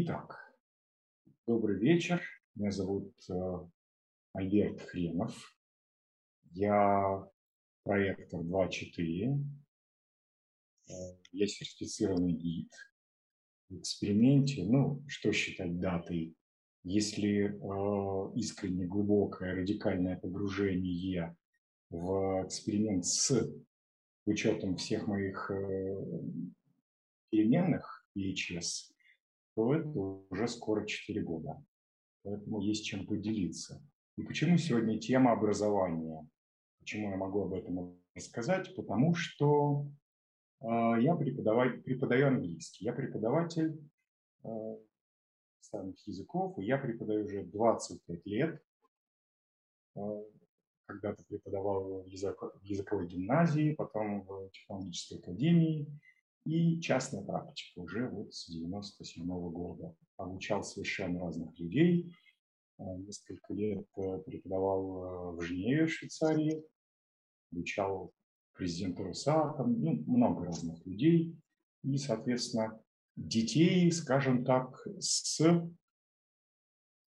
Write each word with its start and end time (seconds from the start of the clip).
Итак, 0.00 0.54
добрый 1.44 1.76
вечер. 1.76 2.22
Меня 2.54 2.70
зовут 2.70 3.12
э, 3.28 3.34
Альберт 4.32 4.80
Хренов. 4.82 5.58
Я 6.52 7.28
проектор 7.82 8.38
2.4. 8.38 9.44
Э, 10.86 10.92
я 11.32 11.46
сертифицированный 11.48 12.32
гид 12.32 12.72
в 13.70 13.80
эксперименте. 13.80 14.62
Ну, 14.62 15.02
что 15.08 15.32
считать 15.32 15.80
датой? 15.80 16.36
Если 16.84 17.48
э, 17.48 18.36
искренне 18.36 18.86
глубокое 18.86 19.56
радикальное 19.56 20.16
погружение 20.16 21.36
в 21.90 22.44
эксперимент 22.46 23.04
с 23.04 23.52
учетом 24.26 24.76
всех 24.76 25.08
моих 25.08 25.50
э, 25.50 26.04
переменных 27.30 28.06
EHS, 28.16 28.92
то 29.58 29.74
это 29.74 29.88
уже 29.88 30.46
скоро 30.46 30.86
4 30.86 31.20
года. 31.22 31.60
Поэтому 32.22 32.60
есть 32.60 32.84
чем 32.84 33.08
поделиться. 33.08 33.82
И 34.16 34.22
почему 34.22 34.56
сегодня 34.56 35.00
тема 35.00 35.32
образования? 35.32 36.28
Почему 36.78 37.10
я 37.10 37.16
могу 37.16 37.42
об 37.42 37.54
этом 37.54 38.00
рассказать? 38.14 38.72
Потому 38.76 39.16
что 39.16 39.88
э, 40.60 40.66
я 41.00 41.16
преподаваю, 41.16 41.82
преподаю 41.82 42.28
английский. 42.28 42.84
Я 42.84 42.92
преподаватель 42.92 43.82
э, 44.44 44.48
иностранных 44.48 46.06
языков, 46.06 46.56
и 46.60 46.64
я 46.64 46.78
преподаю 46.78 47.24
уже 47.24 47.42
25 47.42 48.26
лет. 48.26 48.62
Э, 49.96 50.22
когда-то 50.86 51.24
преподавал 51.24 52.04
в 52.04 52.06
языковой 52.06 53.08
гимназии, 53.08 53.74
потом 53.74 54.22
в 54.22 54.50
технологической 54.50 55.18
академии, 55.18 55.88
и 56.48 56.80
частная 56.80 57.22
практика 57.22 57.78
уже 57.80 58.08
вот 58.08 58.32
с 58.32 58.48
97 58.48 59.22
-го 59.22 59.50
года. 59.50 59.94
Обучал 60.16 60.64
совершенно 60.64 61.20
разных 61.20 61.58
людей. 61.58 62.10
Э, 62.78 62.84
несколько 62.96 63.52
лет 63.52 63.86
э, 63.96 64.18
преподавал 64.24 64.80
э, 64.82 65.36
в 65.36 65.42
Женеве, 65.42 65.84
в 65.84 65.90
Швейцарии. 65.90 66.64
Обучал 67.52 68.14
президента 68.54 69.02
Росатом, 69.02 69.78
ну, 69.78 70.02
много 70.06 70.46
разных 70.46 70.84
людей. 70.86 71.36
И, 71.82 71.98
соответственно, 71.98 72.82
детей, 73.14 73.92
скажем 73.92 74.42
так, 74.46 74.86
с, 74.98 75.38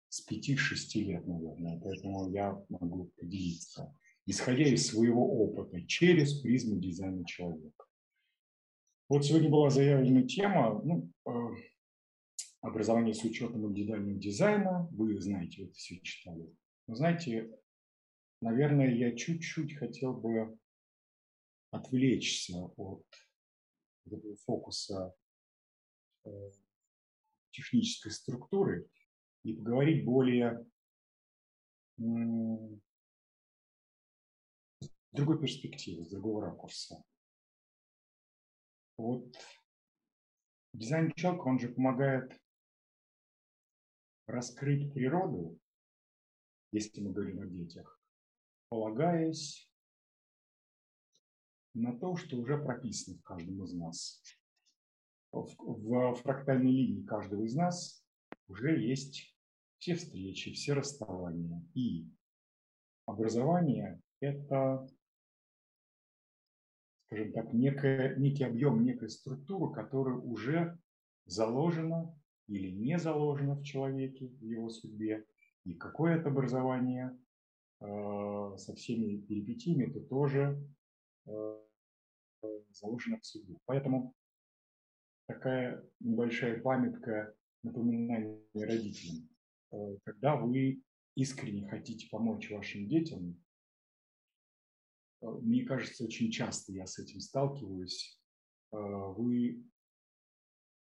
с 0.09 0.31
5-6 0.31 1.01
лет, 1.01 1.27
наверное. 1.27 1.81
Поэтому 1.81 2.31
я 2.31 2.63
могу 2.69 3.11
поделиться, 3.19 3.97
исходя 4.27 4.65
из 4.65 4.87
своего 4.87 5.27
опыта, 5.45 5.81
через 5.87 6.43
призму 6.43 6.79
дизайна 6.79 7.25
человека. 7.25 7.87
Вот 9.11 9.27
сегодня 9.27 9.51
была 9.51 9.71
заявлена 9.71 10.23
тема 10.23 10.81
ну, 10.85 11.13
э, 11.27 11.31
образование 12.61 13.13
с 13.13 13.25
учетом 13.25 13.67
индивидуального 13.67 14.17
дизайна. 14.17 14.89
Вы 14.93 15.21
знаете, 15.21 15.65
это 15.65 15.73
все 15.73 15.99
читали. 15.99 16.55
Но 16.87 16.95
знаете, 16.95 17.51
наверное, 18.41 18.95
я 18.95 19.17
чуть-чуть 19.17 19.75
хотел 19.75 20.13
бы 20.13 20.57
отвлечься 21.73 22.67
от 22.77 23.05
этого 24.07 24.37
фокуса 24.45 25.13
э, 26.25 26.31
технической 27.51 28.13
структуры 28.13 28.89
и 29.43 29.55
поговорить 29.55 30.05
более 30.05 30.65
с 31.99 32.79
другой 35.11 35.41
перспективы, 35.41 36.05
с 36.05 36.11
другого 36.11 36.43
ракурса. 36.47 37.03
Вот 39.01 39.35
дизайн 40.75 41.11
человека, 41.17 41.45
он 41.45 41.59
же 41.59 41.71
помогает 41.71 42.39
раскрыть 44.27 44.93
природу, 44.93 45.59
если 46.71 47.01
мы 47.01 47.11
говорим 47.11 47.41
о 47.41 47.47
детях, 47.47 47.99
полагаясь 48.69 49.73
на 51.73 51.99
то, 51.99 52.15
что 52.17 52.37
уже 52.37 52.63
прописано 52.63 53.17
в 53.17 53.23
каждом 53.23 53.65
из 53.65 53.73
нас. 53.73 54.23
В, 55.33 56.15
фрактальной 56.17 56.71
линии 56.71 57.07
каждого 57.07 57.45
из 57.45 57.55
нас 57.55 58.05
уже 58.49 58.79
есть 58.83 59.35
все 59.79 59.95
встречи, 59.95 60.53
все 60.53 60.75
расставания. 60.75 61.67
И 61.73 62.07
образование– 63.07 64.03
это 64.21 64.87
скажем 67.11 67.33
так, 67.33 67.53
некое, 67.53 68.15
некий 68.17 68.45
объем, 68.45 68.85
некая 68.85 69.09
структура, 69.09 69.73
которая 69.73 70.15
уже 70.15 70.79
заложена 71.27 72.17
или 72.47 72.71
не 72.71 72.99
заложена 73.01 73.57
в 73.57 73.65
человеке, 73.65 74.29
в 74.29 74.45
его 74.45 74.71
судьбе, 74.71 75.27
и 75.65 75.75
какое 75.75 76.17
это 76.17 76.29
образование 76.29 77.19
э, 77.81 78.55
со 78.57 78.75
всеми 78.77 79.21
перипетиями, 79.23 79.91
это 79.91 80.01
тоже 80.01 80.65
э, 81.27 81.61
заложено 82.71 83.19
в 83.19 83.27
судьбе. 83.27 83.57
Поэтому 83.67 84.15
такая 85.27 85.85
небольшая 85.99 86.61
памятка, 86.61 87.35
напоминание 87.65 88.41
родителям. 88.55 89.29
Э, 89.73 89.97
когда 90.05 90.37
вы 90.37 90.81
искренне 91.17 91.69
хотите 91.69 92.09
помочь 92.09 92.53
вашим 92.53 92.87
детям, 92.87 93.43
мне 95.21 95.65
кажется, 95.65 96.05
очень 96.05 96.31
часто 96.31 96.73
я 96.73 96.87
с 96.87 96.99
этим 96.99 97.21
сталкиваюсь. 97.21 98.19
Э, 98.73 98.77
вы 98.77 99.65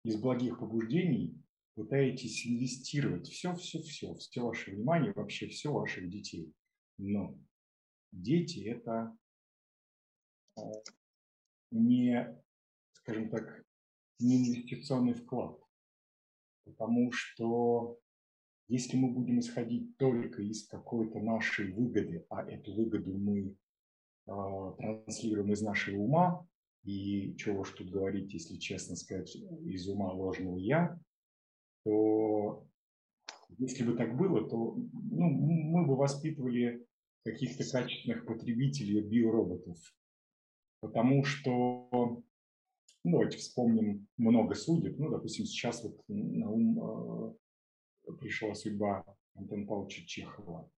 из 0.03 0.15
благих 0.17 0.59
побуждений 0.59 1.41
пытаетесь 1.75 2.45
инвестировать 2.45 3.27
все-все-все, 3.27 4.15
все 4.15 4.41
ваше 4.41 4.71
внимание, 4.71 5.13
вообще 5.13 5.47
все 5.47 5.71
ваших 5.71 6.09
детей. 6.09 6.53
Но 6.97 7.37
дети– 8.11 8.59
это 8.65 9.15
э, 10.57 10.61
не, 11.71 12.41
скажем 12.93 13.29
так, 13.29 13.63
не 14.19 14.37
инвестиционный 14.37 15.13
вклад. 15.13 15.59
Потому 16.65 17.11
что 17.11 17.99
если 18.67 18.97
мы 18.97 19.11
будем 19.11 19.39
исходить 19.39 19.95
только 19.97 20.41
из 20.41 20.67
какой-то 20.67 21.19
нашей 21.19 21.71
выгоды, 21.71 22.25
а 22.29 22.43
эту 22.43 22.73
выгоду 22.73 23.17
мы 23.17 23.55
транслируем 24.27 25.53
из 25.53 25.61
нашего 25.61 25.97
ума, 26.01 26.47
и 26.83 27.35
чего 27.35 27.61
уж 27.61 27.71
тут 27.71 27.89
говорить, 27.89 28.33
если 28.33 28.57
честно 28.57 28.95
сказать, 28.95 29.35
из 29.35 29.87
ума 29.87 30.11
ложного 30.11 30.57
«я», 30.57 30.99
то 31.83 32.65
если 33.57 33.83
бы 33.83 33.95
так 33.95 34.17
было, 34.17 34.47
то 34.47 34.75
ну, 34.75 35.29
мы 35.29 35.85
бы 35.85 35.95
воспитывали 35.95 36.85
каких-то 37.23 37.63
качественных 37.69 38.25
потребителей 38.25 39.01
биороботов. 39.01 39.77
Потому 40.81 41.23
что, 41.23 41.87
ну, 41.91 42.23
давайте 43.03 43.37
вспомним 43.37 44.07
много 44.17 44.53
судеб. 44.53 44.97
Ну, 44.99 45.09
допустим, 45.09 45.45
сейчас 45.45 45.83
вот 45.83 45.97
на 46.07 46.49
ум 46.49 47.33
э, 48.07 48.13
пришла 48.19 48.53
судьба 48.53 49.03
Антона 49.35 49.65
Павловича 49.65 50.05
Чехова. 50.05 50.69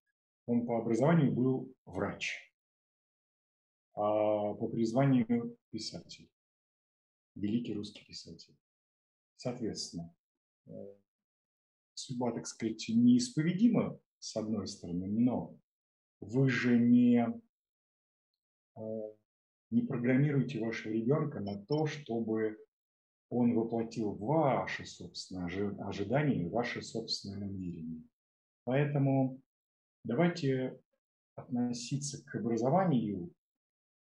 Он 0.45 0.65
по 0.65 0.79
образованию 0.79 1.33
был 1.33 1.73
врач 1.85 2.48
а 2.48 2.48
по 3.99 4.69
призванию 4.69 5.57
писатель, 5.71 6.29
великий 7.35 7.73
русский 7.73 8.05
писатель. 8.05 8.55
Соответственно, 9.35 10.15
э, 10.67 10.95
судьба, 11.95 12.31
так 12.31 12.47
сказать, 12.47 12.87
неисповедима, 12.87 13.99
с 14.19 14.37
одной 14.37 14.67
стороны, 14.67 15.07
но 15.07 15.57
вы 16.21 16.49
же 16.49 16.77
не, 16.79 17.27
э, 18.77 18.81
не 19.69 19.81
программируете 19.81 20.59
вашего 20.59 20.93
ребенка 20.93 21.41
на 21.41 21.57
то, 21.65 21.85
чтобы 21.85 22.57
он 23.29 23.53
воплотил 23.53 24.13
ваши 24.13 24.85
собственные 24.85 25.71
ожидания 25.81 26.49
ваши 26.49 26.81
собственные 26.81 27.39
намерения. 27.39 28.03
Поэтому 28.63 29.41
давайте 30.05 30.79
относиться 31.35 32.23
к 32.23 32.35
образованию 32.35 33.33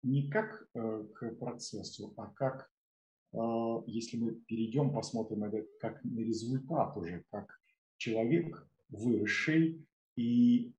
не 0.04 0.30
как 0.30 0.68
э, 0.74 1.06
к 1.14 1.36
процессу, 1.36 2.14
а 2.18 2.28
как, 2.28 2.72
э, 3.34 3.38
если 3.88 4.18
мы 4.18 4.36
перейдем, 4.36 4.94
посмотрим 4.94 5.44
это 5.44 5.66
как 5.80 6.04
на 6.04 6.20
результат 6.20 6.96
уже, 6.98 7.24
как 7.32 7.60
человек 7.98 8.68
выросший 8.90 9.86
и 10.16 10.74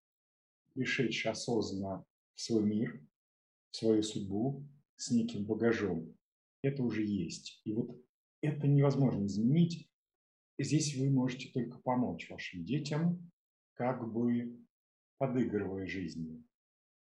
пришедший 0.74 1.30
осознанно 1.30 2.04
в 2.34 2.40
свой 2.40 2.64
мир, 2.64 3.00
в 3.70 3.76
свою 3.76 4.02
судьбу 4.02 4.66
с 4.96 5.10
неким 5.10 5.44
багажом. 5.44 6.16
Это 6.62 6.82
уже 6.82 7.04
есть. 7.04 7.60
И 7.64 7.72
вот 7.72 8.00
это 8.40 8.66
невозможно 8.66 9.26
изменить. 9.26 9.88
Здесь 10.58 10.96
вы 10.96 11.10
можете 11.10 11.48
только 11.48 11.78
помочь 11.78 12.30
вашим 12.30 12.64
детям, 12.64 13.30
как 13.74 14.12
бы 14.12 14.58
подыгрывая 15.18 15.86
жизнью. 15.86 16.44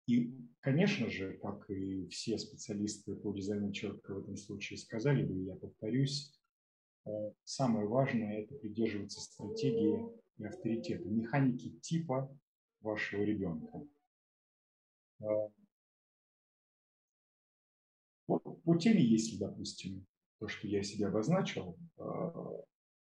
И, 0.08 0.34
конечно 0.62 1.10
же, 1.10 1.38
как 1.38 1.70
и 1.70 2.08
все 2.08 2.38
специалисты 2.38 3.16
по 3.16 3.34
дизайну 3.34 3.72
человека 3.74 4.14
в 4.14 4.20
этом 4.20 4.38
случае 4.38 4.80
сказали 4.80 5.24
бы, 5.24 5.44
я 5.44 5.56
повторюсь, 5.56 6.34
самое 7.44 7.88
важное– 7.88 8.42
это 8.44 8.56
придерживаться 8.56 9.20
стратегии 9.20 10.00
и 10.38 10.46
авторитета, 10.46 11.08
механики 11.10 11.70
типа 11.82 12.34
вашего 12.80 13.24
ребенка. 13.24 13.86
Вот 18.28 18.44
по 18.64 18.76
теме, 18.78 19.04
если, 19.04 19.38
допустим, 19.38 20.06
то, 20.40 20.48
что 20.48 20.68
я 20.68 20.84
себе 20.84 21.08
обозначил, 21.08 21.78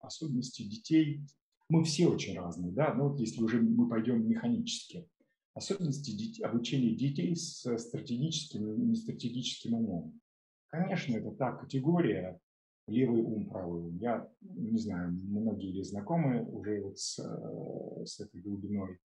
особенности 0.01 0.63
детей, 0.63 1.23
мы 1.69 1.85
все 1.85 2.09
очень 2.09 2.37
разные, 2.37 2.73
да, 2.73 2.93
но 2.95 3.09
вот 3.09 3.21
если 3.21 3.43
уже 3.43 3.63
мы 3.63 3.89
пойдем 3.89 4.29
механически, 4.29 5.09
особенности 5.55 6.43
обучения 6.43 6.95
детей 6.95 7.35
с 7.35 7.79
стратегическим 7.79 8.73
и 8.75 8.87
нестратегическим 8.87 9.75
умом. 9.75 10.21
Конечно, 10.69 11.17
это 11.17 11.33
та 11.33 11.53
категория, 11.53 12.41
левый 12.87 13.23
ум, 13.23 13.49
правый 13.49 13.83
ум. 13.83 13.99
Я 13.99 14.29
не 14.41 14.79
знаю, 14.79 15.13
многие 15.13 15.73
ли 15.73 15.83
знакомы 15.83 16.45
уже 16.45 16.81
вот 16.83 16.99
с, 16.99 17.19
э, 17.19 18.05
с 18.07 18.21
этой 18.21 18.41
глубиной 18.41 18.99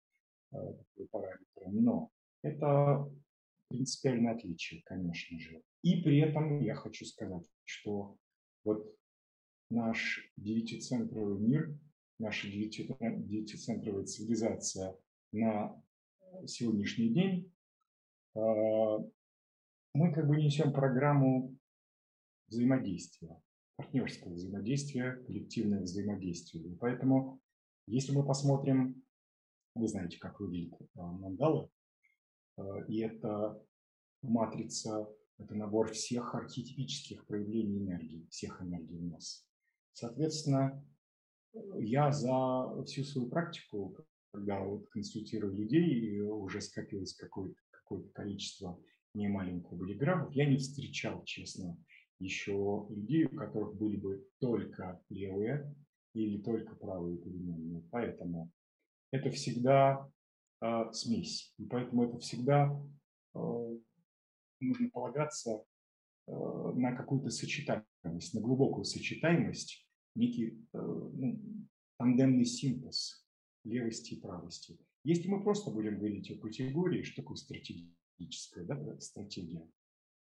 э, 0.52 0.56
параметра, 1.10 1.70
но 1.70 2.10
это 2.42 3.08
принципиальное 3.68 4.34
отличие, 4.34 4.82
конечно 4.84 5.38
же. 5.38 5.62
И 5.82 6.02
при 6.02 6.18
этом 6.18 6.60
я 6.60 6.74
хочу 6.74 7.04
сказать, 7.04 7.48
что 7.64 8.16
вот 8.64 8.94
наш 9.70 10.30
девятицентровый 10.36 11.38
мир, 11.38 11.76
наша 12.18 12.48
девятицентровая 12.48 14.04
цивилизация 14.04 14.96
на 15.32 15.81
сегодняшний 16.46 17.10
день, 17.10 17.52
э, 18.34 18.40
мы 19.94 20.12
как 20.12 20.26
бы 20.26 20.36
несем 20.36 20.72
программу 20.72 21.56
взаимодействия, 22.48 23.40
партнерского 23.76 24.32
взаимодействия, 24.32 25.16
коллективное 25.26 25.82
взаимодействие. 25.82 26.64
И 26.64 26.74
поэтому, 26.76 27.40
если 27.86 28.12
мы 28.12 28.24
посмотрим, 28.24 29.02
вы 29.74 29.88
знаете, 29.88 30.18
как 30.18 30.40
выглядит 30.40 30.74
э, 30.80 30.86
мандала, 30.94 31.70
э, 32.58 32.62
и 32.88 33.00
это 33.00 33.62
матрица, 34.22 35.08
это 35.38 35.54
набор 35.54 35.92
всех 35.92 36.34
архетипических 36.34 37.26
проявлений 37.26 37.78
энергии, 37.78 38.26
всех 38.30 38.62
энергий 38.62 38.98
в 38.98 39.04
нас. 39.04 39.46
Соответственно, 39.92 40.84
я 41.78 42.12
за 42.12 42.82
всю 42.84 43.04
свою 43.04 43.28
практику, 43.28 43.96
когда 44.32 44.60
вот 44.60 44.88
консультирую 44.88 45.54
людей, 45.54 45.84
и 45.84 46.20
уже 46.20 46.60
скопилось 46.60 47.14
какое-то 47.14 47.56
какое 47.70 48.02
количество 48.14 48.80
немаленького 49.14 49.76
болиграфов, 49.76 50.32
я 50.32 50.46
не 50.46 50.56
встречал, 50.56 51.22
честно, 51.24 51.76
еще 52.18 52.86
людей, 52.88 53.26
у 53.26 53.36
которых 53.36 53.76
были 53.76 53.96
бы 53.96 54.26
только 54.38 55.00
левые 55.10 55.74
или 56.14 56.40
только 56.40 56.74
правые 56.76 57.18
переменные. 57.18 57.82
Поэтому 57.90 58.50
это 59.10 59.30
всегда 59.30 60.08
э, 60.62 60.92
смесь. 60.92 61.52
И 61.58 61.66
поэтому 61.66 62.04
это 62.04 62.18
всегда 62.18 62.70
э, 63.34 63.78
нужно 64.60 64.90
полагаться 64.90 65.64
э, 66.26 66.32
на 66.32 66.94
какую-то 66.96 67.28
сочетаемость, 67.28 68.34
на 68.34 68.40
глубокую 68.40 68.84
сочетаемость, 68.84 69.86
некий 70.14 70.50
э, 70.72 70.78
ну, 70.78 71.40
тандемный 71.98 72.44
синтез 72.44 73.21
левости 73.64 74.14
и 74.14 74.20
правости. 74.20 74.78
Если 75.04 75.28
мы 75.28 75.42
просто 75.42 75.70
будем 75.70 75.98
говорить 75.98 76.30
о 76.30 76.38
категории, 76.38 77.02
что 77.02 77.22
такое 77.22 77.36
стратегическая 77.36 78.64
да, 78.64 79.00
стратегия, 79.00 79.68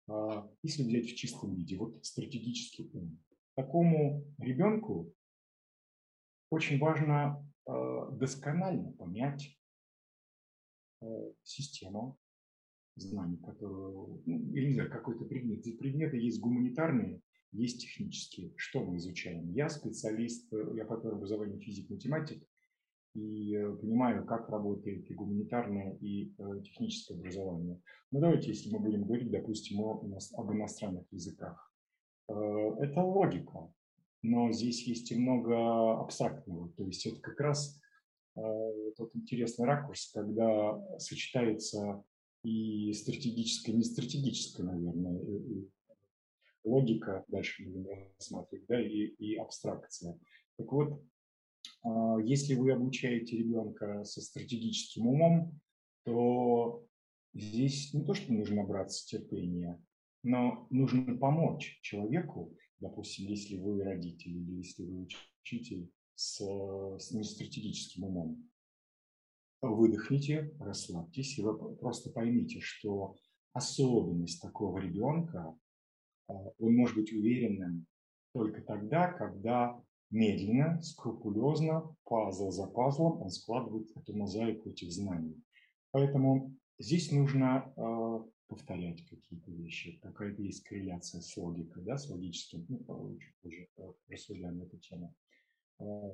а, 0.07 0.49
если 0.63 0.83
взять 0.83 1.11
в 1.11 1.15
чистом 1.15 1.55
виде, 1.55 1.77
вот 1.77 2.03
стратегический 2.05 2.89
ум. 2.93 3.19
Такому 3.55 4.25
ребенку 4.39 5.13
очень 6.49 6.79
важно 6.79 7.47
а, 7.65 8.11
досконально 8.11 8.91
понять 8.93 9.57
а, 11.01 11.33
систему 11.43 12.17
знаний, 12.95 13.37
которую, 13.37 14.21
ну, 14.25 14.53
или 14.53 14.67
не 14.67 14.73
знаю, 14.73 14.91
какой-то 14.91 15.25
предмет. 15.25 15.59
Эти 15.59 15.75
предметы 15.75 16.17
есть 16.17 16.41
гуманитарные, 16.41 17.21
есть 17.51 17.81
технические. 17.81 18.53
Что 18.57 18.83
мы 18.83 18.97
изучаем? 18.97 19.51
Я 19.51 19.69
специалист, 19.69 20.51
я 20.51 20.85
по 20.85 20.95
образованию 20.95 21.59
физик-математик, 21.59 22.43
и 23.13 23.55
э, 23.55 23.75
понимаю, 23.75 24.25
как 24.25 24.49
работает 24.49 25.09
и 25.09 25.13
гуманитарное, 25.13 25.97
и 26.01 26.33
э, 26.37 26.61
техническое 26.63 27.15
образование. 27.15 27.81
Но 28.11 28.19
давайте, 28.19 28.49
если 28.49 28.71
мы 28.71 28.79
будем 28.79 29.03
говорить, 29.03 29.31
допустим, 29.31 29.81
о, 29.81 30.01
об 30.37 30.51
иностранных 30.51 31.05
языках. 31.11 31.71
Э, 32.29 32.33
это 32.79 33.01
логика, 33.01 33.71
но 34.21 34.51
здесь 34.51 34.87
есть 34.87 35.11
и 35.11 35.19
много 35.19 35.99
абстрактного. 35.99 36.71
То 36.73 36.85
есть 36.85 37.05
это 37.05 37.19
как 37.19 37.39
раз 37.39 37.79
тот 38.95 39.13
интересный 39.13 39.65
ракурс, 39.65 40.09
когда 40.13 40.81
сочетается 40.99 42.01
и 42.43 42.93
стратегическая, 42.93 43.73
не 43.73 43.83
стратегическая, 43.83 44.63
наверное, 44.63 45.19
логика, 46.63 47.25
дальше 47.27 47.65
будем 47.65 47.87
рассматривать, 48.17 48.65
да, 48.67 48.81
и, 48.81 49.07
и 49.19 49.35
абстракция. 49.35 50.17
Так 50.57 50.71
вот, 50.71 51.03
если 52.23 52.55
вы 52.55 52.71
обучаете 52.71 53.37
ребенка 53.37 54.03
со 54.03 54.21
стратегическим 54.21 55.07
умом, 55.07 55.59
то 56.03 56.85
здесь 57.33 57.93
не 57.93 58.03
то, 58.03 58.13
что 58.13 58.33
нужно 58.33 58.57
набраться 58.57 59.05
терпения, 59.07 59.83
но 60.23 60.67
нужно 60.69 61.17
помочь 61.17 61.79
человеку, 61.81 62.55
допустим, 62.79 63.27
если 63.27 63.57
вы 63.57 63.83
родитель 63.83 64.37
или 64.37 64.57
если 64.57 64.83
вы 64.83 65.07
учитель 65.41 65.91
с, 66.15 66.39
с 66.39 67.11
нестратегическим 67.11 68.05
умом. 68.05 68.49
Выдохните, 69.61 70.55
расслабьтесь, 70.59 71.37
и 71.37 71.43
вы 71.43 71.75
просто 71.75 72.09
поймите, 72.09 72.59
что 72.61 73.15
особенность 73.53 74.41
такого 74.41 74.79
ребенка, 74.79 75.55
а, 76.27 76.33
он 76.57 76.75
может 76.75 76.95
быть 76.95 77.11
уверенным 77.11 77.85
только 78.33 78.61
тогда, 78.61 79.11
когда 79.11 79.79
медленно, 80.11 80.81
скрупулезно, 80.81 81.95
пазл 82.03 82.51
за 82.51 82.67
пазлом 82.67 83.21
он 83.21 83.29
складывает 83.29 83.89
эту 83.95 84.15
мозаику 84.15 84.69
этих 84.69 84.91
знаний. 84.91 85.41
Поэтому 85.91 86.53
здесь 86.77 87.11
нужно 87.11 87.73
э, 87.75 88.29
повторять 88.47 89.05
какие-то 89.07 89.51
вещи. 89.51 89.99
Какая-то 90.01 90.41
есть 90.41 90.63
корреляция 90.63 91.21
с 91.21 91.35
логикой, 91.37 91.83
да, 91.83 91.97
с 91.97 92.09
логическим. 92.09 92.65
Ну, 92.67 93.17
чуть 93.17 93.35
позже 93.41 93.67
рассуждаем 94.09 94.57
на 94.57 94.63
эту 94.63 94.77
тему. 94.77 95.15
Э, 95.79 96.13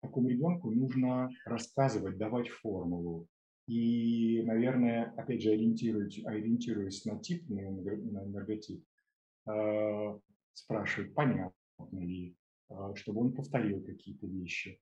такому 0.00 0.28
ребенку 0.28 0.70
нужно 0.70 1.28
рассказывать, 1.44 2.18
давать 2.18 2.48
формулу. 2.48 3.26
И, 3.66 4.42
наверное, 4.44 5.12
опять 5.16 5.42
же, 5.42 5.50
ориентируясь, 5.50 6.24
ориентируясь 6.24 7.04
на 7.04 7.18
тип, 7.18 7.48
на 7.48 7.60
энерготип, 7.62 8.84
э, 9.48 10.20
спрашивать, 10.52 11.14
понятно 11.14 11.52
ли, 11.92 12.36
чтобы 12.96 13.20
он 13.20 13.32
повторил 13.32 13.82
какие-то 13.84 14.26
вещи. 14.26 14.80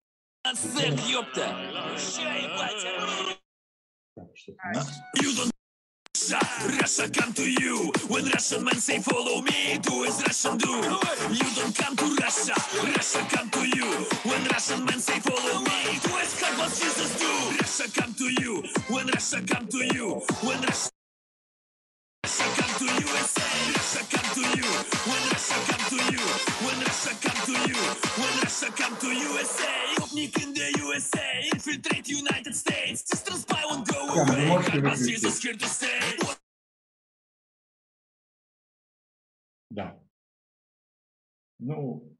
Сэк, 0.52 1.00
ёпта! 1.08 1.96
Так, 4.14 4.28
что 4.36 4.52
Russia 6.80 7.08
come 7.10 7.32
to 7.34 7.50
you 7.50 7.92
When 8.08 8.24
Russian 8.26 8.64
men 8.64 8.76
say 8.76 9.00
follow 9.00 9.42
me 9.42 9.78
Do 9.82 10.04
as 10.04 10.22
Russian 10.22 10.56
do 10.58 10.68
You 10.68 11.48
don't 11.56 11.74
come 11.76 11.96
to 11.96 12.16
Russia 12.22 12.54
Russia 12.96 13.26
come 13.30 13.50
to 13.50 13.66
you 13.76 13.84
When 14.22 14.44
Russian 14.44 14.84
men 14.84 15.00
say 15.00 15.18
follow 15.20 15.60
me 15.60 15.98
Do 16.02 16.16
as 16.18 16.40
как 16.40 16.56
what 16.58 16.70
Jesus 16.70 17.18
do 17.18 17.30
Russia 17.60 17.90
come 18.00 18.14
to 18.14 18.42
you 18.42 18.62
When 18.88 19.06
Russia 19.08 19.42
come 19.42 19.66
to 19.68 19.78
you 19.94 20.22
When 20.42 20.60
Russia 20.62 20.90
Russia 22.24 22.46
come 22.56 22.74
to 22.78 22.86
USA 23.04 23.48
Russia 23.74 24.02
come 24.16 24.28
to 24.34 24.42
you 24.56 24.68
When 25.10 25.22
Russia 25.32 25.54
come 25.66 25.68
you 25.68 25.73
Russia 26.94 27.14
come 27.26 27.40
to 27.46 27.54
you 27.68 27.80
When 28.20 28.32
Russia 28.44 28.70
come 28.80 28.96
to 29.02 29.08
USA 29.08 29.74
Opnik 29.98 30.34
in 30.42 30.54
the 30.54 30.68
USA 30.84 31.30
Infiltrate 31.52 32.08
United 32.08 32.54
States 32.54 33.02
System 33.10 33.34
spy 33.34 33.62
won't 33.68 33.86
go 33.88 34.00
away 34.14 34.46
Hard 34.46 34.98
Jesus 34.98 35.42
here 35.42 35.54
to 35.54 35.66
stay 35.66 36.00
Да. 39.70 40.00
Ну, 41.58 42.16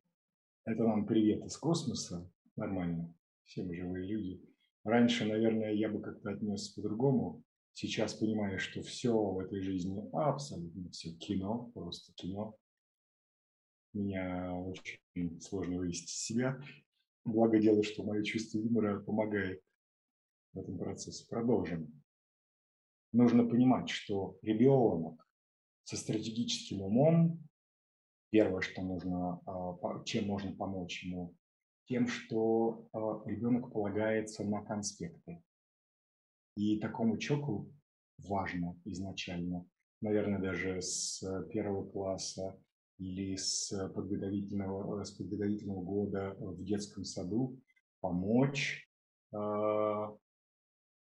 это 0.65 0.83
нам 0.83 1.07
привет 1.07 1.45
из 1.45 1.57
космоса. 1.57 2.29
Нормально. 2.57 3.15
Все 3.45 3.63
мы 3.63 3.77
живые 3.77 4.09
люди. 4.09 4.43
Раньше, 4.83 5.25
наверное, 5.25 5.73
я 5.73 5.89
бы 5.89 6.03
как-то 6.03 6.31
отнес 6.31 6.71
по-другому 6.71 7.45
сейчас 7.75 8.15
понимаю, 8.15 8.59
что 8.59 8.83
все 8.83 9.13
в 9.13 9.39
этой 9.39 9.61
жизни 9.61 10.03
абсолютно 10.13 10.91
все 10.91 11.13
кино, 11.13 11.71
просто 11.75 12.13
кино. 12.15 12.57
Меня 13.95 14.53
очень 14.53 15.41
сложно 15.41 15.79
вывести 15.79 16.13
из 16.13 16.19
себя. 16.19 16.61
Благо 17.25 17.59
дело, 17.59 17.83
что 17.83 18.03
мое 18.03 18.23
чувство 18.23 18.59
юмора 18.59 19.01
помогает 19.01 19.63
в 20.53 20.59
этом 20.59 20.77
процессе. 20.77 21.27
Продолжим. 21.29 22.03
Нужно 23.13 23.49
понимать, 23.49 23.89
что 23.89 24.37
ребенок 24.43 25.27
со 25.85 25.97
стратегическим 25.97 26.83
умом 26.83 27.41
Первое, 28.35 28.63
что 28.63 28.83
нужно, 28.83 29.41
чем 30.05 30.27
можно 30.27 30.53
помочь 30.53 31.05
ему, 31.05 31.37
тем, 31.87 32.09
что 32.09 32.89
ребенок 33.27 33.73
полагается 33.73 34.43
на 34.43 34.61
конспекты. 34.65 35.41
И 36.57 36.81
такому 36.81 37.17
человеку 37.17 37.73
важно 38.19 38.77
изначально, 38.87 39.65
наверное, 40.01 40.41
даже 40.41 40.83
с 40.83 41.23
первого 41.53 41.89
класса 41.89 42.61
или 42.99 43.37
с 43.37 43.71
подготовительного, 43.95 45.03
с 45.05 45.11
подготовительного 45.13 45.83
года 45.83 46.37
в 46.39 46.63
детском 46.63 47.05
саду 47.05 47.59
помочь 48.01 48.89
э, 49.33 49.37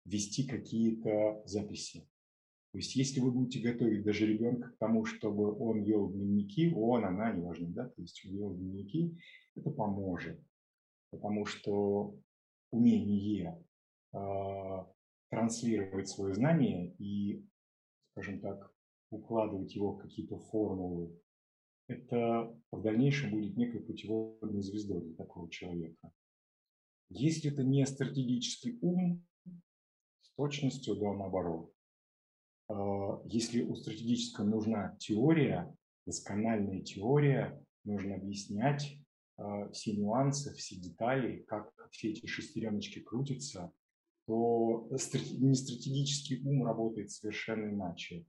вести 0.05 0.47
какие-то 0.47 1.41
записи. 1.45 2.07
То 2.71 2.77
есть 2.77 2.95
если 2.95 3.19
вы 3.19 3.31
будете 3.31 3.59
готовить 3.59 4.03
даже 4.03 4.25
ребенка 4.25 4.69
к 4.69 4.77
тому, 4.77 5.05
чтобы 5.05 5.55
он 5.59 5.83
вел 5.83 6.09
дневники, 6.09 6.73
он, 6.75 7.05
она, 7.05 7.31
неважно, 7.31 7.67
да, 7.67 7.87
то 7.87 8.01
есть 8.01 8.23
вел 8.25 8.55
дневники, 8.55 9.15
это 9.55 9.69
поможет. 9.69 10.41
Потому 11.11 11.45
что 11.45 12.15
умение 12.71 13.63
э, 14.13 14.17
транслировать 15.29 16.09
свое 16.09 16.33
знание 16.33 16.95
и, 16.97 17.45
скажем 18.11 18.39
так, 18.39 18.73
укладывать 19.11 19.75
его 19.75 19.93
в 19.93 19.99
какие-то 19.99 20.39
формулы, 20.39 21.15
это 21.93 22.55
в 22.71 22.81
дальнейшем 22.81 23.31
будет 23.31 23.55
некой 23.57 23.81
путеводной 23.81 24.61
звездой 24.61 25.01
для 25.01 25.15
такого 25.15 25.49
человека. 25.49 26.11
Если 27.09 27.51
это 27.51 27.63
не 27.63 27.85
стратегический 27.85 28.77
ум, 28.81 29.23
с 30.21 30.31
точностью 30.35 30.95
до 30.95 31.13
наоборот. 31.13 31.71
А, 32.69 33.21
если 33.25 33.61
у 33.61 33.75
стратегического 33.75 34.45
нужна 34.45 34.95
теория, 34.99 35.75
доскональная 36.05 36.81
теория, 36.81 37.63
нужно 37.83 38.15
объяснять 38.15 38.97
а, 39.37 39.69
все 39.69 39.95
нюансы, 39.95 40.53
все 40.55 40.75
детали, 40.75 41.43
как 41.47 41.71
все 41.91 42.11
эти 42.11 42.25
шестереночки 42.25 42.99
крутятся, 42.99 43.71
то 44.25 44.89
не 44.89 45.53
стратегический 45.53 46.41
ум 46.47 46.65
работает 46.65 47.11
совершенно 47.11 47.69
иначе. 47.69 48.25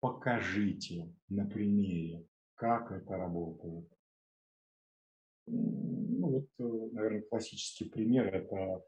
Покажите 0.00 1.12
на 1.28 1.44
примере, 1.46 2.26
как 2.62 2.92
это 2.92 3.16
работает. 3.16 3.90
Ну 5.48 6.28
вот, 6.28 6.48
э, 6.60 6.88
наверное, 6.92 7.22
классический 7.22 7.86
пример– 7.86 8.32
это 8.34 8.84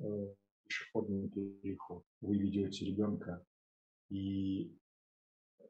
э, 0.00 0.34
пешеходный 0.64 1.28
переход. 1.28 2.04
Вы 2.20 2.38
ведете 2.38 2.86
ребенка 2.86 3.46
и 4.10 4.76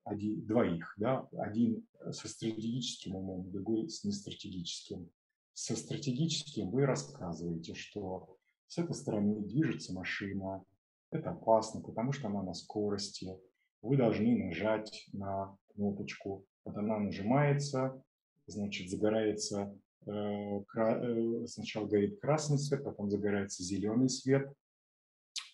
один, 0.05 0.47
двоих, 0.47 0.95
да, 0.97 1.29
один 1.33 1.87
со 2.13 2.29
стратегическим 2.29 3.17
умом, 3.17 3.51
другой 3.51 3.91
с 3.91 4.03
нестратегическим. 4.03 5.11
Со 5.53 5.77
стратегическим 5.77 6.71
вы 6.71 6.87
рассказываете, 6.87 7.75
что 7.75 8.39
с 8.69 8.79
этой 8.79 8.95
стороны 8.95 9.43
движется 9.43 9.93
машина, 9.93 10.65
это 11.11 11.33
опасно, 11.33 11.83
потому 11.83 12.13
что 12.13 12.29
она 12.29 12.43
на 12.43 12.55
скорости. 12.55 13.39
Вы 13.83 13.99
должны 13.99 14.47
нажать 14.47 15.07
на 15.13 15.59
кнопочку. 15.75 16.47
Она 16.75 16.99
нажимается, 16.99 18.03
значит, 18.47 18.91
загорается, 18.91 19.75
э, 20.07 20.11
э, 20.11 21.47
сначала 21.47 21.87
горит 21.87 22.21
красный 22.21 22.59
свет, 22.59 22.85
потом 22.85 23.11
загорается 23.11 23.63
зеленый 23.63 24.09
свет. 24.09 24.53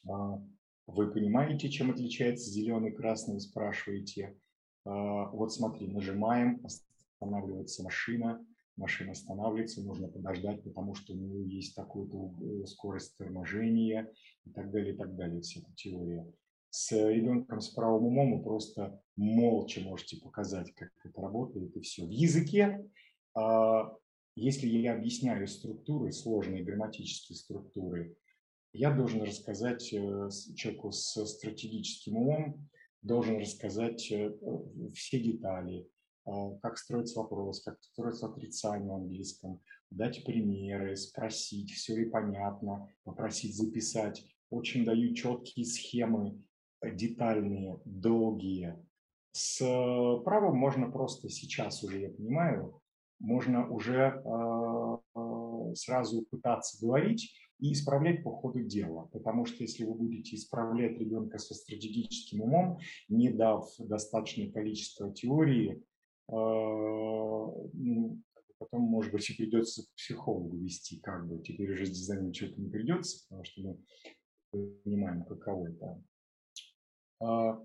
А, 0.09 0.43
вы 0.87 1.11
понимаете, 1.13 1.69
чем 1.69 1.91
отличается 1.91 2.51
зеленый 2.51 2.91
и 2.91 2.95
красный, 2.95 3.41
спрашиваете. 3.41 4.37
А, 4.85 5.29
вот 5.31 5.53
смотри, 5.53 5.89
нажимаем, 5.89 6.65
останавливается 6.65 7.83
машина, 7.85 8.45
машина 8.77 9.13
останавливается, 9.13 9.83
нужно 9.83 10.09
подождать, 10.09 10.63
потому 10.65 10.95
что 10.95 11.13
у 11.13 11.17
нее 11.17 11.49
есть 11.49 11.77
такая-то 11.77 12.35
э, 12.41 12.67
скорость 12.67 13.17
торможения 13.17 14.11
и 14.45 14.51
так 14.51 14.71
далее, 14.71 14.95
и 14.95 14.97
так 14.97 15.15
далее, 15.15 15.41
вся 15.41 15.61
эта 15.61 15.73
теория. 15.75 16.27
С 16.75 16.91
ребенком 16.91 17.61
с 17.61 17.69
правым 17.69 18.07
умом 18.07 18.39
вы 18.39 18.43
просто 18.43 18.99
молча 19.15 19.83
можете 19.83 20.17
показать, 20.17 20.73
как 20.75 20.89
это 21.05 21.21
работает, 21.21 21.77
и 21.77 21.81
все. 21.81 22.07
В 22.07 22.09
языке, 22.09 22.89
а, 23.35 23.95
если 24.37 24.67
я 24.67 24.95
объясняю 24.95 25.47
структуры, 25.49 26.13
сложные 26.13 26.65
грамматические 26.65 27.37
структуры, 27.37 28.17
я 28.73 28.91
должен 28.91 29.21
рассказать 29.21 29.93
э, 29.93 30.31
человеку 30.57 30.93
с 30.93 31.27
стратегическим 31.27 32.17
умом, 32.17 32.71
должен 33.03 33.37
рассказать 33.39 34.11
э, 34.11 34.33
все 34.95 35.21
детали, 35.21 35.87
как 36.25 36.79
строится 36.79 37.19
вопрос, 37.19 37.63
как 37.63 37.83
строится 37.83 38.29
отрицание 38.29 38.89
в 38.89 38.95
английском, 38.95 39.61
дать 39.91 40.25
примеры, 40.25 40.97
спросить, 40.97 41.71
все 41.73 41.97
ли 41.97 42.07
понятно, 42.07 42.89
попросить 43.05 43.57
записать. 43.57 44.25
Очень 44.49 44.87
даю 44.87 45.13
четкие 45.15 45.67
схемы, 45.67 46.31
э, 46.31 46.52
детальные, 46.83 47.81
долгие. 47.85 48.77
С 49.33 49.59
правом 50.25 50.57
можно 50.57 50.91
просто 50.91 51.29
сейчас 51.29 51.83
уже, 51.83 52.01
я 52.01 52.11
понимаю, 52.11 52.81
можно 53.19 53.69
уже 53.69 54.23
э, 54.25 55.75
сразу 55.75 56.27
пытаться 56.31 56.85
говорить 56.85 57.33
и 57.61 57.73
исправлять 57.73 58.25
по 58.25 58.33
ходу 58.33 58.61
дела. 58.61 59.09
Потому 59.13 59.45
что 59.45 59.63
если 59.63 59.85
вы 59.85 59.95
будете 59.95 60.35
исправлять 60.37 60.99
ребенка 60.99 61.39
со 61.39 61.55
стратегическим 61.55 62.43
умом, 62.43 62.79
не 63.09 63.31
дав 63.31 63.65
достаточное 63.79 64.51
количество 64.51 65.13
теории, 65.15 65.83
а, 66.29 66.35
ну, 66.35 68.21
потом, 68.59 68.83
может 68.83 69.13
быть, 69.13 69.31
и 69.31 69.37
придется 69.37 69.85
к 69.85 69.95
психологу 69.95 70.57
вести, 70.57 70.99
как 71.01 71.29
бы 71.29 71.43
теперь 71.43 71.73
уже 71.73 71.87
с 71.87 71.91
дизайном 71.91 72.35
что-то 72.35 72.61
не 72.61 72.69
придется, 72.69 73.25
потому 73.29 73.45
что 73.45 73.63
мы 73.63 73.79
понимаем, 74.85 75.25
каково 75.25 75.69
это. 75.69 76.03
А, 77.23 77.65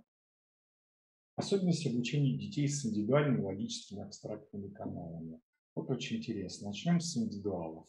особенности 1.36 1.88
обучения 1.88 2.38
детей 2.38 2.68
с 2.68 2.86
индивидуальными 2.86 3.42
логическими 3.42 4.04
абстрактными 4.04 4.70
каналами. 4.70 5.40
Вот 5.76 5.90
очень 5.90 6.18
интересно. 6.18 6.68
Начнем 6.68 7.00
с 7.00 7.18
индивидуалов. 7.18 7.88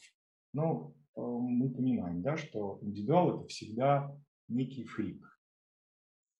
Ну, 0.54 0.94
э, 1.16 1.20
мы 1.20 1.70
понимаем, 1.70 2.22
да, 2.22 2.36
что 2.36 2.78
индивидуал– 2.82 3.36
это 3.38 3.46
всегда 3.48 4.14
некий 4.48 4.84
фрик. 4.84 5.22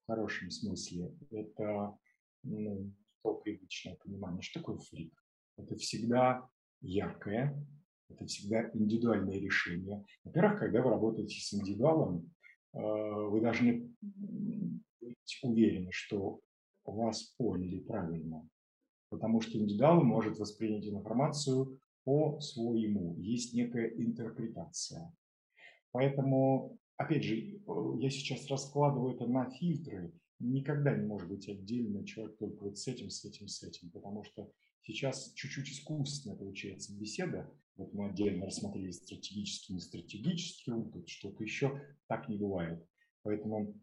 В 0.05 0.13
хорошем 0.13 0.51
смысле. 0.51 1.15
Это 1.31 1.97
ну, 2.43 2.93
то 3.23 3.35
привычное 3.35 3.97
понимание. 3.97 4.41
Что 4.41 4.61
такое 4.61 4.79
фрик? 4.79 5.13
Это 5.57 5.77
всегда 5.77 6.49
яркое, 6.81 7.67
это 8.09 8.25
всегда 8.27 8.71
индивидуальное 8.73 9.39
решение. 9.39 10.05
Во-первых, 10.25 10.59
когда 10.59 10.83
вы 10.83 10.91
работаете 10.91 11.39
с 11.39 11.53
индивидуалом, 11.53 12.31
э, 12.73 12.79
вы 12.79 13.41
должны 13.41 13.91
быть 15.01 15.39
уверены, 15.43 15.91
что 15.93 16.41
вас 16.85 17.35
поняли 17.37 17.81
правильно. 17.81 18.49
Потому 19.11 19.41
что 19.41 19.59
индивидуал 19.59 20.03
может 20.03 20.39
воспринять 20.39 20.87
информацию 20.87 21.81
по 22.05 22.41
своему. 22.41 23.17
Есть 23.19 23.55
некая 23.55 23.89
интерпретация. 23.89 25.13
Поэтому, 25.93 26.79
опять 26.97 27.25
же, 27.25 27.37
э, 27.37 27.59
я 28.01 28.11
сейчас 28.11 28.47
раскладываю 28.49 29.15
это 29.15 29.27
на 29.27 29.51
фильтры 29.51 30.13
никогда 30.41 30.97
не 30.97 31.07
может 31.07 31.29
быть 31.29 31.49
отдельно 31.49 32.07
человек 32.07 32.37
только 32.39 32.65
вот 32.65 32.79
с 32.79 32.87
этим, 32.87 33.11
с 33.11 33.25
этим, 33.25 33.49
с 33.49 33.63
этим, 33.63 33.91
потому 33.91 34.25
что 34.25 34.51
сейчас 34.83 35.33
чуть-чуть 35.35 35.69
искусственно 35.69 36.37
получается 36.37 36.97
беседа. 36.97 37.51
Вот 37.77 37.93
мы 37.93 38.09
отдельно 38.09 38.47
рассмотрели 38.47 38.91
стратегический, 38.91 39.75
не 39.75 39.81
стратегический 39.81 40.71
тут 40.93 41.09
что-то 41.09 41.43
еще, 41.43 41.81
так 42.09 42.29
не 42.29 42.37
бывает. 42.37 42.85
Поэтому, 43.23 43.75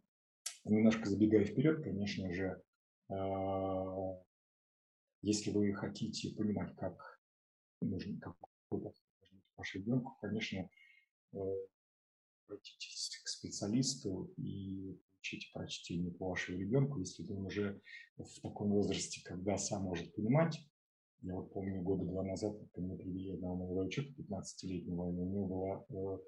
немножко 0.65 1.09
забегая 1.09 1.45
вперед, 1.45 1.83
конечно 1.83 2.31
же, 2.33 2.61
а, 3.09 4.21
если 5.21 5.51
вы 5.51 5.73
хотите 5.73 6.35
понимать, 6.35 6.75
как 6.75 7.19
нужно, 7.81 8.19
как 8.19 8.35
ваш 9.57 9.75
ребенку, 9.75 10.17
конечно, 10.21 10.69
э, 11.33 11.37
обратитесь 12.47 13.21
к 13.23 13.27
специалисту 13.27 14.33
и 14.37 14.99
учить 15.19 15.51
прочтение 15.53 16.11
по 16.11 16.29
вашему 16.29 16.59
ребенку, 16.59 16.99
если 16.99 17.23
он 17.31 17.45
уже 17.45 17.81
в 18.17 18.41
таком 18.41 18.69
возрасте, 18.69 19.21
когда 19.23 19.57
сам 19.57 19.83
может 19.83 20.13
понимать. 20.13 20.59
Я 21.21 21.33
вот 21.33 21.51
помню, 21.53 21.81
года 21.81 22.05
два 22.05 22.23
назад 22.23 22.55
ко 22.73 22.81
мне 22.81 22.95
привели 22.95 23.33
одного 23.33 23.55
молодого 23.55 23.89
человека, 23.89 24.21
15-летнего, 24.21 25.09
и 25.09 25.15
у 25.15 25.25
него 25.25 25.47
была, 25.47 25.85
э, 25.89 26.19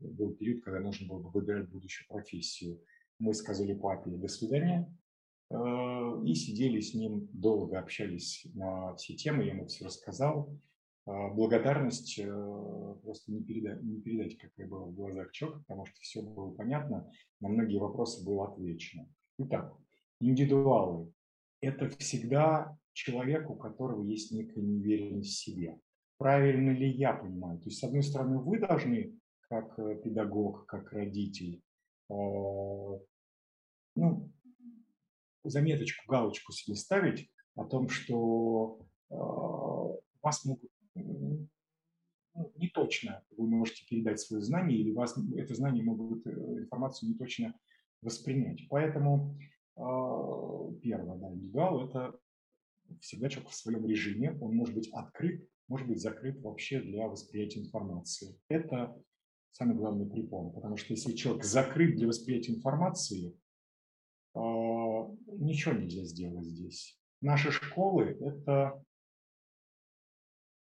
был 0.00 0.34
период, 0.34 0.62
когда 0.62 0.80
нужно 0.80 1.08
было 1.08 1.20
выбирать 1.20 1.70
будущую 1.70 2.06
профессию. 2.08 2.84
Мы 3.22 3.34
сказали 3.34 3.72
папе 3.72 4.10
«до 4.10 4.26
свидания», 4.26 4.92
э, 5.48 5.54
и 6.24 6.34
сидели 6.34 6.80
с 6.80 6.92
ним 6.92 7.28
долго, 7.32 7.78
общались 7.78 8.44
на 8.52 8.96
все 8.96 9.14
темы, 9.14 9.44
я 9.44 9.52
ему 9.52 9.66
все 9.66 9.84
рассказал. 9.84 10.52
А, 11.06 11.28
благодарность 11.28 12.18
э, 12.18 12.96
просто 13.04 13.30
не 13.30 13.44
передать, 13.44 13.80
не 13.80 14.00
передать, 14.00 14.38
какая 14.38 14.66
была 14.66 14.86
в 14.86 14.94
глазах 14.94 15.30
человека, 15.30 15.60
потому 15.60 15.86
что 15.86 15.94
все 16.00 16.20
было 16.20 16.50
понятно, 16.50 17.08
на 17.38 17.48
многие 17.48 17.78
вопросы 17.78 18.24
было 18.24 18.48
отвечено. 18.48 19.08
Итак, 19.38 19.72
индивидуалы– 20.18 21.12
это 21.60 21.88
всегда 21.98 22.76
человек, 22.92 23.48
у 23.48 23.54
которого 23.54 24.02
есть 24.02 24.32
некая 24.32 24.62
неуверенность 24.62 25.30
в 25.30 25.44
себе. 25.44 25.78
Правильно 26.18 26.70
ли 26.70 26.90
я 26.90 27.12
понимаю? 27.12 27.60
То 27.60 27.66
есть, 27.66 27.78
с 27.78 27.84
одной 27.84 28.02
стороны, 28.02 28.40
вы 28.40 28.58
должны, 28.58 29.16
как 29.48 29.78
э, 29.78 29.94
педагог, 30.02 30.66
как 30.66 30.90
родитель, 30.90 31.62
э, 32.10 32.98
ну, 33.94 34.32
заметочку, 35.44 36.10
галочку 36.10 36.52
себе 36.52 36.76
ставить 36.76 37.30
о 37.54 37.64
том, 37.64 37.88
что 37.88 38.80
э, 39.10 39.14
вас 40.22 40.44
могут 40.44 40.70
ну, 42.34 42.52
не 42.56 42.68
точно 42.68 43.22
вы 43.36 43.46
можете 43.46 43.84
передать 43.86 44.20
свое 44.20 44.42
знание, 44.42 44.78
или 44.78 44.92
вас 44.92 45.16
это 45.36 45.54
знание 45.54 45.84
могут 45.84 46.26
информацию 46.26 47.10
не 47.10 47.16
точно 47.16 47.54
воспринять. 48.00 48.66
Поэтому 48.68 49.36
первое, 49.74 51.18
да, 51.18 51.32
индивидуал– 51.32 51.86
это 51.88 52.18
всегда 53.00 53.28
человек 53.28 53.50
в 53.50 53.54
своем 53.54 53.86
режиме, 53.86 54.36
он 54.40 54.56
может 54.56 54.74
быть 54.74 54.88
открыт, 54.92 55.48
может 55.68 55.86
быть 55.88 56.00
закрыт 56.00 56.40
вообще 56.42 56.80
для 56.80 57.08
восприятия 57.08 57.60
информации. 57.60 58.38
Это 58.48 58.94
самый 59.52 59.76
главный 59.76 60.08
препон, 60.08 60.52
потому 60.52 60.76
что 60.76 60.92
если 60.92 61.12
человек 61.12 61.44
закрыт 61.44 61.96
для 61.96 62.06
восприятия 62.06 62.54
информации, 62.54 63.38
ничего 64.34 65.74
нельзя 65.74 66.04
сделать 66.04 66.46
здесь. 66.46 66.98
Наши 67.20 67.50
школы– 67.50 68.16
это, 68.20 68.82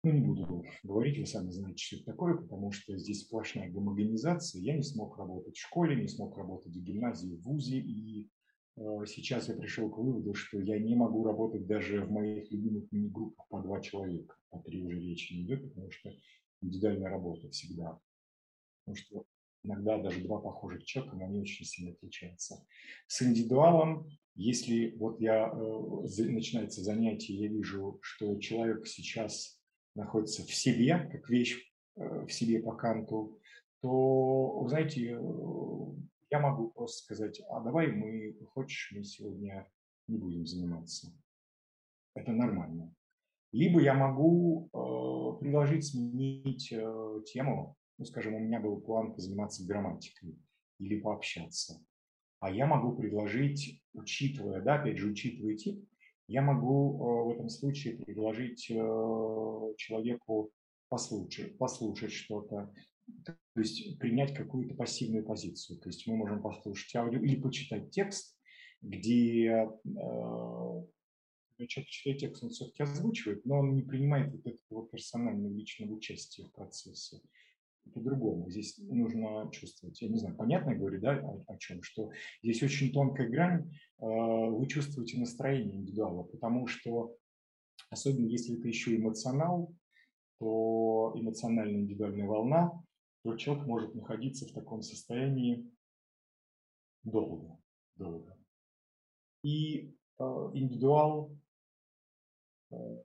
ну 0.03 0.11
не 0.11 0.21
буду 0.21 0.63
говорить, 0.83 1.17
вы 1.17 1.25
сами 1.25 1.49
знаете, 1.49 1.83
что 1.83 1.95
это 1.97 2.05
такое, 2.05 2.35
потому 2.35 2.71
что 2.71 2.97
здесь 2.97 3.21
сплошная 3.21 3.71
гомогенизация. 3.71 4.61
Я 4.61 4.75
не 4.75 4.83
смог 4.83 5.17
работать 5.17 5.55
в 5.55 5.61
школе, 5.61 5.95
не 5.95 6.07
смог 6.07 6.37
работать 6.37 6.75
в 6.75 6.83
гимназии, 6.83 7.35
в 7.35 7.41
ВУЗе, 7.43 7.79
и 7.79 8.29
Э, 8.77 9.05
сейчас 9.05 9.49
я 9.49 9.55
пришел 9.55 9.89
к 9.89 9.97
выводу, 9.97 10.33
что 10.33 10.59
я 10.59 10.79
не 10.79 10.95
могу 10.95 11.23
работать 11.23 11.67
даже 11.67 12.05
в 12.05 12.11
моих 12.11 12.51
любимых 12.51 12.91
мини-группах 12.91 13.47
по 13.47 13.61
два 13.61 13.81
человека. 13.81 14.35
По 14.49 14.59
три 14.59 14.83
уже 14.83 14.99
речи 14.99 15.33
не 15.33 15.43
идет, 15.43 15.63
потому 15.69 15.91
что 15.91 16.11
индивидуальная 16.61 17.09
работа 17.09 17.49
всегда. 17.49 17.99
Потому 18.85 18.95
что 18.95 19.25
иногда 19.63 19.97
даже 19.97 20.21
два 20.21 20.39
похожих 20.39 20.83
человека, 20.85 21.15
но 21.15 21.25
они 21.25 21.39
очень 21.39 21.65
сильно 21.65 21.91
отличаются. 21.91 22.65
С 23.07 23.21
индивидуалом, 23.21 24.09
если 24.35 24.95
вот 24.97 25.19
я, 25.19 25.49
э, 25.49 26.23
начинается 26.31 26.81
занятие, 26.81 27.35
я 27.35 27.47
вижу, 27.47 27.99
что 28.01 28.37
человек 28.39 28.87
сейчас 28.87 29.59
находится 29.95 30.43
в 30.43 30.53
себе, 30.53 31.09
как 31.11 31.29
вещь 31.29 31.57
э, 31.97 32.25
в 32.25 32.31
себе 32.31 32.61
по 32.61 32.75
канту, 32.75 33.39
то, 33.81 34.65
знаете, 34.67 35.19
я 36.29 36.39
могу 36.39 36.69
просто 36.69 37.03
сказать, 37.03 37.41
а 37.49 37.59
давай 37.61 37.87
мы, 37.87 38.37
хочешь, 38.53 38.91
мы 38.95 39.03
сегодня 39.03 39.67
не 40.07 40.17
будем 40.17 40.45
заниматься. 40.45 41.11
Это 42.15 42.31
нормально. 42.31 42.93
Либо 43.51 43.81
я 43.81 43.93
могу 43.93 44.69
э, 44.71 45.39
предложить 45.39 45.85
сменить 45.85 46.71
э, 46.71 47.21
тему. 47.25 47.75
Ну, 48.01 48.05
скажем, 48.05 48.33
у 48.33 48.39
меня 48.39 48.59
был 48.59 48.81
план 48.81 49.13
позаниматься 49.13 49.63
грамматикой 49.63 50.35
или 50.79 50.99
пообщаться. 50.99 51.85
А 52.39 52.49
я 52.49 52.65
могу 52.65 52.95
предложить, 52.95 53.79
учитывая, 53.93 54.59
да, 54.59 54.81
опять 54.81 54.97
же, 54.97 55.07
учитывая 55.07 55.55
тип, 55.55 55.87
я 56.27 56.41
могу 56.41 56.95
э, 56.95 57.25
в 57.25 57.29
этом 57.35 57.49
случае 57.49 57.97
предложить 57.97 58.71
э, 58.71 58.73
человеку 59.77 60.51
послушать, 60.89 61.59
послушать 61.59 62.11
что-то, 62.11 62.73
то 63.23 63.35
есть 63.55 63.99
принять 63.99 64.33
какую-то 64.33 64.73
пассивную 64.73 65.23
позицию. 65.23 65.77
То 65.77 65.89
есть 65.89 66.07
мы 66.07 66.15
можем 66.15 66.41
послушать 66.41 66.95
аудио 66.95 67.19
или 67.19 67.39
почитать 67.39 67.91
текст, 67.91 68.35
где 68.81 69.45
э, 69.45 69.67
человек 71.67 71.89
читает 71.91 72.17
текст, 72.17 72.43
он 72.43 72.49
все-таки 72.49 72.81
озвучивает, 72.81 73.45
но 73.45 73.59
он 73.59 73.75
не 73.75 73.83
принимает 73.83 74.31
вот 74.31 74.47
этого 74.47 74.87
персонального 74.87 75.53
личного 75.53 75.93
участия 75.93 76.45
в 76.45 76.51
процессе. 76.51 77.21
По-другому. 77.93 78.49
Здесь 78.49 78.77
нужно 78.77 79.49
чувствовать. 79.51 80.01
Я 80.01 80.09
не 80.09 80.17
знаю, 80.17 80.35
понятно 80.35 80.71
я 80.71 80.77
говорю, 80.77 81.01
да, 81.01 81.19
о, 81.19 81.43
о 81.47 81.57
чем? 81.57 81.81
Что 81.81 82.11
здесь 82.43 82.61
очень 82.63 82.93
тонкая 82.93 83.27
грань. 83.27 83.69
Э, 83.99 84.05
вы 84.05 84.67
чувствуете 84.67 85.19
настроение 85.19 85.77
индивидуала, 85.77 86.23
потому 86.23 86.67
что, 86.67 87.15
особенно 87.89 88.27
если 88.27 88.57
это 88.57 88.67
еще 88.67 88.95
эмоционал, 88.95 89.73
то 90.39 91.11
эмоциональная 91.15 91.81
индивидуальная 91.81 92.27
волна, 92.27 92.71
то 93.23 93.35
человек 93.35 93.65
может 93.65 93.95
находиться 93.95 94.47
в 94.47 94.53
таком 94.53 94.81
состоянии 94.81 95.69
долго. 97.03 97.59
долго. 97.95 98.37
И 99.43 99.95
э, 100.19 100.23
индивидуал 100.53 101.35
э, 102.71 103.03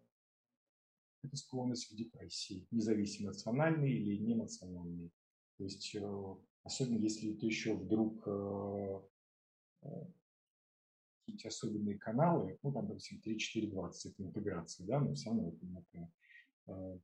это 1.27 1.37
склонность 1.37 1.89
к 1.89 1.95
депрессии, 1.95 2.67
независимо 2.71 3.29
эмоциональной 3.29 3.93
или 3.93 4.17
неэмоциональной. 4.17 5.11
То 5.59 5.65
есть, 5.65 5.95
э, 5.95 6.37
особенно 6.63 6.99
если 6.99 7.35
это 7.35 7.47
еще 7.47 7.75
вдруг 7.75 8.27
э, 8.27 9.01
э, 9.83 9.89
какие-то 11.21 11.49
особенные 11.49 11.99
каналы, 11.99 12.59
ну, 12.63 12.73
там, 12.73 12.87
допустим, 12.87 13.21
3-4-20, 13.25 13.91
это 14.05 14.23
интеграция, 14.23 14.87
да, 14.87 15.01
но 15.01 15.15
все 15.15 15.31
равно 15.31 15.49
это, 15.49 16.11
это 16.67 17.01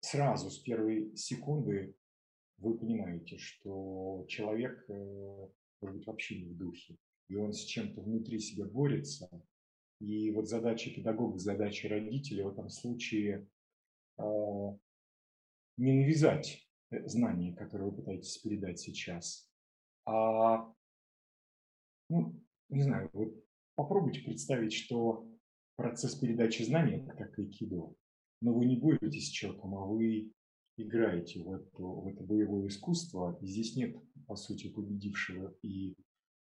сразу 0.00 0.50
с 0.50 0.58
первой 0.58 1.14
секунды 1.16 1.94
вы 2.58 2.76
понимаете, 2.76 3.38
что 3.38 4.24
человек 4.28 4.86
может 4.88 5.96
быть 5.96 6.06
вообще 6.06 6.42
не 6.42 6.50
в 6.50 6.56
духе, 6.56 6.98
и 7.28 7.36
он 7.36 7.52
с 7.52 7.64
чем-то 7.64 8.02
внутри 8.02 8.38
себя 8.38 8.66
борется. 8.66 9.30
И 10.00 10.30
вот 10.30 10.48
задача 10.48 10.90
педагога, 10.90 11.38
задача 11.38 11.88
родителя 11.88 12.46
в 12.46 12.52
этом 12.52 12.68
случае 12.68 13.46
э, 14.18 14.22
не 15.76 15.92
навязать 15.92 16.66
э, 16.90 17.06
знания, 17.06 17.54
которые 17.54 17.90
вы 17.90 17.96
пытаетесь 17.96 18.38
передать 18.38 18.80
сейчас, 18.80 19.50
а, 20.06 20.72
ну, 22.08 22.34
не 22.70 22.82
знаю, 22.82 23.10
вот 23.12 23.34
попробуйте 23.74 24.22
представить, 24.22 24.72
что 24.72 25.28
процесс 25.76 26.14
передачи 26.14 26.62
знаний– 26.62 26.96
это 27.02 27.14
как 27.14 27.38
айкидо 27.38 27.94
но 28.40 28.54
вы 28.54 28.64
не 28.64 28.76
боретесь 28.76 29.28
с 29.28 29.30
человеком, 29.30 29.74
а 29.74 29.84
вы 29.84 30.32
играете 30.76 31.42
в 31.42 31.52
это, 31.52 31.82
в 31.82 32.06
это 32.06 32.22
боевое 32.22 32.68
искусство. 32.68 33.38
И 33.40 33.46
здесь 33.46 33.76
нет, 33.76 33.96
по 34.26 34.36
сути, 34.36 34.68
победившего 34.68 35.54
и 35.62 35.94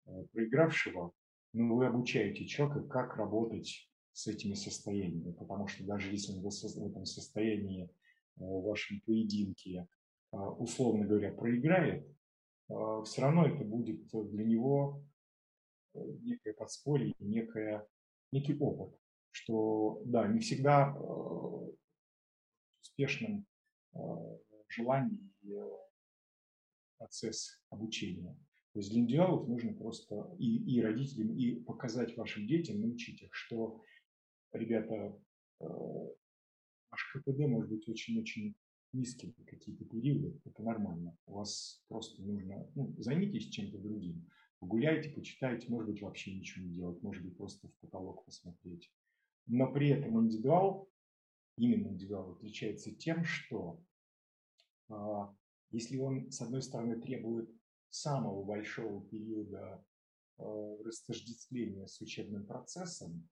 э, 0.07 0.25
проигравшего, 0.33 1.13
но 1.53 1.75
вы 1.75 1.87
обучаете 1.87 2.47
человека, 2.47 2.87
как 2.89 3.17
работать 3.17 3.91
с 4.13 4.27
этими 4.27 4.55
состояниями, 4.55 5.33
потому 5.33 5.69
что 5.69 5.85
даже 5.85 6.11
если 6.11 6.33
он 6.33 6.41
в 6.41 6.87
этом 6.87 7.05
состоянии, 7.05 7.85
э, 7.85 7.89
в 8.37 8.63
вашем 8.63 9.01
поединке, 9.03 9.89
э, 10.33 10.37
условно 10.37 11.07
говоря, 11.07 11.33
проиграет, 11.33 12.07
все 13.05 13.23
равно 13.23 13.47
это 13.47 13.65
будет 13.65 14.09
для 14.11 14.45
него 14.45 15.01
некое 15.95 16.53
подспорье, 16.53 17.15
некое, 17.21 17.87
некий 18.33 18.59
опыт, 18.59 18.99
что 19.31 20.03
да, 20.05 20.27
не 20.27 20.41
всегда 20.41 20.93
успешном 22.97 23.47
э, 23.95 23.99
желании 24.69 25.31
э, 25.45 25.71
процесс 26.97 27.61
обучения. 27.69 28.37
То 28.77 28.81
есть 28.81 28.91
для 28.91 29.01
индивидуалов 29.01 29.49
нужно 29.49 29.73
просто 29.73 30.37
и, 30.39 30.77
и 30.77 30.83
родителям, 30.83 31.35
и 31.35 31.55
показать 31.61 32.15
вашим 32.15 32.47
детям, 32.47 32.83
научить 32.83 33.23
их, 33.23 33.35
что, 33.35 33.83
ребята, 34.53 35.19
э, 35.61 35.65
ваш 36.91 37.13
КПД 37.15 37.39
может 37.49 37.71
быть 37.71 37.89
очень-очень 37.89 38.55
низким 38.93 39.33
какие-то 39.47 39.87
периоды, 39.87 40.39
это 40.45 40.63
нормально. 40.63 41.17
У 41.25 41.37
вас 41.37 41.83
просто 41.89 42.21
нужно, 42.21 42.71
ну, 42.75 42.95
займитесь 42.99 43.49
чем-то 43.49 43.79
другим. 43.79 44.29
Погуляйте, 44.59 45.09
почитайте, 45.09 45.71
может 45.71 45.89
быть, 45.89 46.03
вообще 46.03 46.35
ничего 46.35 46.67
не 46.67 46.75
делать, 46.75 47.03
может 47.03 47.25
быть, 47.25 47.35
просто 47.35 47.69
в 47.69 47.75
потолок 47.79 48.27
посмотреть. 48.27 48.93
Но 49.47 49.73
при 49.73 49.89
этом 49.89 50.21
индивидуал 50.21 50.87
именно 51.57 51.89
индивидуал 51.89 52.33
отличается 52.33 52.95
тем, 52.95 53.25
что 53.25 53.83
а, 54.91 55.35
если 55.71 55.97
он, 55.97 56.31
с 56.31 56.43
одной 56.43 56.61
стороны, 56.61 57.01
требует 57.01 57.51
самого 57.91 58.43
большого 58.45 59.03
периода 59.07 59.83
а, 60.39 60.77
растождествления 60.85 61.87
с 61.87 62.01
учебным 62.01 62.47
процессом, 62.47 63.29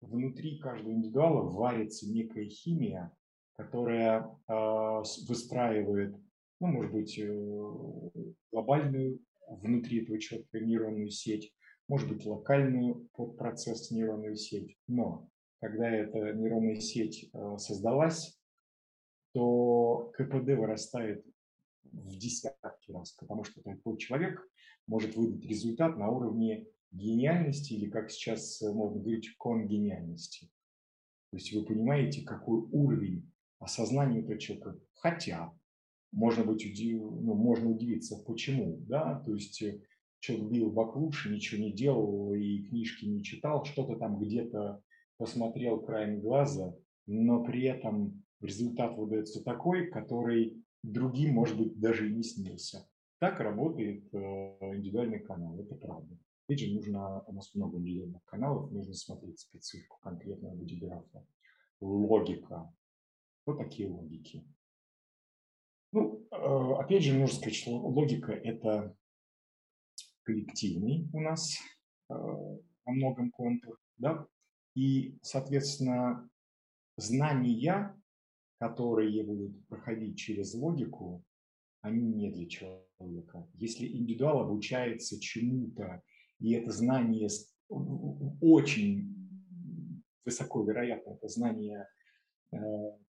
внутри 0.00 0.58
каждого 0.58 0.92
индивидуала 0.92 1.42
варится 1.42 2.10
некая 2.10 2.46
химия, 2.46 3.16
которая 3.56 4.28
а, 4.46 5.02
выстраивает, 5.28 6.16
ну, 6.60 6.68
может 6.68 6.92
быть, 6.92 7.18
э, 7.18 8.10
глобальную 8.52 9.20
внутри 9.48 10.02
этого 10.02 10.18
человека 10.18 10.60
нейронную 10.60 11.10
сеть, 11.10 11.52
может 11.88 12.08
быть, 12.08 12.24
локальную 12.24 13.08
под 13.12 13.36
процесс 13.36 13.90
нейронную 13.90 14.36
сеть. 14.36 14.76
Но 14.86 15.28
когда 15.60 15.90
эта 15.90 16.32
нейронная 16.32 16.80
сеть 16.80 17.28
э, 17.32 17.56
создалась, 17.58 18.38
то 19.32 20.12
КПД 20.14 20.56
вырастает 20.56 21.24
в 22.02 22.16
десятки 22.16 22.92
раз, 22.92 23.12
потому 23.12 23.44
что 23.44 23.62
такой 23.62 23.96
человек 23.98 24.40
может 24.86 25.16
выдать 25.16 25.44
результат 25.46 25.96
на 25.96 26.10
уровне 26.10 26.66
гениальности 26.90 27.72
или, 27.74 27.90
как 27.90 28.10
сейчас 28.10 28.60
можно 28.60 29.00
говорить, 29.00 29.36
конгениальности. 29.38 30.50
То 31.30 31.38
есть 31.38 31.52
вы 31.52 31.64
понимаете, 31.64 32.22
какой 32.22 32.60
уровень 32.70 33.30
осознания 33.58 34.20
этого 34.20 34.38
человека. 34.38 34.78
Хотя, 34.94 35.52
можно 36.12 36.44
быть 36.44 36.64
удив... 36.64 37.00
ну, 37.00 37.34
можно 37.34 37.70
удивиться, 37.70 38.22
почему, 38.24 38.76
да, 38.86 39.20
то 39.26 39.34
есть 39.34 39.60
э, 39.62 39.82
человек 40.20 40.50
бил 40.50 40.70
баклуши, 40.70 41.30
ничего 41.30 41.60
не 41.60 41.72
делал 41.72 42.32
и 42.34 42.62
книжки 42.68 43.04
не 43.04 43.22
читал, 43.22 43.64
что-то 43.64 43.96
там 43.96 44.18
где-то 44.20 44.80
посмотрел 45.16 45.80
краем 45.80 46.20
глаза, 46.20 46.74
но 47.06 47.42
при 47.42 47.64
этом 47.64 48.22
результат 48.40 48.96
выдается 48.96 49.42
такой, 49.42 49.88
который 49.88 50.63
другим, 50.92 51.34
может 51.34 51.56
быть, 51.56 51.78
даже 51.78 52.08
и 52.08 52.14
не 52.14 52.22
снился. 52.22 52.88
Так 53.18 53.40
работает 53.40 54.12
э, 54.12 54.18
индивидуальный 54.18 55.20
канал, 55.20 55.58
это 55.58 55.74
правда. 55.74 56.16
Опять 56.46 56.60
же, 56.60 56.74
нужно, 56.74 57.22
у 57.22 57.32
нас 57.32 57.54
много 57.54 57.78
индивидуальных 57.78 58.22
каналов, 58.24 58.70
нужно 58.70 58.92
смотреть 58.92 59.40
специфику 59.40 59.98
конкретного 60.02 60.54
видеографа. 60.54 61.26
Логика. 61.80 62.72
Что 63.42 63.54
такие 63.54 63.88
логики? 63.88 64.46
Ну, 65.92 66.26
э, 66.30 66.74
опять 66.80 67.02
же, 67.02 67.14
нужно 67.14 67.36
сказать, 67.36 67.54
что 67.54 67.76
логика– 67.76 68.32
это 68.32 68.94
коллективный 70.24 71.08
у 71.12 71.20
нас 71.20 71.56
э, 72.10 72.14
во 72.14 72.92
многом 72.92 73.30
контур, 73.30 73.78
да, 73.96 74.26
и, 74.74 75.16
соответственно, 75.22 76.28
знания, 76.96 77.96
которые 78.58 79.22
будут 79.24 79.66
проходить 79.68 80.18
через 80.18 80.54
логику, 80.54 81.24
они 81.82 82.02
не 82.02 82.30
для 82.30 82.46
человека. 82.48 83.46
Если 83.54 83.86
индивидуал 83.86 84.40
обучается 84.40 85.20
чему-то, 85.20 86.02
и 86.40 86.52
это 86.52 86.72
знание 86.72 87.28
очень 88.40 89.14
высоко 90.24 90.62
вероятно, 90.62 91.10
это 91.10 91.28
знание 91.28 91.86
э, 92.52 92.56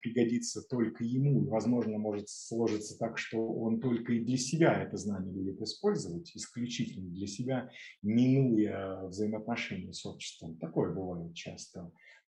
пригодится 0.01 0.61
только 0.67 1.05
ему. 1.05 1.45
Возможно, 1.45 1.97
может 1.97 2.27
сложиться 2.27 2.97
так, 2.97 3.17
что 3.17 3.47
он 3.47 3.79
только 3.79 4.13
и 4.13 4.25
для 4.25 4.37
себя 4.37 4.81
это 4.81 4.97
знание 4.97 5.31
будет 5.31 5.61
использовать, 5.61 6.35
исключительно 6.35 7.09
для 7.11 7.27
себя, 7.27 7.69
минуя 8.01 9.05
взаимоотношения 9.05 9.93
с 9.93 10.05
обществом. 10.05 10.57
Такое 10.57 10.93
бывает 10.93 11.33
часто. 11.33 11.91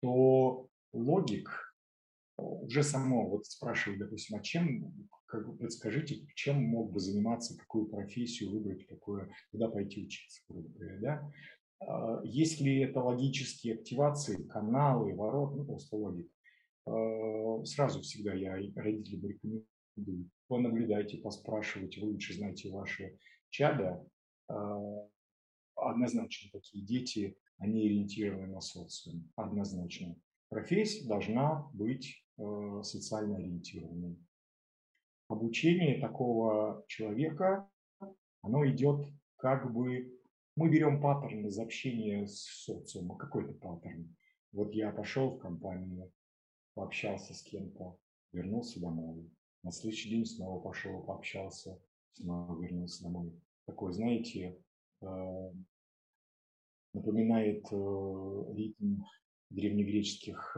То 0.03 0.69
логик 0.92 1.66
уже 2.37 2.83
само 2.83 3.29
вот 3.29 3.46
спрашивает, 3.46 4.01
допустим, 4.01 4.37
а 4.37 4.42
чем, 4.42 5.09
как 5.27 5.46
бы 5.46 5.57
подскажите, 5.57 6.27
чем 6.35 6.62
мог 6.62 6.92
бы 6.92 7.01
заниматься, 7.01 7.57
какую 7.57 7.87
профессию 7.87 8.51
выбрать, 8.51 8.87
какое, 8.87 9.31
куда 9.51 9.68
пойти 9.68 10.05
учиться, 10.05 10.42
грубо 10.49 10.68
говоря, 10.68 10.99
да? 11.01 11.33
А, 11.81 12.20
если 12.25 12.83
это 12.83 13.01
логические 13.01 13.75
активации, 13.75 14.46
каналы, 14.49 15.14
ворот, 15.14 15.57
ну 15.57 15.64
просто 15.64 15.96
логика, 15.96 16.31
а, 16.87 17.64
сразу 17.64 18.01
всегда 18.03 18.35
я 18.35 18.53
родителям 18.75 19.31
рекомендую, 19.31 20.31
понаблюдайте, 20.49 21.18
поспрашивайте, 21.18 22.01
вы 22.01 22.12
лучше 22.12 22.35
знаете 22.35 22.70
ваши 22.70 23.18
чада, 23.49 24.07
а, 24.49 25.09
однозначно 25.75 26.51
такие 26.53 26.85
дети, 26.85 27.37
они 27.59 27.87
ориентированы 27.87 28.49
на 28.49 28.61
социум, 28.61 29.31
однозначно. 29.37 30.14
Профессия 30.49 31.09
должна 31.09 31.68
быть 31.72 32.26
социально 32.83 33.37
ориентированный. 33.37 34.18
Обучение 35.29 36.01
такого 36.01 36.85
человека, 36.87 37.68
оно 38.42 38.66
идет 38.66 39.09
как 39.37 39.72
бы, 39.72 40.12
мы 40.55 40.70
берем 40.70 41.01
паттерн 41.01 41.46
из 41.46 41.59
общения 41.59 42.27
с 42.27 42.42
социумом, 42.64 43.18
какой-то 43.18 43.53
паттерн. 43.55 44.14
Вот 44.53 44.72
я 44.72 44.90
пошел 44.90 45.31
в 45.31 45.38
компанию, 45.38 46.11
пообщался 46.75 47.35
с 47.35 47.42
кем-то, 47.42 47.99
вернулся 48.33 48.81
домой. 48.81 49.31
На 49.62 49.72
следующий 49.72 50.11
день 50.11 50.25
снова 50.25 50.61
пошел, 50.61 51.03
пообщался, 51.03 51.79
снова 52.12 52.61
вернулся 52.62 53.03
домой. 53.03 53.33
Такой, 53.66 53.92
знаете, 53.92 54.62
э, 55.03 55.53
напоминает 56.94 57.66
э, 57.72 58.44
ритм 58.55 59.03
древнегреческих 59.51 60.57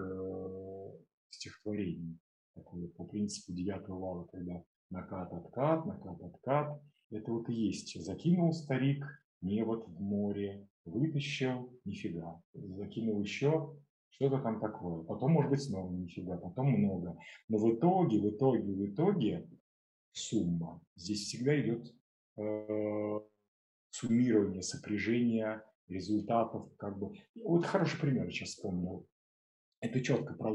стихотворений. 1.30 2.18
Такое 2.54 2.88
по 2.88 3.04
принципу 3.04 3.52
девятого 3.52 3.98
вала, 3.98 4.24
когда 4.24 4.64
накат, 4.90 5.32
откат, 5.32 5.86
накат, 5.86 6.20
откат. 6.22 6.82
Это 7.10 7.32
вот 7.32 7.48
и 7.48 7.54
есть. 7.54 8.00
Закинул 8.04 8.52
старик 8.52 9.04
невод 9.40 9.86
в 9.86 10.00
море, 10.00 10.68
вытащил, 10.84 11.72
нифига. 11.84 12.40
Закинул 12.54 13.20
еще, 13.20 13.76
что-то 14.10 14.38
там 14.40 14.60
такое. 14.60 15.04
Потом, 15.04 15.32
может 15.32 15.50
быть, 15.50 15.62
снова 15.62 15.90
нифига, 15.92 16.36
потом 16.36 16.70
много. 16.70 17.16
Но 17.48 17.58
в 17.58 17.74
итоге, 17.74 18.20
в 18.20 18.30
итоге, 18.30 18.72
в 18.72 18.86
итоге 18.86 19.48
сумма. 20.12 20.80
Здесь 20.96 21.22
всегда 21.22 21.58
идет 21.60 21.94
э, 22.36 23.20
суммирование, 23.90 24.62
сопряжение 24.62 25.62
результатов. 25.88 26.68
Как 26.76 26.98
бы. 26.98 27.14
Вот 27.36 27.64
хороший 27.64 28.00
пример 28.00 28.30
сейчас 28.32 28.50
вспомнил. 28.50 29.06
Это 29.80 30.00
четко 30.00 30.34
про 30.34 30.52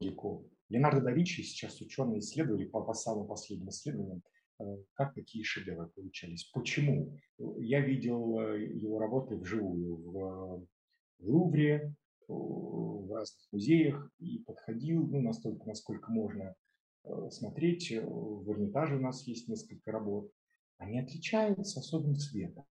логику. 0.00 0.48
Леонардо 0.68 1.00
да 1.00 1.12
Винчи 1.12 1.42
сейчас 1.42 1.80
ученые 1.80 2.20
исследовали 2.20 2.64
по, 2.64 2.82
по 2.82 2.94
самым 2.94 3.26
последним 3.26 3.68
исследованиям, 3.68 4.22
э, 4.60 4.64
как 4.94 5.14
такие 5.14 5.44
шедевры 5.44 5.88
получались. 5.88 6.44
Почему? 6.52 7.18
Я 7.58 7.80
видел 7.80 8.40
э, 8.40 8.64
его 8.64 8.98
работы 8.98 9.36
вживую 9.36 9.96
в, 9.96 10.66
в 11.18 11.28
Лувре, 11.28 11.94
в 12.26 13.14
разных 13.14 13.46
музеях 13.52 14.10
и 14.18 14.38
подходил 14.38 15.06
ну, 15.06 15.20
настолько, 15.20 15.66
насколько 15.66 16.10
можно 16.10 16.54
э, 17.04 17.30
смотреть. 17.30 17.90
В 17.90 18.50
Эрмитаже 18.50 18.96
у 18.96 19.00
нас 19.00 19.26
есть 19.26 19.48
несколько 19.48 19.92
работ. 19.92 20.30
Они 20.78 20.98
отличаются 20.98 21.80
особым 21.80 22.16
цветом. 22.16 22.66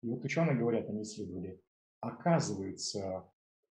И 0.00 0.08
вот 0.08 0.24
ученые 0.24 0.56
говорят, 0.56 0.88
они 0.88 1.02
исследовали, 1.02 1.60
оказывается, 2.00 3.28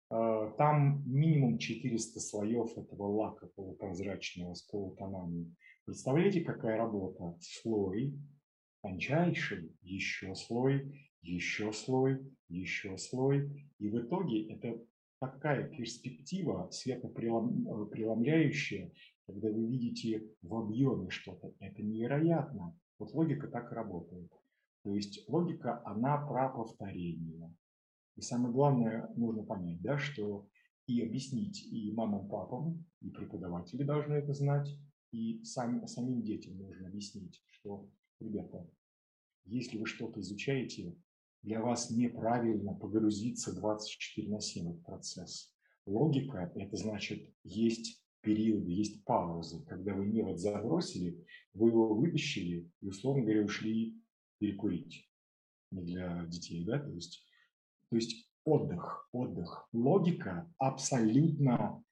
там 0.09 1.03
минимум 1.05 1.57
400 1.57 2.19
слоев 2.19 2.77
этого 2.77 3.07
лака 3.07 3.47
полупрозрачного 3.55 4.53
с 4.53 4.61
полутонами. 4.63 5.53
Представляете, 5.85 6.41
какая 6.41 6.77
работа? 6.77 7.37
Слой, 7.41 8.13
тончайший, 8.81 9.71
еще 9.81 10.35
слой, 10.35 11.09
еще 11.21 11.73
слой, 11.73 12.19
еще 12.47 12.97
слой. 12.97 13.69
И 13.79 13.89
в 13.89 13.99
итоге 13.99 14.47
это 14.53 14.79
такая 15.19 15.67
перспектива 15.67 16.69
светопреломляющая, 16.71 18.91
когда 19.25 19.49
вы 19.49 19.65
видите 19.65 20.23
в 20.41 20.55
объеме 20.55 21.09
что-то. 21.09 21.53
Это 21.59 21.83
невероятно. 21.83 22.77
Вот 22.99 23.13
логика 23.13 23.47
так 23.47 23.71
работает. 23.71 24.31
То 24.83 24.95
есть 24.95 25.27
логика, 25.27 25.81
она 25.85 26.17
про 26.17 26.49
повторение. 26.49 27.51
И 28.17 28.21
самое 28.21 28.51
главное, 28.51 29.09
нужно 29.15 29.43
понять, 29.43 29.79
да, 29.81 29.97
что 29.97 30.49
и 30.87 31.01
объяснить 31.01 31.63
и 31.71 31.91
мамам, 31.91 32.27
папам, 32.27 32.85
и 33.01 33.09
преподаватели 33.09 33.83
должны 33.83 34.15
это 34.15 34.33
знать, 34.33 34.67
и 35.11 35.43
сами, 35.43 35.85
самим 35.85 36.23
детям 36.23 36.57
нужно 36.57 36.87
объяснить, 36.87 37.41
что, 37.51 37.87
ребята, 38.19 38.67
если 39.45 39.77
вы 39.77 39.85
что-то 39.85 40.19
изучаете, 40.19 40.97
для 41.43 41.61
вас 41.61 41.91
неправильно 41.91 42.73
погрузиться 42.73 43.53
24 43.53 44.29
на 44.29 44.41
7 44.41 44.73
в 44.73 44.81
процесс. 44.81 45.53
Логика– 45.85 46.51
это 46.55 46.75
значит, 46.75 47.31
есть 47.43 48.03
периоды, 48.21 48.71
есть 48.71 49.05
паузы, 49.05 49.63
когда 49.65 49.93
вы 49.93 50.07
не 50.07 50.23
вот 50.23 50.39
забросили, 50.39 51.23
вы 51.53 51.69
его 51.69 51.93
вытащили 51.93 52.69
и, 52.81 52.87
условно 52.87 53.21
говоря, 53.23 53.43
ушли 53.43 54.01
перекурить. 54.39 55.07
Не 55.71 55.83
для 55.83 56.25
детей, 56.25 56.65
да, 56.65 56.79
то 56.79 56.91
есть 56.91 57.23
то 57.89 57.95
есть 57.95 58.29
отдых, 58.43 59.07
отдых. 59.11 59.67
Логика 59.73 60.51
абсолютно 60.57 61.83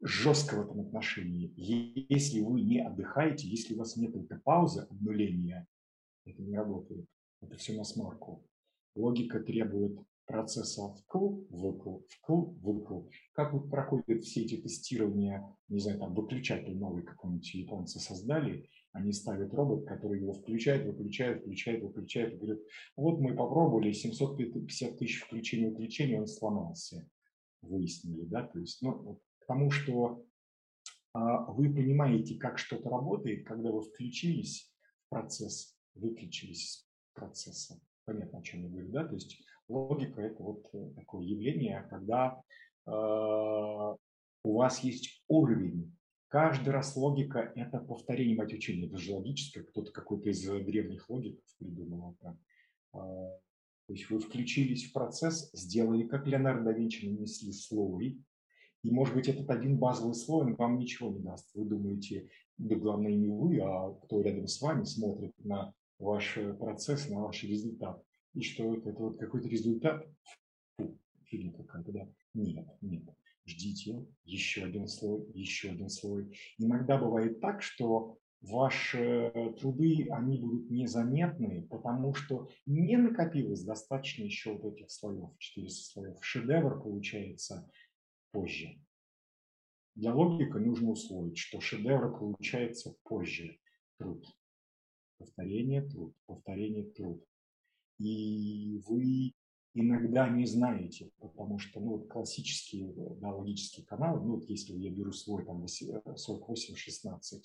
жестко 0.00 0.56
в 0.56 0.60
этом 0.66 0.80
отношении. 0.80 1.52
Если 1.56 2.40
вы 2.40 2.60
не 2.60 2.80
отдыхаете, 2.80 3.48
если 3.48 3.74
у 3.74 3.78
вас 3.78 3.96
нет 3.96 4.14
этой 4.14 4.38
паузы, 4.38 4.82
обнуления, 4.82 5.66
это 6.24 6.42
не 6.42 6.56
работает. 6.56 7.06
Это 7.40 7.56
все 7.56 7.76
на 7.76 7.84
смарку. 7.84 8.46
Логика 8.94 9.40
требует 9.40 9.98
процесса 10.26 10.88
вкл, 10.88 11.44
выкл, 11.50 11.98
вкл, 12.08 12.52
выкл. 12.60 13.02
Как 13.32 13.52
вот 13.52 13.70
проходят 13.70 14.24
все 14.24 14.42
эти 14.42 14.56
тестирования, 14.56 15.44
не 15.68 15.80
знаю, 15.80 15.98
там 15.98 16.14
выключатель 16.14 16.76
новый 16.76 17.02
какой-нибудь 17.02 17.54
японцы 17.54 17.98
создали, 17.98 18.68
они 18.94 19.12
ставят 19.12 19.52
робот, 19.52 19.86
который 19.86 20.20
его 20.20 20.32
включает, 20.32 20.86
выключает, 20.86 21.42
включает, 21.42 21.82
выключает 21.82 22.34
и 22.34 22.36
говорит, 22.36 22.62
вот 22.96 23.20
мы 23.20 23.34
попробовали 23.34 23.90
750 23.90 24.96
тысяч 24.96 25.20
включений 25.20 25.66
выключений, 25.66 26.16
он 26.16 26.28
сломался. 26.28 27.06
Выяснили, 27.60 28.24
да, 28.24 28.46
то 28.46 28.58
есть, 28.60 28.80
ну, 28.82 29.20
к 29.40 29.46
тому, 29.46 29.70
что 29.70 30.24
а, 31.12 31.50
вы 31.50 31.74
понимаете, 31.74 32.36
как 32.36 32.58
что-то 32.58 32.88
работает, 32.88 33.46
когда 33.46 33.72
вы 33.72 33.82
включились 33.82 34.72
в 35.06 35.08
процесс, 35.08 35.76
выключились 35.94 36.62
из 36.62 36.88
процесса. 37.14 37.80
Понятно, 38.04 38.38
о 38.38 38.42
чем 38.42 38.62
я 38.62 38.68
говорю, 38.68 38.92
да, 38.92 39.06
то 39.06 39.14
есть 39.14 39.42
Логика– 39.66 40.20
это 40.22 40.42
вот 40.42 40.70
такое 40.94 41.24
явление, 41.24 41.86
когда 41.90 42.40
э, 42.86 42.90
у 42.90 43.96
вас 44.44 44.80
есть 44.80 45.24
уровень. 45.26 45.96
Каждый 46.28 46.70
раз 46.70 46.96
логика– 46.96 47.52
это 47.54 47.78
повторение 47.78 48.36
мать 48.36 48.52
учения. 48.52 48.86
Это 48.86 48.98
же 48.98 49.12
логическое. 49.12 49.62
Кто-то 49.62 49.92
какой-то 49.92 50.30
из 50.30 50.42
древних 50.42 51.08
логиков 51.08 51.44
придумал 51.58 52.16
это. 52.20 52.38
А, 52.92 52.98
то 53.86 53.92
есть 53.92 54.08
вы 54.10 54.18
включились 54.18 54.88
в 54.88 54.92
процесс, 54.92 55.50
сделали, 55.52 56.04
как 56.06 56.26
Леонардо 56.26 56.64
да 56.64 56.72
Винчи, 56.72 57.06
нанесли 57.06 57.52
слой, 57.52 58.18
и, 58.84 58.90
может 58.90 59.14
быть, 59.14 59.28
этот 59.28 59.48
один 59.50 59.78
базовый 59.78 60.14
слой 60.14 60.44
он 60.44 60.56
вам 60.56 60.78
ничего 60.78 61.10
не 61.10 61.20
даст. 61.20 61.50
Вы 61.54 61.64
думаете, 61.64 62.28
да 62.58 62.76
главное 62.76 63.14
не 63.14 63.28
вы, 63.28 63.58
а 63.60 63.92
кто 63.94 64.20
рядом 64.20 64.46
с 64.46 64.60
вами 64.60 64.84
смотрит 64.84 65.32
на 65.42 65.72
ваш 65.98 66.38
процесс, 66.58 67.08
на 67.08 67.20
ваш 67.20 67.42
результат. 67.44 68.02
И 68.34 68.42
что 68.42 68.74
это, 68.74 68.90
это 68.90 69.02
вот 69.02 69.18
какой-то 69.18 69.48
результат, 69.48 70.06
фу, 70.76 70.98
фигня 71.24 71.52
какая-то, 71.52 71.92
да? 71.92 72.08
Нет, 72.34 72.66
нет. 72.82 73.04
Ждите 73.46 74.06
еще 74.24 74.64
один 74.64 74.88
слой, 74.88 75.30
еще 75.34 75.70
один 75.70 75.90
слой. 75.90 76.34
Иногда 76.58 76.96
бывает 76.96 77.40
так, 77.40 77.62
что 77.62 78.18
ваши 78.40 79.32
труды, 79.60 80.08
они 80.10 80.38
будут 80.38 80.70
незаметны, 80.70 81.66
потому 81.68 82.14
что 82.14 82.48
не 82.66 82.96
накопилось 82.96 83.62
достаточно 83.62 84.24
еще 84.24 84.56
вот 84.56 84.74
этих 84.74 84.90
слоев, 84.90 85.30
400 85.38 85.92
слоев. 85.92 86.24
Шедевр 86.24 86.82
получается 86.82 87.70
позже. 88.30 88.80
Для 89.94 90.14
логика 90.14 90.58
нужно 90.58 90.90
усвоить, 90.90 91.38
что 91.38 91.60
шедевр 91.60 92.18
получается 92.18 92.96
позже. 93.04 93.58
Труд. 93.98 94.26
Повторение, 95.18 95.82
труд, 95.82 96.16
повторение, 96.26 96.84
труд. 96.84 97.24
И 97.98 98.80
вы 98.88 99.34
иногда 99.74 100.28
не 100.28 100.46
знаете, 100.46 101.10
потому 101.20 101.58
что 101.58 101.80
ну, 101.80 101.98
вот 101.98 102.08
классические 102.08 102.92
да, 103.20 103.34
логические 103.34 103.84
каналы, 103.84 104.20
ну 104.24 104.36
вот 104.36 104.44
если 104.44 104.72
я 104.74 104.90
беру 104.90 105.12
свой 105.12 105.44
там 105.44 105.64
48-16, 105.64 107.42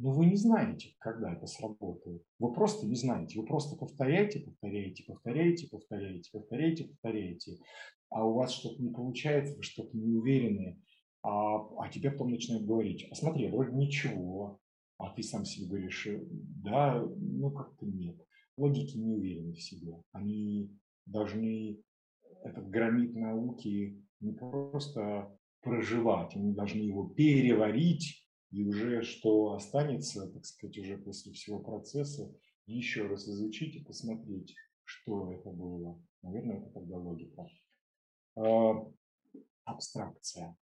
но 0.00 0.12
вы 0.12 0.26
не 0.26 0.36
знаете, 0.36 0.94
когда 0.98 1.32
это 1.32 1.46
сработает. 1.46 2.22
Вы 2.38 2.52
просто 2.52 2.86
не 2.86 2.94
знаете. 2.94 3.40
Вы 3.40 3.46
просто 3.46 3.76
повторяете, 3.76 4.40
повторяете, 4.40 5.02
повторяете, 5.04 5.68
повторяете, 5.68 6.30
повторяете, 6.32 6.84
повторяете. 6.84 7.58
А 8.10 8.24
у 8.24 8.34
вас 8.34 8.52
что-то 8.52 8.80
не 8.80 8.90
получается, 8.90 9.56
вы 9.56 9.62
что-то 9.62 9.96
не 9.96 10.14
уверены. 10.14 10.80
А, 11.22 11.56
а 11.82 11.88
тебе 11.88 12.12
потом 12.12 12.30
начинают 12.30 12.64
говорить, 12.64 13.08
а 13.10 13.14
смотри, 13.16 13.48
вроде 13.48 13.72
ничего. 13.72 14.60
А 14.98 15.10
ты 15.10 15.22
сам 15.22 15.44
себе 15.44 15.66
говоришь, 15.66 16.06
«Э, 16.06 16.20
да, 16.30 17.04
ну 17.16 17.50
как-то 17.50 17.84
нет. 17.86 18.16
Логики 18.56 18.96
не 18.96 19.10
уверены 19.10 19.52
в 19.52 19.60
себе. 19.60 20.00
Они 20.12 20.70
должны 21.08 21.82
этот 22.44 22.68
громит 22.68 23.14
науки 23.14 24.02
не 24.20 24.32
просто 24.32 25.36
проживать, 25.60 26.36
они 26.36 26.52
должны 26.52 26.80
его 26.80 27.08
переварить, 27.08 28.26
и 28.50 28.64
уже 28.64 29.02
что 29.02 29.54
останется, 29.54 30.30
так 30.30 30.44
сказать, 30.44 30.78
уже 30.78 30.96
после 30.96 31.32
всего 31.32 31.60
процесса, 31.60 32.32
еще 32.66 33.06
раз 33.06 33.28
изучить 33.28 33.76
и 33.76 33.84
посмотреть, 33.84 34.54
что 34.84 35.32
это 35.32 35.50
было. 35.50 36.00
Наверное, 36.22 36.58
это 36.58 36.70
тогда 36.70 36.98
логика. 36.98 37.48
А, 38.36 38.86
абстракция. 39.64 40.56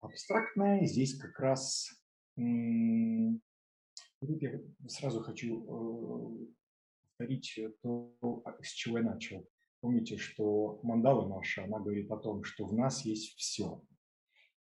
Абстрактная 0.00 0.86
здесь 0.86 1.18
как 1.18 1.38
раз... 1.38 1.88
Я 2.36 3.38
сразу 4.88 5.20
хочу 5.20 5.62
э, 5.62 6.46
повторить 7.02 7.60
то, 7.82 8.42
с 8.62 8.70
чего 8.70 8.98
я 8.98 9.04
начал. 9.04 9.46
Помните, 9.84 10.16
что 10.16 10.80
мандала 10.82 11.28
наша, 11.28 11.64
она 11.64 11.78
говорит 11.78 12.10
о 12.10 12.16
том, 12.16 12.42
что 12.42 12.64
в 12.64 12.72
нас 12.72 13.04
есть 13.04 13.34
все. 13.36 13.82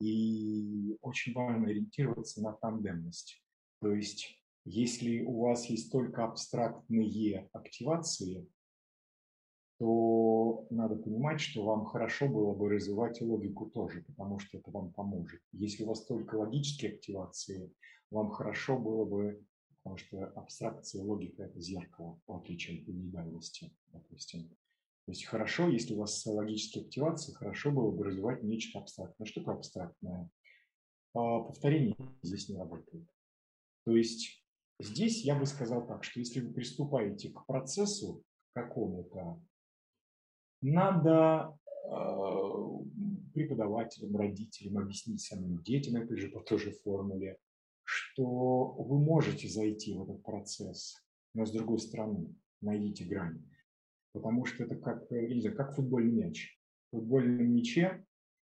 И 0.01 0.97
очень 0.99 1.31
важно 1.33 1.69
ориентироваться 1.69 2.43
на 2.43 2.51
тандемность. 2.51 3.41
То 3.79 3.95
есть, 3.95 4.37
если 4.65 5.21
у 5.21 5.39
вас 5.39 5.67
есть 5.67 5.89
только 5.89 6.25
абстрактные 6.25 7.49
активации, 7.53 8.45
то 9.79 10.67
надо 10.69 10.97
понимать, 10.97 11.39
что 11.39 11.63
вам 11.63 11.85
хорошо 11.85 12.27
было 12.27 12.53
бы 12.53 12.67
развивать 12.67 13.21
логику 13.21 13.67
тоже, 13.67 14.03
потому 14.03 14.37
что 14.39 14.57
это 14.57 14.69
вам 14.69 14.91
поможет. 14.91 15.39
Если 15.53 15.85
у 15.85 15.87
вас 15.87 16.05
только 16.05 16.35
логические 16.35 16.91
активации, 16.91 17.71
вам 18.11 18.31
хорошо 18.31 18.77
было 18.77 19.05
бы, 19.05 19.41
потому 19.77 19.95
что 19.95 20.25
абстракция 20.35 21.03
логика– 21.03 21.43
это 21.45 21.57
зеркало, 21.61 22.19
в 22.27 22.35
отличие 22.35 22.81
от 22.81 22.89
индивидуальности, 22.89 23.73
допустим. 23.93 24.53
То 25.05 25.11
есть 25.11 25.25
хорошо, 25.25 25.69
если 25.69 25.93
у 25.93 25.99
вас 25.99 26.25
логические 26.25 26.83
активации, 26.83 27.33
хорошо 27.33 27.71
было 27.71 27.91
бы 27.91 28.05
развивать 28.05 28.41
нечто 28.41 28.79
абстрактное. 28.79 29.27
Что 29.27 29.41
такое 29.41 29.55
абстрактное? 29.55 30.29
А, 31.13 31.41
повторение 31.41 31.95
здесь 32.23 32.49
не 32.49 32.57
работает. 32.57 33.05
То 33.85 33.95
есть 33.95 34.43
здесь 34.79 35.23
я 35.23 35.35
бы 35.35 35.45
сказал 35.45 35.85
так, 35.85 36.03
что 36.03 36.19
если 36.19 36.41
вы 36.41 36.53
приступаете 36.53 37.29
к 37.29 37.45
процессу 37.45 38.23
какому-то, 38.53 39.39
надо 40.61 41.55
э, 41.83 42.65
преподавателям, 43.33 44.15
родителям 44.15 44.79
объяснить 44.79 45.21
самим 45.21 45.61
детям, 45.61 45.97
это 45.97 46.17
же 46.17 46.29
по 46.29 46.39
той 46.39 46.57
же 46.57 46.71
формуле, 46.71 47.37
что 47.83 48.71
вы 48.71 48.97
можете 48.97 49.47
зайти 49.47 49.93
в 49.93 50.03
этот 50.03 50.23
процесс, 50.23 50.95
но 51.35 51.45
с 51.45 51.51
другой 51.51 51.77
стороны 51.77 52.33
найдите 52.61 53.05
грани. 53.05 53.43
Потому 54.15 54.45
что 54.45 54.63
это 54.63 54.77
как, 54.77 55.11
я 55.11 55.27
не 55.27 55.41
знаю, 55.41 55.57
как 55.57 55.75
футбольный 55.75 56.13
мяч. 56.13 56.57
В 56.87 56.95
футбольном 56.95 57.53
мяче, 57.53 58.05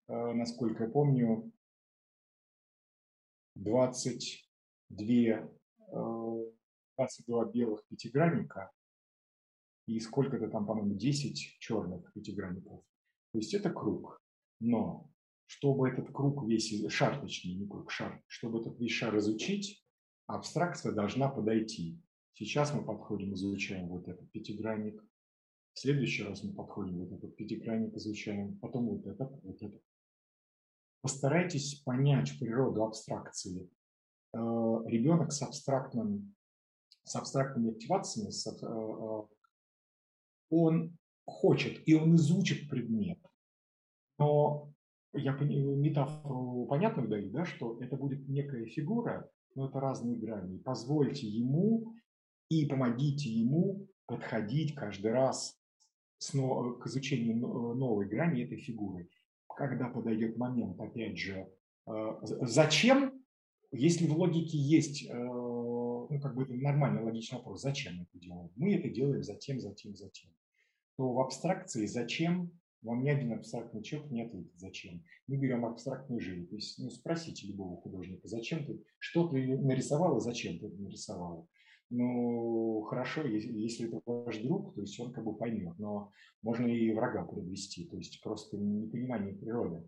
э, 0.09 0.33
насколько 0.33 0.83
я 0.83 0.91
помню, 0.91 1.53
22, 3.55 5.49
22 6.97 7.45
э, 7.45 7.53
белых 7.53 7.87
пятигранника 7.87 8.73
и 9.87 10.01
сколько-то 10.01 10.49
там, 10.49 10.67
по-моему, 10.67 10.97
10 10.97 11.59
черных 11.61 12.13
пятигранников. 12.13 12.83
То 13.31 13.39
есть 13.39 13.55
это 13.55 13.71
круг. 13.71 14.21
Но 14.59 15.09
чтобы 15.47 15.89
этот 15.89 16.13
круг 16.13 16.45
весь, 16.45 16.91
шар 16.91 17.21
точнее, 17.21 17.55
не 17.55 17.69
круг, 17.69 17.93
шар, 17.93 18.21
чтобы 18.27 18.63
этот 18.63 18.81
весь 18.81 18.91
шар 18.91 19.17
изучить, 19.19 19.87
абстракция 20.27 20.91
должна 20.91 21.29
подойти. 21.29 22.03
Сейчас 22.35 22.75
мы 22.75 22.85
подходим, 22.85 23.35
изучаем 23.35 23.87
вот 23.91 24.09
этот 24.09 24.29
пятигранник. 24.33 25.01
В 25.75 25.79
следующий 25.79 26.25
раз 26.25 26.43
мы 26.43 26.53
подходим, 26.53 26.99
вот 26.99 27.13
этот 27.13 27.35
пятигранник 27.37 27.95
изучаем, 27.97 28.59
потом 28.59 28.89
вот 28.89 29.07
этот, 29.07 29.33
вот 29.43 29.63
этот. 29.63 29.83
Постарайтесь 31.01 31.83
понять 31.85 32.39
природу 32.39 32.85
абстракции. 32.85 33.69
Э, 34.35 34.39
ребенок 34.87 35.33
с 35.33 35.43
абстрактным 35.43 36.35
с 37.05 37.17
абстрактными 37.17 37.73
активациями, 37.73 38.31
э, 38.31 38.51
э, 38.63 39.23
он 40.51 40.97
хочет, 41.25 41.87
и 41.87 41.95
он 41.95 42.15
изучит 42.17 42.69
предмет. 42.69 43.19
Но 44.19 44.73
я 45.15 45.33
метафору 45.33 46.67
понятную 46.67 47.09
даю, 47.09 47.31
да, 47.31 47.45
что 47.45 47.79
это 47.81 47.97
будет 47.97 48.29
некая 48.29 48.67
фигура, 48.67 49.29
но 49.55 49.69
это 49.69 49.81
разные 49.81 50.17
грани. 50.17 50.59
Позвольте 50.59 51.27
ему 51.27 51.95
и 52.49 52.67
помогите 52.67 53.29
ему 53.29 53.89
подходить 54.07 54.75
каждый 54.75 55.13
раз 55.13 55.62
к 56.31 56.87
изучению 56.87 57.37
новой 57.37 58.07
грани 58.07 58.45
этой 58.45 58.59
фигуры. 58.59 59.09
Когда 59.49 59.89
подойдет 59.89 60.37
момент, 60.37 60.81
опять 60.81 61.19
же, 61.19 61.49
э, 61.87 62.19
зачем, 62.43 63.23
если 63.71 64.07
в 64.07 64.17
логике 64.17 64.57
есть, 64.57 65.05
э, 65.09 65.15
ну, 65.15 66.19
как 66.23 66.35
бы 66.35 66.45
это 66.45 66.55
нормальный 66.55 67.03
логичный 67.03 67.39
вопрос, 67.39 67.63
зачем 67.63 67.97
мы 67.97 68.03
это 68.05 68.19
делаем? 68.19 68.51
Мы 68.57 68.75
это 68.75 68.89
делаем 68.89 69.23
затем, 69.23 69.61
затем, 69.61 69.95
затем 69.95 70.31
то 70.97 71.13
в 71.13 71.21
абстракции 71.21 71.87
«зачем» 71.87 72.53
вам 72.83 73.03
ни 73.03 73.09
один 73.09 73.33
абстрактный 73.33 73.83
человек 73.83 74.11
не 74.11 74.23
ответит 74.23 74.53
«зачем». 74.57 75.05
Мы 75.27 75.37
берем 75.37 75.65
абстрактную 75.65 76.21
живопись. 76.21 76.77
Ну, 76.79 76.91
спросите 76.91 77.47
любого 77.47 77.81
художника, 77.81 78.29
зачем 78.29 78.65
ты, 78.65 78.83
что 78.99 79.29
ты 79.29 79.59
нарисовала, 79.59 80.21
зачем 80.21 80.59
ты 80.59 80.67
это 80.67 80.77
нарисовала. 80.77 81.47
Ну, 81.95 82.87
хорошо, 82.89 83.23
если, 83.27 83.53
если 83.53 83.87
это 83.87 84.01
ваш 84.07 84.39
друг, 84.39 84.75
то 84.75 84.81
есть 84.81 84.99
он 84.99 85.13
как 85.13 85.25
бы 85.25 85.37
поймет, 85.37 85.79
но 85.79 86.11
можно 86.41 86.65
и 86.67 86.91
врага 86.91 87.23
подвести, 87.23 87.85
то 87.87 87.99
есть 87.99 88.23
просто 88.23 88.57
непонимание 88.57 89.35
природы. 89.35 89.87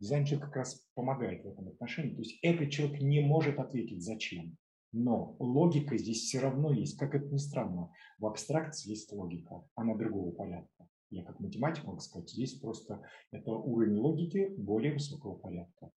Дизайн 0.00 0.24
человек 0.24 0.46
как 0.46 0.56
раз 0.56 0.88
помогает 0.94 1.44
в 1.44 1.48
этом 1.48 1.68
отношении. 1.68 2.14
То 2.14 2.22
есть 2.22 2.38
этот 2.40 2.70
человек 2.70 3.02
не 3.02 3.20
может 3.20 3.58
ответить 3.58 4.02
«зачем?». 4.02 4.56
Но 4.92 5.36
логика 5.38 5.98
здесь 5.98 6.22
все 6.22 6.40
равно 6.40 6.72
есть. 6.72 6.96
Как 6.98 7.14
это 7.14 7.26
ни 7.26 7.36
странно, 7.36 7.92
в 8.18 8.24
абстракции 8.24 8.88
есть 8.88 9.12
логика, 9.12 9.62
она 9.74 9.94
другого 9.94 10.32
порядка. 10.32 10.88
Я 11.10 11.22
как 11.22 11.38
математик 11.38 11.84
могу 11.84 12.00
сказать, 12.00 12.32
есть 12.32 12.62
просто 12.62 13.02
это 13.30 13.52
уровень 13.52 13.98
логики 13.98 14.54
более 14.56 14.94
высокого 14.94 15.34
порядка. 15.34 15.90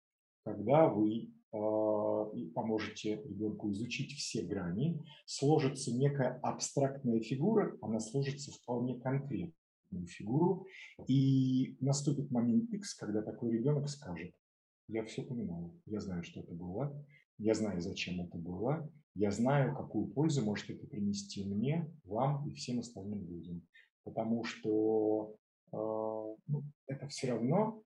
Когда 0.43 0.89
вы 0.89 1.31
э, 1.55 2.45
поможете 2.53 3.21
ребенку 3.23 3.71
изучить 3.71 4.11
все 4.13 4.43
грани, 4.43 5.03
сложится 5.25 5.93
некая 5.93 6.39
абстрактная 6.41 7.19
фигура, 7.21 7.77
она 7.81 7.99
сложится 7.99 8.51
вполне 8.51 8.99
конкретно. 8.99 9.53
фигуру, 10.07 10.65
и 11.07 11.77
наступит 11.79 12.31
момент 12.31 12.71
X, 12.73 12.95
когда 12.95 13.21
такой 13.21 13.53
ребенок 13.53 13.87
скажет, 13.89 14.33
я 14.87 15.03
все 15.05 15.23
понимаю, 15.23 15.71
я 15.85 15.99
знаю, 15.99 16.23
что 16.23 16.41
это 16.41 16.53
было, 16.53 17.05
я 17.37 17.53
знаю, 17.53 17.81
зачем 17.81 18.21
это 18.21 18.37
было, 18.37 18.89
я 19.15 19.31
знаю, 19.31 19.75
какую 19.75 20.07
пользу 20.07 20.43
может 20.43 20.69
это 20.69 20.85
принести 20.87 21.45
мне, 21.45 21.89
вам 22.03 22.47
и 22.47 22.53
всем 22.53 22.79
остальным 22.79 23.25
людям. 23.25 23.61
Потому 24.03 24.43
что 24.43 25.35
э, 25.71 25.77
ну, 25.77 26.63
это 26.87 27.07
все 27.07 27.31
равно 27.31 27.81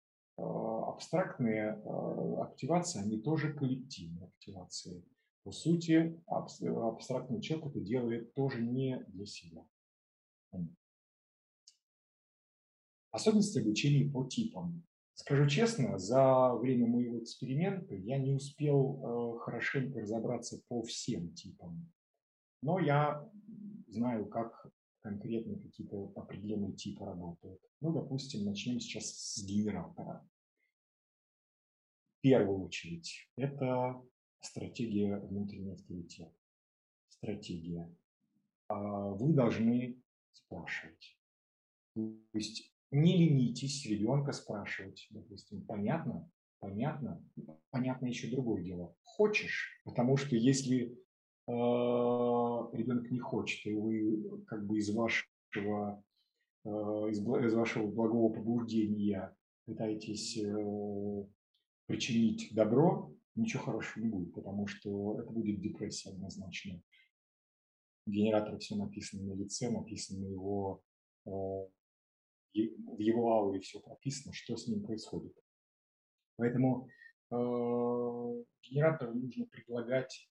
абстрактные 0.42 1.80
э, 1.84 2.40
активации, 2.42 3.02
они 3.02 3.20
тоже 3.20 3.52
коллективные 3.52 4.26
активации. 4.26 5.04
По 5.44 5.52
сути, 5.52 6.20
абстрактный 6.26 7.40
человек 7.40 7.68
это 7.68 7.80
делает 7.80 8.34
тоже 8.34 8.60
не 8.60 8.98
для 9.08 9.26
себя. 9.26 9.64
Особенности 13.12 13.60
обучения 13.60 14.10
по 14.10 14.26
типам. 14.26 14.84
Скажу 15.14 15.46
честно, 15.46 15.98
за 15.98 16.52
время 16.54 16.86
моего 16.86 17.18
эксперимента 17.22 17.94
я 17.94 18.18
не 18.18 18.32
успел 18.32 19.36
э, 19.36 19.38
хорошенько 19.38 20.00
разобраться 20.00 20.60
по 20.68 20.82
всем 20.82 21.32
типам. 21.32 21.90
Но 22.60 22.78
я 22.78 23.26
знаю, 23.86 24.26
как 24.26 24.70
конкретно 25.06 25.56
какие-то 25.56 26.12
определенные 26.16 26.72
типы 26.72 27.04
работают. 27.04 27.60
Ну, 27.80 27.92
допустим, 27.92 28.44
начнем 28.44 28.80
сейчас 28.80 29.06
с 29.06 29.44
генератора. 29.44 30.28
В 32.18 32.22
первую 32.22 32.64
очередь, 32.64 33.30
это 33.36 34.02
стратегия 34.40 35.20
внутреннего 35.20 35.74
авторитета. 35.74 36.34
Стратегия. 37.08 37.88
А 38.66 39.10
вы 39.10 39.32
должны 39.32 40.02
спрашивать. 40.32 41.16
То 41.94 42.18
есть 42.32 42.74
не 42.90 43.16
ленитесь 43.16 43.86
ребенка 43.86 44.32
спрашивать, 44.32 45.06
допустим, 45.10 45.64
понятно, 45.64 46.28
понятно, 46.58 47.24
понятно 47.70 48.06
еще 48.06 48.28
другое 48.28 48.64
дело. 48.64 48.96
Хочешь, 49.02 49.80
потому 49.84 50.16
что 50.16 50.34
если 50.34 50.98
ребенок 51.48 53.10
не 53.10 53.20
хочет, 53.20 53.66
и 53.66 53.74
вы 53.74 54.44
как 54.46 54.66
бы 54.66 54.78
из 54.78 54.90
вашего 54.90 56.02
э, 56.64 56.68
из, 56.68 57.54
вашего 57.54 57.86
благого 57.86 58.32
побуждения 58.32 59.34
пытаетесь 59.64 60.36
э, 60.38 61.26
причинить 61.86 62.52
добро, 62.52 63.14
ничего 63.36 63.62
хорошего 63.62 64.02
не 64.02 64.10
будет, 64.10 64.34
потому 64.34 64.66
что 64.66 65.20
это 65.20 65.30
будет 65.30 65.60
депрессия 65.60 66.10
однозначно. 66.10 66.80
Генератор 68.06 68.58
все 68.58 68.74
написано 68.76 69.22
на 69.22 69.38
лице, 69.38 69.70
написано 69.70 70.26
на 70.26 70.32
его 70.32 70.82
э, 71.26 71.30
в 71.30 72.98
его 72.98 73.34
ауре 73.34 73.60
все 73.60 73.80
прописано, 73.80 74.32
что 74.32 74.56
с 74.56 74.66
ним 74.66 74.82
происходит. 74.82 75.36
Поэтому 76.36 76.88
генератору 77.30 79.14
нужно 79.14 79.44
предлагать 79.46 80.26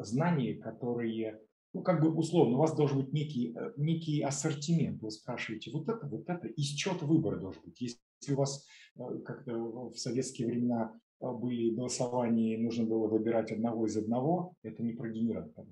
знания, 0.00 0.54
которые, 0.54 1.40
ну, 1.72 1.82
как 1.82 2.00
бы 2.00 2.12
условно, 2.14 2.56
у 2.56 2.60
вас 2.60 2.74
должен 2.74 2.98
быть 2.98 3.12
некий, 3.12 3.54
э, 3.56 3.72
некий 3.76 4.22
ассортимент. 4.22 5.02
Вы 5.02 5.10
спрашиваете 5.10 5.70
вот 5.72 5.88
это, 5.88 6.06
вот 6.06 6.28
это, 6.28 6.48
и 6.48 6.62
счет 6.62 7.02
выбора 7.02 7.38
должен 7.38 7.62
быть. 7.64 7.80
Если 7.80 7.98
у 8.32 8.36
вас 8.36 8.66
э, 8.96 9.18
как-то 9.24 9.90
в 9.90 9.96
советские 9.96 10.48
времена 10.48 10.98
э, 11.20 11.30
были 11.30 11.74
голосования, 11.74 12.58
нужно 12.58 12.84
было 12.84 13.06
выбирать 13.06 13.52
одного 13.52 13.86
из 13.86 13.96
одного, 13.96 14.54
это 14.62 14.82
не 14.82 14.92
про 14.92 15.08
генератор. 15.08 15.66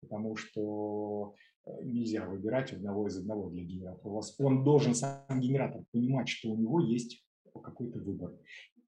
Потому 0.00 0.36
что 0.36 1.34
нельзя 1.82 2.24
выбирать 2.28 2.72
одного 2.72 3.08
из 3.08 3.18
одного 3.18 3.50
для 3.50 3.64
генератора. 3.64 4.08
У 4.08 4.14
вас, 4.14 4.38
он 4.38 4.62
должен 4.62 4.94
сам 4.94 5.40
генератор 5.40 5.82
понимать, 5.90 6.28
что 6.28 6.50
у 6.50 6.56
него 6.56 6.80
есть 6.80 7.24
какой-то 7.60 7.98
выбор. 7.98 8.32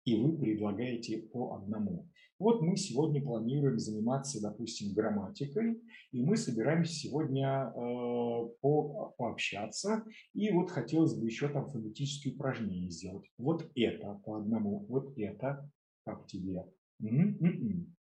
И 0.04 0.14
вы 0.14 0.36
предлагаете 0.36 1.18
по 1.18 1.56
одному. 1.56 2.08
Вот 2.38 2.62
мы 2.62 2.76
сегодня 2.76 3.20
планируем 3.20 3.78
заниматься, 3.78 4.40
допустим, 4.40 4.94
грамматикой, 4.94 5.82
и 6.12 6.22
мы 6.22 6.36
собираемся 6.36 6.92
сегодня 6.92 7.72
э, 7.74 8.48
по, 8.60 9.14
пообщаться, 9.18 10.04
и 10.34 10.50
вот 10.52 10.70
хотелось 10.70 11.14
бы 11.14 11.26
еще 11.26 11.48
там 11.48 11.68
фонетические 11.70 12.34
упражнения 12.34 12.90
сделать. 12.90 13.28
Вот 13.38 13.68
это 13.74 14.20
по 14.24 14.38
одному, 14.38 14.86
вот 14.88 15.18
это, 15.18 15.68
как 16.04 16.26
тебе. 16.26 16.64
М-м-м. 17.00 17.96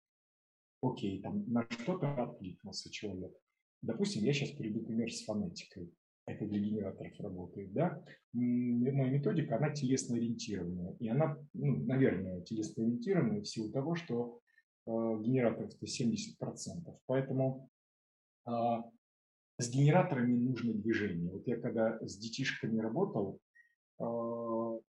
Окей, 0.82 1.22
там 1.22 1.50
на 1.50 1.66
что-то 1.70 2.14
откликнулся 2.22 2.90
человек. 2.90 3.34
Допустим, 3.80 4.22
я 4.22 4.34
сейчас 4.34 4.50
приведу 4.50 4.84
пример 4.84 5.10
с 5.12 5.24
фонетикой. 5.24 5.90
Это 6.26 6.44
для 6.44 6.58
генераторов 6.58 7.18
работает, 7.20 7.72
да. 7.72 8.02
Моя 8.32 9.10
методика, 9.10 9.56
она 9.56 9.70
телесно-ориентированная. 9.70 10.96
И 10.98 11.08
она, 11.08 11.38
ну, 11.54 11.76
наверное, 11.84 12.40
телесно-ориентированная 12.42 13.42
в 13.42 13.46
силу 13.46 13.70
того, 13.70 13.94
что 13.94 14.40
э, 14.86 14.90
генераторов 14.90 15.72
это 15.74 15.86
70%. 15.86 16.98
Поэтому 17.06 17.70
э, 18.46 18.50
с 19.58 19.70
генераторами 19.70 20.34
нужно 20.34 20.74
движение. 20.74 21.30
Вот 21.30 21.46
я 21.46 21.60
когда 21.60 21.98
с 22.04 22.18
детишками 22.18 22.78
работал, 22.78 23.40
а, 23.98 24.04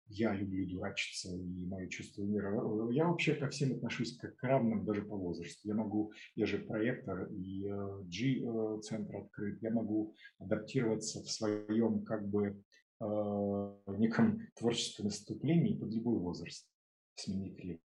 я 0.09 0.35
люблю 0.35 0.67
дурачиться 0.67 1.35
и 1.35 1.67
мое 1.67 1.89
чувство 1.89 2.23
мира. 2.23 2.51
Я 2.93 3.09
вообще 3.09 3.35
ко 3.35 3.49
всем 3.49 3.73
отношусь 3.73 4.17
как 4.17 4.37
к 4.37 4.43
равным 4.43 4.85
даже 4.85 5.03
по 5.03 5.17
возрасту. 5.17 5.67
Я 5.69 5.75
могу, 5.75 6.13
я 6.35 6.47
же 6.47 6.59
проектор 6.59 7.27
и 7.33 7.67
э, 7.67 8.03
G-центр 8.05 9.17
открыт, 9.17 9.61
я 9.63 9.71
могу 9.71 10.15
адаптироваться 10.39 11.23
в 11.23 11.31
своем 11.31 12.05
как 12.05 12.29
бы 12.29 12.63
э, 13.01 13.77
неком 13.99 14.47
творческом 14.55 15.07
наступлении 15.07 15.77
под 15.77 15.93
любой 15.93 16.19
возраст, 16.19 16.69
сменить 17.17 17.59
рельс. 17.59 17.81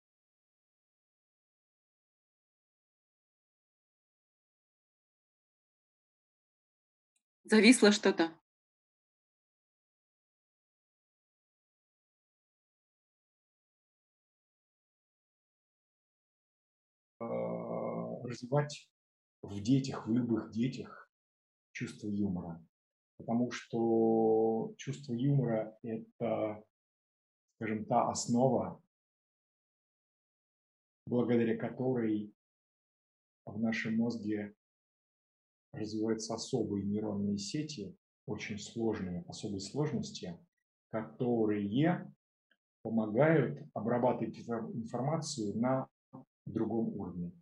Зависло 7.44 7.92
что-то. 7.92 8.37
Развивать 18.28 18.90
в 19.42 19.60
детях, 19.60 20.06
в 20.06 20.10
любых 20.10 20.50
детях 20.50 21.10
чувство 21.72 22.08
юмора. 22.08 22.64
Потому 23.18 23.50
что 23.50 24.74
чувство 24.76 25.12
юмора– 25.14 25.76
это, 25.82 26.64
скажем, 27.56 27.84
та 27.86 28.08
основа, 28.10 28.80
благодаря 31.06 31.56
которой 31.56 32.32
в 33.44 33.58
нашем 33.58 33.96
мозге 33.96 34.54
развиваются 35.72 36.34
особые 36.34 36.84
нейронные 36.84 37.38
сети, 37.38 37.96
очень 38.26 38.58
сложные, 38.58 39.24
особой 39.28 39.60
сложности, 39.60 40.38
которые 40.90 42.08
помогают 42.82 43.68
обрабатывать 43.74 44.38
информацию 44.38 45.58
на 45.58 45.88
другом 46.46 46.88
уровне. 46.88 47.32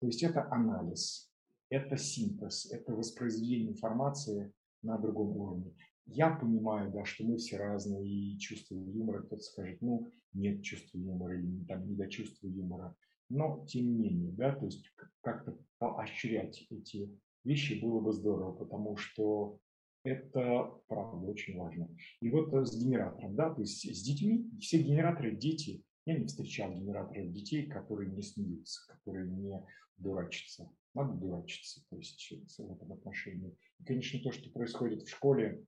То 0.00 0.06
есть 0.06 0.22
это 0.22 0.50
анализ, 0.50 1.32
это 1.70 1.96
синтез, 1.96 2.70
это 2.70 2.94
воспроизведение 2.94 3.70
информации 3.70 4.52
на 4.82 4.96
другом 4.98 5.36
уровне. 5.36 5.74
Я 6.06 6.30
понимаю, 6.30 6.90
да, 6.92 7.04
что 7.04 7.24
мы 7.24 7.36
все 7.36 7.58
разные, 7.58 8.06
и 8.06 8.38
чувство 8.38 8.74
юмора, 8.76 9.22
кто-то 9.22 9.42
скажет, 9.42 9.82
ну, 9.82 10.10
нет 10.32 10.62
чувства 10.62 10.98
юмора, 10.98 11.38
или 11.38 11.64
там 11.64 11.86
не 11.86 11.94
до 11.94 12.08
чувства 12.08 12.46
юмора. 12.46 12.94
Но, 13.28 13.66
тем 13.66 13.86
не 13.86 13.98
менее, 13.98 14.32
да, 14.32 14.54
то 14.54 14.64
есть 14.64 14.86
как-то 15.20 15.58
поощрять 15.78 16.66
эти 16.70 17.14
вещи 17.44 17.80
было 17.80 18.00
бы 18.00 18.12
здорово, 18.12 18.52
потому 18.52 18.96
что 18.96 19.58
это, 20.04 20.72
правда, 20.86 21.26
очень 21.26 21.58
важно. 21.58 21.94
И 22.20 22.30
вот 22.30 22.54
с 22.54 22.74
генератором, 22.74 23.34
да, 23.34 23.52
то 23.52 23.60
есть 23.60 23.82
с 23.82 24.02
детьми, 24.02 24.48
все 24.60 24.82
генераторы, 24.82 25.36
дети, 25.36 25.82
я 26.06 26.16
не 26.16 26.26
встречал 26.26 26.72
генераторов 26.72 27.30
детей, 27.32 27.66
которые 27.66 28.10
не 28.10 28.22
смеются, 28.22 28.80
которые 28.88 29.30
не 29.30 29.62
дурачиться. 29.98 30.70
Надо 30.94 31.12
дурачиться, 31.14 31.82
то 31.90 31.96
есть 31.96 32.32
в 32.58 32.72
этом 32.72 32.92
отношении. 32.92 33.56
И, 33.78 33.84
конечно, 33.84 34.20
то, 34.20 34.32
что 34.32 34.50
происходит 34.50 35.02
в 35.02 35.08
школе, 35.08 35.64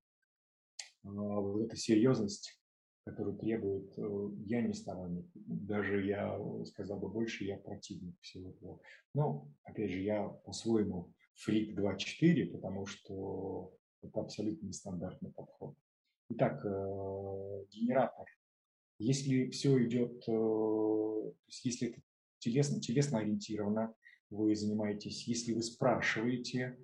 а, 1.04 1.08
вот 1.08 1.62
эта 1.62 1.76
серьезность, 1.76 2.60
которую 3.04 3.38
требует, 3.38 3.98
э, 3.98 4.28
я 4.46 4.62
не 4.62 4.74
сторонник. 4.74 5.26
Даже 5.34 6.04
я 6.04 6.38
сказал 6.66 6.98
бы 6.98 7.08
больше, 7.08 7.44
я 7.44 7.56
противник 7.56 8.14
всего 8.20 8.50
этого. 8.50 8.80
Но, 9.14 9.48
опять 9.64 9.90
же, 9.90 10.00
я 10.00 10.28
по-своему 10.28 11.12
фрик 11.34 11.78
2.4, 11.78 12.46
потому 12.52 12.86
что 12.86 13.74
это 14.02 14.20
абсолютно 14.20 14.66
нестандартный 14.66 15.32
подход. 15.32 15.76
Итак, 16.30 16.64
э, 16.64 17.64
генератор. 17.70 18.26
Если 18.98 19.48
все 19.48 19.82
идет, 19.86 20.22
э, 20.28 21.32
если 21.64 21.88
это 21.88 22.02
телесно, 22.38 22.80
телесно 22.80 23.18
ориентировано, 23.18 23.94
вы 24.30 24.54
занимаетесь, 24.54 25.26
если 25.28 25.52
вы 25.52 25.62
спрашиваете 25.62 26.78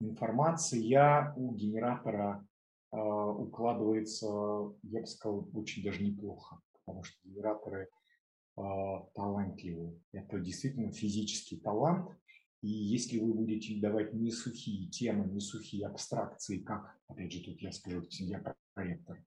информация 0.00 1.34
у 1.36 1.54
генератора 1.54 2.46
укладывается, 2.90 4.26
я 4.82 5.00
бы 5.00 5.06
сказал, 5.06 5.48
очень 5.52 5.82
даже 5.82 6.02
неплохо, 6.02 6.60
потому 6.72 7.02
что 7.04 7.16
генераторы 7.24 7.88
талантливые. 8.54 10.00
Это 10.12 10.38
действительно 10.40 10.90
физический 10.92 11.58
талант, 11.58 12.10
и 12.62 12.68
если 12.68 13.18
вы 13.18 13.34
будете 13.34 13.78
давать 13.80 14.14
не 14.14 14.30
сухие 14.30 14.88
темы, 14.88 15.26
не 15.26 15.40
сухие 15.40 15.86
абстракции, 15.86 16.58
как, 16.58 16.96
опять 17.08 17.32
же, 17.32 17.44
тут 17.44 17.60
я 17.60 17.70
скажу, 17.72 18.02
я 18.10 18.42
проектор, 18.74 19.22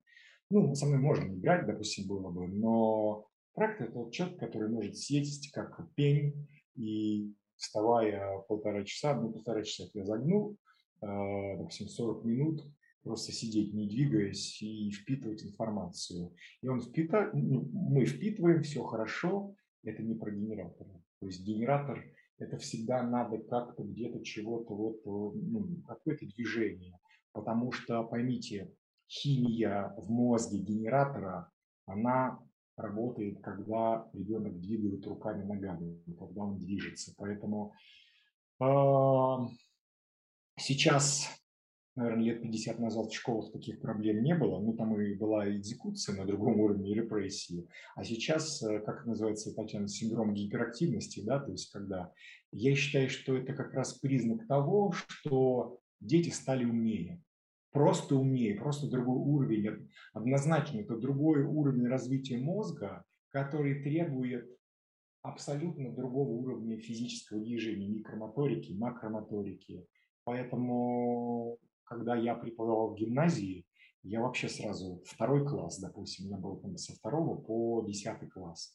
ну, 0.49 0.73
со 0.73 0.87
мной 0.87 0.97
можно 0.97 1.31
играть, 1.31 1.67
допустим, 1.67 2.07
было 2.07 2.31
бы, 2.31 2.47
но 2.47 3.27
проект– 3.53 3.81
это 3.81 3.91
тот 3.91 4.11
человек, 4.11 4.39
который 4.39 4.69
может 4.69 4.97
съесть 4.97 5.51
как 5.51 5.93
пень, 5.93 6.47
и 6.75 7.35
вставая 7.59 8.39
полтора 8.47 8.83
часа, 8.83 9.13
ну, 9.13 9.31
полтора 9.31 9.63
часа 9.63 9.89
я 9.93 10.05
загнул, 10.05 10.57
э, 11.01 11.57
допустим, 11.57 11.87
40 11.87 12.25
минут, 12.25 12.63
просто 13.03 13.31
сидеть, 13.31 13.73
не 13.73 13.87
двигаясь 13.87 14.61
и 14.61 14.91
впитывать 14.91 15.43
информацию. 15.43 16.33
И 16.61 16.67
он 16.67 16.81
впитывает, 16.81 17.33
ну, 17.33 17.69
мы 17.71 18.05
впитываем, 18.05 18.63
все 18.63 18.83
хорошо, 18.83 19.55
это 19.83 20.01
не 20.01 20.15
про 20.15 20.31
генератор. 20.31 20.87
То 21.19 21.25
есть 21.27 21.43
генератор– 21.43 22.03
это 22.37 22.57
всегда 22.57 23.03
надо 23.03 23.37
как-то 23.39 23.83
где-то 23.83 24.23
чего-то, 24.23 24.73
вот, 24.73 25.05
ну, 25.05 25.81
какое-то 25.87 26.25
движение. 26.25 26.97
Потому 27.33 27.71
что, 27.71 28.03
поймите, 28.03 28.73
химия 29.07 29.93
в 29.97 30.09
мозге 30.09 30.59
генератора, 30.59 31.51
она 31.85 32.39
работает, 32.79 33.41
когда 33.41 34.09
ребенок 34.13 34.59
двигает 34.59 35.05
руками, 35.05 35.43
ногами, 35.43 36.01
когда 36.17 36.41
он 36.41 36.57
движется. 36.57 37.13
Поэтому 37.17 37.73
э, 38.61 38.65
сейчас, 40.57 41.27
наверное, 41.95 42.23
лет 42.23 42.41
50 42.41 42.79
назад 42.79 43.11
в 43.11 43.15
школах 43.15 43.51
таких 43.51 43.79
проблем 43.81 44.23
не 44.23 44.35
было. 44.35 44.59
Ну, 44.59 44.73
там 44.73 44.99
и 44.99 45.13
была 45.15 45.49
экзекуция 45.49 46.15
на 46.15 46.25
другом 46.25 46.59
уровне 46.59 46.93
репрессии. 46.93 47.67
А 47.95 48.03
сейчас, 48.03 48.63
э, 48.63 48.79
как 48.79 49.05
называется, 49.05 49.53
Татьяна, 49.53 49.87
синдром 49.87 50.33
гиперактивности, 50.33 51.21
да, 51.23 51.39
то 51.39 51.51
есть 51.51 51.71
когда 51.71 52.11
я 52.51 52.75
считаю, 52.75 53.09
что 53.09 53.37
это 53.37 53.53
как 53.53 53.73
раз 53.73 53.93
признак 53.93 54.47
того, 54.47 54.91
что 54.93 55.79
дети 55.99 56.29
стали 56.29 56.65
умнее 56.65 57.21
просто 57.71 58.15
умнее, 58.15 58.55
просто 58.55 58.89
другой 58.89 59.17
уровень. 59.17 59.89
Однозначно, 60.13 60.79
это 60.79 60.97
другой 60.97 61.43
уровень 61.43 61.87
развития 61.87 62.37
мозга, 62.37 63.03
который 63.29 63.83
требует 63.83 64.49
абсолютно 65.21 65.91
другого 65.91 66.29
уровня 66.29 66.79
физического 66.79 67.41
движения, 67.41 67.89
микромоторики, 67.89 68.73
макромоторики. 68.73 69.85
Поэтому, 70.23 71.57
когда 71.83 72.15
я 72.15 72.35
преподавал 72.35 72.93
в 72.93 72.95
гимназии, 72.95 73.65
я 74.03 74.21
вообще 74.21 74.47
сразу 74.47 75.01
второй 75.05 75.45
класс, 75.45 75.79
допустим, 75.79 76.25
у 76.25 76.27
меня 76.29 76.37
был 76.37 76.57
там, 76.57 76.77
со 76.77 76.93
второго 76.93 77.35
по 77.35 77.83
десятый 77.85 78.29
класс 78.29 78.73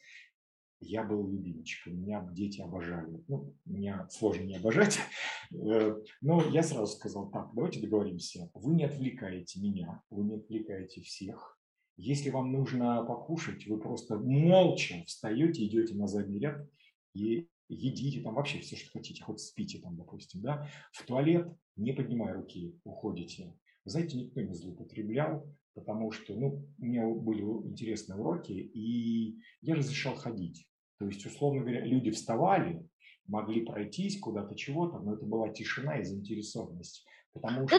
я 0.81 1.05
был 1.05 1.27
любимчиком, 1.27 2.01
меня 2.01 2.27
дети 2.33 2.61
обожали. 2.61 3.22
Ну, 3.29 3.55
меня 3.64 4.07
сложно 4.11 4.43
не 4.43 4.57
обожать, 4.57 4.99
э, 5.53 5.97
но 6.20 6.43
я 6.51 6.62
сразу 6.62 6.95
сказал, 6.97 7.31
так, 7.31 7.51
давайте 7.55 7.81
договоримся, 7.81 8.51
вы 8.55 8.75
не 8.75 8.85
отвлекаете 8.85 9.61
меня, 9.61 10.03
вы 10.11 10.25
не 10.25 10.37
отвлекаете 10.37 11.03
всех. 11.03 11.59
Если 11.97 12.31
вам 12.31 12.53
нужно 12.53 13.05
покушать, 13.05 13.66
вы 13.66 13.79
просто 13.79 14.18
молча 14.18 15.05
встаете, 15.07 15.64
идете 15.64 15.95
на 15.95 16.09
задний 16.09 16.41
ряд 16.41 16.68
и 17.14 17.49
едите 17.68 18.20
там 18.20 18.35
вообще 18.35 18.59
все, 18.59 18.77
что 18.77 18.91
хотите, 18.91 19.22
хоть 19.22 19.41
спите 19.41 19.79
там, 19.79 19.97
допустим, 19.97 20.41
да. 20.43 20.68
В 20.93 21.05
туалет, 21.07 21.49
не 21.77 21.93
поднимая 21.93 22.35
руки, 22.35 22.79
уходите. 22.85 23.55
Знаете, 23.85 24.16
никто 24.18 24.41
не 24.41 24.55
злоупотреблял, 24.55 25.47
потому 25.75 26.12
что, 26.12 26.35
ну, 26.35 26.66
у 26.79 26.85
меня 26.85 27.07
были 27.07 27.43
интересные 27.43 28.18
уроки, 28.18 28.53
и 28.53 29.41
я 29.61 29.75
разрешал 29.75 30.14
ходить. 30.14 30.68
То 30.99 31.07
есть, 31.07 31.27
условно 31.27 31.61
говоря, 31.61 31.85
люди 31.85 32.11
вставали, 32.11 32.89
могли 33.27 33.64
пройтись 33.64 34.18
куда-то 34.20 34.55
чего-то, 34.55 35.01
но 35.01 35.14
это 35.14 35.27
была 35.27 35.49
тишина 35.51 35.99
и 35.99 36.05
заинтересованность. 36.05 37.05
Потому 37.33 37.66
что... 37.66 37.79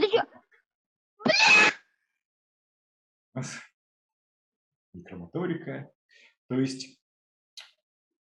Микромоторика. 4.94 5.92
То 6.48 6.60
есть 6.60 7.02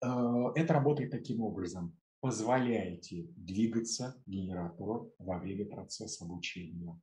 э, 0.03 0.07
это 0.55 0.75
работает 0.75 1.11
таким 1.11 1.41
образом. 1.41 1.99
Позволяете 2.21 3.25
двигаться 3.37 4.23
генератору 4.27 5.13
во 5.19 5.39
время 5.39 5.67
процесса 5.67 6.25
обучения. 6.25 6.99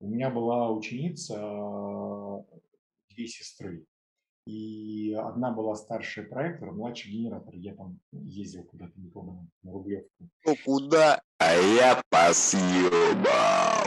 У 0.00 0.08
меня 0.08 0.30
была 0.30 0.70
ученица, 0.70 1.34
э, 1.34 2.44
две 3.10 3.26
сестры. 3.26 3.84
И 4.46 5.12
одна 5.12 5.50
была 5.50 5.74
старший 5.74 6.22
проектор, 6.22 6.72
младший 6.72 7.10
генератор. 7.10 7.54
Я 7.54 7.74
там 7.74 8.00
ездил 8.12 8.64
куда-то, 8.64 8.92
не 8.98 9.10
помню, 9.10 9.50
на 9.62 9.72
Рублевку. 9.72 10.28
Ну 10.46 10.56
куда? 10.64 11.20
А 11.38 11.52
я 11.52 12.00
по 12.08 12.32
съебам. 12.32 13.86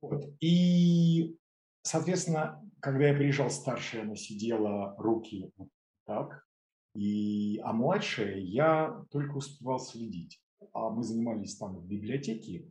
Вот. 0.00 0.24
И, 0.40 1.36
соответственно, 1.82 2.66
когда 2.80 3.08
я 3.08 3.14
приезжал 3.14 3.50
старшая, 3.50 4.02
она 4.02 4.16
сидела 4.16 4.96
руки 4.98 5.52
вот 5.56 5.68
так, 6.06 6.46
и, 6.94 7.60
а 7.62 7.72
младшая 7.72 8.38
я 8.38 9.04
только 9.10 9.36
успевал 9.36 9.78
следить. 9.78 10.40
А 10.76 10.90
мы 10.90 11.02
занимались 11.02 11.56
там 11.56 11.76
в 11.76 11.86
библиотеке, 11.86 12.70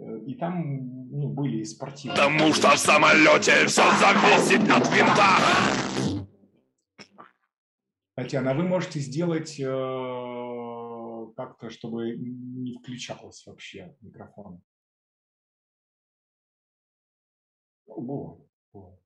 Э, 0.00 0.18
и 0.26 0.34
там 0.34 1.10
ну, 1.10 1.28
были 1.28 1.62
спортивные... 1.64 2.16
Потому 2.16 2.52
что 2.54 2.70
в 2.70 2.78
самолете 2.78 3.66
все 3.66 3.82
зависит 3.98 4.70
от 4.70 4.88
винта. 4.92 6.26
Татьяна, 8.14 8.50
а 8.52 8.54
вы 8.54 8.64
можете 8.64 9.00
сделать 9.00 9.58
э, 9.58 9.64
как-то, 11.36 11.70
чтобы 11.70 12.16
не 12.16 12.78
включалось 12.78 13.46
вообще 13.46 13.96
микрофон? 14.00 14.62
Было, 17.86 18.40
было. 18.72 18.98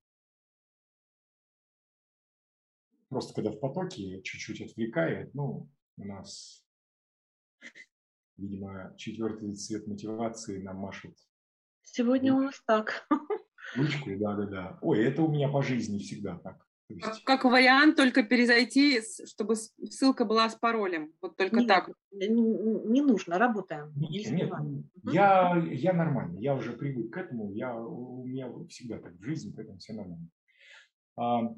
Просто 3.09 3.35
когда 3.35 3.51
в 3.51 3.61
потоке 3.61 4.23
чуть-чуть 4.23 4.61
отвлекает, 4.61 5.35
ну, 5.35 5.69
у 5.97 6.05
нас 6.05 6.65
Видимо, 8.37 8.95
четвертый 8.97 9.55
цвет 9.55 9.87
мотивации 9.87 10.63
нам 10.63 10.79
машет. 10.79 11.17
Сегодня 11.83 12.35
у 12.35 12.41
нас 12.41 12.61
так. 12.67 13.07
Ручку, 13.77 14.11
да-да-да. 14.17 14.79
Ой, 14.83 15.05
это 15.05 15.23
у 15.23 15.31
меня 15.31 15.49
по 15.49 15.63
жизни 15.63 15.99
всегда 15.99 16.39
так. 16.39 16.65
Есть... 16.89 17.25
Как 17.25 17.45
вариант, 17.45 17.97
только 17.97 18.23
перезайти, 18.23 19.01
чтобы 19.27 19.57
ссылка 19.57 20.25
была 20.25 20.51
с 20.51 20.55
паролем. 20.55 21.13
Вот 21.23 21.37
только 21.37 21.61
нет, 21.61 21.69
так. 21.69 21.91
Не, 22.11 22.29
не 22.29 23.01
нужно, 23.01 23.39
работаем. 23.39 23.93
Нет, 23.97 24.31
нет, 24.31 24.53
я, 25.05 25.57
я 25.71 25.93
нормально, 25.95 26.39
я 26.39 26.55
уже 26.55 26.73
привык 26.73 27.13
к 27.13 27.17
этому, 27.17 27.53
я, 27.53 27.75
у 27.75 28.25
меня 28.27 28.53
всегда 28.69 28.99
так 28.99 29.15
в 29.15 29.23
жизни, 29.23 29.53
поэтому 29.57 29.79
все 29.79 29.95
нормально. 29.95 30.29
А, 31.17 31.55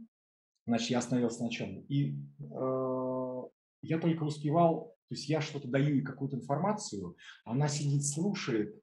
значит, 0.66 0.91
я 0.91 0.99
остановился 0.99 1.43
на 1.43 1.51
чем? 1.51 1.81
И 1.89 2.14
э, 2.41 3.43
я 3.83 3.99
только 3.99 4.22
успевал 4.22 4.95
то 5.09 5.15
есть 5.15 5.29
я 5.29 5.41
что-то 5.41 5.69
даю 5.69 5.95
ей 5.95 6.03
какую-то 6.03 6.37
информацию, 6.37 7.17
она 7.45 7.69
сидит, 7.69 8.05
слушает, 8.05 8.81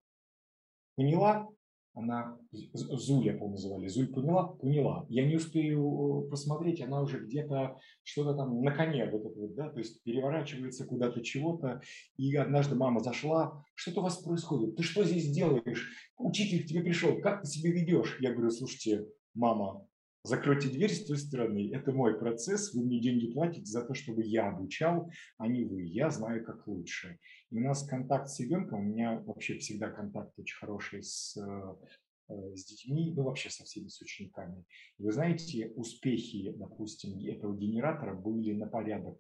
поняла, 0.96 1.50
она, 1.96 2.40
Зуля, 2.52 3.38
по 3.38 3.48
называли, 3.48 3.88
Зуль 3.88 4.08
поняла, 4.08 4.48
поняла. 4.48 5.06
Я 5.10 5.28
не 5.28 5.36
успею 5.36 6.26
э, 6.26 6.30
посмотреть, 6.30 6.82
она 6.82 7.02
уже 7.02 7.20
где-то 7.20 7.78
что-то 8.02 8.34
там 8.34 8.64
на 8.64 8.72
коне, 8.72 9.08
вот 9.12 9.26
это 9.26 9.40
вот, 9.40 9.54
да, 9.54 9.70
то 9.70 9.78
есть 9.78 10.02
переворачивается 10.02 10.86
куда-то 10.86 11.22
чего-то. 11.22 11.82
И 12.18 12.36
однажды 12.36 12.76
мама 12.76 13.00
зашла, 13.00 13.64
что-то 13.76 14.00
у 14.00 14.04
вас 14.04 14.18
происходит, 14.24 14.76
ты 14.76 14.82
что 14.82 15.04
здесь 15.04 15.30
делаешь? 15.30 15.92
Учитель 16.18 16.64
к 16.64 16.68
тебе 16.68 16.82
пришел, 16.82 17.20
как 17.22 17.42
ты 17.42 17.48
себя 17.48 17.72
ведешь? 17.72 18.18
Я 18.20 18.34
говорю, 18.34 18.50
слушайте, 18.50 19.06
мама, 19.36 19.86
Закройте 20.26 20.70
дверь 20.70 20.94
с 20.94 21.06
той 21.06 21.18
стороны. 21.18 21.70
Это 21.74 21.92
мой 21.92 22.18
процесс. 22.18 22.74
Вы 22.74 22.86
мне 22.86 23.02
деньги 23.02 23.34
платите 23.34 23.66
за 23.66 23.86
то, 23.86 23.94
чтобы 23.94 24.24
я 24.24 24.48
обучал, 24.48 25.12
а 25.38 25.48
не 25.48 25.66
вы. 25.66 25.84
Я 25.84 26.10
знаю, 26.10 26.46
как 26.46 26.66
лучше. 26.66 27.20
И 27.50 27.58
у 27.58 27.62
нас 27.62 27.86
контакт 27.86 28.30
с 28.30 28.40
ребенком, 28.40 28.80
у 28.80 28.84
меня 28.84 29.20
вообще 29.20 29.58
всегда 29.58 29.90
контакт 29.90 30.40
очень 30.40 30.56
хороший 30.56 31.04
с, 31.04 31.38
э, 31.38 32.56
с 32.56 32.66
детьми, 32.66 33.14
ну 33.14 33.24
вообще 33.24 33.50
со 33.50 33.66
всеми 33.66 33.90
с 33.90 34.02
учениками. 34.02 34.64
Вы 34.98 35.12
знаете, 35.12 35.74
успехи, 35.76 36.54
допустим, 36.56 37.20
этого 37.20 37.58
генератора 37.58 38.16
были 38.16 38.54
на 38.54 38.68
порядок 38.68 39.20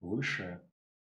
выше. 0.00 0.60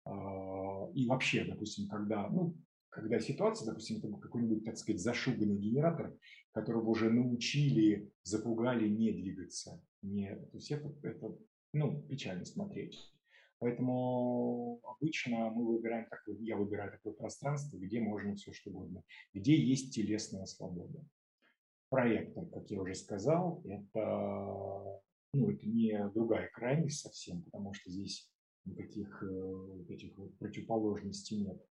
А, 0.04 0.90
и 0.92 1.06
вообще, 1.06 1.44
допустим, 1.44 1.88
когда, 1.88 2.28
ну, 2.28 2.54
когда 2.90 3.20
ситуация, 3.20 3.66
допустим, 3.66 3.98
это 3.98 4.08
какой-нибудь, 4.16 4.64
так 4.64 4.76
сказать, 4.76 5.00
зашуганный 5.00 5.56
генератор, 5.56 6.16
которого 6.52 6.88
уже 6.90 7.10
научили, 7.10 8.10
запугали 8.22 8.88
не 8.88 9.12
двигаться. 9.12 9.82
Не, 10.02 10.34
то 10.36 10.56
есть 10.56 10.70
это, 10.70 10.94
это 11.02 11.36
ну, 11.72 12.02
печально 12.02 12.44
смотреть. 12.44 13.12
Поэтому 13.60 14.80
обычно 14.84 15.50
мы 15.50 15.66
выбираем 15.66 16.08
такое, 16.08 16.36
я 16.36 16.56
выбираю 16.56 16.92
такое 16.92 17.12
пространство, 17.12 17.76
где 17.76 18.00
можно 18.00 18.36
все 18.36 18.52
что 18.52 18.70
угодно, 18.70 19.02
где 19.34 19.56
есть 19.56 19.92
телесная 19.92 20.46
свобода. 20.46 21.04
Проектор, 21.90 22.46
как 22.46 22.70
я 22.70 22.80
уже 22.80 22.94
сказал, 22.94 23.62
это, 23.64 25.00
ну, 25.32 25.50
это 25.50 25.66
не 25.66 26.08
другая 26.14 26.48
крайность 26.52 27.00
совсем, 27.00 27.42
потому 27.42 27.72
что 27.74 27.90
здесь 27.90 28.30
никаких 28.64 29.22
э, 29.22 29.84
этих 29.88 30.16
вот 30.18 30.36
противоположностей 30.38 31.38
нет. 31.38 31.67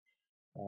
А, 0.55 0.61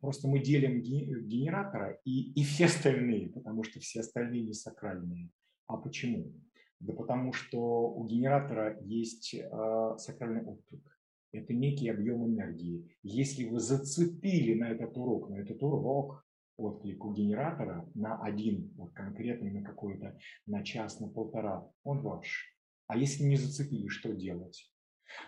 просто 0.00 0.28
мы 0.28 0.40
делим 0.40 0.82
генератора 0.82 2.00
и, 2.04 2.32
и 2.32 2.44
все 2.44 2.64
остальные, 2.66 3.30
потому 3.30 3.62
что 3.64 3.80
все 3.80 4.00
остальные 4.00 4.42
не 4.42 4.52
сакральные. 4.52 5.30
А 5.66 5.76
почему? 5.76 6.32
Да 6.80 6.94
потому 6.94 7.32
что 7.32 7.90
у 7.92 8.06
генератора 8.06 8.80
есть 8.80 9.34
э, 9.34 9.94
сакральный 9.98 10.42
отклик. 10.42 10.98
Это 11.32 11.52
некий 11.52 11.88
объем 11.88 12.26
энергии. 12.26 12.96
Если 13.02 13.44
вы 13.44 13.60
зацепили 13.60 14.54
на 14.54 14.70
этот 14.70 14.96
урок, 14.96 15.28
на 15.28 15.36
этот 15.36 15.62
урок 15.62 16.24
отклик 16.56 17.04
у 17.04 17.12
генератора 17.12 17.88
на 17.94 18.20
один, 18.22 18.72
вот 18.76 18.92
конкретный, 18.92 19.50
на 19.50 19.62
какой-то, 19.62 20.18
на 20.46 20.64
час, 20.64 21.00
на 21.00 21.08
полтора, 21.08 21.68
он 21.84 22.00
ваш. 22.00 22.56
А 22.86 22.96
если 22.96 23.24
не 23.24 23.36
зацепили, 23.36 23.88
что 23.88 24.12
делать? 24.12 24.70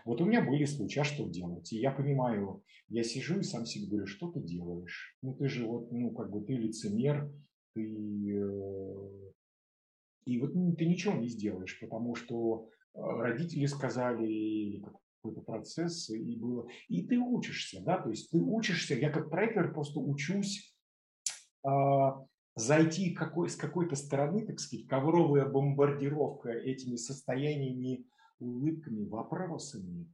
Вот 0.04 0.20
у 0.20 0.24
меня 0.24 0.44
были 0.44 0.64
случаи, 0.64 1.00
а 1.00 1.04
что 1.04 1.28
делать? 1.28 1.72
И 1.72 1.78
я 1.78 1.90
понимаю, 1.90 2.62
я 2.88 3.02
сижу 3.02 3.38
и 3.38 3.42
сам 3.42 3.64
себе 3.64 3.88
говорю, 3.88 4.06
что 4.06 4.30
ты 4.30 4.40
делаешь? 4.40 5.16
Ну 5.22 5.34
ты 5.34 5.48
же 5.48 5.66
вот, 5.66 5.90
ну 5.92 6.10
как 6.12 6.30
бы 6.30 6.44
ты 6.44 6.54
лицемер, 6.54 7.32
ты... 7.74 8.36
Э, 8.36 9.32
и 10.24 10.40
вот 10.40 10.54
ну, 10.54 10.74
ты 10.74 10.86
ничего 10.86 11.14
не 11.14 11.28
сделаешь, 11.28 11.78
потому 11.80 12.14
что 12.14 12.68
э, 12.94 13.00
родители 13.00 13.66
сказали, 13.66 14.82
какой-то 15.22 15.40
процесс, 15.42 16.10
и 16.10 16.36
было... 16.36 16.66
И 16.88 17.06
ты 17.06 17.18
учишься, 17.18 17.80
да, 17.82 17.98
то 17.98 18.10
есть 18.10 18.30
ты 18.30 18.38
учишься, 18.38 18.94
я 18.94 19.10
как 19.10 19.30
проектор 19.30 19.72
просто 19.72 20.00
учусь 20.00 20.74
а, 21.64 22.24
зайти 22.56 23.14
какой, 23.14 23.48
с 23.48 23.56
какой-то 23.56 23.94
стороны, 23.94 24.44
так 24.44 24.58
сказать, 24.58 24.86
ковровая 24.86 25.46
бомбардировка 25.46 26.50
этими 26.50 26.96
состояниями 26.96 28.04
улыбками, 28.42 29.04
вопросами 29.06 30.10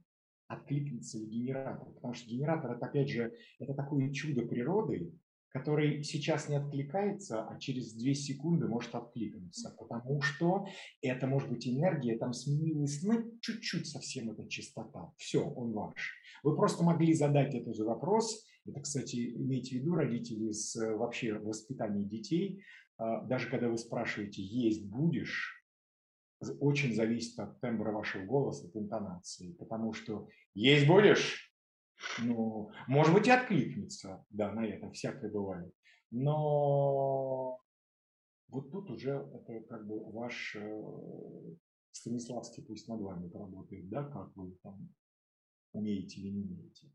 откликнется 0.47 1.19
ли 1.19 1.25
генератор. 1.25 1.87
Потому 1.93 2.13
что 2.13 2.29
генератор, 2.29 2.71
это 2.71 2.85
опять 2.85 3.09
же, 3.09 3.33
это 3.59 3.73
такое 3.73 4.11
чудо 4.11 4.41
природы, 4.45 5.13
который 5.49 6.03
сейчас 6.03 6.47
не 6.47 6.55
откликается, 6.55 7.43
а 7.43 7.57
через 7.59 7.93
2 7.93 8.13
секунды 8.13 8.67
может 8.67 8.93
откликнуться, 8.93 9.75
потому 9.79 10.21
что 10.21 10.67
это 11.01 11.27
может 11.27 11.49
быть 11.49 11.67
энергия, 11.67 12.17
там 12.17 12.33
сменилась, 12.33 13.01
ну, 13.03 13.31
чуть-чуть 13.41 13.87
совсем 13.87 14.29
эта 14.29 14.47
частота. 14.47 15.11
Все, 15.17 15.43
он 15.43 15.73
ваш. 15.73 16.15
Вы 16.43 16.55
просто 16.55 16.83
могли 16.83 17.13
задать 17.13 17.55
этот 17.55 17.75
же 17.75 17.83
вопрос, 17.83 18.45
это, 18.65 18.81
кстати, 18.81 19.35
имейте 19.35 19.77
в 19.77 19.81
виду, 19.81 19.95
родители, 19.95 20.51
с 20.51 20.75
вообще 20.95 21.33
воспитанием 21.39 22.07
детей, 22.07 22.63
а, 22.97 23.23
даже 23.25 23.49
когда 23.49 23.69
вы 23.69 23.77
спрашиваете 23.77 24.43
«есть 24.43 24.85
будешь?», 24.85 25.58
очень 26.59 26.95
зависит 26.95 27.39
от 27.39 27.59
тембра 27.59 27.91
вашего 27.91 28.25
голоса, 28.25 28.67
от 28.67 28.75
интонации. 28.75 29.53
Потому 29.53 29.93
что 29.93 30.27
есть 30.53 30.87
будешь, 30.87 31.53
ну, 32.19 32.71
может 32.87 33.13
быть, 33.13 33.27
и 33.27 33.31
откликнется, 33.31 34.25
да, 34.29 34.51
на 34.51 34.65
это, 34.65 34.89
всякое 34.91 35.31
бывает. 35.31 35.73
Но 36.11 37.59
вот 38.47 38.71
тут 38.71 38.89
уже 38.89 39.11
это 39.33 39.59
как 39.61 39.85
бы 39.85 40.03
ваш 40.11 40.55
э, 40.55 41.55
Станиславский 41.91 42.63
пусть 42.63 42.87
над 42.87 43.01
вами 43.01 43.29
поработает, 43.29 43.89
да, 43.89 44.03
как 44.03 44.35
вы 44.35 44.57
там 44.63 44.89
умеете 45.73 46.21
или 46.21 46.29
не 46.29 46.41
умеете. 46.41 46.91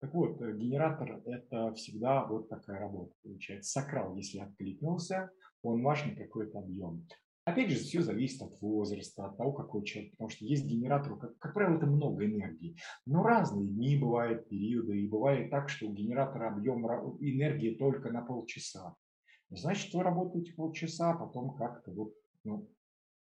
Так 0.00 0.12
вот, 0.14 0.40
э, 0.40 0.56
генератор– 0.56 1.22
это 1.24 1.72
всегда 1.74 2.24
вот 2.26 2.48
такая 2.48 2.80
работа 2.80 3.14
получается. 3.22 3.70
Сакрал, 3.70 4.16
если 4.16 4.38
откликнулся, 4.38 5.30
он 5.62 5.82
ваш 5.82 6.04
на 6.04 6.14
какой-то 6.14 6.58
объем. 6.58 7.06
Опять 7.46 7.70
же, 7.70 7.78
все 7.78 8.02
зависит 8.02 8.42
от 8.42 8.60
возраста, 8.60 9.26
от 9.26 9.36
того, 9.36 9.52
какой 9.52 9.84
человек, 9.84 10.10
потому 10.10 10.30
что 10.30 10.44
есть 10.44 10.66
генератор, 10.66 11.16
как, 11.16 11.38
как 11.38 11.54
правило, 11.54 11.76
это 11.76 11.86
много 11.86 12.26
энергии. 12.26 12.76
Но 13.06 13.22
разные 13.22 13.68
дни 13.68 13.96
бывают, 13.96 14.48
периоды, 14.48 15.00
и 15.00 15.08
бывает 15.08 15.48
так, 15.48 15.68
что 15.68 15.86
у 15.86 15.92
генератора 15.92 16.48
объем 16.48 16.84
энергии 17.20 17.76
только 17.76 18.10
на 18.10 18.22
полчаса. 18.22 18.96
Значит, 19.50 19.94
вы 19.94 20.02
работаете 20.02 20.54
полчаса, 20.54 21.12
а 21.12 21.18
потом 21.18 21.54
как-то 21.54 21.92
вот, 21.92 22.14
ну, 22.42 22.68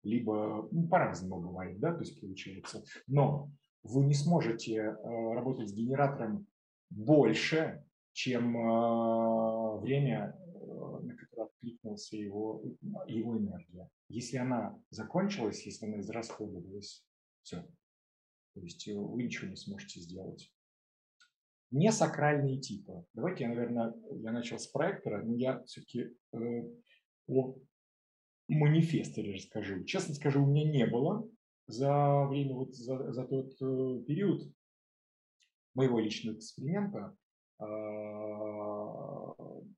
либо 0.02 0.68
ну, 0.72 0.88
по-разному 0.88 1.40
бывает, 1.40 1.80
да, 1.80 1.94
то 1.94 2.00
есть 2.00 2.20
получается. 2.20 2.84
Но 3.06 3.52
вы 3.84 4.06
не 4.06 4.16
сможете 4.16 4.76
э, 4.76 4.94
работать 5.36 5.70
с 5.70 5.74
генератором 5.74 6.48
больше, 6.90 7.84
чем 8.14 8.58
э, 8.58 9.80
время, 9.82 10.36
откликнулся 11.70 12.16
его, 12.16 12.64
его 13.08 13.38
энергия. 13.38 13.90
Если 14.08 14.38
она 14.38 14.80
закончилась, 14.90 15.66
если 15.66 15.86
она 15.86 16.00
израсходовалась, 16.00 17.06
все. 17.44 17.62
То 18.54 18.62
есть 18.62 18.88
э, 18.88 18.96
вы 18.96 19.24
ничего 19.24 19.48
не 19.48 19.56
сможете 19.56 20.00
сделать. 20.02 20.52
Не 21.72 21.92
сакральные 21.92 22.60
типы. 22.60 23.06
Давайте 23.14 23.44
я, 23.44 23.50
наверное, 23.50 23.94
я 24.12 24.32
начал 24.32 24.58
с 24.58 24.68
проектора, 24.68 25.24
но 25.24 25.36
я 25.36 25.64
все-таки 25.64 26.16
э, 26.34 26.38
о 27.28 27.56
манифесторе 28.48 29.36
расскажу. 29.36 29.84
Честно 29.84 30.16
скажу, 30.16 30.44
у 30.44 30.48
меня 30.48 30.70
не 30.70 30.88
было 30.88 31.30
за 31.68 32.26
время, 32.26 32.56
вот 32.56 32.76
за, 32.76 33.12
за 33.12 33.26
тот 33.26 33.54
э, 33.62 34.04
период 34.08 34.52
моего 35.76 36.00
личного 36.00 36.38
эксперимента, 36.38 37.16
э, 37.60 37.66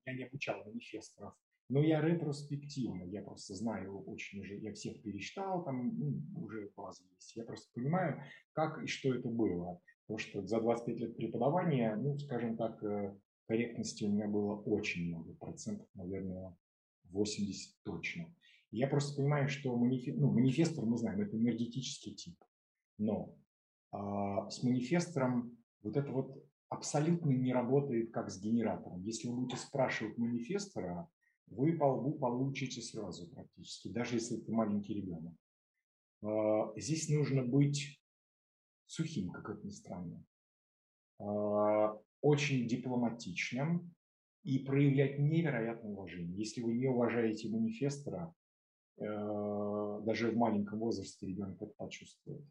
я 0.05 0.13
не 0.13 0.23
обучал 0.23 0.63
манифесторов 0.63 1.35
но 1.72 1.82
я 1.82 2.01
ретроспективно, 2.01 3.03
я 3.03 3.22
просто 3.22 3.55
знаю 3.55 4.03
очень 4.03 4.41
уже, 4.41 4.57
я 4.57 4.74
всех 4.74 5.01
пересчитал, 5.01 5.63
там 5.63 5.97
ну, 5.97 6.43
уже 6.43 6.69
база 6.76 7.01
есть. 7.15 7.34
Я 7.38 7.45
просто 7.45 7.72
понимаю, 7.74 8.22
как 8.51 8.84
и 8.84 8.88
что 8.88 9.15
это 9.15 9.30
было. 9.30 9.80
Потому 10.05 10.17
что 10.19 10.45
за 10.45 10.59
25 10.59 10.97
лет 10.97 11.15
преподавания, 11.15 11.95
ну, 11.95 12.17
скажем 12.17 12.57
так, 12.57 12.84
э, 12.84 13.17
корректности 13.47 14.03
у 14.03 14.11
меня 14.11 14.28
было 14.28 14.55
очень 14.55 15.07
много, 15.07 15.34
процентов, 15.36 15.88
наверное, 15.93 16.57
80 17.05 17.78
точно. 17.84 18.36
Я 18.72 18.88
просто 18.88 19.15
понимаю, 19.15 19.47
что 19.47 19.74
манифе... 19.74 20.13
ну, 20.13 20.30
манифестор, 20.30 20.86
мы 20.86 20.97
знаем, 20.97 21.22
это 21.22 21.38
энергетический 21.38 22.13
тип. 22.13 22.36
Но 22.97 23.34
а, 23.91 24.49
с 24.49 24.61
манифестором 24.61 25.57
вот 25.84 25.95
это 25.95 26.11
вот 26.11 26.38
абсолютно 26.67 27.32
не 27.32 27.53
работает 27.53 28.11
как 28.11 28.30
с 28.30 28.41
генератором. 28.41 29.01
Если 29.03 29.30
вы 29.30 29.38
будете 29.38 29.55
спрашивать 29.55 30.17
манифестора, 30.17 31.09
вы 31.52 31.78
по 31.78 32.12
получите 32.14 32.82
сразу 32.82 33.28
практически, 33.30 33.89
даже 33.89 34.16
если 34.16 34.41
это 34.41 34.52
маленький 34.52 34.95
ребенок. 34.95 35.34
А, 36.24 36.74
здесь 36.78 37.10
нужно 37.10 37.43
быть 37.43 38.02
сухим, 38.86 39.32
как 39.32 39.49
это 39.49 39.66
ни 39.66 39.72
странно, 39.72 40.24
а, 41.20 41.97
очень 42.22 42.68
дипломатичным 42.68 43.93
и 44.43 44.60
проявлять 44.60 45.20
невероятное 45.20 45.91
уважение. 45.91 46.38
Если 46.38 46.62
вы 46.62 46.74
не 46.74 46.88
уважаете 46.88 47.49
манифестора, 47.49 48.34
э, 48.97 49.04
даже 49.04 50.32
в 50.32 50.36
маленьком 50.36 50.80
возрасте 50.80 51.28
ребенок 51.28 51.62
это 51.62 51.74
почувствует. 51.78 52.43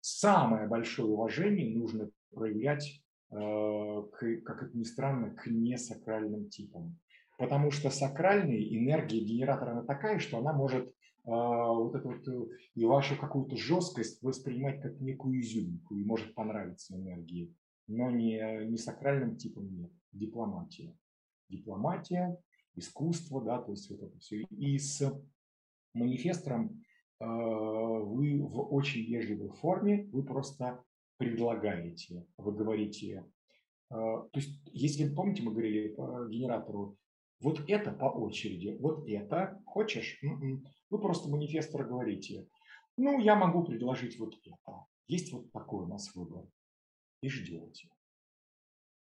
Самое 0.00 0.68
большое 0.68 1.08
уважение 1.08 1.76
нужно 1.76 2.10
проявлять, 2.30 3.02
э, 3.30 4.02
как 4.44 4.62
это 4.62 4.76
ни 4.76 4.84
странно, 4.84 5.34
к 5.34 5.48
несакральным 5.48 6.48
типам. 6.48 6.96
Потому 7.36 7.70
что 7.70 7.90
сакральная 7.90 8.60
энергия 8.60 9.20
генератора 9.20 9.72
она 9.72 9.82
такая, 9.82 10.18
что 10.18 10.38
она 10.38 10.52
может 10.52 10.92
а, 11.26 11.72
вот 11.72 11.94
эту 11.94 12.08
вот 12.08 12.28
э, 12.28 12.56
и 12.74 12.84
вашу 12.84 13.18
какую-то 13.18 13.56
жесткость 13.56 14.22
воспринимать 14.22 14.80
как 14.80 15.00
некую 15.00 15.40
изюминку 15.40 15.96
и 15.96 16.04
может 16.04 16.34
понравиться 16.34 16.94
энергии. 16.94 17.52
Но 17.88 18.10
не, 18.10 18.66
не 18.66 18.78
сакральным 18.78 19.36
типом 19.36 19.68
нет. 19.76 19.90
Дипломатия. 20.12 20.96
Дипломатия, 21.48 22.38
искусство, 22.76 23.42
да, 23.42 23.60
то 23.60 23.72
есть 23.72 23.90
вот 23.90 24.02
это 24.02 24.16
все. 24.18 24.42
И 24.50 24.78
с 24.78 25.02
манифестором 25.94 26.84
э, 27.20 27.24
вы 27.26 28.40
в 28.40 28.72
очень 28.72 29.04
вежливой 29.04 29.50
форме, 29.50 30.08
вы 30.12 30.22
просто 30.22 30.82
предлагаете, 31.16 32.24
вы 32.36 32.52
говорите, 32.52 33.24
э, 33.90 33.94
то 33.94 34.30
есть, 34.34 34.60
если 34.66 35.12
помните, 35.12 35.42
мы 35.42 35.50
говорили 35.50 35.88
по 35.88 36.28
генератору, 36.28 36.96
вот 37.40 37.60
это 37.68 37.92
по 37.92 38.06
очереди, 38.06 38.76
вот 38.80 39.08
это. 39.08 39.62
Хочешь? 39.66 40.18
М-м. 40.22 40.64
Вы 40.90 41.00
просто 41.00 41.28
манифестор 41.28 41.86
говорите. 41.86 42.48
Ну, 42.96 43.20
я 43.20 43.36
могу 43.36 43.64
предложить 43.64 44.18
вот 44.18 44.34
это. 44.44 44.86
Есть 45.06 45.32
вот 45.32 45.52
такой 45.52 45.84
у 45.84 45.88
нас 45.88 46.14
выбор. 46.14 46.46
И 47.20 47.28
ждете. 47.28 47.90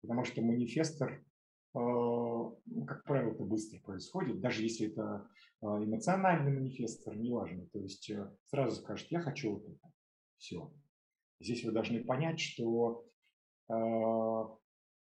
Потому 0.02 0.24
что 0.24 0.42
манифестор, 0.42 1.12
э, 1.12 1.22
ну, 1.74 2.84
как 2.86 3.04
правило, 3.04 3.32
это 3.32 3.44
быстро 3.44 3.80
происходит. 3.80 4.40
Даже 4.40 4.62
если 4.62 4.90
это 4.90 5.28
э, 5.62 5.66
эмоциональный 5.66 6.52
манифестор, 6.52 7.16
неважно. 7.16 7.66
То 7.66 7.80
есть 7.80 8.10
э, 8.10 8.30
сразу 8.46 8.80
скажет, 8.80 9.10
я 9.10 9.20
хочу 9.20 9.54
вот 9.54 9.64
это. 9.64 9.92
Все. 10.38 10.72
Здесь 11.40 11.64
вы 11.64 11.72
должны 11.72 12.04
понять, 12.04 12.40
что 12.40 13.04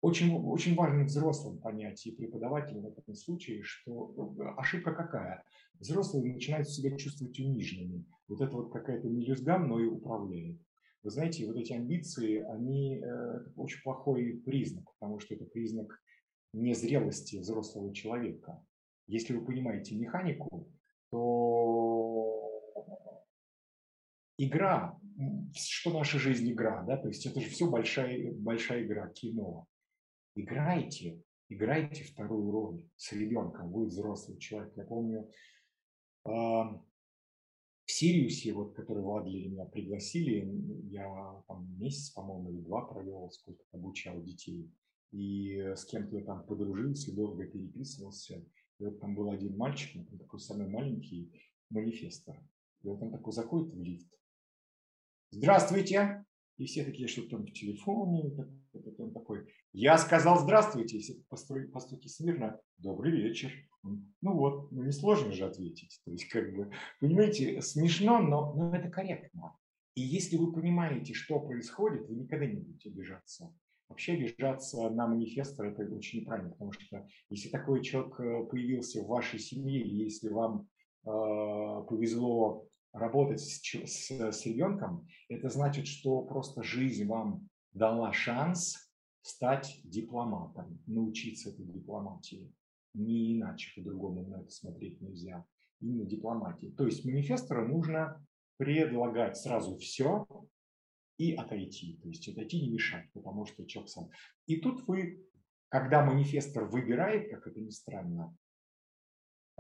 очень, 0.02 0.36
очень 0.36 0.76
важно 0.76 1.04
взрослым 1.04 1.60
понять 1.60 2.06
и 2.08 2.12
преподавателям 2.12 2.84
в 2.84 2.98
этом 2.98 3.14
случае, 3.14 3.62
что 3.62 4.36
э, 4.40 4.44
ошибка 4.58 4.94
какая? 4.94 5.44
Взрослые 5.80 6.34
начинают 6.34 6.68
себя 6.68 6.98
чувствовать 6.98 7.40
униженными. 7.40 8.06
Вот 8.28 8.42
это 8.42 8.56
вот 8.56 8.72
какая-то 8.74 9.08
мелюзга 9.08 9.60
мною 9.60 9.96
управляет. 9.96 10.60
Вы 11.04 11.10
знаете, 11.10 11.46
вот 11.46 11.56
эти 11.58 11.74
амбиции, 11.74 12.40
они 12.52 12.98
э, 12.98 13.46
очень 13.56 13.82
плохой 13.84 14.42
признак, 14.44 14.86
потому 15.00 15.20
что 15.20 15.36
это 15.36 15.46
признак 15.46 16.00
незрелости 16.54 17.38
взрослого 17.38 17.94
человека. 17.94 18.64
Если 19.08 19.34
вы 19.36 19.46
понимаете 19.46 19.96
механику, 19.96 20.68
то 21.10 22.52
игра, 24.38 25.00
что 25.54 25.94
наша 25.94 26.18
жизнь 26.18 26.52
игра, 26.52 26.84
да, 26.84 26.98
то 26.98 27.08
есть 27.08 27.26
это 27.26 27.40
же 27.40 27.50
все 27.50 27.70
большая, 27.70 28.32
большая 28.34 28.84
игра, 28.84 29.08
кино. 29.10 29.68
Играйте, 30.36 31.22
играйте 31.50 32.04
вторую 32.04 32.52
роль 32.52 32.90
с 32.96 33.12
ребенком, 33.12 33.72
вы 33.72 33.86
взрослый 33.86 34.38
человек. 34.38 34.74
Я 34.78 34.86
помню, 34.86 35.30
в 36.24 36.82
Сириусе, 37.86 38.54
вот, 38.54 38.74
который 38.74 39.04
в 39.04 39.26
меня 39.26 39.66
пригласили, 39.66 40.50
я 40.90 41.44
там 41.48 41.78
месяц, 41.78 42.12
по-моему, 42.12 42.52
или 42.52 42.62
два 42.62 42.86
провел, 42.86 43.30
сколько 43.32 43.64
обучал 43.74 44.22
детей. 44.24 44.72
И 45.12 45.58
с 45.76 45.84
кем-то 45.86 46.16
я 46.16 46.24
там 46.24 46.46
подружился, 46.46 47.14
долго 47.14 47.46
переписывался. 47.46 48.46
И 48.80 48.86
вот 48.86 49.00
там 49.02 49.14
был 49.14 49.30
один 49.30 49.58
мальчик, 49.58 49.98
он 50.10 50.18
такой 50.18 50.40
самый 50.40 50.70
маленький, 50.70 51.30
манифестор. 51.70 52.38
И 52.82 52.88
вот 52.88 53.02
он 53.02 53.12
такой 53.12 53.34
заходит 53.34 53.74
в 53.74 53.82
лифт. 53.82 54.10
Здравствуйте! 55.32 56.26
И 56.62 56.66
все 56.66 56.86
такие, 56.86 57.08
что 57.08 57.28
там 57.28 57.44
в 57.44 57.52
телефоне, 57.54 58.32
он 59.00 59.12
такой, 59.14 59.52
я 59.74 59.98
сказал 59.98 60.38
здравствуйте, 60.38 60.98
и 60.98 61.02
все 61.02 61.16
смирно, 62.08 62.62
добрый 62.78 63.20
вечер. 63.20 63.52
Ну 63.82 64.38
вот, 64.38 64.72
ну 64.72 64.84
несложно 64.84 65.32
же 65.32 65.46
ответить. 65.46 66.00
То 66.06 66.12
есть, 66.12 66.26
как 66.26 66.54
бы, 66.56 66.72
понимаете, 67.00 67.60
смешно, 67.64 68.20
но, 68.20 68.54
но 68.54 68.76
это 68.76 68.92
корректно. 68.92 69.58
И 69.96 70.02
если 70.02 70.38
вы 70.38 70.54
понимаете, 70.54 71.16
что 71.16 71.40
происходит, 71.40 72.08
вы 72.08 72.18
никогда 72.18 72.46
не 72.46 72.60
будете 72.60 72.90
обижаться. 72.90 73.52
Вообще 73.90 74.14
обижаться 74.14 74.88
на 74.92 75.08
манифестор 75.08 75.66
это 75.66 75.92
очень 75.92 76.20
неправильно, 76.20 76.52
потому 76.52 76.74
что 76.74 77.08
если 77.32 77.50
такой 77.50 77.84
человек 77.84 78.20
э, 78.20 78.46
появился 78.46 79.02
в 79.02 79.08
вашей 79.08 79.40
семье, 79.40 79.82
если 79.82 80.30
вам 80.30 80.68
э, 81.06 81.10
повезло 81.90 82.68
работать 82.94 83.40
с, 83.40 83.62
с, 83.62 84.12
с 84.12 84.46
ребенком, 84.46 85.08
это 85.30 85.50
значит, 85.50 85.88
что 85.88 86.22
просто 86.22 86.64
жизнь 86.64 87.06
вам 87.06 87.48
дала 87.74 88.12
шанс 88.12 88.92
стать 89.22 89.80
дипломатом, 89.84 90.82
научиться 90.88 91.50
этой 91.50 91.66
дипломатии. 91.66 92.52
Не 92.94 93.38
иначе, 93.38 93.72
по-другому 93.76 94.28
на 94.28 94.42
это 94.42 94.50
смотреть 94.50 95.00
нельзя. 95.02 95.46
Именно 95.80 96.06
дипломатии. 96.06 96.74
То 96.78 96.86
есть 96.86 97.06
манифестору 97.06 97.68
нужно 97.68 98.26
предлагать 98.58 99.38
сразу 99.38 99.78
все 99.78 100.28
и 101.18 101.34
отойти. 101.34 101.98
То 102.02 102.10
есть 102.10 102.28
отойти 102.28 102.62
не 102.62 102.72
мешать, 102.72 103.12
потому 103.14 103.46
что 103.46 103.66
человек 103.66 103.90
сам. 103.90 104.10
И 104.48 104.58
тут 104.58 104.88
вы, 104.88 105.24
когда 105.70 106.06
манифестор 106.06 106.66
выбирает, 106.66 107.32
как 107.32 107.48
это 107.48 107.62
ни 107.62 107.70
странно, 107.70 108.36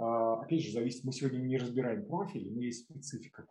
опять 0.01 0.63
же, 0.63 0.71
зависит, 0.71 1.03
мы 1.03 1.11
сегодня 1.11 1.39
не 1.39 1.57
разбираем 1.57 2.05
профили, 2.05 2.49
но 2.49 2.61
есть 2.61 2.85
специфика 2.85 3.45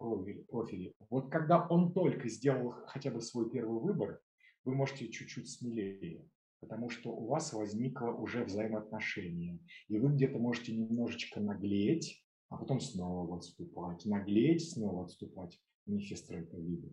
профиля. 0.49 0.93
Вот 1.09 1.31
когда 1.31 1.67
он 1.69 1.93
только 1.93 2.29
сделал 2.29 2.75
хотя 2.87 3.11
бы 3.11 3.21
свой 3.21 3.51
первый 3.51 3.81
выбор, 3.81 4.21
вы 4.65 4.75
можете 4.75 5.09
чуть-чуть 5.09 5.49
смелее 5.49 6.25
потому 6.61 6.91
что 6.91 7.11
у 7.11 7.27
вас 7.27 7.53
возникло 7.53 8.11
уже 8.11 8.45
взаимоотношение. 8.45 9.59
И 9.89 9.99
вы 9.99 10.13
где-то 10.13 10.39
можете 10.39 10.77
немножечко 10.77 11.41
наглеть, 11.41 12.23
а 12.49 12.59
потом 12.59 12.81
снова 12.81 13.37
отступать. 13.37 14.05
Наглеть, 14.05 14.71
снова 14.71 15.05
отступать. 15.05 15.59
Манифесторы 15.87 16.43
это 16.43 16.57
любят. 16.59 16.93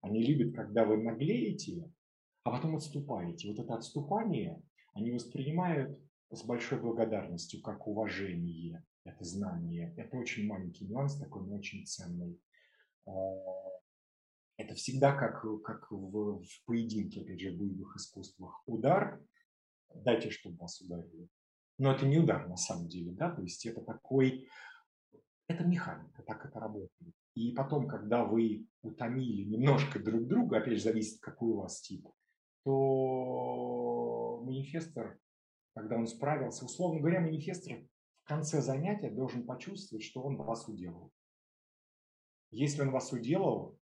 Они 0.00 0.22
любят, 0.22 0.54
когда 0.54 0.84
вы 0.84 1.02
наглеете, 1.02 1.90
а 2.44 2.50
потом 2.52 2.76
отступаете. 2.76 3.48
Вот 3.48 3.58
это 3.58 3.74
отступание 3.74 4.62
они 4.94 5.10
воспринимают 5.10 5.98
с 6.30 6.44
большой 6.44 6.80
благодарностью, 6.80 7.60
как 7.62 7.86
уважение, 7.86 8.84
это 9.08 9.24
знание. 9.24 9.94
Это 9.96 10.16
очень 10.16 10.46
маленький 10.46 10.86
нюанс, 10.86 11.18
такой, 11.18 11.46
но 11.46 11.56
очень 11.56 11.86
ценный. 11.86 12.40
А, 13.06 13.12
это 14.56 14.74
всегда 14.74 15.14
как, 15.14 15.42
как 15.62 15.90
в, 15.90 16.42
в 16.42 16.64
поединке, 16.66 17.22
опять 17.22 17.40
же, 17.40 17.52
в 17.52 17.58
боевых 17.58 17.96
искусствах. 17.96 18.62
Удар, 18.66 19.20
дайте, 19.94 20.30
чтобы 20.30 20.56
вас 20.56 20.80
ударили. 20.80 21.28
Но 21.78 21.92
это 21.92 22.06
не 22.06 22.18
удар 22.18 22.48
на 22.48 22.56
самом 22.56 22.88
деле, 22.88 23.12
да, 23.12 23.30
то 23.30 23.40
есть 23.40 23.64
это 23.64 23.80
такой, 23.82 24.48
это 25.46 25.64
механика, 25.64 26.22
так 26.24 26.44
это 26.44 26.58
работает. 26.58 27.14
И 27.34 27.52
потом, 27.52 27.86
когда 27.86 28.24
вы 28.24 28.66
утомили 28.82 29.44
немножко 29.44 30.00
друг 30.00 30.26
друга, 30.26 30.58
опять 30.58 30.78
же, 30.78 30.82
зависит, 30.82 31.20
какой 31.20 31.50
у 31.50 31.60
вас 31.60 31.80
тип, 31.80 32.08
то 32.64 34.42
манифестор, 34.44 35.20
когда 35.74 35.96
он 35.96 36.08
справился, 36.08 36.64
условно 36.64 36.98
говоря, 36.98 37.20
манифестор 37.20 37.78
конце 38.28 38.60
занятия 38.62 39.10
должен 39.10 39.44
почувствовать, 39.44 40.04
что 40.04 40.22
он 40.22 40.36
вас 40.36 40.68
уделал. 40.68 41.12
Если 42.50 42.82
он 42.82 42.90
вас 42.90 43.12
уделал, 43.12 43.78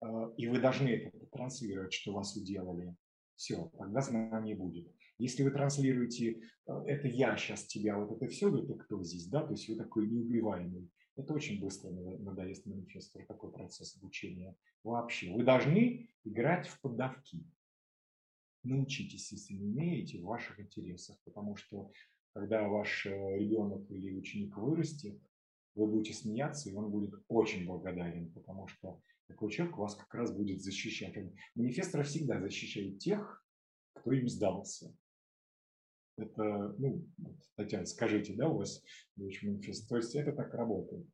Э, 0.00 0.30
и 0.36 0.46
вы 0.46 0.60
должны 0.60 0.88
это 0.88 1.26
транслировать, 1.26 1.92
что 1.92 2.12
вас 2.12 2.36
уделали, 2.36 2.94
все, 3.36 3.70
тогда 3.78 4.00
знание 4.00 4.56
будет. 4.56 4.92
Если 5.18 5.42
вы 5.42 5.50
транслируете 5.50 6.40
э, 6.66 6.72
«это 6.86 7.08
я 7.08 7.36
сейчас 7.36 7.66
тебя, 7.66 7.98
вот 7.98 8.16
это 8.16 8.28
все, 8.28 8.56
это 8.56 8.74
кто 8.74 9.02
здесь», 9.02 9.26
да, 9.26 9.44
то 9.44 9.52
есть 9.52 9.68
вы 9.68 9.76
такой 9.76 10.08
неубиваемый, 10.08 10.90
это 11.16 11.34
очень 11.34 11.60
быстро 11.60 11.90
надоест 11.90 12.66
манифестору 12.66 13.26
такой 13.26 13.52
процесс 13.52 13.96
обучения 13.96 14.54
вообще. 14.84 15.32
Вы 15.32 15.42
должны 15.42 16.08
играть 16.24 16.68
в 16.68 16.80
поддавки. 16.80 17.44
Научитесь, 18.62 19.32
если 19.32 19.54
не 19.54 19.66
умеете, 19.66 20.20
в 20.20 20.26
ваших 20.26 20.60
интересах, 20.60 21.16
потому 21.24 21.56
что 21.56 21.90
когда 22.38 22.68
ваш 22.68 23.04
э, 23.06 23.10
ребенок 23.36 23.90
или 23.90 24.16
ученик 24.16 24.56
вырастет, 24.56 25.20
вы 25.74 25.86
будете 25.88 26.14
смеяться, 26.14 26.70
и 26.70 26.74
он 26.74 26.88
будет 26.88 27.12
очень 27.26 27.66
благодарен, 27.66 28.30
потому 28.32 28.68
что 28.68 29.00
такой 29.26 29.50
человек 29.50 29.76
вас 29.76 29.96
как 29.96 30.14
раз 30.14 30.32
будет 30.32 30.62
защищать. 30.62 31.16
Манифесторы 31.56 32.04
всегда 32.04 32.40
защищают 32.40 33.00
тех, 33.00 33.44
кто 33.94 34.12
им 34.12 34.28
сдался. 34.28 34.94
Это, 36.16 36.74
ну, 36.78 37.04
Татьяна, 37.56 37.86
скажите, 37.86 38.34
да, 38.34 38.48
у 38.48 38.58
вас 38.58 38.84
дочь 39.16 39.42
манифест? 39.42 39.88
То 39.88 39.96
есть 39.96 40.14
это 40.14 40.32
так 40.32 40.54
работает? 40.54 41.06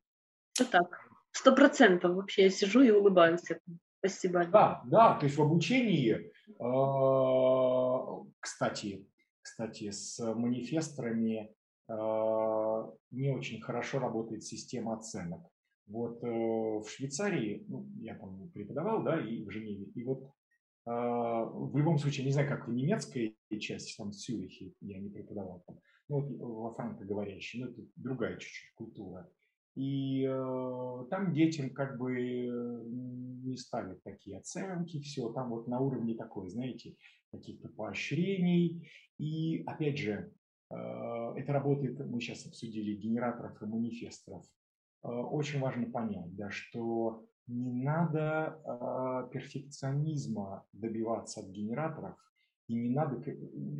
Это 0.59 0.69
так. 0.69 1.09
Сто 1.31 1.55
процентов 1.55 2.15
вообще 2.15 2.43
я 2.43 2.49
сижу 2.51 2.81
и 2.81 2.91
улыбаюсь. 2.91 3.41
Спасибо. 3.99 4.45
Да, 4.45 4.83
да, 4.85 5.17
то 5.17 5.25
есть 5.25 5.37
в 5.37 5.41
обучении, 5.41 6.31
а, 6.59 8.23
кстати, 8.39 9.07
кстати, 9.45 9.91
с 9.91 10.19
манифесторами 10.33 11.53
а, 11.87 12.91
не 13.11 13.29
очень 13.29 13.61
хорошо 13.61 13.99
работает 13.99 14.43
система 14.43 14.95
оценок. 14.95 15.41
Вот 15.85 16.23
э, 16.23 16.27
в 16.27 16.85
Швейцарии, 16.89 17.63
ну, 17.67 17.87
я 17.99 18.15
там 18.15 18.49
преподавал, 18.49 19.03
да, 19.03 19.21
и 19.21 19.43
в 19.45 19.51
Женеве, 19.51 19.85
и 19.93 20.03
вот 20.03 20.23
э, 20.23 20.29
в 20.89 21.77
любом 21.77 21.99
случае, 21.99 22.25
не 22.25 22.31
знаю, 22.31 22.49
как 22.49 22.67
в 22.67 22.73
немецкой 22.73 23.37
части, 23.59 23.95
там 23.95 24.09
в 24.09 24.15
Цюрихе 24.15 24.73
я 24.81 24.97
не 24.97 25.11
преподавал, 25.11 25.63
там, 25.67 25.79
ну, 26.09 26.21
вот 26.21 26.39
во 26.39 26.73
франкоговорящей, 26.73 27.63
ну, 27.63 27.69
это 27.69 27.83
другая 27.97 28.37
чуть-чуть 28.37 28.73
культура. 28.73 29.29
И 29.75 30.25
э, 30.27 31.05
там 31.11 31.33
детям 31.33 31.69
как 31.69 31.99
бы 31.99 32.15
не 33.43 33.55
ставят 33.55 34.01
такие 34.01 34.39
оценки, 34.39 34.99
все, 35.01 35.31
там 35.33 35.51
вот 35.51 35.67
на 35.67 35.79
уровне 35.81 36.15
такой, 36.15 36.49
знаете, 36.49 36.95
каких-то 37.37 37.69
поощрений. 37.69 38.89
И 39.17 39.63
опять 39.65 39.97
же, 39.97 40.31
э, 40.69 40.75
это 41.37 41.53
работает, 41.53 41.99
мы 42.05 42.19
сейчас 42.19 42.45
обсудили 42.45 42.95
генераторов 42.95 43.61
и 43.61 43.65
манифесторов. 43.65 44.45
Э, 45.03 45.07
очень 45.07 45.59
важно 45.59 45.89
понять, 45.91 46.35
да, 46.35 46.49
что 46.49 47.25
не 47.47 47.71
надо 47.71 48.59
э, 48.65 49.29
перфекционизма 49.31 50.65
добиваться 50.73 51.41
от 51.41 51.47
генераторов, 51.47 52.15
и 52.67 52.73
не 52.73 52.89
надо... 52.89 53.23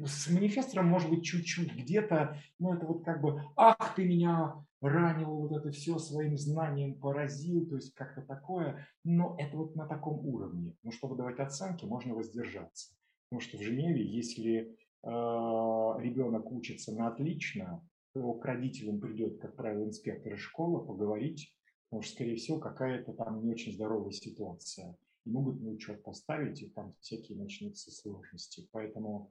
С 0.06 0.30
манифестором 0.30 0.88
может 0.88 1.10
быть 1.10 1.24
чуть-чуть 1.24 1.76
где-то, 1.76 2.38
ну 2.60 2.76
это 2.76 2.86
вот 2.86 3.03
как 3.03 3.22
бы, 3.22 3.41
ах, 3.56 3.95
ты 3.95 4.06
меня 4.06 4.64
ранил, 4.82 5.36
вот 5.36 5.51
это 5.53 5.72
все 5.72 5.97
своим 5.97 6.38
знанием 6.38 6.99
поразил, 6.99 7.66
то 7.66 7.76
есть 7.76 7.93
как-то 7.95 8.22
такое, 8.22 8.88
но 9.03 9.36
это 9.39 9.58
вот 9.58 9.76
на 9.76 9.88
таком 9.88 10.20
уровне. 10.26 10.76
Но 10.84 10.91
чтобы 10.91 11.16
давать 11.16 11.39
оценки, 11.39 11.86
можно 11.86 12.14
воздержаться. 12.14 12.93
Потому 13.36 13.49
что 13.49 13.57
в 13.57 13.63
Женеве, 13.63 14.01
если 14.01 14.53
э, 14.61 14.69
ребенок 15.03 16.49
учится 16.53 16.95
на 16.95 17.09
отлично, 17.09 17.86
то 18.13 18.33
к 18.36 18.45
родителям 18.45 19.01
придет, 19.01 19.41
как 19.41 19.57
правило, 19.57 19.83
инспектор 19.83 20.36
из 20.36 20.39
школы 20.39 20.86
поговорить, 20.86 21.53
потому 21.89 22.01
что, 22.01 22.13
скорее 22.13 22.38
всего, 22.38 22.59
какая-то 22.59 23.11
там 23.11 23.43
не 23.43 23.51
очень 23.51 23.73
здоровая 23.73 24.13
ситуация. 24.13 24.97
и 25.25 25.29
могут 25.29 25.59
на 25.59 25.71
учет 25.71 26.01
поставить, 26.01 26.61
и 26.61 26.69
там 26.69 26.95
всякие 27.01 27.38
начнутся 27.38 27.91
сложности. 27.91 28.69
Поэтому 28.71 29.29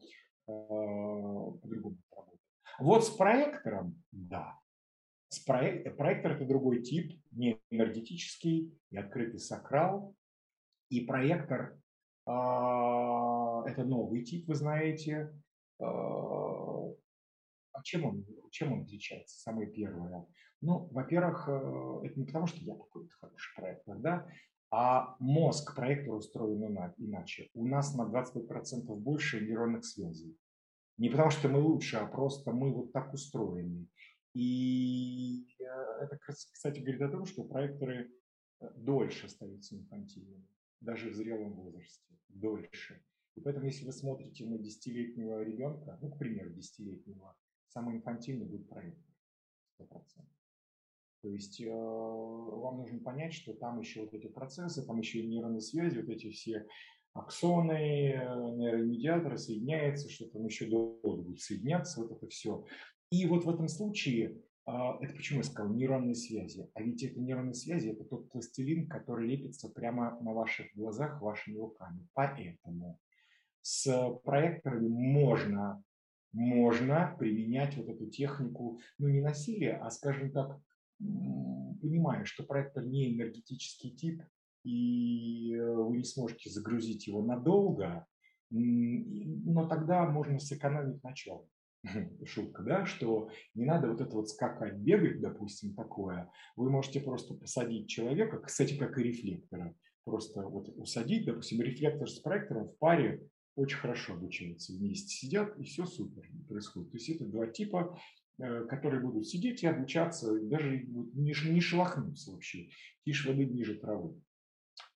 э, 0.49 0.51
по-другому 0.53 1.97
работает. 2.11 2.41
Вот 2.81 3.07
с 3.07 3.11
проектором, 3.11 4.03
да. 4.13 4.61
С 5.31 5.39
проек... 5.39 5.97
Проектор– 5.97 6.33
это 6.37 6.45
другой 6.45 6.83
тип, 6.83 7.19
не 7.31 7.59
энергетический 7.71 8.79
и 8.91 8.97
открытый 8.99 9.41
сакрал. 9.41 10.15
И 10.91 11.01
проектор 11.01 11.79
это 12.27 13.85
новый 13.85 14.25
тип, 14.25 14.49
вы 14.49 14.55
знаете. 14.55 15.33
Э, 15.81 15.85
а 15.85 17.83
чем 17.83 18.05
он, 18.05 18.27
чем 18.51 18.73
он 18.73 18.83
отличается? 18.83 19.39
Самое 19.41 19.71
первое. 19.71 20.27
Ну, 20.61 20.89
во-первых, 20.93 21.49
э, 21.49 22.01
это 22.05 22.19
не 22.19 22.27
потому, 22.27 22.47
что 22.47 22.61
я 22.61 22.75
такой 22.75 23.09
хороший 23.21 23.55
проектор, 23.57 23.99
да, 23.99 24.27
а 24.71 25.17
мозг 25.19 25.75
проектора 25.75 26.17
устроен 26.17 26.65
иначе. 26.97 27.51
У 27.55 27.67
нас 27.67 27.95
на 27.95 28.03
25% 28.03 28.95
больше 28.97 29.41
нейронных 29.41 29.85
связей. 29.85 30.37
Не 30.97 31.11
потому 31.11 31.31
что 31.31 31.49
мы 31.49 31.61
лучше, 31.61 31.97
а 31.97 32.07
просто 32.07 32.53
мы 32.53 32.73
вот 32.73 32.93
так 32.93 33.13
устроены. 33.13 33.87
И 34.35 35.47
э, 35.61 35.65
это, 36.03 36.19
кстати, 36.19 36.81
говорит 36.81 37.03
о 37.03 37.09
том, 37.11 37.27
что 37.27 37.45
проекторы 37.45 38.11
э, 38.61 38.71
дольше 38.77 39.27
остаются 39.27 39.77
инфантильными, 39.77 40.47
даже 40.81 41.11
в 41.11 41.15
зрелом 41.15 41.55
возрасте, 41.55 42.15
дольше. 42.29 43.03
И 43.37 43.41
поэтому, 43.41 43.67
если 43.67 43.85
вы 43.85 43.93
смотрите 43.93 44.47
на 44.47 44.59
десятилетнего 44.59 45.43
ребенка, 45.43 45.99
ну, 46.01 46.11
к 46.11 46.19
примеру, 46.19 46.51
десятилетнего, 46.51 47.37
самый 47.69 47.97
инфантильный 47.97 48.47
будет 48.47 48.69
проектор, 48.69 49.15
100%. 49.81 50.25
То 51.23 51.31
есть 51.31 51.61
э, 51.61 51.71
вам 51.71 52.79
нужно 52.79 53.01
понять, 53.01 53.33
что 53.33 53.55
там 53.55 53.81
еще 53.81 54.03
вот 54.03 54.13
эти 54.13 54.27
процессы, 54.27 54.85
там 54.87 54.99
еще 54.99 55.21
и 55.21 55.27
нейронные 55.27 55.63
связи, 55.63 55.99
вот 55.99 56.11
эти 56.11 56.31
все 56.31 56.67
аксоны, 57.15 58.13
нейромедиаторы 58.57 59.39
соединяются, 59.39 60.11
что 60.11 60.27
там 60.27 60.45
еще 60.45 60.67
долго 60.67 61.23
будет 61.23 61.41
соединяться, 61.41 62.03
вот 62.03 62.13
это 62.13 62.27
все. 62.29 62.67
И 63.11 63.27
вот 63.27 63.45
в 63.45 63.51
этом 63.51 63.69
случае, 63.69 64.31
э, 64.31 64.35
это 64.67 65.15
почему 65.15 65.39
я 65.41 65.45
сказал 65.45 65.73
нейронные 65.73 66.15
связи? 66.15 66.71
А 66.75 66.83
ведь 66.83 67.03
это 67.03 67.21
нейронные 67.21 67.55
связи, 67.55 67.89
это 67.89 68.05
тот 68.05 68.31
пластилин, 68.31 68.89
который 68.89 69.29
лепится 69.29 69.69
прямо 69.69 70.19
на 70.21 70.33
ваших 70.33 70.75
глазах 70.75 71.21
вашими 71.21 71.59
руками. 71.59 72.07
Поэтому 72.15 72.99
с 73.63 74.19
проекторами 74.25 74.89
можно 74.89 75.83
можно 76.35 77.15
применять 77.19 77.77
вот 77.77 77.89
эту 77.89 78.11
технику, 78.11 78.81
ну 78.99 79.09
не 79.09 79.21
насилия, 79.21 79.77
а, 79.77 79.91
скажем 79.91 80.33
так, 80.33 80.61
понимая, 80.99 82.25
что 82.25 82.43
проектор 82.43 82.85
не 82.85 83.15
энергетический 83.15 83.91
тип, 83.91 84.23
и 84.65 85.55
э, 85.55 85.75
вы 85.75 85.99
не 85.99 86.05
сможете 86.05 86.51
загрузить 86.51 87.07
его 87.07 87.23
надолго, 87.23 88.07
но 88.51 89.69
тогда 89.69 90.09
можно 90.09 90.39
сэкономить 90.39 91.03
начало. 91.03 91.47
Шутка, 92.25 92.63
да, 92.63 92.87
что 92.87 93.31
не 93.55 93.65
надо 93.65 93.89
вот 93.89 94.01
это 94.01 94.17
вот 94.17 94.29
скакать, 94.29 94.75
бегать, 94.77 95.21
допустим, 95.21 95.75
такое. 95.75 96.31
Вы 96.57 96.71
можете 96.71 97.01
просто 97.01 97.35
посадить 97.35 97.89
человека, 97.89 98.39
кстати, 98.39 98.77
как 98.77 98.99
и 98.99 99.03
рефлектора, 99.03 99.75
просто 100.05 100.43
вот 100.43 100.69
усадить, 100.77 101.27
допустим, 101.27 101.61
рефлектор 101.61 102.09
с 102.09 102.19
проектором 102.19 102.69
в 102.69 102.79
паре 102.79 103.27
очень 103.57 103.79
хорошо 103.79 104.15
обучаются, 104.15 104.73
вместе 104.73 105.09
сидят, 105.09 105.57
и 105.59 105.63
все 105.63 105.87
супер 105.87 106.29
происходит. 106.49 106.91
То 106.91 106.97
есть 106.97 107.09
это 107.11 107.25
два 107.25 107.47
типа 107.47 107.97
Э, 108.39 108.65
которые 108.65 109.01
будут 109.01 109.29
сидеть 109.29 109.63
и 109.63 109.69
обучаться, 109.69 110.41
даже 110.41 110.85
не, 110.89 111.33
не 111.51 111.61
шелохнуться 111.61 112.33
вообще, 112.33 112.69
тише 113.05 113.29
воды 113.29 113.45
ниже 113.45 113.77
травы. 113.77 114.21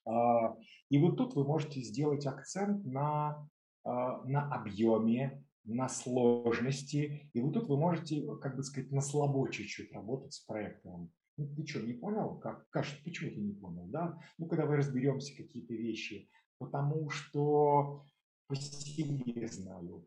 А, 0.05 0.57
и 0.89 0.99
вот 0.99 1.17
тут 1.19 1.37
вы 1.37 1.45
можете 1.45 1.81
сделать 1.81 2.27
акцент 2.27 2.85
на, 2.85 3.49
а, 3.85 4.25
на 4.25 4.53
объеме, 4.53 5.45
на 5.69 5.89
сложности. 5.89 7.31
И 7.33 7.41
вот 7.41 7.55
тут 7.55 7.69
вы 7.69 7.77
можете, 7.79 8.27
как 8.41 8.57
бы 8.57 8.63
сказать, 8.63 8.91
на 8.91 9.01
слабо 9.01 9.51
чуть-чуть 9.51 9.93
работать 9.93 10.33
с 10.33 10.41
проектом. 10.41 11.13
Ну, 11.37 11.55
ты 11.55 11.67
что, 11.67 11.81
не 11.81 11.93
понял? 11.93 12.39
Как, 12.39 12.69
как, 12.71 12.85
почему 13.05 13.31
ты 13.31 13.41
не 13.41 13.53
понял? 13.53 13.87
Да? 13.87 14.19
Ну, 14.39 14.47
когда 14.47 14.67
вы 14.67 14.77
разберемся 14.77 15.37
какие-то 15.37 15.75
вещи. 15.75 16.29
Потому 16.59 17.09
что 17.11 18.05
по 18.49 18.57
себе 18.57 19.47
знаю. 19.47 20.07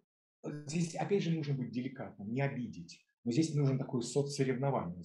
Здесь, 0.66 0.96
опять 0.96 1.24
же, 1.24 1.32
нужно 1.32 1.54
быть 1.54 1.72
деликатным, 1.72 2.34
не 2.34 2.42
обидеть. 2.42 3.06
Но 3.24 3.32
здесь 3.32 3.54
нужно 3.54 3.78
такое 3.78 4.02
соцсоревнование 4.02 5.04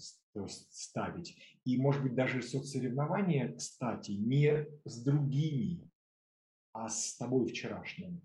ставить. 0.48 1.36
И, 1.64 1.78
может 1.78 2.02
быть, 2.02 2.14
даже 2.14 2.42
соцсоревнование, 2.42 3.52
кстати, 3.52 4.12
не 4.12 4.66
с 4.84 5.04
другими, 5.04 5.90
а 6.72 6.88
с 6.88 7.16
тобой 7.16 7.46
вчерашним. 7.46 8.22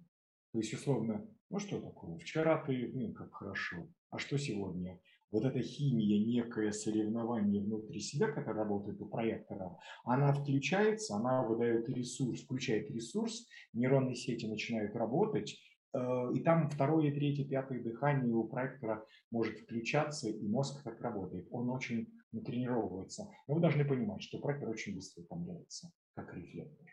То 0.53 0.59
есть, 0.59 0.73
условно, 0.73 1.27
ну 1.51 1.59
что 1.59 1.79
такое? 1.79 2.17
Вчера 2.17 2.63
ты, 2.65 2.91
ну, 2.93 3.13
как 3.13 3.33
хорошо. 3.33 3.87
А 4.09 4.17
что 4.17 4.37
сегодня? 4.37 4.99
Вот 5.31 5.45
эта 5.45 5.61
химия, 5.61 6.25
некое 6.25 6.71
соревнование 6.71 7.61
внутри 7.61 7.99
себя, 8.01 8.31
которое 8.31 8.63
работает 8.63 9.01
у 9.01 9.05
проектора, 9.05 9.77
она 10.03 10.33
включается, 10.33 11.15
она 11.15 11.43
выдает 11.43 11.87
ресурс, 11.87 12.41
включает 12.41 12.91
ресурс, 12.91 13.47
нейронные 13.71 14.15
сети 14.15 14.45
начинают 14.45 14.93
работать, 14.95 15.57
Э, 15.93 16.31
и 16.33 16.39
там 16.41 16.69
второе, 16.69 17.13
третье, 17.13 17.45
пятое 17.45 17.81
дыхание 17.81 18.33
у 18.33 18.45
проектора 18.45 19.05
может 19.29 19.59
включаться, 19.59 20.29
и 20.29 20.47
мозг 20.47 20.83
так 20.83 21.01
работает. 21.01 21.47
Он 21.51 21.69
очень 21.69 22.11
натренировывается. 22.31 23.29
Но 23.47 23.55
вы 23.55 23.61
должны 23.61 23.85
понимать, 23.85 24.21
что 24.21 24.39
проектор 24.39 24.69
очень 24.69 24.95
быстро 24.95 25.23
утомляется, 25.23 25.91
как 26.15 26.33
рефлектор. 26.33 26.87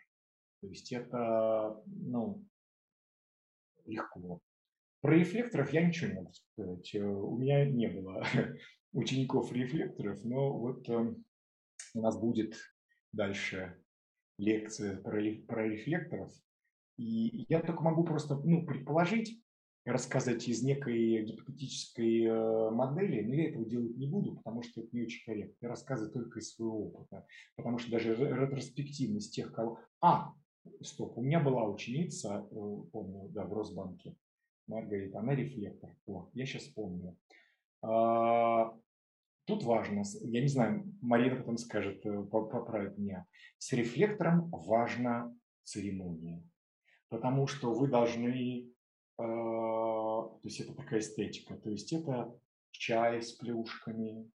То 0.61 0.67
есть 0.67 0.91
это, 0.91 1.81
ну, 1.85 2.43
легко. 3.85 4.41
Про 5.01 5.15
рефлекторов 5.15 5.71
я 5.71 5.85
ничего 5.85 6.09
не 6.09 6.15
могу 6.15 6.31
сказать. 6.33 6.95
Э, 6.95 7.03
у 7.03 7.37
меня 7.37 7.65
не 7.65 7.87
было 7.87 8.23
учеников 8.91 9.51
рефлекторов, 9.53 10.23
но 10.25 10.57
вот 10.57 10.89
э, 10.89 11.15
у 11.93 12.01
нас 12.01 12.19
будет 12.19 12.55
дальше 13.13 13.81
лекция 14.37 14.97
про, 14.97 15.21
рефлекторов. 15.21 16.31
И 16.97 17.45
я 17.47 17.61
только 17.61 17.81
могу 17.81 18.03
просто 18.03 18.35
ну, 18.43 18.65
предположить, 18.65 19.41
рассказать 19.85 20.45
из 20.49 20.63
некой 20.63 21.23
гипотетической 21.23 22.25
э, 22.25 22.69
модели, 22.69 23.21
но 23.21 23.35
я 23.35 23.49
этого 23.49 23.65
делать 23.65 23.95
не 23.95 24.07
буду, 24.09 24.35
потому 24.35 24.63
что 24.63 24.81
это 24.81 24.89
не 24.91 25.03
очень 25.03 25.23
корректно. 25.25 25.55
Я 25.61 25.69
рассказываю 25.69 26.11
только 26.11 26.39
из 26.39 26.53
своего 26.53 26.87
опыта, 26.87 27.25
потому 27.55 27.77
что 27.77 27.89
даже 27.89 28.15
ретроспективность 28.15 29.33
тех, 29.33 29.53
кого... 29.53 29.79
А, 30.01 30.33
стоп, 30.81 31.17
у 31.17 31.21
меня 31.21 31.39
была 31.39 31.69
ученица, 31.69 32.45
помню, 32.91 33.29
да, 33.29 33.45
в 33.45 33.53
Росбанке, 33.53 34.17
Маргарита, 34.69 35.19
она 35.19 35.35
рефлектор. 35.35 35.95
О, 36.05 36.29
я 36.33 36.45
сейчас 36.45 36.63
помню. 36.67 37.17
А, 37.81 38.73
тут 39.45 39.63
важно, 39.63 40.03
я 40.21 40.41
не 40.41 40.47
знаю, 40.47 40.85
Марина 41.01 41.37
потом 41.37 41.57
скажет, 41.57 42.05
э, 42.05 42.23
поправит 42.23 42.97
меня, 42.97 43.25
с 43.57 43.73
рефлектором 43.73 44.49
важна 44.51 45.35
церемония 45.63 46.43
потому 47.09 47.47
что 47.47 47.73
вы 47.73 47.87
должны, 47.87 48.67
э, 48.67 48.71
то 49.17 50.39
есть 50.43 50.61
это 50.61 50.73
такая 50.73 50.99
эстетика, 50.99 51.57
то 51.57 51.69
есть 51.69 51.91
это 51.91 52.33
чай 52.71 53.21
с 53.21 53.33
плюшками, 53.33 54.31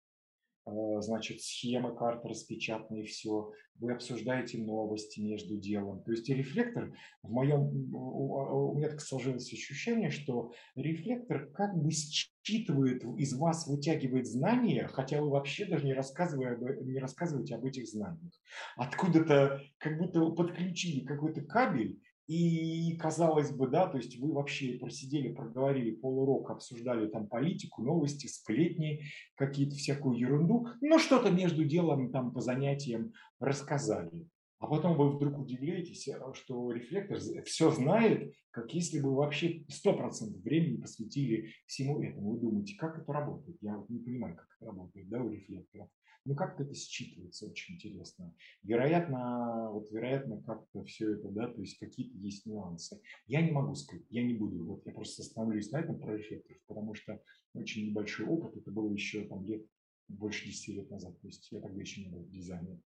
значит, 0.65 1.41
схемы 1.41 1.95
карты 1.97 2.29
распечатанные, 2.29 3.05
все. 3.05 3.53
Вы 3.79 3.93
обсуждаете 3.93 4.59
новости 4.59 5.21
между 5.21 5.57
делом. 5.57 6.03
То 6.05 6.13
есть 6.13 6.29
рефлектор, 6.29 6.95
в 7.23 7.31
моем, 7.31 7.95
у 7.95 8.75
меня 8.77 8.91
так 8.91 9.01
сложилось 9.01 9.53
ощущение, 9.53 10.11
что 10.11 10.53
рефлектор 10.77 11.51
как 11.53 11.75
бы 11.77 11.91
считывает 11.91 13.05
из 13.19 13.35
вас, 13.35 13.67
вытягивает 13.67 14.27
знания, 14.27 14.87
хотя 14.87 15.21
вы 15.21 15.31
вообще 15.31 15.65
даже 15.65 15.85
не, 15.85 15.95
рассказывая, 15.95 16.57
не 16.57 16.99
рассказываете 16.99 17.57
об 17.57 17.65
этих 17.65 17.89
знаниях. 17.89 18.33
Откуда-то 18.77 19.61
как 19.79 19.99
будто 19.99 20.25
подключили 20.31 21.05
какой-то 21.05 21.43
кабель, 21.43 22.01
и 22.33 22.97
казалось 22.97 23.51
бы, 23.51 23.69
да, 23.69 23.87
то 23.87 23.99
есть 23.99 24.19
вы 24.19 24.33
вообще 24.33 24.79
просидели, 24.79 25.33
проговорили 25.33 25.91
полурока, 25.91 26.55
обсуждали 26.55 27.07
там 27.09 27.27
политику, 27.27 27.83
новости, 27.83 28.27
сплетни, 28.27 29.03
какие-то 29.35 29.77
всякую 29.77 30.19
ерунду, 30.19 30.69
но 30.81 30.99
что-то 30.99 31.31
между 31.31 31.65
делом 31.65 32.11
там 32.11 32.33
по 32.33 32.41
занятиям 32.41 33.13
рассказали. 33.39 34.27
А 34.63 34.69
потом 34.69 34.97
вы 34.97 35.11
вдруг 35.11 35.41
удивляетесь, 35.41 36.07
э, 36.07 36.21
что 36.35 36.71
рефлектор 36.71 37.19
все 37.45 37.73
знает, 37.73 38.33
как 38.53 38.73
если 38.73 39.01
бы 39.01 39.13
вообще 39.13 39.65
100% 39.69 40.41
времени 40.41 40.81
посвятили 40.81 41.51
всему 41.67 42.01
этому. 42.01 42.31
Вы 42.31 42.39
думаете, 42.39 42.77
как 42.77 42.97
это 42.97 43.13
работает? 43.13 43.59
Я 43.61 43.85
не 43.89 43.99
понимаю, 43.99 44.37
как 44.37 44.47
это 44.57 44.67
работает 44.67 45.09
да, 45.09 45.21
у 45.21 45.33
рефлектора. 45.33 45.91
Ну, 46.25 46.37
как-то 46.37 46.63
это 46.63 46.75
считывается 46.75 47.51
очень 47.51 47.75
интересно. 47.75 48.33
Вероятно, 48.63 49.73
вот 49.73 49.91
вероятно, 49.91 50.41
как-то 50.43 50.85
все 50.85 51.15
это, 51.15 51.29
да, 51.31 51.49
то 51.49 51.61
есть 51.61 51.81
какие-то 51.81 52.17
есть 52.19 52.47
нюансы. 52.47 53.01
Я 53.27 53.43
не 53.43 53.51
могу 53.51 53.75
сказать, 53.75 54.07
я 54.11 54.23
не 54.23 54.35
буду, 54.35 54.65
вот 54.65 54.87
я 54.87 54.93
просто 54.93 55.23
остановлюсь 55.23 55.73
на 55.73 55.81
этом 55.81 55.99
про 55.99 56.17
эффектов, 56.21 56.57
потому 56.69 56.95
что 56.95 57.21
очень 57.55 57.89
небольшой 57.89 58.27
опыт, 58.27 58.57
это 58.57 58.71
было 58.71 58.93
еще 58.93 59.27
там 59.27 59.45
лет 59.45 59.67
больше 60.07 60.47
10 60.47 60.69
лет 60.69 60.91
назад, 60.91 61.21
то 61.21 61.27
есть 61.27 61.51
я 61.51 61.61
тогда 61.61 61.81
еще 61.81 62.05
не 62.05 62.11
был 62.11 62.21
в 62.21 62.31
дизайне. 62.31 62.81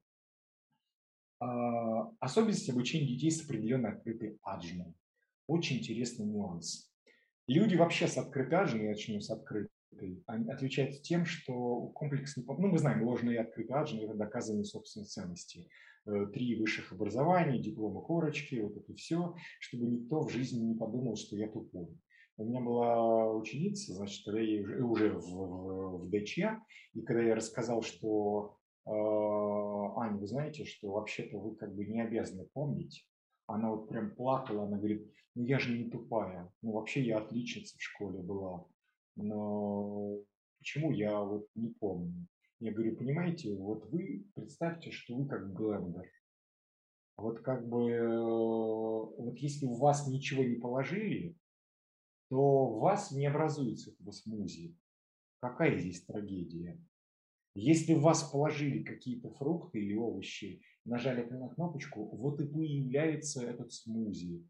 А, 1.39 2.11
особенность 2.21 2.69
обучения 2.71 3.07
детей 3.07 3.31
с 3.31 3.45
определенной 3.45 3.93
открытой 3.93 4.39
аджной. 4.43 4.95
Очень 5.47 5.79
интересный 5.79 6.27
нюанс. 6.27 6.93
Люди 7.47 7.77
вообще 7.77 8.09
с 8.09 8.17
открытой 8.17 8.59
аджной, 8.59 8.89
начнем 8.89 9.21
с 9.21 9.31
открытой, 9.31 9.71
отличаются 10.27 11.01
тем, 11.03 11.25
что 11.25 11.89
комплекс, 11.89 12.37
ну 12.37 12.69
мы 12.69 12.79
знаем, 12.79 13.05
ложные 13.05 13.37
и 13.37 13.41
открытые 13.41 13.77
аджны– 13.77 14.01
это 14.03 14.15
доказывание 14.15 14.65
собственной 14.65 15.07
ценности. 15.07 15.69
Э, 16.07 16.27
три 16.33 16.55
высших 16.55 16.93
образования, 16.93 17.59
дипломы, 17.59 18.01
корочки, 18.03 18.61
вот 18.61 18.77
это 18.77 18.95
все, 18.95 19.35
чтобы 19.59 19.87
никто 19.87 20.23
в 20.23 20.31
жизни 20.31 20.61
не 20.61 20.75
подумал, 20.75 21.17
что 21.17 21.37
я 21.37 21.49
тупой. 21.49 21.89
У 22.37 22.45
меня 22.45 22.61
была 22.61 23.33
ученица, 23.35 23.95
значит, 23.95 24.25
когда 24.25 24.41
я 24.41 24.63
уже 24.85 25.13
в, 25.13 25.25
в, 25.25 26.05
в 26.05 26.11
ДЧ, 26.11 26.39
и 26.95 27.03
когда 27.03 27.23
я 27.23 27.35
рассказал, 27.35 27.83
что 27.83 28.57
э, 28.87 28.91
Аня, 28.91 30.17
вы 30.17 30.27
знаете, 30.27 30.65
что 30.65 30.93
вообще-то 30.93 31.39
вы 31.39 31.57
как 31.57 31.75
бы 31.75 31.85
не 31.85 32.01
обязаны 32.01 32.47
помнить, 32.53 33.07
она 33.47 33.71
вот 33.71 33.89
прям 33.89 34.15
плакала, 34.15 34.65
она 34.65 34.79
говорит, 34.79 35.11
ну 35.35 35.45
я 35.45 35.59
же 35.59 35.77
не 35.77 35.91
тупая, 35.91 36.53
ну 36.63 36.73
вообще 36.73 37.03
я 37.03 37.19
отличница 37.19 37.77
в 37.77 37.83
школе 37.83 38.21
была, 38.21 38.65
но 39.17 40.19
почему 40.59 40.91
я 40.93 41.21
вот 41.21 41.49
не 41.55 41.69
помню? 41.71 42.27
Я 42.59 42.73
говорю, 42.73 42.97
понимаете, 42.97 43.55
вот 43.55 43.85
вы 43.91 44.25
представьте, 44.35 44.91
что 44.91 45.15
вы 45.15 45.27
как 45.27 45.53
блендер. 45.53 46.11
Вот 47.17 47.41
как 47.41 47.67
бы, 47.69 47.91
э, 47.91 48.09
вот 48.09 49.37
если 49.39 49.67
в 49.67 49.79
вас 49.79 50.07
ничего 50.07 50.43
не 50.45 50.57
положили, 50.57 51.35
то 52.29 52.67
в 52.67 52.81
вас 52.81 53.11
не 53.13 53.27
образуется 53.27 53.91
этого 53.91 54.11
смузи. 54.11 54.77
Какая 55.41 55.79
здесь 55.79 56.05
трагедия? 56.05 56.79
Если 57.59 57.95
в 57.95 58.03
вас 58.03 58.23
положили 58.23 58.83
какие-то 58.83 59.31
фрукты 59.31 59.81
или 59.81 59.95
овощи, 59.95 60.61
нажали 60.85 61.23
на 61.31 61.49
кнопочку, 61.49 62.05
вот 62.15 62.39
и 62.39 62.47
появляется 62.47 63.43
этот 63.43 63.73
смузи. 63.73 64.47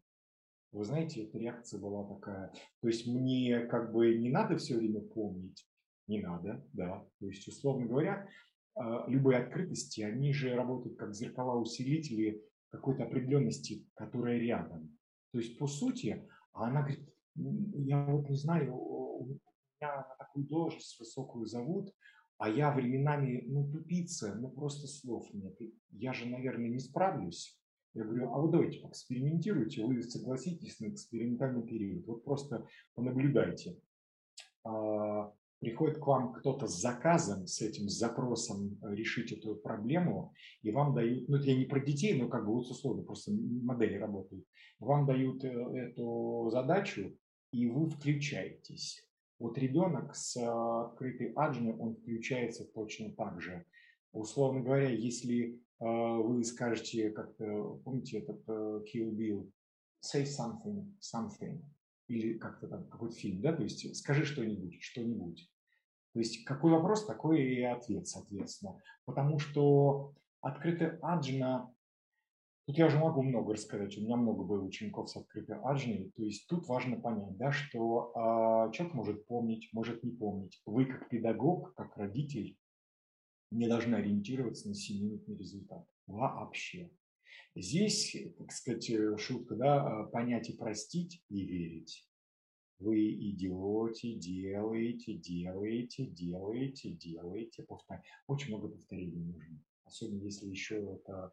Вы 0.73 0.83
знаете, 0.83 1.23
эта 1.23 1.37
реакция 1.37 1.79
была 1.79 2.05
такая. 2.05 2.51
То 2.81 2.89
есть 2.89 3.07
мне 3.07 3.61
как 3.61 3.93
бы 3.93 4.17
не 4.17 4.29
надо 4.29 4.57
все 4.57 4.75
время 4.75 4.99
помнить, 4.99 5.65
не 6.07 6.21
надо, 6.21 6.67
да. 6.73 7.07
То 7.21 7.27
есть, 7.27 7.47
условно 7.47 7.85
говоря, 7.85 8.27
а, 8.75 9.05
любые 9.07 9.39
открытости, 9.39 10.01
они 10.01 10.33
же 10.33 10.53
работают 10.53 10.97
как 10.97 11.15
зеркала-усилители 11.15 12.43
какой-то 12.69 13.05
определенности, 13.05 13.87
которая 13.93 14.37
рядом. 14.37 14.97
То 15.31 15.39
есть, 15.39 15.57
по 15.57 15.67
сути, 15.67 16.27
она 16.51 16.81
говорит, 16.81 17.07
я 17.35 18.05
вот 18.05 18.29
не 18.29 18.35
знаю, 18.35 18.65
меня 19.79 19.95
на 19.95 20.15
такую 20.19 20.45
должность 20.45 20.99
высокую 20.99 21.45
зовут, 21.45 21.93
а 22.37 22.49
я 22.49 22.71
временами, 22.71 23.43
ну, 23.47 23.69
тупица, 23.71 24.35
ну, 24.35 24.49
просто 24.49 24.87
слов 24.87 25.27
нет. 25.33 25.57
Я 25.91 26.13
же, 26.13 26.27
наверное, 26.27 26.69
не 26.69 26.79
справлюсь. 26.79 27.59
Я 27.93 28.03
говорю, 28.03 28.31
а 28.31 28.39
вы 28.39 28.51
давайте 28.51 28.79
поэкспериментируйте, 28.79 29.83
вы 29.83 30.03
согласитесь 30.03 30.79
на 30.79 30.89
экспериментальный 30.89 31.63
период. 31.63 32.05
Вот 32.05 32.23
просто 32.23 32.67
понаблюдайте. 32.93 33.79
А, 34.63 35.33
приходит 35.59 35.97
к 35.97 36.05
вам 36.05 36.33
кто-то 36.33 36.67
с 36.67 36.79
заказом, 36.79 37.47
с 37.47 37.61
этим 37.61 37.89
запросом 37.89 38.77
э, 38.83 38.93
решить 38.93 39.31
эту 39.31 39.55
проблему, 39.55 40.33
и 40.61 40.71
вам 40.71 40.93
дают, 40.93 41.27
ну 41.27 41.37
это 41.37 41.47
я 41.47 41.57
не 41.57 41.65
про 41.65 41.79
детей, 41.79 42.19
но 42.19 42.27
как 42.29 42.45
бы 42.45 42.53
вот 42.53 42.69
условно, 42.69 43.03
просто 43.03 43.31
модели 43.31 43.95
работают, 43.95 44.45
вам 44.79 45.05
дают 45.05 45.43
э, 45.43 45.49
эту 45.49 46.49
задачу, 46.51 47.17
и 47.51 47.67
вы 47.67 47.89
включаетесь. 47.89 49.06
Вот 49.39 49.57
ребенок 49.57 50.15
с 50.15 50.35
э, 50.37 50.85
открытой 50.85 51.33
аджной, 51.35 51.73
он 51.73 51.95
включается 51.95 52.65
точно 52.65 53.11
так 53.13 53.41
же. 53.41 53.65
Условно 54.11 54.61
говоря, 54.61 54.89
если 54.89 55.61
вы 55.79 56.43
скажете, 56.43 57.11
как-то, 57.11 57.79
помните 57.83 58.17
этот 58.17 58.47
Kill 58.47 59.11
Bill, 59.11 59.51
say 60.01 60.23
something, 60.23 60.91
something, 60.99 61.61
или 62.07 62.37
как-то 62.37 62.67
там 62.67 62.87
какой-то 62.87 63.15
фильм, 63.15 63.41
да, 63.41 63.53
то 63.53 63.63
есть 63.63 63.95
скажи 63.95 64.25
что-нибудь, 64.25 64.81
что-нибудь. 64.81 65.51
То 66.13 66.19
есть 66.19 66.45
какой 66.45 66.71
вопрос, 66.71 67.05
такой 67.05 67.41
и 67.43 67.61
ответ, 67.61 68.07
соответственно. 68.07 68.81
Потому 69.05 69.39
что 69.39 70.13
открытая 70.41 70.97
аджина, 71.01 71.71
тут 72.67 72.77
я 72.77 72.87
уже 72.87 72.99
могу 72.99 73.23
много 73.23 73.53
рассказать, 73.53 73.97
у 73.97 74.01
меня 74.01 74.17
много 74.17 74.43
было 74.43 74.61
учеников 74.61 75.09
с 75.09 75.15
открытой 75.15 75.57
аджиной, 75.63 76.11
то 76.15 76.23
есть 76.23 76.47
тут 76.47 76.67
важно 76.67 76.99
понять, 76.99 77.37
да, 77.37 77.51
что 77.51 78.11
э, 78.13 78.73
человек 78.73 78.93
может 78.93 79.25
помнить, 79.25 79.69
может 79.71 80.03
не 80.03 80.11
помнить. 80.11 80.61
Вы 80.65 80.85
как 80.85 81.09
педагог, 81.09 81.73
как 81.75 81.95
родитель, 81.95 82.57
не 83.51 83.69
должны 83.69 83.95
ориентироваться 83.95 84.67
на 84.67 84.75
семиминутный 84.75 85.37
результат 85.37 85.87
вообще. 86.07 86.91
Здесь, 87.55 88.17
так 88.37 88.51
сказать, 88.51 88.89
э, 88.89 89.15
шутка, 89.17 89.55
да, 89.55 90.03
э, 90.03 90.11
понять 90.11 90.49
и 90.49 90.57
простить 90.57 91.23
и 91.29 91.45
верить. 91.45 92.05
Вы 92.79 93.11
идете, 93.13 94.13
делаете, 94.15 95.13
делаете, 95.13 96.05
делаете, 96.05 96.89
делаете, 96.91 97.63
повторяете. 97.63 98.09
Очень 98.27 98.49
много 98.49 98.67
повторений 98.67 99.23
нужно. 99.23 99.63
Особенно 99.85 100.23
если 100.23 100.47
еще 100.47 100.83
это 100.83 101.31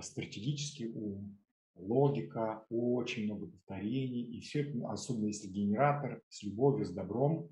стратегический 0.00 0.88
ум, 0.88 1.38
логика, 1.74 2.64
очень 2.70 3.24
много 3.24 3.46
повторений. 3.46 4.22
И 4.22 4.40
все 4.40 4.62
это, 4.62 4.90
особенно 4.90 5.26
если 5.26 5.48
генератор 5.48 6.22
с 6.28 6.42
любовью, 6.42 6.84
с 6.84 6.90
добром, 6.90 7.48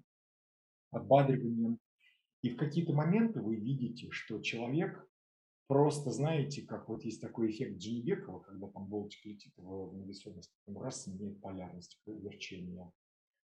подбадриванием. 0.90 1.78
И 2.42 2.50
в 2.50 2.56
какие-то 2.56 2.92
моменты 2.92 3.40
вы 3.40 3.56
видите, 3.56 4.10
что 4.10 4.40
человек 4.40 5.06
Просто 5.70 6.10
знаете, 6.10 6.62
как 6.62 6.88
вот 6.88 7.04
есть 7.04 7.20
такой 7.20 7.52
эффект 7.52 7.78
Джинбекова, 7.78 8.40
когда 8.40 8.66
там 8.66 8.86
болтик 8.86 9.24
летит 9.24 9.52
в 9.56 9.94
невесомость, 9.94 10.52
раз 10.66 11.06
меняет 11.06 11.40
полярность 11.40 12.02
верчения. 12.06 12.90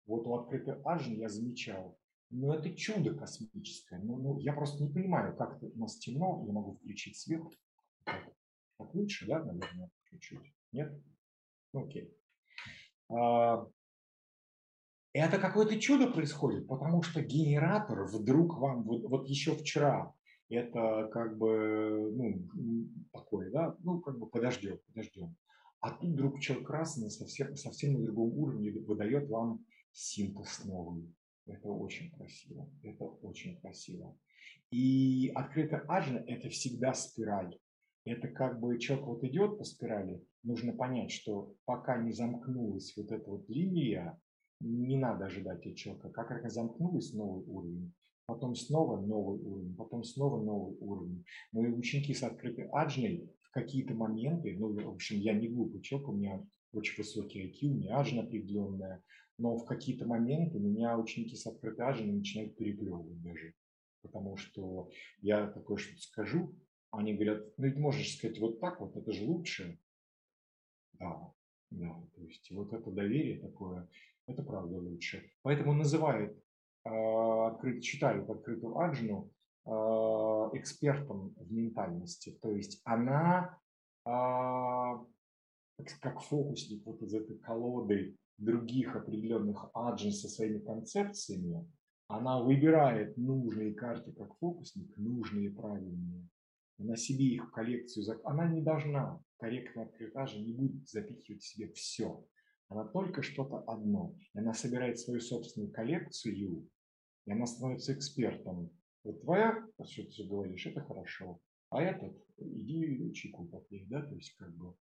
Вот 0.05 0.27
у 0.27 0.35
открытой 0.35 0.83
Ажи 0.85 1.15
я 1.15 1.31
замечал, 1.31 1.99
ну 2.29 2.53
это 2.53 2.75
чудо 2.75 3.15
космическое. 3.15 4.01
Ну, 4.01 4.19
ну, 4.19 4.39
я 4.39 4.53
просто 4.53 4.85
не 4.85 4.93
понимаю, 4.93 5.35
как 5.35 5.57
это 5.57 5.69
у 5.75 5.79
нас 5.79 5.97
темно, 5.97 6.45
я 6.47 6.53
могу 6.53 6.75
включить 6.75 7.17
свет. 7.17 7.43
Лучше, 8.95 9.27
да, 9.27 9.43
наверное, 9.45 9.91
чуть-чуть? 10.11 10.55
Нет? 10.73 10.93
Ну, 11.73 11.87
окей. 11.87 12.15
А, 13.09 13.67
это 15.13 15.39
какое-то 15.39 15.79
чудо 15.81 16.11
происходит, 16.11 16.69
потому 16.69 17.03
что 17.03 17.21
генератор 17.21 18.05
вдруг 18.05 18.59
вам, 18.59 18.85
вот, 18.85 19.03
вот 19.05 19.29
еще 19.29 19.57
вчера 19.57 20.15
это 20.49 21.09
как 21.13 21.37
бы, 21.39 22.13
ну, 22.13 22.89
такое, 23.13 23.51
да, 23.51 23.77
ну, 23.81 24.01
как 24.01 24.19
бы 24.19 24.29
подождем, 24.29 24.79
подождем. 24.87 25.37
А 25.81 25.93
тут 25.93 26.11
вдруг 26.11 26.41
человек 26.41 26.67
красный 26.67 27.11
совсем, 27.11 27.57
совсем 27.57 27.95
на 27.95 28.05
другом 28.05 28.37
уровне 28.39 28.71
выдает 28.73 29.29
вам 29.29 29.65
синтез 29.93 30.65
новый. 30.65 31.13
Это 31.47 31.69
очень 31.69 32.11
красиво, 32.11 32.71
это 32.83 33.05
очень 33.05 33.59
красиво. 33.61 34.17
И 34.71 35.33
открытая 35.35 35.85
аджна– 35.89 36.19
это 36.27 36.49
всегда 36.49 36.95
спираль. 36.95 37.59
Это 38.05 38.29
как 38.29 38.61
бы 38.61 38.79
человек 38.79 39.07
вот 39.07 39.25
идет 39.25 39.59
по 39.59 39.65
спирали, 39.65 40.25
нужно 40.43 40.73
понять, 40.73 41.11
что 41.11 41.55
пока 41.65 42.03
не 42.03 42.13
замкнулась 42.13 42.95
вот 42.97 43.13
эта 43.13 43.31
вот 43.31 43.49
линия, 43.49 44.19
не 44.61 44.97
надо 44.97 45.27
ожидать 45.27 45.67
от 45.67 45.77
человека. 45.77 46.11
Как 46.11 46.29
только 46.29 46.49
замкнулась 46.49 47.13
новый 47.13 47.45
уровень, 47.45 47.93
потом 48.27 48.55
снова 48.55 49.01
новый 49.01 49.39
уровень, 49.39 49.75
потом 49.77 50.05
снова 50.05 50.43
новый 50.43 50.77
уровень. 50.81 51.25
Мои 51.53 51.73
ученики 51.73 52.15
с 52.15 52.23
открытой 52.23 52.69
аджной 52.69 53.31
в 53.43 53.51
какие-то 53.51 53.95
моменты, 53.95 54.57
ну, 54.59 54.73
в 54.73 54.89
общем, 54.95 55.17
я 55.19 55.35
не 55.35 55.49
глупый 55.49 55.83
человек, 55.83 56.09
у 56.09 56.13
меня 56.13 56.47
очень 56.73 56.97
высокий 56.97 57.49
IQ, 57.49 57.71
у 57.71 57.75
меня 57.75 57.99
аджна 57.99 58.23
определенная, 58.23 59.03
но 59.39 59.57
в 59.57 59.65
какие-то 59.65 60.07
моменты 60.07 60.59
меня 60.59 60.99
ученики 60.99 61.35
с 61.35 61.47
открытой 61.47 61.87
аджной 61.87 62.13
начинают 62.13 62.57
переплевывать 62.57 63.21
даже. 63.23 63.55
Потому 64.03 64.37
что 64.37 64.89
я 65.21 65.47
такое 65.49 65.77
что-то 65.77 66.01
скажу, 66.01 66.55
они 66.91 67.15
говорят, 67.15 67.47
ну 67.57 67.73
ты 67.73 67.79
можешь 67.79 68.17
сказать 68.17 68.39
вот 68.39 68.61
так 68.61 68.81
вот, 68.81 68.97
это 68.97 69.13
же 69.13 69.25
лучше. 69.25 69.79
Да, 70.95 71.33
да, 71.71 72.03
то 72.15 72.23
есть 72.23 72.51
вот 72.51 72.73
это 72.73 72.91
доверие 72.91 73.41
такое, 73.41 73.89
это 74.27 74.43
правда 74.43 74.79
лучше. 74.79 75.31
Поэтому 75.43 75.73
называют 75.73 76.37
а, 76.85 77.49
открыто, 77.49 78.11
открытую 78.29 78.79
Аджину 78.79 79.31
а, 79.65 80.51
экспертом 80.53 81.35
в 81.37 81.53
ментальности. 81.53 82.39
То 82.43 82.51
есть 82.51 82.81
она 82.85 83.59
а, 84.05 85.05
как 86.01 86.21
фокусник 86.21 86.85
вот 86.85 87.03
из 87.03 87.15
этой 87.15 87.39
колоды 87.39 88.17
других 88.39 88.97
определенных 88.97 89.71
аджин 89.75 90.13
со 90.13 90.29
своими 90.29 90.59
концепциями, 90.59 91.71
она 92.09 92.43
выбирает 92.43 93.17
нужные 93.17 93.75
карты 93.75 94.13
как 94.13 94.37
фокусник, 94.39 94.97
нужные 94.97 95.51
правильные, 95.51 96.29
на 96.85 96.97
себе 96.97 97.25
их 97.27 97.51
коллекцию, 97.53 98.21
она 98.25 98.49
не 98.49 98.63
должна, 98.63 99.23
корректно 99.39 99.83
открытая 99.83 100.27
же 100.27 100.41
не 100.41 100.53
будет 100.53 100.89
запихивать 100.89 101.43
в 101.43 101.47
себе 101.47 101.73
все. 101.73 102.25
Она 102.69 102.85
только 102.85 103.23
что-то 103.23 103.59
одно. 103.67 104.15
И 104.35 104.39
она 104.39 104.55
собирает 104.55 104.99
свою 104.99 105.21
собственную 105.21 105.73
коллекцию, 105.73 106.69
и 107.27 107.33
она 107.33 107.47
становится 107.47 107.93
экспертом. 107.93 108.71
Вот 109.03 109.21
твоя, 109.23 109.67
что 109.85 110.05
ты 110.05 110.25
говоришь, 110.25 110.67
это 110.67 110.81
хорошо. 110.83 111.41
а 111.71 111.83
этот 111.83 112.17
иди 112.39 113.13
чайку 113.13 113.47
попей, 113.47 113.87
да, 113.87 114.03
то 114.03 114.15
есть 114.15 114.35
как 114.37 114.55
бы. 114.57 114.75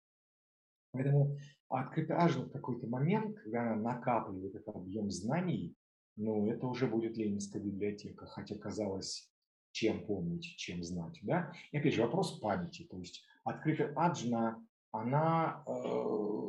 Поэтому 0.93 1.37
открытый 1.69 2.17
ажил 2.17 2.45
в 2.45 2.53
какой-то 2.53 2.87
момент, 2.87 3.39
когда 3.41 3.73
она 3.73 3.95
накапливает 3.95 4.55
этот 4.55 4.75
объем 4.75 5.11
знаний, 5.11 5.77
ну, 6.17 6.51
это 6.51 6.67
уже 6.67 6.87
будет 6.87 7.17
ленинская 7.17 7.63
библиотека, 7.63 8.27
хотя 8.27 8.57
казалось, 8.57 9.31
чем 9.79 10.05
помнить, 10.05 10.57
чем 10.57 10.83
знать, 10.83 11.19
да. 11.23 11.53
И 11.71 11.79
опять 11.79 11.95
же, 11.95 12.03
вопрос 12.03 12.41
памяти, 12.41 12.89
то 12.91 12.99
есть 12.99 13.25
открытая 13.45 13.93
аджна, 13.95 14.61
она 14.91 15.63
э, 15.67 15.71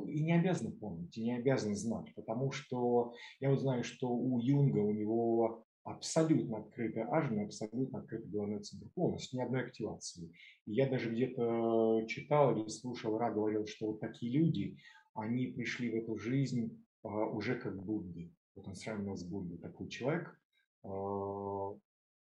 и 0.07 0.23
не 0.23 0.33
обязана 0.33 0.71
помнить, 0.71 1.15
и 1.15 1.23
не 1.23 1.37
обязана 1.37 1.75
знать, 1.75 2.15
потому 2.15 2.51
что 2.51 3.13
я 3.39 3.51
вот 3.51 3.59
знаю, 3.59 3.83
что 3.83 4.09
у 4.09 4.39
Юнга, 4.39 4.79
у 4.79 4.91
него 4.91 5.63
абсолютно 5.83 6.57
открытая 6.57 7.05
ажна, 7.11 7.43
абсолютно 7.43 7.99
открытый 7.99 8.31
головной 8.31 8.61
центр, 8.61 8.87
полностью, 8.95 9.39
ни 9.39 9.43
одной 9.43 9.61
активации. 9.65 10.33
И 10.65 10.73
я 10.73 10.89
даже 10.89 11.11
где-то 11.11 12.05
читал 12.07 12.57
или 12.57 12.67
слушал, 12.67 13.17
Ра 13.17 13.31
говорил, 13.31 13.67
что 13.67 13.87
вот 13.87 13.99
такие 13.99 14.31
люди, 14.39 14.77
они 15.13 15.47
пришли 15.47 15.91
в 15.91 15.95
эту 15.95 16.17
жизнь 16.17 16.83
а, 17.03 17.25
уже 17.25 17.55
как 17.55 17.83
Будды. 17.83 18.31
Вот 18.55 18.67
он 18.67 18.75
сравнивал 18.75 19.17
с 19.17 19.23
Буддой 19.23 19.57
такой 19.57 19.87
человек. 19.89 20.35
Э, 20.83 20.89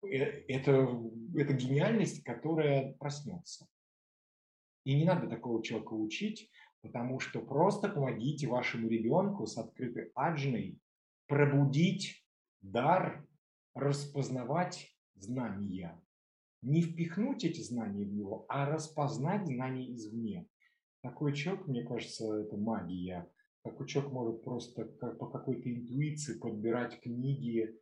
это, 0.06 1.00
это 1.34 1.52
гениальность, 1.52 2.22
которая 2.22 2.94
проснется. 2.94 3.66
И 4.84 4.94
не 4.94 5.04
надо 5.04 5.28
такого 5.28 5.62
человека 5.62 5.94
учить, 5.94 6.50
потому 6.82 7.18
что 7.18 7.40
просто 7.40 7.88
помогите 7.88 8.46
вашему 8.46 8.88
ребенку 8.88 9.46
с 9.46 9.56
открытой 9.56 10.10
аджной 10.14 10.78
пробудить 11.26 12.24
дар 12.60 13.26
распознавать 13.74 14.94
знания. 15.14 16.00
Не 16.62 16.82
впихнуть 16.82 17.44
эти 17.44 17.60
знания 17.60 18.04
в 18.04 18.12
него, 18.12 18.46
а 18.48 18.66
распознать 18.66 19.46
знания 19.46 19.92
извне. 19.94 20.46
Такой 21.02 21.34
человек, 21.34 21.66
мне 21.66 21.84
кажется, 21.84 22.34
это 22.36 22.56
магия. 22.56 23.30
Такой 23.62 23.86
человек 23.86 24.12
может 24.12 24.44
просто 24.44 24.84
по 24.84 25.26
какой-то 25.26 25.70
интуиции 25.70 26.38
подбирать 26.38 27.00
книги, 27.00 27.60
э, 27.60 27.74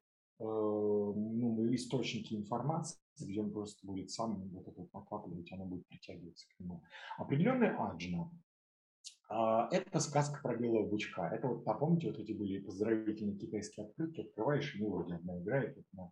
ну, 0.43 1.75
источники 1.75 2.35
информации, 2.35 2.99
где 3.21 3.41
он 3.41 3.53
просто 3.53 3.87
будет 3.87 4.11
сам 4.11 4.49
вот 4.49 4.67
это 4.67 4.87
накапливать, 4.93 5.53
она 5.53 5.65
будет 5.65 5.87
притягиваться 5.87 6.47
к 6.49 6.61
нему. 6.61 6.83
Определенная 7.19 7.77
аджна 7.79 8.31
а, 9.29 9.69
это 9.73 9.99
сказка 10.01 10.41
про 10.43 10.57
белого 10.57 10.87
бычка. 10.87 11.29
Это 11.35 11.49
вот, 11.49 11.65
помните, 11.65 12.09
вот 12.09 12.19
эти 12.19 12.33
были 12.33 12.61
поздравительные 12.61 13.39
китайские 13.39 13.87
открытки, 13.87 14.21
открываешь, 14.21 14.75
и 14.75 14.83
мелодия 14.83 15.17
одна 15.17 15.41
играет, 15.41 15.79
она 15.95 16.11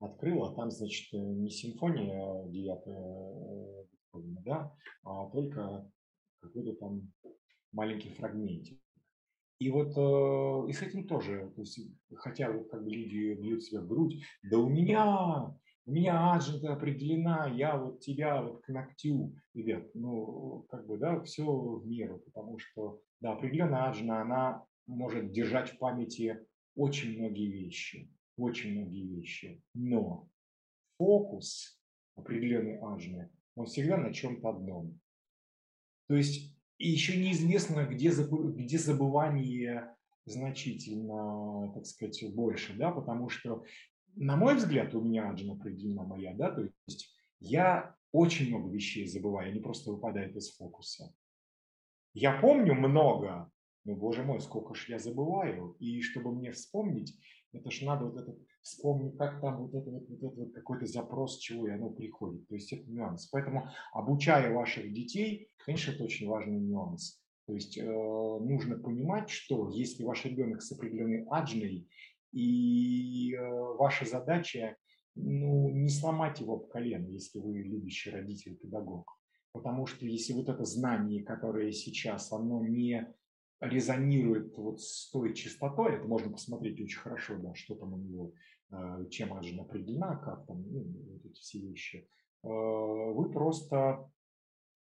открыла, 0.00 0.50
а 0.50 0.54
там, 0.54 0.70
значит, 0.70 1.12
не 1.12 1.50
симфония 1.50 2.48
девятая, 2.48 3.84
э, 4.14 4.20
да, 4.44 4.74
а 5.04 5.28
только 5.30 5.90
какой-то 6.40 6.74
там 6.76 7.12
маленький 7.72 8.10
фрагментик. 8.10 8.80
И 9.62 9.70
вот 9.70 9.96
э, 9.96 10.70
и 10.70 10.72
с 10.72 10.82
этим 10.82 11.06
тоже, 11.06 11.52
то 11.54 11.60
есть, 11.60 11.78
хотя 12.16 12.50
вот 12.50 12.68
как 12.68 12.82
бы 12.82 12.90
люди 12.90 13.34
бьют 13.34 13.62
себя 13.62 13.80
в 13.80 13.86
грудь, 13.86 14.20
да 14.42 14.58
у 14.58 14.68
меня 14.68 15.54
у 15.84 15.92
меня 15.92 16.32
аджента 16.32 16.72
определена, 16.72 17.46
я 17.46 17.76
вот 17.76 18.00
тебя 18.00 18.42
вот 18.42 18.62
к 18.62 18.68
ногтю, 18.68 19.36
ребят, 19.54 19.88
ну, 19.94 20.66
как 20.68 20.86
бы, 20.86 20.96
да, 20.98 21.20
все 21.22 21.44
в 21.44 21.86
меру, 21.86 22.18
потому 22.24 22.58
что, 22.58 23.00
да, 23.20 23.34
определенная 23.34 23.88
аджина, 23.88 24.22
она 24.22 24.64
может 24.88 25.30
держать 25.30 25.70
в 25.70 25.78
памяти 25.78 26.44
очень 26.74 27.18
многие 27.18 27.46
вещи, 27.46 28.10
очень 28.36 28.72
многие 28.72 29.06
вещи, 29.06 29.62
но 29.74 30.28
фокус 30.98 31.80
определенной 32.16 32.78
аджины, 32.78 33.30
он 33.54 33.66
всегда 33.66 33.96
на 33.96 34.12
чем-то 34.12 34.48
одном. 34.48 34.98
То 36.08 36.16
есть 36.16 36.51
и 36.82 36.88
еще 36.88 37.16
неизвестно, 37.16 37.84
где, 37.86 38.10
где 38.10 38.76
забывание 38.76 39.94
значительно, 40.24 41.72
так 41.72 41.86
сказать, 41.86 42.34
больше, 42.34 42.74
да, 42.74 42.90
потому 42.90 43.28
что 43.28 43.64
на 44.16 44.36
мой 44.36 44.56
взгляд, 44.56 44.92
у 44.92 45.00
меня 45.00 45.30
Аджина 45.30 45.54
определена 45.54 46.02
моя, 46.02 46.34
да, 46.34 46.50
то 46.50 46.68
есть 46.88 47.14
я 47.38 47.94
очень 48.10 48.48
много 48.48 48.68
вещей 48.68 49.06
забываю, 49.06 49.50
они 49.50 49.60
просто 49.60 49.92
выпадают 49.92 50.34
из 50.34 50.56
фокуса. 50.56 51.14
Я 52.14 52.40
помню 52.40 52.74
много, 52.74 53.50
но, 53.84 53.94
боже 53.94 54.22
мой, 54.22 54.40
сколько 54.40 54.74
ж 54.74 54.88
я 54.88 54.98
забываю. 54.98 55.76
И 55.78 56.00
чтобы 56.02 56.32
мне 56.34 56.52
вспомнить, 56.52 57.16
это 57.52 57.70
ж 57.70 57.82
надо 57.82 58.06
вот 58.06 58.16
этот 58.16 58.38
вспомнить, 58.62 59.16
как 59.16 59.40
там 59.40 59.66
вот 59.66 59.74
это 59.74 59.90
вот, 59.90 60.08
вот, 60.08 60.32
это 60.32 60.40
вот 60.40 60.54
какой-то 60.54 60.86
запрос, 60.86 61.38
чего 61.38 61.66
и 61.66 61.72
оно 61.72 61.90
приходит. 61.90 62.46
То 62.48 62.54
есть 62.54 62.72
это 62.72 62.88
нюанс. 62.90 63.26
Поэтому 63.26 63.68
обучая 63.92 64.52
ваших 64.54 64.92
детей, 64.92 65.48
конечно, 65.64 65.92
это 65.92 66.04
очень 66.04 66.28
важный 66.28 66.60
нюанс. 66.60 67.20
То 67.46 67.54
есть 67.54 67.76
э, 67.76 67.84
нужно 67.84 68.78
понимать, 68.78 69.28
что 69.28 69.68
если 69.70 70.04
ваш 70.04 70.24
ребенок 70.24 70.62
с 70.62 70.70
определенной 70.72 71.26
аджной, 71.28 71.88
и 72.32 73.34
э, 73.34 73.50
ваша 73.78 74.06
задача 74.06 74.76
ну, 75.14 75.68
не 75.70 75.88
сломать 75.88 76.40
его 76.40 76.56
в 76.56 76.68
колено, 76.68 77.06
если 77.08 77.38
вы 77.38 77.58
любящий 77.58 78.10
родитель, 78.10 78.56
педагог. 78.56 79.18
Потому 79.52 79.86
что 79.86 80.06
если 80.06 80.32
вот 80.32 80.48
это 80.48 80.64
знание, 80.64 81.22
которое 81.22 81.72
сейчас, 81.72 82.32
оно 82.32 82.66
не 82.66 83.12
резонирует 83.62 84.58
вот 84.58 84.80
с 84.80 85.08
той 85.10 85.34
частотой, 85.34 85.94
это 85.96 86.06
можно 86.06 86.32
посмотреть 86.32 86.80
очень 86.80 86.98
хорошо, 86.98 87.36
да, 87.38 87.54
что 87.54 87.76
там 87.76 87.94
у 87.94 87.96
него, 87.96 88.32
э, 88.72 89.06
чем 89.08 89.32
она 89.32 89.42
же 89.42 89.58
определена, 89.58 90.16
как 90.16 90.46
там, 90.46 90.62
ну, 90.68 90.84
вот 91.12 91.24
эти 91.24 91.40
все 91.40 91.60
вещи, 91.60 92.08
э, 92.42 92.48
вы 92.48 93.30
просто, 93.30 94.10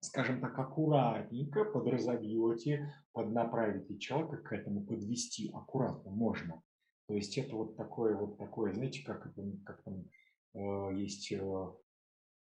скажем 0.00 0.40
так, 0.40 0.58
аккуратненько 0.58 1.66
подразобьете, 1.66 2.94
поднаправите 3.12 3.98
человека 3.98 4.38
к 4.38 4.52
этому, 4.52 4.82
подвести 4.82 5.50
аккуратно 5.52 6.10
можно. 6.10 6.62
То 7.06 7.14
есть 7.14 7.36
это 7.36 7.56
вот 7.56 7.76
такое 7.76 8.16
вот 8.16 8.38
такое, 8.38 8.72
знаете, 8.72 9.04
как, 9.04 9.30
как 9.64 9.82
там 9.82 10.06
э, 10.54 10.96
есть 10.96 11.30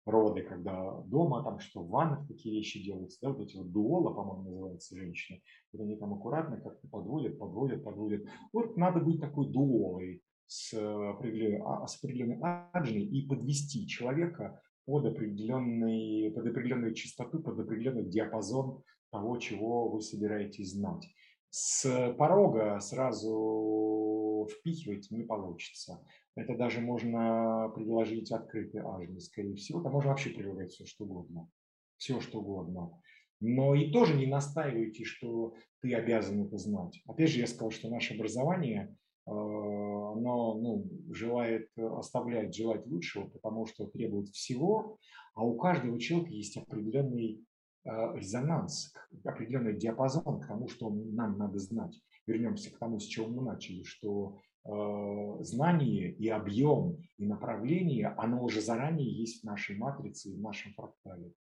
роды, 0.09 0.43
когда 0.43 1.01
дома 1.07 1.43
там 1.45 1.59
что, 1.59 1.83
в 1.83 1.89
ваннах 1.89 2.27
такие 2.27 2.57
вещи 2.57 2.83
делаются, 2.83 3.19
да, 3.23 3.31
вот 3.31 3.41
эти 3.41 3.57
вот 3.57 3.71
дуола, 3.71 4.15
по-моему, 4.15 4.51
называются 4.51 4.97
женщины, 4.97 5.43
вот 5.73 5.83
они 5.83 5.97
там 5.97 6.15
аккуратно 6.15 6.61
как-то 6.61 6.89
подводят, 6.89 7.39
подводят, 7.39 7.85
подводят. 7.85 8.25
Вот 8.53 8.77
надо 8.77 9.01
быть 9.01 9.21
такой 9.21 9.49
дуолой 9.49 10.23
с 10.47 10.73
определенной, 10.75 11.61
а, 11.65 11.87
с 11.87 12.03
определенной 12.03 12.39
аджной 12.73 13.05
и 13.05 13.27
подвести 13.27 13.87
человека 13.87 14.61
под, 14.87 15.05
определенный, 15.05 16.33
под 16.33 16.47
определенную 16.47 16.95
частоту, 16.95 17.43
под 17.43 17.61
определенный 17.61 18.09
диапазон 18.09 18.83
того, 19.11 19.37
чего 19.39 19.89
вы 19.91 20.01
собираетесь 20.01 20.73
знать. 20.73 21.07
С 21.51 22.15
порога 22.19 22.79
сразу 22.81 24.18
впихивать 24.47 25.11
не 25.11 25.25
получится. 25.25 26.05
Это 26.35 26.57
даже 26.57 26.81
можно 26.81 27.71
предложить 27.75 28.31
открытый 28.31 28.81
ажный, 28.83 29.21
скорее 29.21 29.57
всего. 29.57 29.83
Там 29.83 29.93
можно 29.93 30.11
вообще 30.11 30.31
предлагать 30.31 30.73
все, 30.73 30.87
что 30.87 31.05
угодно. 31.05 31.51
Все, 31.97 32.21
что 32.21 32.41
угодно. 32.41 33.01
Но 33.41 33.75
и 33.75 33.91
тоже 33.91 34.15
не 34.15 34.27
настаивайте, 34.27 35.05
что 35.05 35.55
ты 35.81 35.95
обязан 35.95 36.45
это 36.45 36.57
знать. 36.57 37.01
Опять 37.07 37.31
же, 37.31 37.41
я 37.41 37.47
сказал, 37.47 37.71
что 37.71 37.89
наше 37.89 38.15
образование, 38.15 38.97
э, 39.27 39.31
оно 39.31 40.55
ну, 40.55 40.89
желает, 41.11 41.69
оставлять 41.77 42.55
желать 42.55 42.87
лучшего, 42.87 43.29
потому 43.29 43.67
что 43.67 43.87
требует 43.87 44.29
всего, 44.29 44.99
а 45.35 45.45
у 45.45 45.57
каждого 45.57 45.99
человека 46.01 46.33
есть 46.33 46.57
определенный 46.57 47.45
э, 47.85 47.91
резонанс, 48.17 48.93
определенный 49.25 49.77
диапазон 49.77 50.41
к 50.41 50.49
тому, 50.49 50.69
что 50.69 50.91
нам 50.91 51.39
надо 51.39 51.59
знать 51.59 52.01
вернемся 52.29 52.71
к 52.71 52.79
тому, 52.79 53.01
с 53.01 53.05
чего 53.05 53.27
мы 53.27 53.43
начали, 53.43 53.83
что 53.83 54.41
э, 54.65 55.43
знание 55.43 56.13
и 56.13 56.29
объем, 56.29 56.99
и 57.17 57.27
направление, 57.27 58.09
оно 58.09 58.45
уже 58.45 58.61
заранее 58.61 59.11
есть 59.11 59.43
в 59.43 59.45
нашей 59.45 59.77
матрице, 59.77 60.35
в 60.35 60.41
нашем 60.41 60.73
фрактале. 60.75 61.33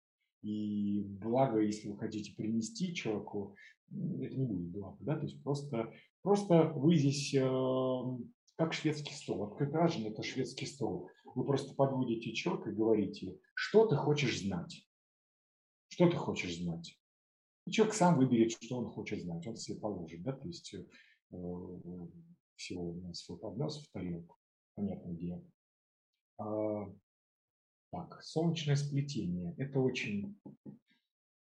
И 0.42 1.02
благо, 1.02 1.58
если 1.58 1.88
вы 1.88 1.98
хотите 1.98 2.34
принести 2.34 2.94
человеку, 2.94 3.56
это 3.90 4.36
не 4.36 4.46
будет 4.46 4.70
благо, 4.70 4.96
да, 5.00 5.16
то 5.16 5.22
есть 5.22 5.42
просто, 5.42 5.92
просто 6.22 6.72
вы 6.74 6.96
здесь 6.96 7.34
э, 7.34 7.48
как 8.56 8.72
шведский 8.72 9.14
стол. 9.14 9.44
Открытажен– 9.44 10.06
это 10.06 10.22
шведский 10.22 10.66
стол. 10.66 11.10
Вы 11.34 11.44
просто 11.44 11.74
подводите 11.74 12.32
человека 12.32 12.70
и 12.70 12.74
говорите, 12.74 13.38
что 13.54 13.86
ты 13.86 13.96
хочешь 13.96 14.40
знать. 14.40 14.86
Что 15.88 16.08
ты 16.08 16.16
хочешь 16.16 16.58
знать? 16.58 16.98
И 17.66 17.70
человек 17.70 17.94
сам 17.94 18.16
выберет, 18.16 18.52
что 18.52 18.78
он 18.78 18.90
хочет 18.90 19.22
знать, 19.22 19.46
он 19.46 19.56
себе 19.56 19.78
положит, 19.80 20.22
да, 20.22 20.32
то 20.32 20.46
есть 20.46 20.74
э, 20.74 20.84
всего 22.54 22.90
у 22.90 23.00
нас 23.00 23.24
свой 23.24 23.38
поднос 23.38 23.84
в 23.84 23.92
тарелку, 23.92 24.36
понятно 24.74 25.10
где. 25.10 25.42
А, 26.38 26.92
так, 27.90 28.22
солнечное 28.22 28.76
сплетение. 28.76 29.54
Это 29.58 29.80
очень 29.80 30.38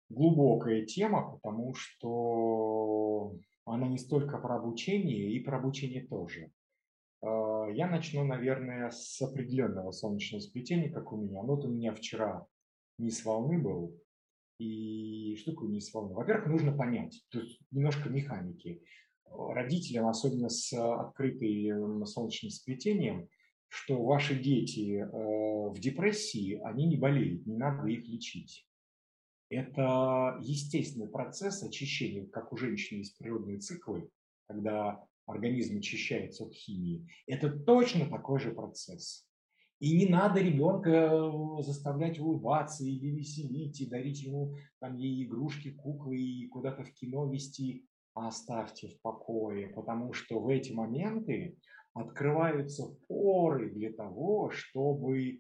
глубокая 0.10 0.86
тема, 0.86 1.32
потому 1.32 1.74
что 1.74 3.36
она 3.66 3.88
не 3.88 3.98
столько 3.98 4.38
про 4.38 4.58
обучение, 4.58 5.32
и 5.32 5.40
про 5.40 5.58
обучение 5.58 6.06
тоже. 6.06 6.52
А, 7.22 7.68
я 7.70 7.88
начну, 7.88 8.24
наверное, 8.24 8.92
с 8.92 9.22
определенного 9.22 9.92
солнечного 9.92 10.42
сплетения, 10.42 10.92
как 10.92 11.12
у 11.12 11.18
меня. 11.18 11.42
Вот 11.42 11.66
у 11.66 11.70
меня 11.70 11.94
вчера 11.94 12.46
низ 12.98 13.24
волны 13.26 13.60
был. 13.60 14.00
И 14.64 15.36
низ 15.68 15.94
волны? 15.94 16.14
Во-первых, 16.14 16.48
нужно 16.48 16.72
понять, 16.72 17.22
тут 17.30 17.44
немножко 17.72 18.08
механики. 18.10 18.82
Родителям, 19.26 20.08
особенно 20.08 20.48
с 20.48 20.72
открытым 20.74 22.06
солнечным 22.06 22.50
сплетением, 22.50 23.28
что 23.68 24.02
ваши 24.02 24.36
дети 24.36 25.00
э, 25.00 25.06
в 25.06 25.78
депрессии, 25.80 26.62
они 26.64 26.86
не 26.86 26.96
болеют, 26.96 27.46
не 27.46 27.58
надо 27.58 27.88
их 27.88 28.08
лечить. 28.08 28.66
Это 29.50 30.38
естественный 30.42 31.10
процесс 31.10 31.62
очищения, 31.64 32.26
как 32.28 32.54
у 32.54 32.58
женщины 32.58 33.00
есть 33.00 33.18
природные 33.18 33.58
циклы, 33.58 34.10
когда 34.48 35.04
организм 35.26 35.80
очищается 35.80 36.46
от 36.46 36.54
химии. 36.54 37.06
Это 37.28 37.50
точно 37.50 38.10
такой 38.10 38.40
же 38.40 38.52
процесс. 38.52 39.28
И 39.84 39.98
не 39.98 40.06
надо 40.06 40.40
ребенка 40.40 40.90
э, 40.90 41.62
заставлять 41.62 42.18
улыбаться 42.18 42.86
или 42.86 43.08
веселить, 43.08 43.82
и 43.82 43.90
дарить 43.90 44.24
ему 44.24 44.56
там 44.80 44.96
ей 44.96 45.26
игрушки, 45.26 45.72
куклы, 45.72 46.18
и 46.18 46.48
куда-то 46.48 46.86
в 46.86 46.94
кино 46.94 47.30
вести. 47.30 47.86
Оставьте 48.14 48.88
в 48.88 49.02
покое, 49.02 49.68
потому 49.68 50.14
что 50.14 50.40
в 50.40 50.48
эти 50.48 50.72
моменты 50.72 51.58
открываются 51.94 52.96
поры 53.10 53.72
для 53.72 53.92
того, 53.92 54.52
чтобы 54.52 55.20
э, 55.32 55.40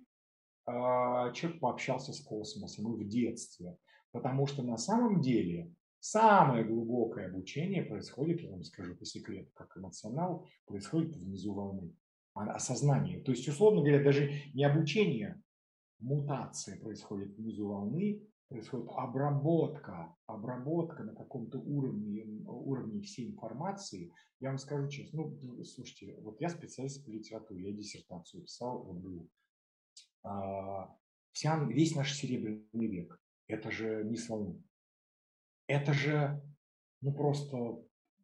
человек 0.66 1.62
пообщался 1.62 2.12
с 2.12 2.20
космосом 2.20 2.94
и 2.94 3.06
в 3.06 3.08
детстве. 3.08 3.78
Потому 4.12 4.46
что 4.46 4.62
на 4.62 4.76
самом 4.76 5.22
деле 5.22 5.72
самое 6.02 6.66
глубокое 6.66 7.30
обучение 7.30 7.84
происходит, 7.84 8.42
я 8.42 8.52
вам 8.52 8.64
скажу 8.66 8.94
по 8.98 9.06
секрету, 9.06 9.52
как 9.54 9.78
эмоционал, 9.78 10.46
происходит 10.66 11.16
внизу 11.16 11.54
волны 11.54 11.94
осознание. 12.34 13.20
То 13.22 13.32
есть, 13.32 13.48
условно 13.48 13.82
говоря, 13.82 14.04
даже 14.04 14.32
не 14.54 14.64
обучение, 14.64 15.42
мутация 16.00 16.80
происходит 16.80 17.36
внизу 17.36 17.68
волны, 17.68 18.22
происходит 18.50 18.88
обработка, 18.96 20.16
обработка 20.28 21.04
на 21.04 21.16
каком-то 21.16 21.60
уровне, 21.60 22.26
уровне 22.46 23.02
всей 23.02 23.32
информации. 23.32 24.14
Я 24.40 24.50
вам 24.50 24.58
скажу 24.58 24.88
честно, 24.90 25.24
ну, 25.42 25.64
слушайте, 25.64 26.16
вот 26.22 26.40
я 26.42 26.50
специалист 26.50 27.04
по 27.06 27.10
литературе, 27.10 27.70
я 27.70 27.72
диссертацию 27.72 28.44
писал 28.44 28.84
в 28.84 28.96
МГУ. 28.96 29.30
А, 30.24 30.96
вся, 31.32 31.58
весь 31.66 31.96
наш 31.96 32.14
серебряный 32.14 32.88
век, 32.88 33.20
это 33.48 33.72
же 33.72 34.04
не 34.04 34.18
волны. 34.28 34.64
Это 35.68 35.94
же, 35.94 36.42
ну, 37.02 37.14
просто 37.14 37.84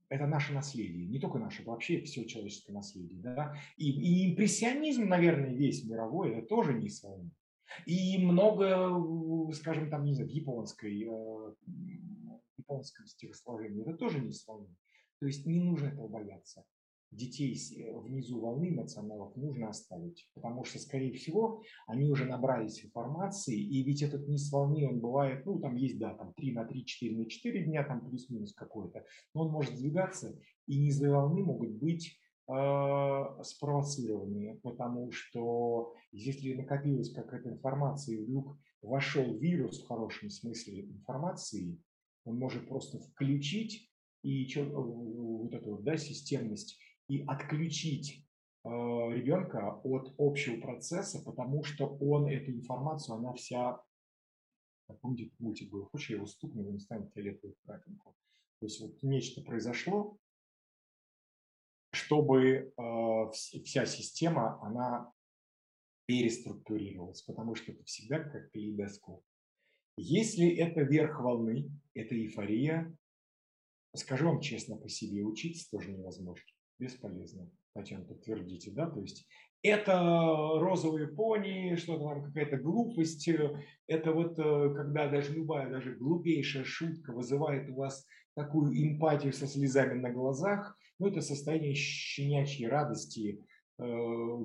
это 0.09 0.25
наше 0.25 0.53
наследие, 0.53 1.07
не 1.07 1.19
только 1.19 1.37
наше, 1.37 1.63
вообще 1.63 2.01
все 2.01 2.25
человеческое 2.25 2.73
наследие. 2.73 3.21
Да? 3.21 3.55
И, 3.77 3.89
и 3.89 4.31
импрессионизм, 4.31 5.07
наверное, 5.07 5.53
весь 5.53 5.85
мировой, 5.85 6.31
это 6.31 6.47
тоже 6.47 6.73
не 6.73 6.89
свое. 6.89 7.29
И 7.85 8.17
много, 8.17 9.53
скажем, 9.53 9.89
там, 9.91 10.03
не 10.03 10.15
знаю, 10.15 10.31
японской, 10.31 11.03
э, 11.03 11.53
японском 12.57 13.05
стихосложении, 13.05 13.83
это 13.83 13.93
тоже 13.93 14.19
не 14.19 14.31
свое. 14.31 14.67
То 15.19 15.27
есть 15.27 15.45
не 15.45 15.59
нужно 15.59 15.87
этого 15.87 16.07
бояться 16.07 16.65
детей 17.11 17.55
э, 17.55 17.97
внизу 17.97 18.39
волны 18.39 18.69
эмоционалов 18.69 19.35
нужно 19.35 19.69
оставить, 19.69 20.29
потому 20.33 20.63
что, 20.63 20.79
скорее 20.79 21.13
всего, 21.13 21.61
они 21.87 22.09
уже 22.09 22.25
набрались 22.25 22.83
информации, 22.85 23.57
и 23.57 23.83
ведь 23.83 24.01
этот 24.01 24.27
низ 24.27 24.51
волны, 24.51 24.87
он 24.87 24.99
бывает, 24.99 25.45
ну, 25.45 25.59
там 25.59 25.75
есть, 25.75 25.97
да, 25.97 26.13
там 26.13 26.33
3 26.33 26.53
на 26.53 26.65
3, 26.65 26.85
4 26.85 27.17
на 27.17 27.25
4 27.25 27.65
дня, 27.65 27.83
там 27.83 28.07
плюс-минус 28.07 28.53
какой-то, 28.53 29.05
но 29.33 29.45
он 29.45 29.51
может 29.51 29.75
сдвигаться, 29.75 30.39
и 30.67 30.79
низы 30.79 31.09
волны 31.09 31.43
могут 31.43 31.71
быть 31.71 32.19
э, 32.47 33.43
спровоцированы, 33.43 34.59
потому 34.61 35.11
что 35.11 35.93
если 36.11 36.53
накопилась 36.53 37.11
какая-то 37.11 37.49
информация, 37.49 38.15
и 38.15 38.23
вдруг 38.23 38.57
вошел 38.81 39.37
вирус 39.37 39.81
в 39.81 39.87
хорошем 39.87 40.29
смысле 40.29 40.85
информации, 40.85 41.77
он 42.25 42.37
может 42.37 42.67
просто 42.67 42.99
включить 42.99 43.89
и 44.21 44.45
вот 44.57 45.53
эту 45.53 45.71
вот, 45.71 45.83
да, 45.83 45.97
системность 45.97 46.77
и 47.09 47.23
отключить 47.25 48.23
э, 48.63 48.69
ребенка 48.69 49.81
от 49.83 50.13
общего 50.17 50.61
процесса, 50.61 51.21
потому 51.25 51.63
что 51.63 51.87
он 51.99 52.27
эту 52.27 52.51
информацию, 52.51 53.15
она 53.15 53.33
вся, 53.33 53.81
помните, 55.01 55.31
мультик 55.39 55.71
был, 55.71 55.85
хочешь, 55.85 56.11
я 56.11 56.15
его 56.17 56.27
стукну, 56.27 56.71
не 56.71 56.79
станет 56.79 57.11
фиолетовую 57.13 57.57
крапинку. 57.65 58.15
То 58.59 58.65
есть 58.67 58.79
вот 58.79 59.01
нечто 59.01 59.41
произошло, 59.41 60.17
чтобы 61.91 62.41
э, 62.77 63.31
вся 63.31 63.85
система, 63.87 64.61
она 64.61 65.11
переструктурировалась, 66.05 67.23
потому 67.23 67.55
что 67.55 67.71
это 67.71 67.83
всегда 67.85 68.19
как 68.19 68.51
калейдоскоп. 68.51 69.23
Если 69.97 70.47
это 70.55 70.81
верх 70.81 71.19
волны, 71.19 71.71
это 71.95 72.15
эйфория, 72.15 72.95
скажу 73.95 74.27
вам 74.27 74.41
честно 74.41 74.77
по 74.77 74.87
себе, 74.87 75.23
учиться 75.23 75.69
тоже 75.71 75.91
невозможно 75.91 76.45
бесполезно. 76.79 77.49
Татьяна, 77.73 78.05
подтвердите, 78.05 78.71
да? 78.71 78.89
То 78.89 79.01
есть 79.01 79.27
это 79.61 79.99
розовые 80.59 81.07
пони, 81.07 81.75
что-то 81.75 82.05
там 82.05 82.23
какая-то 82.23 82.57
глупость. 82.57 83.29
Это 83.87 84.11
вот 84.13 84.39
э, 84.39 84.73
когда 84.73 85.09
даже 85.09 85.33
любая, 85.33 85.69
даже 85.69 85.95
глупейшая 85.95 86.63
шутка 86.63 87.11
вызывает 87.11 87.69
у 87.69 87.75
вас 87.75 88.05
такую 88.35 88.73
эмпатию 88.73 89.33
со 89.33 89.47
слезами 89.47 89.99
на 89.99 90.11
глазах, 90.11 90.77
ну, 90.97 91.07
это 91.07 91.21
состояние 91.21 91.73
щенячьей 91.73 92.69
радости. 92.69 93.43
Э, 93.77 93.83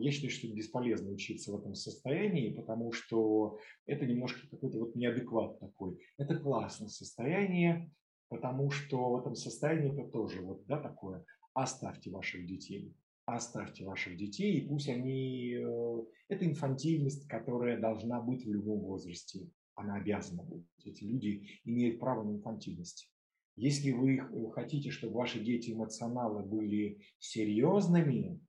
я 0.00 0.10
считаю, 0.10 0.30
что 0.30 0.48
бесполезно 0.48 1.10
учиться 1.10 1.52
в 1.52 1.60
этом 1.60 1.74
состоянии, 1.74 2.54
потому 2.54 2.92
что 2.92 3.58
это 3.86 4.04
немножко 4.06 4.48
какой-то 4.48 4.80
вот 4.80 4.96
неадекват 4.96 5.60
такой. 5.60 5.98
Это 6.18 6.36
классное 6.36 6.88
состояние, 6.88 7.90
потому 8.28 8.70
что 8.70 9.10
в 9.10 9.20
этом 9.20 9.36
состоянии 9.36 9.92
это 9.92 10.10
тоже 10.10 10.42
вот, 10.42 10.66
да, 10.66 10.80
такое 10.80 11.24
оставьте 11.54 12.10
ваших 12.10 12.46
детей. 12.46 12.94
Оставьте 13.26 13.84
ваших 13.84 14.18
детей, 14.18 14.58
и 14.58 14.68
пусть 14.68 14.88
они... 14.88 15.54
Э, 15.54 16.04
это 16.28 16.44
инфантильность, 16.44 17.26
которая 17.26 17.80
должна 17.80 18.20
быть 18.20 18.44
в 18.44 18.52
любом 18.52 18.80
возрасте. 18.80 19.48
Она 19.76 19.96
обязана 19.96 20.42
быть. 20.42 20.66
Эти 20.84 21.04
люди 21.04 21.48
имеют 21.64 21.98
право 21.98 22.22
на 22.22 22.36
инфантильность. 22.36 23.10
Если 23.56 23.92
вы 23.92 24.16
э, 24.18 24.50
хотите, 24.52 24.90
чтобы 24.90 25.14
ваши 25.14 25.40
дети 25.40 25.70
эмоционалы 25.70 26.42
были 26.42 27.00
серьезными, 27.18 28.40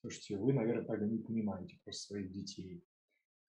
слушайте, 0.00 0.38
вы, 0.38 0.54
наверное, 0.54 0.84
тогда 0.84 1.06
не 1.06 1.18
понимаете 1.18 1.78
просто 1.84 2.08
своих 2.08 2.32
детей. 2.32 2.82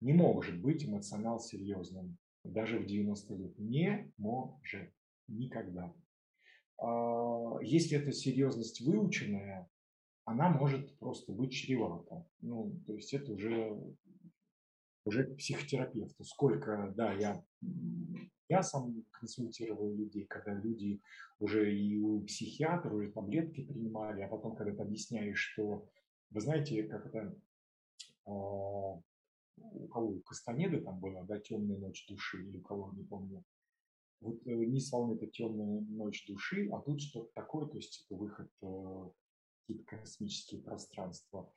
Не 0.03 0.13
может 0.13 0.61
быть 0.61 0.85
эмоционал 0.85 1.41
серьезным, 1.41 2.19
даже 2.45 2.79
в 2.79 2.87
90 2.87 3.35
лет. 3.35 3.59
Не 3.59 4.13
может. 4.17 4.93
Никогда. 5.29 5.95
А, 6.81 7.59
если 7.63 7.99
эта 7.99 8.13
серьезность 8.13 8.81
выученная, 8.81 9.69
она 10.25 10.49
может 10.49 10.99
просто 10.99 11.33
быть 11.33 11.53
чревата. 11.53 12.27
Ну, 12.41 12.81
то 12.87 12.95
есть 12.95 13.13
это 13.13 13.33
уже, 13.33 13.79
уже 15.05 15.25
к 15.25 15.37
психотерапевту. 15.37 16.25
Сколько, 16.25 16.93
да, 16.97 17.13
я, 17.13 17.45
я 18.49 18.63
сам 18.63 19.05
консультировал 19.11 19.95
людей, 19.95 20.25
когда 20.25 20.55
люди 20.55 21.01
уже 21.39 21.75
и 21.75 21.99
у 21.99 22.23
психиатра, 22.23 22.95
уже 22.95 23.13
таблетки 23.13 23.65
принимали, 23.65 24.23
а 24.23 24.29
потом, 24.29 24.57
когда 24.57 24.75
ты 24.75 24.83
объясняешь, 24.83 25.39
что, 25.39 25.87
вы 26.31 26.41
знаете, 26.41 26.85
как 26.85 27.07
это, 27.07 27.35
а, 28.25 28.31
у 28.31 29.89
кого, 29.89 30.07
у 30.07 30.21
Кастанеды 30.21 30.81
там 30.81 30.99
была, 30.99 31.25
да, 31.25 31.39
темная 31.39 31.79
ночь 31.79 32.07
души, 32.09 32.43
или 32.43 32.57
у 32.57 32.63
кого, 32.63 32.91
не 32.95 33.05
помню, 33.05 33.45
вот 34.21 34.47
э, 34.47 34.51
низ 34.53 34.91
волны 34.93 35.15
это 35.15 35.27
темная 35.27 35.81
ночь 35.81 36.27
души, 36.27 36.69
а 36.73 36.81
тут 36.81 37.01
что-то 37.01 37.31
такое, 37.35 37.67
то 37.67 37.77
есть 37.77 38.05
это 38.05 38.19
выход 38.19 38.51
э, 38.63 38.67
в 38.67 39.13
какие-то 39.67 39.85
космические 39.97 40.63
пространства. 40.63 41.51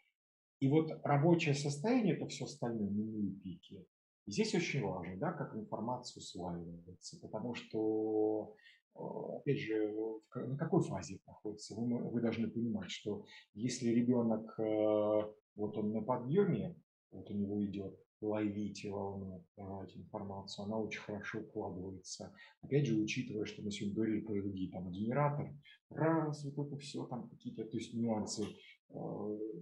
И 0.59 0.69
вот 0.69 0.91
рабочее 1.03 1.55
состояние 1.55 2.15
это 2.15 2.27
все 2.27 2.45
остальное, 2.45 2.89
минуя 2.89 3.33
пики. 3.43 3.85
И 4.25 4.31
здесь 4.31 4.55
очень 4.55 4.81
важно, 4.81 5.17
да, 5.17 5.33
как 5.33 5.55
информация 5.55 6.21
усваивается, 6.21 7.19
потому 7.19 7.53
что, 7.53 8.55
э, 8.95 8.99
опять 8.99 9.59
же, 9.59 9.93
на 10.35 10.57
какой 10.57 10.81
фазе 10.83 11.19
находится? 11.27 11.75
Вы, 11.75 12.09
вы 12.09 12.21
должны 12.21 12.49
понимать, 12.49 12.89
что 12.89 13.25
если 13.53 13.89
ребенок, 13.89 14.57
вот 14.57 15.77
он 15.77 15.91
на 15.91 16.01
подъеме, 16.01 16.75
вот 17.11 17.29
у 17.29 17.33
него 17.33 17.63
идет 17.63 18.02
ловите 18.23 18.89
волну, 18.89 19.43
давайте 19.57 19.99
информацию, 19.99 20.65
она 20.65 20.77
очень 20.77 21.01
хорошо 21.01 21.39
укладывается. 21.39 22.33
Опять 22.61 22.85
же, 22.85 22.99
учитывая, 22.99 23.45
что 23.45 23.61
мы 23.61 23.71
сегодня 23.71 23.95
говорили 23.95 24.21
про 24.21 24.35
другие, 24.35 24.71
там, 24.71 24.89
генератор, 24.91 25.53
раз, 25.89 26.43
вот 26.45 26.67
это 26.67 26.77
все, 26.77 27.05
там 27.05 27.29
какие-то, 27.29 27.65
то 27.65 27.77
есть 27.77 27.93
нюансы 27.93 28.43
э, 28.43 28.93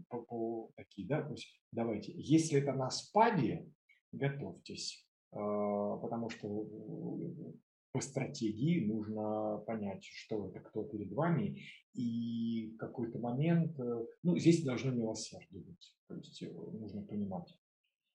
по, 0.10 0.22
по, 0.22 0.72
такие, 0.76 1.08
да, 1.08 1.22
то 1.22 1.32
есть 1.32 1.48
давайте, 1.72 2.14
если 2.16 2.60
это 2.60 2.74
на 2.74 2.90
спаде, 2.90 3.68
готовьтесь, 4.12 5.08
э, 5.32 5.36
потому 5.36 6.30
что 6.30 6.48
э, 6.48 7.54
по 7.92 8.00
стратегии 8.00 8.86
нужно 8.86 9.58
понять, 9.68 10.04
что 10.04 10.48
это, 10.48 10.60
кто 10.60 10.84
перед 10.84 11.12
вами, 11.12 11.62
и 11.94 12.72
в 12.74 12.78
какой-то 12.78 13.20
момент, 13.20 13.78
э, 13.80 14.06
ну, 14.24 14.38
здесь 14.38 14.64
должно 14.64 14.92
милосердие 14.92 15.62
быть, 15.62 15.96
то 16.08 16.16
есть 16.16 16.42
э, 16.42 16.50
нужно 16.50 17.02
понимать, 17.02 17.54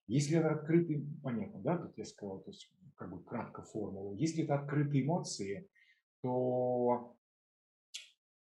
Если 0.07 0.37
это 0.37 0.51
открытый, 0.51 1.05
понятно, 1.21 1.59
да, 1.59 1.77
тут 1.77 1.97
я 1.97 2.05
сказал, 2.05 2.39
то 2.39 2.49
есть 2.49 2.71
как 2.95 3.11
бы 3.11 3.23
кратко 3.23 3.61
формула. 3.61 4.13
Если 4.13 4.43
это 4.43 4.55
открытые 4.55 5.03
эмоции, 5.03 5.69
то 6.21 7.15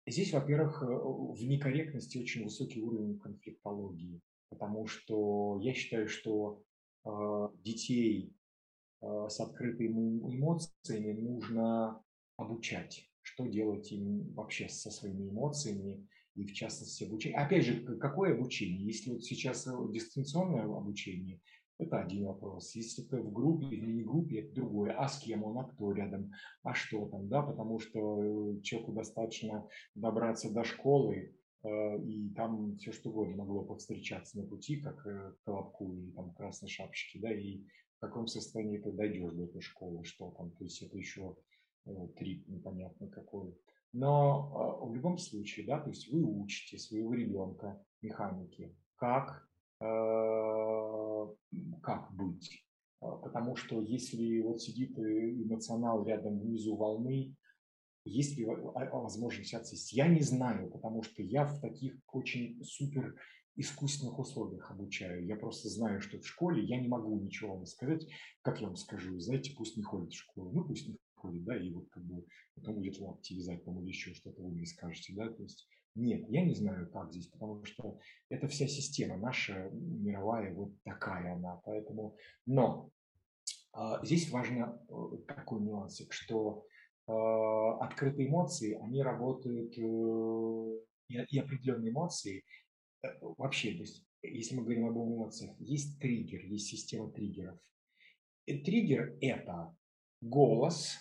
здесь, 0.07 0.34
во-первых, 0.34 0.82
в 0.82 1.44
некорректности 1.44 2.18
очень 2.18 2.45
высокий 2.45 2.82
уровень 2.82 3.19
конфликтологии, 3.19 4.22
потому 4.49 4.88
что 4.88 5.60
я 5.61 5.73
считаю, 5.73 6.07
что 6.07 6.64
э, 7.06 7.10
детей 7.56 8.34
э, 9.02 9.28
с 9.30 9.40
открытыми 9.40 10.19
эмоциями 10.34 11.19
нужно 11.19 12.02
обучать, 12.38 13.10
что 13.22 13.45
делать 13.45 13.91
им 13.91 14.34
вообще 14.34 14.69
со 14.69 14.90
своими 14.90 15.30
эмоциями, 15.30 16.07
и 16.36 16.45
в 16.45 16.53
частности 16.53 17.03
обучение. 17.03 17.38
Опять 17.38 17.66
же, 17.66 17.98
какое 17.98 18.34
обучение? 18.34 18.86
Если 18.86 19.12
вот 19.12 19.24
сейчас 19.24 19.68
э, 19.68 19.72
дистанционное 19.91 20.64
обучение, 20.64 21.41
это 21.78 21.99
один 21.99 22.26
вопрос. 22.26 22.76
Если 22.76 23.02
ты 23.02 23.22
в 23.22 23.32
группе 23.32 23.68
или 23.68 23.91
не 23.91 24.03
группе, 24.03 24.41
это 24.41 24.53
другое. 24.53 24.94
А 24.94 25.08
с 25.08 25.20
кем 25.20 25.44
он, 25.44 25.58
а 25.58 25.64
кто 25.64 25.91
рядом, 25.91 26.32
а 26.64 26.74
что 26.74 27.08
там, 27.08 27.28
да, 27.28 27.41
потому 27.41 27.80
что 27.80 28.24
э, 28.24 28.62
человеку 28.62 28.94
достаточно 28.94 29.68
добраться 29.95 30.52
до 30.52 30.64
школы, 30.64 31.36
э, 31.64 32.03
и 32.03 32.30
там 32.30 32.78
все 32.78 32.91
что 32.91 33.10
угодно 33.10 33.38
могло 33.38 33.64
повстречаться 33.64 34.40
на 34.40 34.48
пути, 34.48 34.78
как 34.78 35.06
колобку 35.44 35.94
или 35.94 36.12
там 36.12 36.34
красной 36.34 36.70
шапочки, 36.70 37.18
да, 37.18 37.34
и 37.34 37.62
в 37.98 37.99
каком 37.99 38.28
состоянии 38.28 38.78
ты 38.78 38.91
дойдешь 38.91 39.34
до 39.34 39.44
этой 39.44 39.62
школы, 39.62 40.03
что 40.06 40.32
там, 40.32 40.52
то 40.52 40.64
есть 40.64 40.82
это 40.82 40.98
еще 40.98 41.36
трип 42.16 42.48
непонятно 42.48 43.08
какой. 43.08 43.56
Но 43.94 44.80
а, 44.82 44.86
в 44.86 44.96
любом 44.96 45.18
случае, 45.18 45.66
да, 45.66 45.80
то 45.80 45.90
есть 45.90 46.12
вы 46.12 46.24
учите 46.24 46.78
своего 46.78 47.14
ребенка 47.14 47.84
механики, 48.02 48.76
как, 48.96 49.48
э, 49.82 51.28
как 51.84 52.14
быть. 52.14 52.66
А, 53.02 53.18
потому 53.18 53.56
что 53.56 53.82
если 53.82 54.42
вот 54.42 54.62
сидит 54.62 54.98
эмоционал 54.98 56.06
рядом 56.06 56.40
внизу 56.40 56.76
волны, 56.76 57.36
есть 58.04 58.38
ли 58.38 58.46
возможность 58.46 59.54
отсесть? 59.54 59.94
Я 59.94 60.08
не 60.08 60.22
знаю, 60.22 60.72
потому 60.72 61.04
что 61.04 61.22
я 61.22 61.46
в 61.46 61.60
таких 61.60 61.96
очень 62.12 62.64
супер 62.64 63.16
искусственных 63.56 64.18
условиях 64.18 64.72
обучаю. 64.72 65.26
Я 65.26 65.36
просто 65.36 65.70
знаю, 65.70 66.02
что 66.02 66.20
в 66.20 66.26
школе 66.26 66.64
я 66.64 66.80
не 66.80 66.88
могу 66.88 67.20
ничего 67.20 67.56
вам 67.56 67.66
сказать. 67.66 68.08
Как 68.42 68.60
я 68.62 68.68
вам 68.68 68.76
скажу? 68.76 69.20
Знаете, 69.20 69.54
пусть 69.56 69.78
не 69.78 69.84
ходит 69.84 70.14
в 70.14 70.18
школу. 70.18 70.52
Ну, 70.52 70.64
пусть 70.64 70.88
не 70.88 70.98
ходит, 71.22 71.43
да, 71.43 71.56
и 71.56 71.72
вот 71.72 71.89
как 71.89 72.03
бы 72.03 72.26
потом 72.56 72.76
будет 72.76 72.99
лапти 72.99 73.34
вязать, 73.34 73.64
там, 73.64 73.80
или 73.80 73.89
еще 73.89 74.14
что-то 74.14 74.41
вы 74.41 74.49
мне 74.49 74.65
скажете, 74.65 75.14
да, 75.15 75.30
то 75.30 75.43
есть 75.43 75.68
нет, 75.95 76.26
я 76.30 76.45
не 76.45 76.56
знаю, 76.56 76.89
как 76.89 77.11
здесь, 77.11 77.27
потому 77.27 77.64
что 77.65 77.99
это 78.30 78.48
вся 78.48 78.68
система 78.68 79.18
наша 79.18 79.69
мировая, 79.72 80.53
вот 80.53 80.72
такая 80.84 81.35
она, 81.35 81.61
поэтому, 81.65 82.15
но 82.45 82.91
э, 83.76 83.80
здесь 84.03 84.30
важно 84.31 84.81
э, 84.89 84.93
такой 85.27 85.61
нюансик, 85.61 86.14
что 86.14 86.65
э, 87.07 87.11
открытые 87.11 88.30
эмоции, 88.30 88.80
они 88.81 89.03
работают, 89.03 89.77
э, 89.77 89.81
и, 91.10 91.35
и 91.35 91.39
определенные 91.39 91.91
эмоции, 91.91 92.45
э, 93.03 93.07
вообще, 93.22 93.73
то 93.73 93.81
есть, 93.81 94.06
если 94.23 94.56
мы 94.56 94.64
говорим 94.64 94.88
об 94.88 94.98
эмоциях, 94.98 95.60
есть 95.60 95.99
триггер, 95.99 96.45
есть 96.45 96.68
система 96.68 97.11
триггеров. 97.11 97.60
Триггер– 98.45 99.18
это 99.22 99.76
голос, 100.22 100.95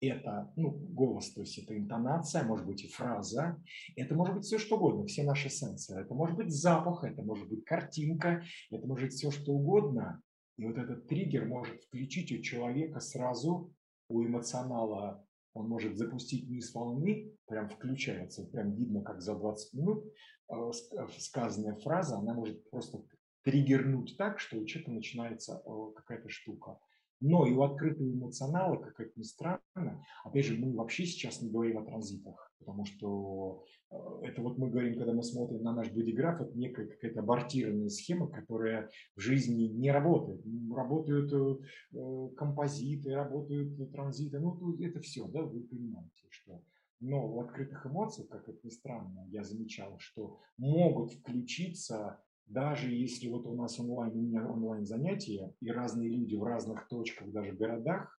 это 0.00 0.52
ну, 0.56 0.70
голос, 0.70 1.32
то 1.32 1.40
есть 1.40 1.58
это 1.58 1.76
интонация, 1.76 2.42
может 2.44 2.66
быть 2.66 2.84
и 2.84 2.88
фраза, 2.88 3.62
это 3.96 4.14
может 4.14 4.34
быть 4.34 4.44
все 4.44 4.58
что 4.58 4.76
угодно, 4.76 5.06
все 5.06 5.22
наши 5.22 5.50
сенсоры, 5.50 6.02
это 6.02 6.14
может 6.14 6.36
быть 6.36 6.50
запах, 6.50 7.04
это 7.04 7.22
может 7.22 7.48
быть 7.48 7.64
картинка, 7.64 8.42
это 8.70 8.86
может 8.86 9.06
быть 9.06 9.14
все 9.14 9.30
что 9.30 9.52
угодно. 9.52 10.22
И 10.56 10.64
вот 10.66 10.76
этот 10.76 11.06
триггер 11.06 11.46
может 11.46 11.82
включить 11.84 12.32
у 12.32 12.42
человека 12.42 13.00
сразу, 13.00 13.72
у 14.08 14.22
эмоционала, 14.22 15.24
он 15.54 15.68
может 15.68 15.96
запустить 15.96 16.48
низ 16.48 16.74
волны, 16.74 17.32
прям 17.46 17.68
включается, 17.68 18.44
прям 18.46 18.74
видно, 18.74 19.02
как 19.02 19.20
за 19.20 19.34
20 19.34 19.74
минут 19.74 20.04
э, 20.48 20.54
э, 20.54 21.06
сказанная 21.18 21.76
фраза, 21.76 22.18
она 22.18 22.34
может 22.34 22.68
просто 22.70 23.02
триггернуть 23.42 24.16
так, 24.16 24.38
что 24.38 24.58
у 24.58 24.64
человека 24.64 24.92
начинается 24.92 25.62
э, 25.64 25.92
какая-то 25.96 26.28
штука. 26.28 26.78
Но 27.20 27.46
и 27.46 27.52
у 27.52 27.62
открытого 27.62 28.10
эмоционала, 28.10 28.76
как 28.76 28.98
это 28.98 29.12
ни 29.16 29.22
странно, 29.22 30.04
опять 30.24 30.46
же, 30.46 30.56
мы 30.56 30.74
вообще 30.74 31.04
сейчас 31.04 31.42
не 31.42 31.50
говорим 31.50 31.78
о 31.78 31.84
транзитах, 31.84 32.52
потому 32.58 32.84
что 32.86 33.64
э, 33.90 33.96
это 34.22 34.40
вот 34.40 34.56
мы 34.56 34.70
говорим, 34.70 34.96
когда 34.96 35.12
мы 35.12 35.22
смотрим 35.22 35.62
на 35.62 35.74
наш 35.74 35.90
бодиграф, 35.90 36.40
это 36.40 36.56
некая 36.56 36.86
какая-то 36.86 37.20
абортированная 37.20 37.90
схема, 37.90 38.28
которая 38.28 38.88
в 39.16 39.20
жизни 39.20 39.64
не 39.64 39.90
работает. 39.90 40.42
Работают 40.74 41.32
э, 41.32 42.28
композиты, 42.36 43.14
работают 43.14 43.92
транзиты, 43.92 44.40
ну 44.40 44.76
это 44.80 45.00
все, 45.00 45.26
да, 45.28 45.42
вы 45.42 45.60
понимаете, 45.60 46.26
что 46.30 46.62
но 47.00 47.26
в 47.26 47.40
открытых 47.40 47.86
эмоциях, 47.86 48.28
как 48.28 48.46
это 48.48 48.58
ни 48.62 48.68
странно, 48.68 49.26
я 49.30 49.42
замечал, 49.42 49.98
что 49.98 50.38
могут 50.58 51.12
включиться 51.12 52.22
даже 52.50 52.90
если 52.90 53.28
вот 53.28 53.46
у 53.46 53.54
нас 53.54 53.78
онлайн, 53.78 54.12
у 54.12 54.22
меня 54.22 54.46
онлайн 54.46 54.84
занятия, 54.84 55.54
и 55.60 55.70
разные 55.70 56.10
люди 56.10 56.34
в 56.34 56.42
разных 56.42 56.88
точках, 56.88 57.30
даже 57.30 57.52
городах, 57.52 58.18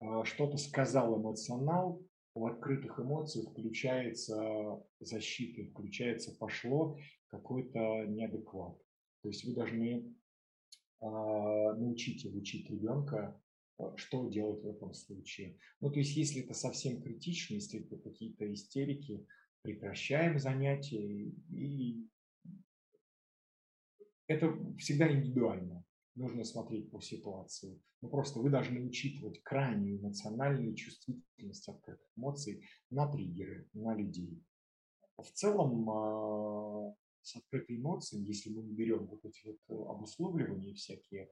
а, 0.00 0.24
что-то 0.24 0.56
сказал 0.56 1.20
эмоционал, 1.20 2.00
у 2.34 2.46
открытых 2.46 2.98
эмоций 3.00 3.44
включается 3.44 4.80
защита, 5.00 5.68
включается 5.70 6.34
пошло 6.38 6.96
какой-то 7.26 8.06
неадекват. 8.06 8.78
То 9.22 9.28
есть 9.28 9.44
вы 9.44 9.54
должны 9.54 10.14
а, 11.00 11.74
научить 11.74 12.24
обучить 12.24 12.70
ребенка, 12.70 13.40
а, 13.78 13.96
что 13.96 14.28
делать 14.28 14.62
в 14.62 14.68
этом 14.68 14.94
случае. 14.94 15.58
Ну, 15.80 15.90
то 15.90 15.98
есть, 15.98 16.16
если 16.16 16.44
это 16.44 16.54
совсем 16.54 17.02
критично, 17.02 17.54
если 17.54 17.80
это 17.80 17.96
какие-то 17.96 18.50
истерики, 18.52 19.26
прекращаем 19.62 20.38
занятия 20.38 21.32
и 21.50 22.08
это 24.32 24.76
всегда 24.78 25.10
индивидуально. 25.12 25.84
Нужно 26.14 26.44
смотреть 26.44 26.90
по 26.90 27.00
ситуации. 27.00 27.80
Но 28.02 28.08
просто 28.08 28.40
вы 28.40 28.50
должны 28.50 28.80
учитывать 28.84 29.42
крайнюю 29.42 30.00
эмоциональную 30.00 30.74
чувствительность 30.74 31.68
открытых 31.68 32.06
эмоций 32.16 32.66
на 32.90 33.10
триггеры, 33.10 33.68
на 33.72 33.94
людей. 33.94 34.42
В 35.16 35.30
целом, 35.32 35.88
а, 35.88 36.94
с 37.22 37.36
открытой 37.36 37.76
эмоцией, 37.76 38.24
если 38.24 38.50
мы 38.50 38.62
берем 38.62 39.06
вот 39.06 39.24
эти 39.24 39.40
вот 39.46 39.88
обусловливания 39.88 40.74
всякие, 40.74 41.30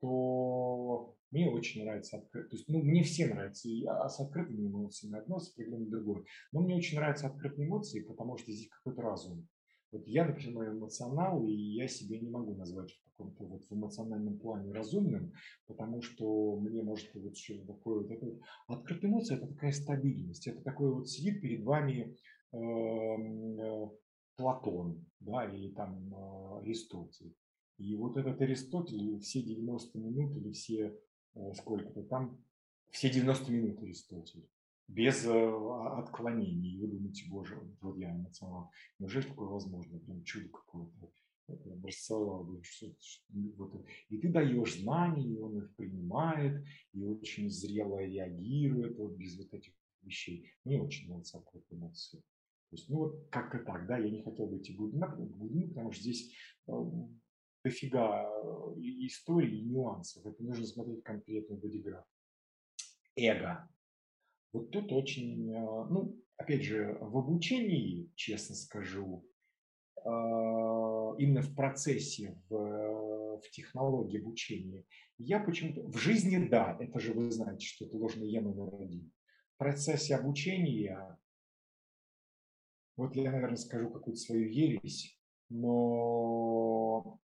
то 0.00 1.16
мне 1.30 1.48
очень 1.48 1.84
нравится 1.84 2.18
открытый. 2.18 2.50
То 2.50 2.56
есть, 2.56 2.68
ну, 2.68 2.82
мне 2.82 3.02
все 3.02 3.26
нравятся, 3.26 3.68
и, 3.68 3.84
а 3.84 4.08
с 4.08 4.18
открытыми 4.20 4.66
эмоциями 4.66 5.18
одно, 5.18 5.38
с 5.38 5.52
определенным 5.52 5.90
другое. 5.90 6.24
Но 6.50 6.60
мне 6.60 6.76
очень 6.76 6.98
нравятся 6.98 7.28
открытые 7.28 7.68
эмоции, 7.68 8.02
потому 8.02 8.36
что 8.36 8.50
здесь 8.50 8.68
какой-то 8.68 9.02
разум. 9.02 9.48
Вот 9.92 10.06
я, 10.06 10.24
например, 10.24 10.70
эмоционал, 10.72 11.44
и 11.44 11.52
я 11.52 11.86
себя 11.86 12.18
не 12.18 12.30
могу 12.30 12.54
назвать 12.54 12.90
в 12.92 13.04
каком-то 13.10 13.44
вот 13.44 13.62
в 13.64 13.72
эмоциональном 13.74 14.38
плане 14.38 14.72
разумным, 14.72 15.32
потому 15.66 16.00
что 16.00 16.58
мне 16.58 16.82
может 16.82 17.14
вот 17.14 17.36
что-то 17.36 17.66
такое 17.66 18.00
вот 18.00 18.10
это. 18.10 18.38
Открытая 18.68 19.10
эмоция– 19.10 19.36
это 19.38 19.48
такая 19.48 19.72
стабильность, 19.72 20.46
это 20.46 20.62
такой 20.62 20.94
вот 20.94 21.10
сидит 21.10 21.42
перед 21.42 21.62
вами 21.62 22.16
э, 22.52 22.56
э, 22.56 23.88
Платон, 24.36 25.04
да, 25.20 25.44
или 25.44 25.68
там 25.72 26.14
э, 26.14 26.60
Аристотель. 26.62 27.36
И 27.76 27.94
вот 27.94 28.16
этот 28.16 28.40
Аристотель 28.40 29.20
все 29.20 29.42
90 29.42 29.98
минут 29.98 30.34
или 30.38 30.52
все 30.52 30.98
э, 31.34 31.52
сколько-то 31.52 32.02
там, 32.04 32.42
все 32.90 33.10
90 33.10 33.52
минут 33.52 33.82
Аристотель 33.82 34.48
без 34.88 35.24
э, 35.26 35.30
отклонений. 35.98 36.74
И 36.74 36.80
вы 36.80 36.88
думаете, 36.88 37.28
боже, 37.28 37.58
вот 37.80 37.96
я 37.98 38.12
эмоционал. 38.12 38.70
Неужели 38.98 39.26
такое 39.26 39.48
возможно? 39.48 39.98
Прям 39.98 40.22
чудо 40.24 40.48
какое-то. 40.48 41.12
Образцовал, 41.48 42.44
вот, 42.44 43.86
и 44.08 44.16
ты 44.16 44.28
даешь 44.28 44.80
знания, 44.80 45.28
и 45.28 45.36
он 45.36 45.58
их 45.58 45.74
принимает, 45.74 46.64
и 46.94 47.04
очень 47.04 47.50
зрело 47.50 47.98
реагирует 47.98 48.96
вот 48.96 49.16
без 49.16 49.36
вот 49.36 49.52
этих 49.52 49.74
вещей. 50.02 50.50
Мне 50.64 50.80
очень 50.80 51.08
нравится 51.08 51.38
открытые 51.38 51.78
эмоции. 51.78 52.18
То 52.18 52.76
есть, 52.76 52.88
ну 52.88 52.98
вот 53.00 53.28
как-то 53.30 53.58
так, 53.58 53.86
да, 53.86 53.98
я 53.98 54.08
не 54.08 54.22
хотел 54.22 54.46
бы 54.46 54.56
идти 54.58 54.72
глубина, 54.72 55.08
глубину, 55.08 55.68
потому 55.68 55.92
что 55.92 56.02
здесь 56.02 56.32
э, 56.68 56.72
дофига 57.64 58.24
э, 58.24 58.80
истории 58.80 59.58
и 59.58 59.64
нюансов. 59.64 60.24
Это 60.24 60.42
нужно 60.42 60.64
смотреть 60.64 61.02
конкретный 61.02 61.58
бодиграф. 61.58 62.06
Эго. 63.16 63.68
Вот 64.52 64.70
тут 64.70 64.92
очень, 64.92 65.50
э, 65.50 65.86
ну, 65.90 66.20
опять 66.36 66.62
же, 66.62 66.98
в 67.00 67.16
обучении, 67.16 68.10
честно 68.14 68.54
скажу, 68.54 69.26
э, 69.96 70.00
именно 71.18 71.42
в 71.42 71.54
процессе, 71.54 72.38
в, 72.48 73.40
в 73.40 73.50
технологии 73.50 74.20
обучения, 74.20 74.84
я 75.18 75.40
почему-то, 75.40 75.82
в 75.82 75.96
жизни, 75.96 76.48
да, 76.48 76.76
это 76.80 77.00
же 77.00 77.14
вы 77.14 77.30
знаете, 77.30 77.64
что 77.64 77.86
это 77.86 77.96
ложный 77.96 78.28
я 78.28 78.42
номер 78.42 78.74
один. 78.74 79.10
В 79.54 79.58
процессе 79.58 80.16
обучения, 80.16 81.18
вот 82.96 83.16
я, 83.16 83.30
наверное, 83.32 83.56
скажу 83.56 83.88
какую-то 83.90 84.20
свою 84.20 84.48
ересь, 84.48 85.18
но 85.48 87.18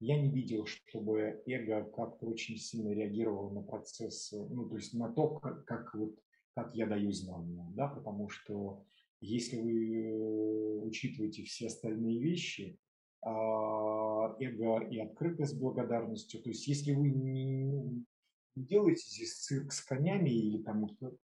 я 0.00 0.20
не 0.20 0.30
видел, 0.30 0.66
чтобы 0.66 1.42
эго 1.46 1.84
как-то 1.90 2.26
очень 2.26 2.56
сильно 2.56 2.92
реагировало 2.92 3.52
на 3.52 3.62
процесс, 3.62 4.32
ну, 4.32 4.68
то 4.68 4.76
есть 4.76 4.94
на 4.94 5.12
то, 5.12 5.38
как, 5.38 5.64
как, 5.64 5.94
вот, 5.94 6.18
как 6.54 6.74
я 6.74 6.86
даю 6.86 7.10
знания, 7.12 7.66
да, 7.74 7.88
потому 7.88 8.28
что 8.28 8.84
если 9.20 9.60
вы 9.60 10.80
учитываете 10.82 11.44
все 11.44 11.66
остальные 11.66 12.20
вещи, 12.20 12.78
а, 13.22 14.36
эго 14.38 14.86
и 14.88 14.98
открытость 14.98 15.58
благодарностью, 15.58 16.42
то 16.42 16.50
есть 16.50 16.66
если 16.66 16.92
вы 16.92 17.10
не, 17.10 17.44
не 17.44 18.04
делаете 18.54 19.04
здесь 19.08 19.34
цирк 19.34 19.72
с 19.72 19.80
конями 19.80 20.30
или 20.30 20.62
там 20.62 20.86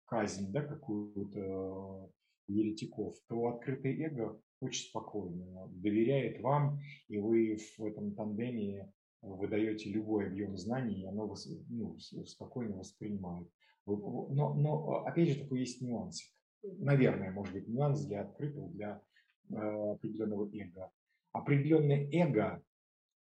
казнь, 0.06 0.50
да, 0.50 0.62
какую-то 0.62 2.10
еретиков, 2.48 3.14
то 3.28 3.46
открытое 3.46 4.08
эго 4.08 4.40
очень 4.60 4.88
спокойно 4.88 5.68
доверяет 5.68 6.40
вам, 6.40 6.80
и 7.08 7.18
вы 7.18 7.58
в 7.78 7.84
этом 7.84 8.14
тандеме 8.14 8.92
выдаете 9.22 9.90
любой 9.90 10.26
объем 10.26 10.56
знаний, 10.56 11.02
и 11.02 11.06
оно 11.06 11.34
ну, 11.68 11.96
спокойно 11.98 12.76
воспринимает. 12.76 13.48
Но, 13.86 14.54
но 14.54 15.04
опять 15.04 15.28
же 15.30 15.40
такой 15.40 15.60
есть 15.60 15.80
нюансик. 15.80 16.32
Наверное, 16.62 17.32
может 17.32 17.52
быть, 17.52 17.68
нюанс 17.68 18.04
для 18.06 18.22
открытого, 18.22 18.68
для 18.70 19.02
э, 19.50 19.54
определенного 19.54 20.48
эго. 20.54 20.90
Определенное 21.32 22.08
эго 22.10 22.62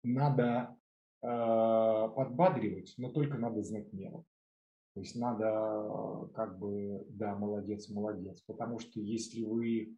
надо 0.04 0.78
э, 1.22 1.28
подбадривать, 1.28 2.94
но 2.98 3.12
только 3.12 3.38
надо 3.38 3.64
знать 3.64 3.92
меру. 3.94 4.26
То 4.94 5.00
есть 5.00 5.16
надо 5.16 5.46
э, 5.46 6.28
как 6.36 6.60
бы, 6.60 7.04
да, 7.10 7.36
молодец, 7.36 7.90
молодец. 7.90 8.42
Потому 8.42 8.78
что 8.78 9.00
если 9.00 9.44
вы 9.44 9.98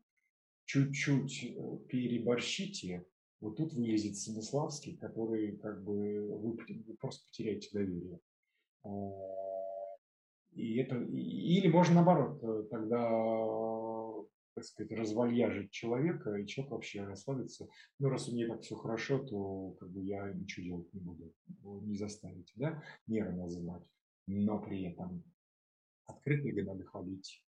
чуть-чуть 0.65 1.43
э, 1.43 1.77
переборщите, 1.89 3.05
вот 3.41 3.57
тут 3.57 3.73
вылезет 3.73 4.15
Станиславский, 4.15 4.95
который 4.95 5.57
как 5.57 5.83
бы 5.83 6.25
вы, 6.37 6.53
вы 6.53 6.95
просто 6.97 7.27
потеряете 7.27 7.69
доверие. 7.73 8.19
И 10.55 10.77
это, 10.77 10.95
или 10.95 11.67
можно 11.67 11.95
наоборот, 11.95 12.43
э, 12.43 12.63
тогда, 12.71 14.25
так 14.55 14.63
сказать, 14.63 14.91
развальяжить 14.91 15.71
человека, 15.71 16.35
и 16.35 16.47
человек 16.47 16.71
вообще 16.71 17.03
расслабится. 17.03 17.67
Ну, 17.99 18.09
раз 18.09 18.29
у 18.29 18.33
меня 18.33 18.47
так 18.47 18.61
все 18.61 18.75
хорошо, 18.75 19.19
то 19.19 19.71
как 19.79 19.91
бы 19.91 20.03
я 20.03 20.31
ничего 20.33 20.63
делать 20.63 20.93
не 20.93 21.01
буду. 21.01 21.33
Не 21.85 21.97
заставите, 21.97 22.53
да, 22.55 22.81
меры 23.05 23.33
называть 23.33 23.83
но 24.27 24.59
при 24.59 24.83
этом 24.83 25.23
открыто 26.05 26.47
ли 26.47 26.63
надо 26.63 26.83
ходить. 26.85 27.43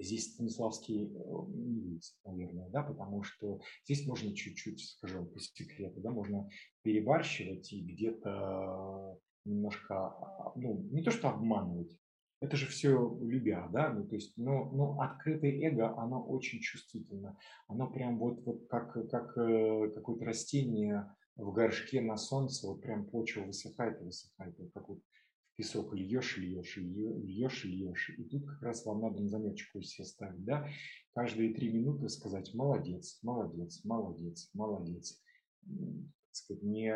Здесь 0.00 0.34
Станиславский 0.34 1.06
э, 1.06 1.08
не 1.48 1.80
видит, 1.80 2.04
наверное, 2.24 2.68
да, 2.68 2.84
потому 2.84 3.24
что 3.24 3.60
здесь 3.84 4.06
можно 4.06 4.32
чуть-чуть, 4.32 4.80
скажем, 4.80 5.26
по 5.28 5.40
секрету, 5.40 6.00
да, 6.00 6.10
можно 6.10 6.48
перебарщивать 6.82 7.72
и 7.72 7.82
где-то 7.82 9.18
немножко, 9.44 10.06
а, 10.06 10.52
ну, 10.54 10.86
не 10.92 11.02
то 11.02 11.10
что 11.10 11.30
обманывать, 11.30 11.98
это 12.40 12.56
же 12.56 12.66
все 12.66 13.18
любя, 13.20 13.68
да, 13.72 13.92
ну, 13.92 14.06
то 14.06 14.14
есть, 14.14 14.36
но, 14.36 14.70
но 14.70 15.00
открытое 15.00 15.68
эго, 15.68 15.96
оно 15.98 16.22
очень 16.22 16.60
чувствительно, 16.60 17.36
оно 17.66 17.90
прям 17.90 18.18
вот, 18.18 18.40
вот 18.44 18.68
как, 18.68 18.92
как 19.10 19.36
э, 19.36 19.90
какое-то 19.94 20.24
растение 20.24 21.12
в 21.36 21.52
горшке 21.52 22.00
на 22.00 22.16
солнце, 22.16 22.68
вот 22.68 22.80
прям 22.80 23.06
почва 23.06 23.42
высыхает 23.42 24.00
и 24.00 24.04
высыхает, 24.04 24.56
вот 24.58 24.70
как 24.72 24.88
вот 24.88 25.00
песок 25.56 25.92
льешь, 25.92 26.38
льешь, 26.38 26.76
льешь, 26.76 27.64
льешь. 27.64 28.10
И 28.16 28.22
тут 28.22 28.46
как 28.46 28.62
раз 28.62 28.86
вам 28.86 29.00
надо 29.00 29.20
на 29.20 29.28
заметочку 29.28 29.80
все 29.80 30.04
ставить, 30.04 30.44
да, 30.44 30.68
каждые 31.14 31.52
три 31.52 31.72
минуты 31.72 32.08
сказать 32.08 32.54
молодец, 32.54 33.18
молодец, 33.22 33.84
молодец, 33.84 34.48
молодец. 34.54 35.20
Сказать, 36.30 36.62
не, 36.62 36.94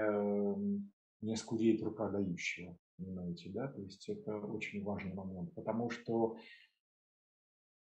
не 1.20 1.36
скудеет 1.36 1.82
рука 1.82 2.08
дающего, 2.08 2.78
понимаете, 3.02 3.50
да, 3.50 3.68
то 3.68 3.80
есть 3.80 4.08
это 4.08 4.38
очень 4.38 4.82
важный 4.84 5.14
момент, 5.14 5.52
потому 5.54 5.90
что 5.90 6.36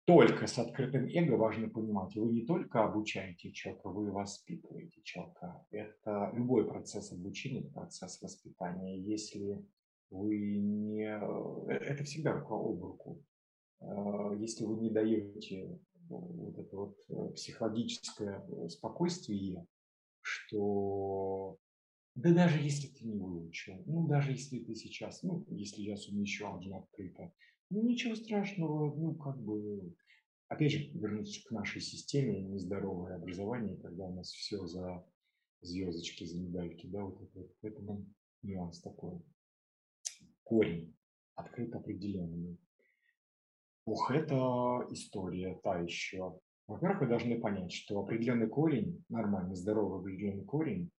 только 0.05 0.47
с 0.47 0.57
открытым 0.57 1.07
эго 1.07 1.35
важно 1.35 1.69
понимать, 1.69 2.15
вы 2.15 2.31
не 2.31 2.45
только 2.45 2.83
обучаете 2.83 3.51
человека, 3.51 3.89
вы 3.89 4.09
воспитываете 4.11 5.01
человека. 5.03 5.65
Это 5.69 6.31
любой 6.33 6.65
процесс 6.65 7.11
обучения, 7.11 7.69
процесс 7.69 8.21
воспитания. 8.21 8.97
Если 8.97 9.65
вы 10.09 10.37
не... 10.37 11.03
Э, 11.03 11.73
это 11.73 12.05
всегда 12.05 12.31
рука 12.31 12.55
об 12.55 12.81
руку. 12.81 13.21
А, 13.81 14.33
если 14.35 14.63
вы 14.63 14.77
не 14.77 14.89
даете 14.89 15.77
вот 16.09 16.57
это 16.57 16.77
вот 16.77 16.97
э, 17.09 17.33
психологическое 17.33 18.45
э, 18.47 18.69
спокойствие, 18.69 19.65
что 20.21 21.57
да 22.17 22.33
даже 22.33 22.59
если 22.59 22.87
ты 22.87 23.05
не 23.05 23.15
выучил, 23.15 23.83
ну 23.85 24.07
даже 24.07 24.31
если 24.31 24.57
ты 24.57 24.73
сейчас, 24.73 25.21
ну 25.21 25.45
если 25.49 25.83
я 25.83 25.93
еще 25.93 26.51
один 26.51 26.73
открыто, 26.73 27.31
ну 27.69 27.83
ничего 27.83 28.15
страшного, 28.15 28.91
ну 28.95 29.13
как 29.13 29.39
бы, 29.39 29.93
опять 30.47 30.71
же, 30.71 30.89
вернуться 30.93 31.47
к 31.47 31.51
нашей 31.51 31.79
системе 31.79 32.41
нездоровое 32.41 33.17
образование, 33.17 33.77
когда 33.77 34.05
у 34.05 34.15
нас 34.15 34.31
все 34.31 34.65
за 34.65 35.05
звездочки, 35.61 36.23
за 36.23 36.39
медальки, 36.39 36.87
да, 36.87 37.03
вот 37.03 37.21
это, 37.21 37.47
поэтому 37.61 38.03
нюанс 38.41 38.81
такой 38.81 39.21
корень 40.43 40.95
открыт 41.35 41.75
определенный. 41.75 42.57
Ох, 43.85 44.09
это 44.09 44.87
история 44.89 45.53
та 45.63 45.81
еще. 45.81 46.39
Во-первых, 46.65 47.01
вы 47.01 47.07
должны 47.09 47.39
понять, 47.39 47.71
что 47.71 47.99
определенный 47.99 48.49
корень, 48.49 49.05
нормальный, 49.07 49.55
здоровый 49.55 49.99
определенный 49.99 50.45
корень, 50.45 50.91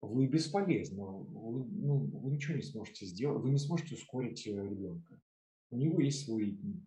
вы 0.00 0.26
бесполезны. 0.26 1.04
Вы, 1.04 1.64
ну, 1.64 1.98
вы 1.98 2.30
ничего 2.30 2.56
не 2.56 2.62
сможете 2.62 3.06
сделать, 3.06 3.42
вы 3.42 3.50
не 3.50 3.58
сможете 3.58 3.94
ускорить 3.94 4.46
э, 4.46 4.50
ребенка. 4.50 5.20
У 5.70 5.76
него 5.76 6.00
есть 6.00 6.24
свой 6.24 6.46
ритм. 6.46 6.80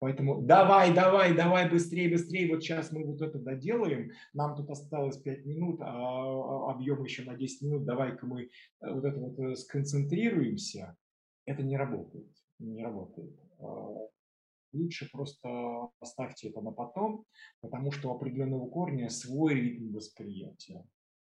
Поэтому 0.00 0.40
давай, 0.40 0.94
давай, 0.94 1.34
давай, 1.34 1.70
быстрее, 1.70 2.08
быстрее, 2.08 2.48
вот 2.48 2.62
сейчас 2.62 2.90
мы 2.90 3.04
вот 3.04 3.20
это 3.20 3.38
доделаем, 3.38 4.12
нам 4.32 4.56
тут 4.56 4.70
осталось 4.70 5.18
5 5.18 5.44
минут, 5.44 5.80
а, 5.82 5.86
а 5.86 6.72
объем 6.72 7.04
еще 7.04 7.22
на 7.24 7.36
10 7.36 7.62
минут, 7.62 7.84
давай-ка 7.84 8.26
мы 8.26 8.44
э, 8.44 8.48
вот 8.80 9.04
это 9.04 9.18
вот 9.18 9.38
э, 9.38 9.56
сконцентрируемся. 9.56 10.96
Это 11.44 11.62
не 11.62 11.76
работает, 11.76 12.30
не 12.58 12.82
работает. 12.82 13.38
А, 13.58 14.08
лучше 14.72 15.10
просто 15.12 15.90
оставьте 16.00 16.48
это 16.48 16.62
на 16.62 16.72
потом, 16.72 17.26
потому 17.60 17.92
что 17.92 18.10
у 18.10 18.16
определенного 18.16 18.70
корня 18.70 19.10
свой 19.10 19.54
ритм 19.54 19.92
восприятия. 19.92 20.82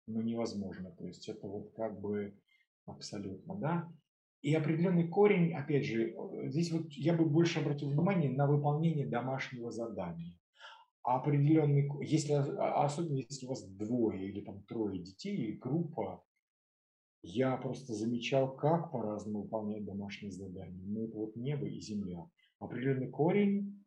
Ну, 0.08 0.22
невозможно. 0.22 0.92
То 0.92 1.06
есть 1.06 1.30
это 1.30 1.48
вот 1.48 1.72
как 1.74 2.00
бы 2.00 2.38
абсолютно, 2.86 3.56
да. 3.56 3.94
И 4.42 4.54
определенный 4.56 5.08
корень, 5.08 5.54
опять 5.54 5.86
же, 5.86 6.16
здесь 6.46 6.72
вот 6.72 6.92
я 6.92 7.14
бы 7.14 7.26
больше 7.26 7.60
обратил 7.60 7.90
внимание 7.90 8.32
на 8.32 8.48
выполнение 8.48 9.06
домашнего 9.06 9.72
задания. 9.72 10.38
А 11.04 11.18
определенный, 11.18 11.90
если, 12.02 12.34
а, 12.34 12.84
особенно 12.84 13.18
если 13.18 13.46
у 13.46 13.50
вас 13.50 13.64
двое 13.64 14.30
или 14.30 14.42
там 14.42 14.64
трое 14.64 15.00
детей 15.00 15.36
или 15.36 15.58
группа, 15.58 16.24
я 17.24 17.56
просто 17.58 17.94
замечал, 17.94 18.56
как 18.56 18.92
по-разному 18.92 19.44
выполнять 19.44 19.86
домашние 19.86 20.32
задания. 20.32 20.84
Ну, 20.86 21.06
это 21.06 21.18
вот 21.18 21.36
небо 21.36 21.68
и 21.68 21.80
земля. 21.80 22.28
Определенный 22.60 23.10
корень 23.10 23.84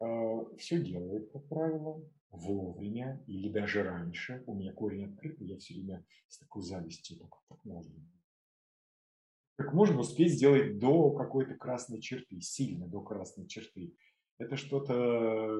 э, 0.00 0.44
все 0.58 0.82
делает, 0.82 1.30
как 1.30 1.46
правило, 1.48 2.02
вовремя 2.30 3.22
или 3.26 3.48
даже 3.50 3.82
раньше. 3.82 4.42
У 4.46 4.54
меня 4.54 4.72
корень 4.72 5.06
открытый, 5.06 5.46
я 5.46 5.58
все 5.58 5.74
время 5.74 6.04
с 6.28 6.38
такой 6.38 6.62
завистью, 6.62 7.18
так, 7.18 7.30
так 7.48 7.64
можно 7.64 7.94
как 9.60 9.74
можно 9.74 10.00
успеть 10.00 10.32
сделать 10.32 10.78
до 10.78 11.10
какой-то 11.10 11.54
красной 11.54 12.00
черты, 12.00 12.40
сильно 12.40 12.86
до 12.86 13.02
красной 13.02 13.46
черты. 13.46 13.94
Это 14.38 14.56
что-то 14.56 15.54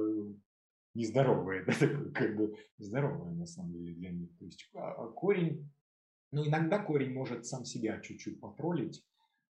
нездоровое, 0.94 1.64
да, 1.66 1.72
такое, 1.74 2.10
как 2.12 2.34
бы 2.34 2.56
здоровое 2.78 3.32
на 3.32 3.44
самом 3.44 3.72
деле 3.72 3.94
для 3.94 4.10
них. 4.10 4.34
То 4.38 4.47
есть 4.47 4.70
а, 4.74 4.92
а 4.92 5.09
корень, 5.09 5.70
ну 6.32 6.47
иногда 6.47 6.78
корень 6.82 7.12
может 7.12 7.44
сам 7.44 7.66
себя 7.66 8.01
чуть-чуть 8.01 8.40
потроллить, 8.40 9.05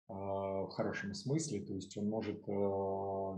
э, 0.09 0.13
в 0.13 0.69
хорошем 0.69 1.13
смысле, 1.13 1.61
то 1.61 1.75
есть 1.75 1.95
он 1.95 2.09
может 2.09 2.41
э, 2.47 2.51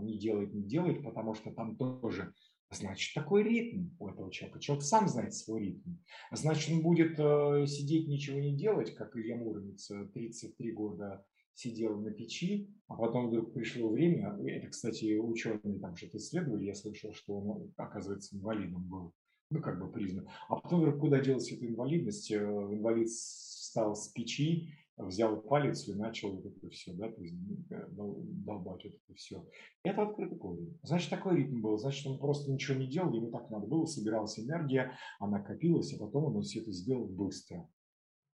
не 0.04 0.18
делать, 0.18 0.54
не 0.54 0.62
делать, 0.62 1.04
потому 1.04 1.34
что 1.34 1.52
там 1.52 1.76
тоже 1.76 2.32
Значит, 2.72 3.14
такой 3.14 3.42
ритм 3.42 3.90
у 3.98 4.08
этого 4.08 4.32
человека. 4.32 4.58
Человек 4.58 4.84
сам 4.84 5.06
знает 5.06 5.34
свой 5.34 5.60
ритм. 5.60 5.96
Значит, 6.32 6.72
он 6.72 6.82
будет 6.82 7.18
э, 7.18 7.66
сидеть, 7.66 8.08
ничего 8.08 8.40
не 8.40 8.56
делать, 8.56 8.94
как 8.94 9.14
Илья 9.16 9.36
Муромец 9.36 9.90
33 10.14 10.72
года 10.72 11.24
сидел 11.54 12.00
на 12.00 12.10
печи, 12.10 12.70
а 12.88 12.96
потом 12.96 13.28
вдруг 13.28 13.52
пришло 13.52 13.90
время, 13.90 14.38
это, 14.46 14.68
кстати, 14.68 15.18
ученые 15.18 15.78
там 15.80 15.96
что-то 15.96 16.16
исследовали, 16.16 16.64
я 16.64 16.74
слышал, 16.74 17.12
что 17.12 17.38
он, 17.38 17.72
оказывается, 17.76 18.36
инвалидом 18.36 18.88
был, 18.88 19.12
ну, 19.50 19.60
как 19.60 19.78
бы 19.78 19.90
признан. 19.90 20.28
А 20.48 20.56
потом 20.56 20.80
вдруг 20.80 21.00
куда 21.00 21.20
делась 21.20 21.52
эта 21.52 21.66
инвалидность, 21.66 22.30
э, 22.30 22.36
инвалид 22.36 23.08
встал 23.08 23.94
с 23.94 24.08
печи, 24.08 24.74
взял 24.96 25.40
палец 25.40 25.88
и 25.88 25.94
начал 25.94 26.32
вот 26.36 26.46
это 26.46 26.68
все, 26.70 26.92
да, 26.94 27.10
то 27.10 27.20
есть 27.20 27.34
э, 27.70 27.86
долбать 27.90 28.84
вот 28.84 28.94
это 28.94 29.14
все. 29.14 29.44
Это 29.82 30.02
открытый 30.02 30.38
корень. 30.38 30.78
Значит, 30.82 31.10
такой 31.10 31.36
ритм 31.36 31.60
был. 31.60 31.78
Значит, 31.78 32.06
он 32.06 32.18
просто 32.18 32.50
ничего 32.50 32.78
не 32.78 32.86
делал, 32.86 33.12
ему 33.12 33.30
так 33.30 33.50
надо 33.50 33.66
было, 33.66 33.86
собиралась 33.86 34.38
энергия, 34.38 34.96
она 35.18 35.40
копилась, 35.40 35.92
а 35.94 35.98
потом 35.98 36.36
он 36.36 36.42
все 36.42 36.60
это 36.60 36.72
сделал 36.72 37.06
быстро. 37.06 37.68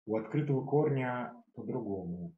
У 0.06 0.16
открытого 0.16 0.64
корня 0.66 1.32
по-другому. 1.55 2.35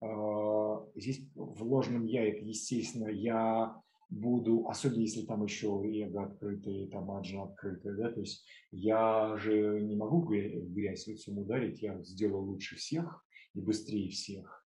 А, 0.00 0.86
здесь 0.96 1.26
в 1.34 1.62
ложном 1.62 2.06
я, 2.06 2.26
это 2.28 2.44
естественно, 2.44 3.08
я 3.08 3.80
буду, 4.10 4.66
особенно 4.68 5.00
если 5.00 5.24
там 5.24 5.44
еще 5.44 5.68
эго 5.68 6.24
открытое, 6.24 6.88
там 6.88 7.10
аджа 7.10 7.44
открытое, 7.44 7.96
да, 7.96 8.10
то 8.10 8.20
есть 8.20 8.44
я 8.70 9.36
же 9.38 9.80
не 9.80 9.96
могу 9.96 10.20
в 10.22 10.28
грязь 10.28 11.06
лицом 11.06 11.38
ударить, 11.38 11.82
я 11.82 12.00
сделаю 12.02 12.42
лучше 12.42 12.76
всех 12.76 13.24
и 13.54 13.60
быстрее 13.60 14.10
всех. 14.10 14.66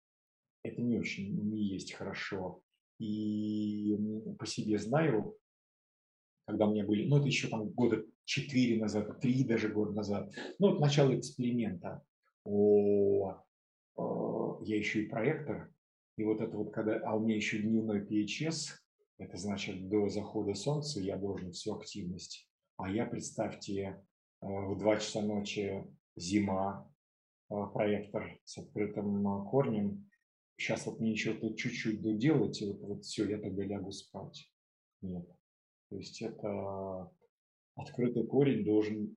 Это 0.63 0.81
не 0.81 0.97
очень, 0.97 1.35
не 1.35 1.63
есть 1.63 1.93
хорошо. 1.93 2.61
И 2.99 3.97
по 4.39 4.45
себе 4.45 4.77
знаю, 4.77 5.37
когда 6.47 6.67
у 6.67 6.73
меня 6.73 6.85
были, 6.85 7.07
ну 7.07 7.17
это 7.17 7.27
еще 7.27 7.47
там 7.49 7.69
года 7.69 8.03
четыре 8.23 8.79
назад, 8.79 9.19
три 9.19 9.43
даже 9.43 9.69
года 9.69 9.91
назад, 9.91 10.31
ну 10.59 10.71
вот 10.71 10.79
начало 10.79 11.17
эксперимента. 11.17 12.01
О, 12.43 13.41
о, 13.95 14.61
я 14.63 14.77
еще 14.77 15.03
и 15.03 15.09
проектор, 15.09 15.71
и 16.17 16.23
вот 16.23 16.41
это 16.41 16.55
вот 16.55 16.71
когда, 16.73 16.99
а 16.99 17.15
у 17.15 17.19
меня 17.19 17.35
еще 17.35 17.59
дневной 17.59 18.01
PHS, 18.01 18.69
это 19.17 19.37
значит 19.37 19.89
до 19.89 20.09
захода 20.09 20.53
солнца 20.53 20.99
я 20.99 21.17
должен 21.17 21.51
всю 21.51 21.75
активность. 21.75 22.49
А 22.77 22.89
я, 22.89 23.05
представьте, 23.05 24.03
э, 24.41 24.45
в 24.45 24.77
2 24.77 24.97
часа 24.97 25.21
ночи 25.21 25.85
зима, 26.15 26.89
проектор 27.47 28.39
с 28.43 28.57
открытым 28.57 29.27
э, 29.27 29.49
корнем. 29.49 30.09
Сейчас 30.57 30.85
вот 30.85 30.99
мне 30.99 31.11
еще 31.11 31.33
тут 31.33 31.57
чуть-чуть 31.57 32.01
доделать, 32.01 32.61
и 32.61 32.67
вот, 32.67 32.81
вот 32.81 33.03
все, 33.03 33.27
я 33.29 33.37
тогда 33.37 33.63
лягу 33.63 33.91
спать. 33.91 34.49
Нет. 35.01 35.27
То 35.89 35.97
есть 35.97 36.21
это 36.21 37.11
открытый 37.75 38.25
корень 38.25 38.65
должен 38.65 39.15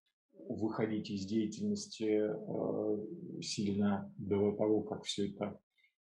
выходить 0.48 1.10
из 1.10 1.26
деятельности 1.26 2.22
э, 2.22 3.42
сильно 3.42 4.12
до 4.16 4.52
того, 4.52 4.82
как 4.82 5.04
все 5.04 5.30
это 5.30 5.60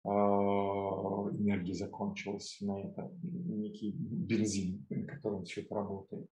э, 0.05 0.09
энергия 0.09 1.75
закончилась 1.75 2.59
на 2.61 2.81
это, 2.81 3.11
некий 3.23 3.93
бензин, 3.93 4.87
на 4.89 5.07
котором 5.07 5.45
все 5.45 5.63
это 5.63 5.75
работает. 5.75 6.27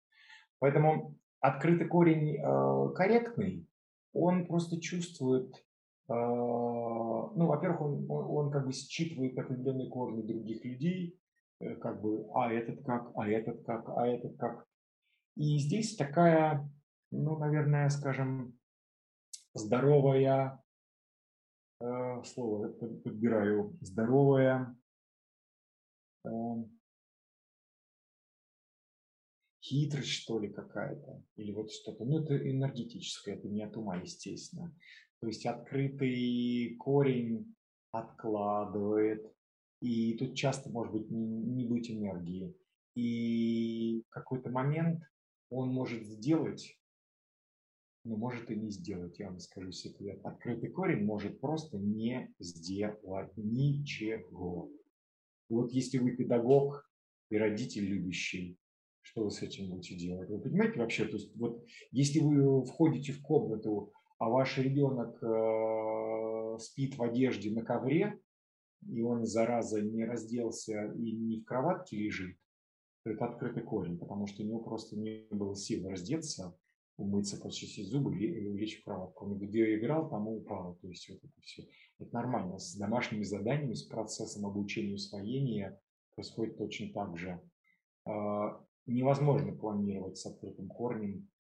Поэтому 0.59 1.17
открытый 1.41 1.89
корень 1.89 2.37
э, 2.37 2.95
корректный, 2.95 3.67
он 4.13 4.47
просто 4.47 4.81
чувствует, 4.81 5.55
э, 5.57 5.70
ну, 6.13 7.47
во-первых, 7.47 7.81
он, 7.81 8.11
он, 8.11 8.47
он 8.47 8.51
как 8.51 8.67
бы 8.67 8.73
считывает 8.73 9.39
определенные 9.39 9.89
корни 9.89 10.23
других 10.23 10.65
людей, 10.65 11.21
Э, 11.61 11.77
как 11.77 12.01
бы, 12.01 12.27
а 12.35 12.53
этот 12.53 12.85
как, 12.85 13.13
а 13.15 13.29
этот 13.29 13.65
как, 13.65 13.89
а 13.91 14.07
этот 14.07 14.37
как. 14.39 14.67
И 15.37 15.59
здесь 15.59 15.95
такая, 15.95 16.69
ну, 17.11 17.39
наверное, 17.39 17.89
скажем, 17.91 18.59
здоровая, 19.55 20.63
э, 21.81 22.23
слово 22.25 22.69
подбираю, 22.69 23.77
здоровая, 23.83 24.75
э, 26.25 26.31
хитрость, 29.63 30.09
что 30.09 30.39
ли, 30.39 30.49
какая-то, 30.49 31.23
или 31.37 31.53
вот 31.53 31.71
что-то. 31.71 32.05
Ну, 32.07 32.23
это 32.23 32.37
энергетическое, 32.37 33.37
это 33.37 33.49
не 33.49 33.63
от 33.63 33.77
ума, 33.77 33.97
естественно. 33.97 34.75
То 35.21 35.27
есть 35.27 35.45
открытый 35.45 36.77
корень 36.79 37.55
откладывает, 37.93 39.31
и 39.81 40.15
тут 40.15 40.35
часто 40.35 40.71
может 40.71 40.93
быть 40.93 41.11
не, 41.11 41.27
не 41.27 41.67
быть 41.67 41.91
энергии. 41.91 42.55
И 42.95 44.03
в 44.09 44.11
какой-то 44.11 44.51
момент 44.51 45.03
он 45.51 45.69
может 45.69 46.07
сделать, 46.07 46.79
но 48.05 48.17
может 48.17 48.51
и 48.51 48.57
не 48.57 48.71
сделать, 48.71 49.19
я 49.19 49.29
вам 49.29 49.41
скажу 49.41 49.73
секрет. 49.73 50.25
Открытый 50.25 50.71
корень 50.71 51.05
может 51.05 51.41
просто 51.41 51.77
не 51.77 52.33
сделать 52.39 53.37
ничего. 53.37 54.71
вот 55.49 55.73
если 55.73 55.99
вы 55.99 56.13
педагог 56.13 56.89
и 57.31 57.37
родитель 57.37 57.85
любящий, 57.85 58.57
что 59.03 59.25
вы 59.25 59.31
с 59.31 59.43
этим 59.43 59.69
будете 59.69 59.97
делать? 59.97 60.31
Вы 60.31 60.41
понимаете 60.41 60.79
вообще, 60.79 61.05
то 61.05 61.17
есть 61.17 61.35
вот 61.37 61.65
если 61.91 62.21
вы 62.21 62.65
входите 62.65 63.13
в 63.13 63.23
комнату, 63.23 63.93
а 64.21 64.29
ваш 64.29 64.59
ребенок 64.59 65.19
э, 65.23 66.59
спит 66.59 66.99
в 66.99 67.03
одежде 67.03 67.51
на 67.51 67.63
ковре, 67.63 68.21
и 68.87 69.01
он, 69.01 69.25
зараза, 69.25 69.81
не 69.81 70.05
разделся 70.05 70.93
и 70.93 71.13
не 71.13 71.41
в 71.41 71.45
кроватке 71.47 71.97
лежит, 71.97 72.37
то 73.03 73.11
это 73.11 73.25
открытый 73.25 73.63
корень, 73.63 73.99
потому 73.99 74.27
что 74.27 74.43
у 74.43 74.47
него 74.47 74.61
просто 74.61 74.99
не 74.99 75.27
было 75.31 75.57
сил 75.57 75.89
раздеться, 75.89 76.55
умыться, 76.99 77.41
почистить 77.41 77.87
зубы 77.87 78.15
и 78.15 78.53
лечь 78.53 78.83
в 78.83 78.85
кроватку. 78.85 79.25
Он 79.25 79.39
где 79.39 79.79
играл, 79.79 80.11
там 80.11 80.29
и 80.29 80.37
упал. 80.37 80.77
То 80.83 80.89
есть 80.89 81.09
вот 81.09 81.25
это 81.25 81.41
все. 81.41 81.67
Это 81.99 82.15
нормально. 82.15 82.59
С 82.59 82.77
домашними 82.77 83.23
заданиями, 83.23 83.73
с 83.73 83.85
процессом 83.85 84.45
обучения 84.45 84.91
и 84.91 84.95
усвоения 84.97 85.81
происходит 86.15 86.59
точно 86.59 86.93
так 86.93 87.17
же. 87.17 87.41
А, 88.05 88.63
невозможно 88.85 89.53
планировать 89.53 90.19
с 90.19 90.27
открытым 90.27 90.69
корнем 90.69 91.31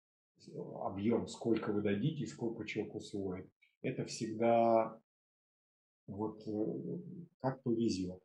объем, 0.83 1.29
сколько 1.29 1.73
вы 1.73 1.83
дадите 1.83 2.25
и 2.25 2.27
сколько 2.27 2.65
человек 2.65 2.95
усвоит. 2.95 3.49
Это 3.83 4.05
всегда 4.05 4.99
вот 6.07 6.43
э, 6.47 6.99
как 7.39 7.63
повезет. 7.63 8.21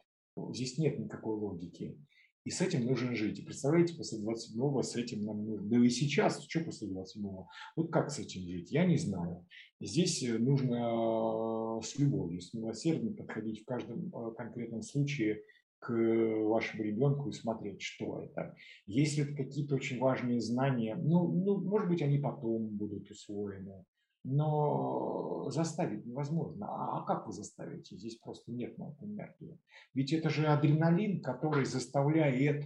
Здесь 0.52 0.78
нет 0.78 1.00
никакой 1.00 1.36
логики. 1.38 1.98
И 2.44 2.52
с 2.52 2.62
этим 2.62 2.86
нужно 2.86 3.16
жить. 3.16 3.40
И 3.40 3.44
представляете, 3.44 3.96
после 3.96 4.20
27-го 4.20 4.84
с 4.84 4.96
этим 4.96 5.24
нам 5.24 5.44
нужно. 5.44 5.68
Да 5.68 5.84
и 5.84 5.90
сейчас, 5.90 6.44
что 6.44 6.64
после 6.64 6.90
27-го? 6.90 7.48
Вот 7.76 7.92
как 7.92 8.12
с 8.12 8.20
этим 8.20 8.42
жить? 8.48 8.72
Я 8.72 8.86
не 8.86 8.98
знаю. 8.98 9.46
Здесь 9.80 10.22
э, 10.24 10.38
нужно 10.38 11.82
с 11.82 11.98
любовью, 11.98 12.42
с 12.42 12.54
милосердием 12.54 13.16
подходить 13.16 13.62
в 13.62 13.66
каждом 13.66 14.08
э, 14.08 14.36
конкретном 14.36 14.84
случае 14.84 15.42
к 15.86 15.92
вашему 15.92 16.84
ребенку 16.84 17.30
и 17.30 17.34
смотреть, 17.34 17.82
что 17.82 18.22
это. 18.22 18.56
Если 18.88 19.24
это 19.24 19.36
какие-то 19.36 19.76
очень 19.76 20.00
важные 20.00 20.42
знания, 20.42 20.96
ну, 20.96 21.28
ну, 21.28 21.60
может 21.62 21.90
быть, 21.90 22.02
они 22.02 22.18
потом 22.18 22.68
будут 22.70 23.10
усвоены 23.12 23.86
но 24.28 25.52
заставить 25.52 26.04
невозможно. 26.04 26.66
А, 26.68 26.98
а 26.98 27.06
как 27.06 27.28
вы 27.28 27.32
заставите? 27.32 27.96
Здесь 27.96 28.18
просто 28.18 28.52
нет 28.52 28.76
на 28.80 28.90
это 28.90 29.06
энергии. 29.06 29.60
Ведь 29.94 30.12
это 30.14 30.32
же 30.32 30.48
адреналин, 30.48 31.22
который 31.22 31.66
заставляет 31.66 32.66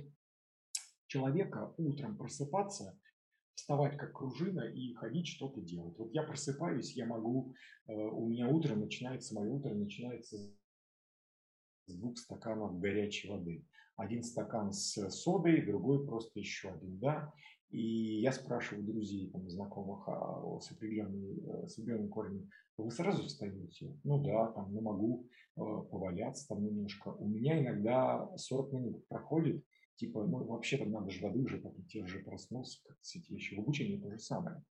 человека 1.08 1.74
утром 1.78 2.16
просыпаться, 2.18 2.98
вставать 3.56 3.98
как 3.98 4.18
пружина 4.18 4.62
и 4.62 4.94
ходить 4.94 5.28
что-то 5.28 5.60
делать. 5.60 5.98
Вот 5.98 6.14
я 6.14 6.24
просыпаюсь, 6.24 6.96
я 6.96 7.06
могу, 7.06 7.54
э, 7.88 7.94
у 7.94 8.30
меня 8.30 8.48
утро 8.48 8.76
начинается, 8.76 9.36
мое 9.36 9.52
утро 9.52 9.74
начинается 9.74 10.38
с 11.90 11.96
двух 11.96 12.18
стаканов 12.18 12.80
горячей 12.80 13.30
воды. 13.30 13.66
Один 13.96 14.24
стакан 14.24 14.72
с 14.72 15.10
содой, 15.10 15.66
другой 15.66 16.06
просто 16.06 16.40
еще 16.40 16.70
один, 16.70 16.98
да. 17.00 17.34
И 17.70 18.22
я 18.22 18.32
спрашиваю 18.32 18.86
друзей, 18.86 19.30
там, 19.30 19.48
знакомых 19.50 20.08
а, 20.08 20.60
с, 20.60 20.72
определенным, 20.72 21.64
э, 21.64 21.68
с 21.68 21.78
определенным 21.78 22.10
корнем, 22.10 22.50
вы 22.78 22.92
сразу 22.92 23.24
встаете? 23.24 23.94
Ну 24.04 24.24
да, 24.24 24.48
там, 24.54 24.74
ну 24.74 24.82
могу 24.82 25.28
э, 25.56 25.60
поваляться 25.60 26.48
там 26.48 26.64
немножко. 26.64 27.10
У 27.10 27.28
меня 27.28 27.62
иногда 27.62 28.30
40 28.38 28.74
минут 28.74 29.08
проходит, 29.08 29.64
типа, 29.98 30.26
ну 30.26 30.46
вообще-то 30.46 30.86
надо 30.86 31.12
же 31.12 31.22
воды 31.22 31.40
уже 31.42 31.58
попить, 31.58 31.94
я 31.94 32.04
уже 32.04 32.20
проснулся, 32.20 32.80
как 32.88 32.98
кстати, 33.00 33.34
еще 33.34 33.58
в 33.58 33.60
обучении 33.60 34.00
то 34.00 34.10
же 34.10 34.18
самое. 34.18 34.64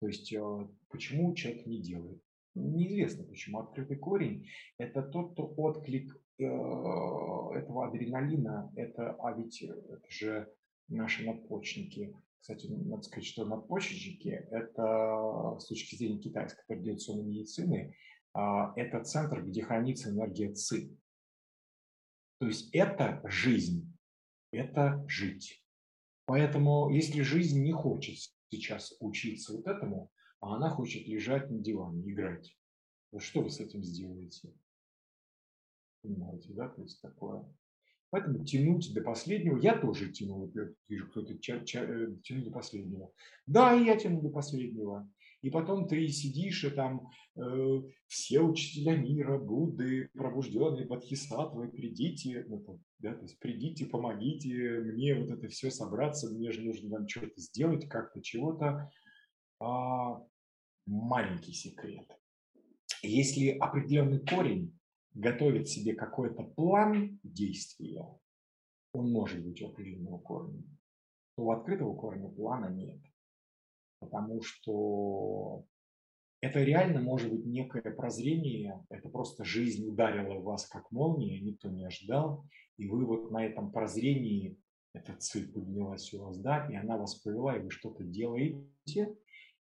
То 0.00 0.06
есть 0.06 0.32
э, 0.32 0.68
почему 0.90 1.34
человек 1.34 1.66
не 1.66 1.80
делает? 1.80 2.22
Неизвестно 2.54 3.24
почему. 3.24 3.60
Открытый 3.60 3.96
корень– 3.96 4.46
это 4.78 5.02
тот, 5.02 5.32
кто 5.32 5.46
отклик 5.56 6.16
этого 6.38 7.88
адреналина, 7.88 8.72
это, 8.76 9.12
а 9.20 9.32
ведь 9.32 9.62
это 9.62 10.10
же 10.10 10.52
наши 10.88 11.24
надпочечники, 11.24 12.14
кстати, 12.40 12.66
надо 12.66 13.02
сказать, 13.02 13.26
что 13.26 13.46
надпочечники– 13.46 14.28
это 14.50 15.56
с 15.58 15.66
точки 15.66 15.96
зрения 15.96 16.18
китайской 16.18 16.62
традиционной 16.66 17.24
медицины, 17.24 17.96
а, 18.34 18.72
это 18.76 19.02
центр, 19.02 19.42
где 19.42 19.62
хранится 19.62 20.10
энергия 20.10 20.52
ЦИ. 20.52 20.94
То 22.40 22.46
есть 22.46 22.68
это 22.74 23.22
жизнь, 23.24 23.96
это 24.50 25.04
жить. 25.08 25.64
Поэтому 26.26 26.90
если 26.90 27.22
жизнь 27.22 27.62
не 27.62 27.72
хочет 27.72 28.18
сейчас 28.50 28.94
учиться 29.00 29.54
вот 29.54 29.66
этому, 29.66 30.10
а 30.40 30.56
она 30.56 30.68
хочет 30.68 31.06
лежать 31.06 31.50
на 31.50 31.58
диване, 31.58 32.02
играть, 32.10 32.54
то 33.10 33.20
что 33.20 33.40
вы 33.40 33.50
с 33.50 33.60
этим 33.60 33.82
сделаете? 33.82 34.52
Понимаете, 36.04 36.52
да, 36.52 36.68
то 36.68 36.82
есть 36.82 37.00
такое. 37.00 37.42
Поэтому 38.10 38.44
тянуть 38.44 38.92
до 38.92 39.00
последнего, 39.00 39.56
я 39.56 39.76
тоже 39.78 40.12
тянул, 40.12 40.52
вижу, 40.86 41.08
кто-то 41.08 41.32
э, 41.32 41.38
тянул 42.22 42.44
до 42.44 42.50
последнего. 42.50 43.10
Да, 43.46 43.74
и 43.74 43.86
я 43.86 43.96
тянул 43.96 44.20
до 44.20 44.28
последнего. 44.28 45.10
И 45.40 45.48
потом 45.50 45.88
ты 45.88 46.06
сидишь, 46.08 46.62
и 46.64 46.70
там 46.70 47.08
э, 47.36 47.82
все 48.06 48.40
учителя 48.40 48.96
мира, 48.96 49.38
Будды, 49.38 50.10
пробужденные, 50.12 50.86
Бодхисаттвы, 50.86 51.68
придите, 51.68 52.44
ну, 52.48 52.60
там, 52.60 52.84
да, 52.98 53.14
то 53.14 53.22
есть 53.22 53.38
придите, 53.38 53.86
помогите 53.86 54.80
мне 54.80 55.14
вот 55.14 55.30
это 55.30 55.48
все 55.48 55.70
собраться, 55.70 56.30
мне 56.30 56.52
же 56.52 56.60
нужно 56.60 56.90
там 56.90 57.08
что-то 57.08 57.40
сделать, 57.40 57.88
как-то 57.88 58.20
чего-то. 58.20 58.90
А, 59.58 60.22
маленький 60.86 61.54
секрет. 61.54 62.06
Если 63.02 63.48
определенный 63.48 64.20
корень 64.20 64.78
готовит 65.14 65.68
себе 65.68 65.94
какой-то 65.94 66.42
план 66.42 67.18
действия, 67.22 68.06
он 68.92 69.10
может 69.10 69.44
быть 69.44 69.62
у 69.62 69.68
определенного 69.68 70.18
корня, 70.18 70.62
то 71.36 71.44
у 71.44 71.50
открытого 71.50 71.94
корня 71.94 72.28
плана 72.28 72.66
нет. 72.66 73.00
Потому 74.00 74.42
что 74.42 75.64
это 76.40 76.62
реально 76.62 77.00
может 77.00 77.30
быть 77.32 77.46
некое 77.46 77.90
прозрение, 77.92 78.84
это 78.90 79.08
просто 79.08 79.44
жизнь 79.44 79.88
ударила 79.88 80.40
вас 80.40 80.66
как 80.66 80.90
молния, 80.90 81.40
никто 81.40 81.70
не 81.70 81.84
ожидал, 81.84 82.44
и 82.76 82.86
вы 82.86 83.06
вот 83.06 83.30
на 83.30 83.46
этом 83.46 83.72
прозрении, 83.72 84.58
эта 84.92 85.16
цель 85.16 85.50
поднялась 85.50 86.12
у 86.12 86.24
вас, 86.24 86.38
да, 86.38 86.68
и 86.70 86.74
она 86.74 86.98
вас 86.98 87.14
повела, 87.16 87.56
и 87.56 87.62
вы 87.62 87.70
что-то 87.70 88.04
делаете, 88.04 89.16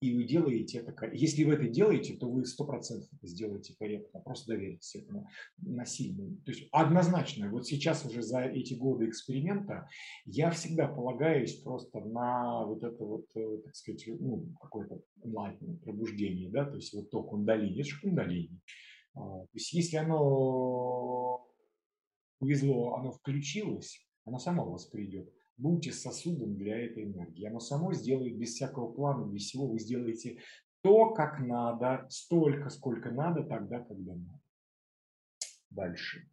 и 0.01 0.15
вы 0.15 0.25
делаете 0.25 0.79
это, 0.79 1.11
если 1.13 1.45
вы 1.45 1.55
это 1.55 1.69
делаете, 1.69 2.17
то 2.17 2.29
вы 2.29 2.45
сто 2.45 2.65
процентов 2.65 3.09
это 3.15 3.27
сделаете 3.27 3.75
корректно, 3.79 4.21
просто 4.21 4.53
доверитесь 4.53 4.95
этому 4.95 5.29
насильно. 5.59 6.37
То 6.45 6.53
есть 6.53 6.69
однозначно, 6.71 7.51
вот 7.51 7.67
сейчас 7.67 8.05
уже 8.05 8.23
за 8.23 8.43
эти 8.43 8.75
годы 8.75 9.09
эксперимента 9.09 9.89
я 10.27 10.51
всегда 10.51 10.87
полагаюсь 10.87 11.57
просто 11.63 12.01
на 12.01 12.67
вот 12.67 12.85
это 12.85 13.05
вот, 13.05 13.27
э, 13.37 13.59
так 13.65 13.75
сказать, 13.75 14.05
ну, 14.07 14.47
какое-то 14.61 15.01
enlightenment, 15.25 15.79
пробуждение, 15.79 16.51
да, 16.51 16.67
то 16.67 16.77
есть 16.77 16.93
вот 16.93 17.11
то 17.11 17.23
кундалини, 17.23 17.81
это 17.81 17.89
же 17.89 18.01
кундалини. 18.01 18.61
А, 19.15 19.21
то 19.21 19.49
есть 19.55 19.73
если 19.73 19.97
оно 19.97 21.47
повезло, 22.39 22.97
оно 22.97 23.13
включилось, 23.13 24.07
оно 24.25 24.39
само 24.39 24.71
вас 24.71 24.85
придет 24.87 25.33
будьте 25.57 25.93
сосудом 25.93 26.57
для 26.57 26.79
этой 26.79 27.05
энергии. 27.05 27.47
Оно 27.47 27.61
само 27.61 27.93
сделает 27.93 28.37
без 28.39 28.55
всякого 28.55 28.93
плана, 28.93 29.31
без 29.31 29.43
всего 29.43 29.67
вы 29.67 29.79
сделаете 29.79 30.41
то, 30.83 31.13
как 31.13 31.41
надо, 31.41 32.07
столько, 32.11 32.69
сколько 32.71 33.11
надо, 33.11 33.43
тогда, 33.43 33.81
когда 33.81 34.15
надо. 34.15 34.41
Дальше. 35.71 36.29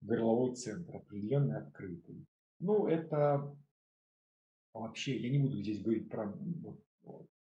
Горловой 0.00 0.54
центр, 0.54 0.96
определенный 0.96 1.58
открытый. 1.58 2.26
Ну, 2.58 2.86
это 2.86 3.56
вообще, 4.74 5.16
я 5.16 5.30
не 5.30 5.38
буду 5.38 5.60
здесь 5.62 5.82
говорить 5.82 6.10
про 6.10 6.36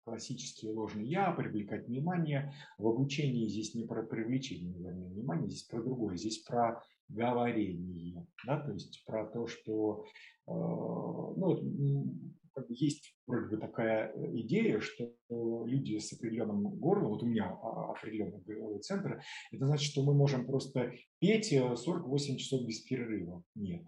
классические 0.04 0.74
ложные 0.74 1.08
я, 1.08 1.32
привлекать 1.32 1.88
внимание. 1.88 2.54
В 2.78 2.88
обучении 2.88 3.48
здесь 3.48 3.74
не 3.74 3.86
про 3.86 4.04
привлечение 4.04 4.74
внимания, 4.74 5.48
здесь 5.48 5.64
про 5.64 5.82
другое. 5.82 6.18
Здесь 6.18 6.40
про 6.40 6.84
говорение, 7.12 8.26
да, 8.46 8.60
то 8.60 8.72
есть 8.72 9.04
про 9.06 9.26
то, 9.28 9.48
что 9.48 10.06
э, 10.48 10.52
ну, 10.52 12.16
как 12.54 12.68
бы 12.68 12.74
есть 12.74 13.16
вроде 13.28 13.56
бы 13.56 13.58
такая 13.58 14.14
идея, 14.34 14.80
что 14.80 15.14
люди 15.30 15.98
с 15.98 16.14
определенным 16.14 16.64
горлом, 16.80 17.10
вот 17.10 17.24
у 17.24 17.28
меня 17.28 17.50
определенный 17.50 18.42
горловой 18.42 18.80
центр, 18.80 19.22
это 19.52 19.66
значит, 19.66 19.92
что 19.92 20.04
мы 20.04 20.14
можем 20.14 20.46
просто 20.46 20.92
петь 21.20 21.50
48 21.50 22.38
часов 22.38 22.66
без 22.66 22.82
перерыва. 22.82 23.44
Нет. 23.56 23.86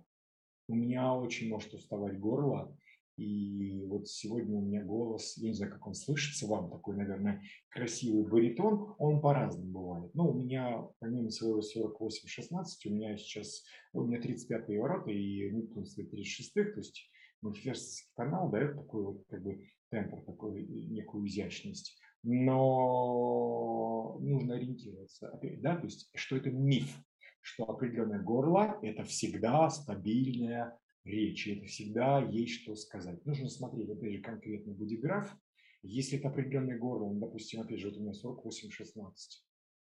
У 0.70 0.76
меня 0.76 1.14
очень 1.14 1.50
может 1.50 1.74
уставать 1.74 2.20
горло, 2.20 2.76
и 3.18 3.85
вот 3.85 4.07
сегодня 4.07 4.57
у 4.57 4.61
меня 4.61 4.84
голос, 4.84 5.38
я 5.38 5.49
не 5.49 5.53
знаю, 5.53 5.72
как 5.72 5.85
он 5.85 5.94
слышится 5.94 6.48
вам, 6.48 6.72
такой, 6.72 6.95
наверное, 6.95 7.44
красивый 7.69 8.26
баритон, 8.26 8.95
он 8.98 9.22
по-разному 9.22 9.72
бывает. 9.72 10.15
Но 10.15 10.31
у 10.31 10.34
меня, 10.34 10.88
помимо 10.99 11.30
своего 11.30 11.60
48-16, 11.60 12.65
у 12.85 12.90
меня 12.90 13.18
сейчас, 13.18 13.64
у 13.94 14.03
меня 14.03 14.19
35-е 14.19 14.80
ворота 14.80 15.11
и 15.11 15.52
Нептун 15.52 15.85
стоит 15.85 16.14
36-х, 16.14 16.72
то 16.72 16.80
есть 16.80 17.10
мультиверсский 17.41 18.10
канал 18.15 18.49
дает 18.49 18.76
такой 18.76 19.03
вот 19.03 19.23
как 19.30 19.44
бы 19.44 19.64
темпор, 19.91 20.22
такую 20.22 20.65
некую 20.91 21.27
изящность. 21.27 21.95
Но 22.23 24.18
нужно 24.22 24.56
ориентироваться, 24.56 25.27
опять, 25.27 25.61
да, 25.61 25.76
то 25.76 25.84
есть, 25.84 26.10
что 26.15 26.38
это 26.38 26.49
миф, 26.49 26.98
что 27.41 27.69
определенное 27.69 28.22
горло– 28.22 28.80
это 28.81 29.03
всегда 29.03 29.69
стабильная 29.69 30.80
речи, 31.03 31.49
это 31.49 31.65
всегда 31.65 32.21
есть 32.21 32.61
что 32.61 32.75
сказать. 32.75 33.25
Нужно 33.25 33.49
смотреть, 33.49 33.89
опять 33.89 34.13
же, 34.13 34.21
конкретный 34.21 34.73
бодиграф. 34.73 35.35
Если 35.81 36.17
это 36.17 36.30
определенный 36.30 36.77
горло, 36.77 37.11
ну, 37.11 37.19
допустим, 37.19 37.61
опять 37.61 37.80
же, 37.80 37.89
вот 37.89 37.97
у 37.97 38.01
меня 38.01 38.13
48-16, 38.13 39.13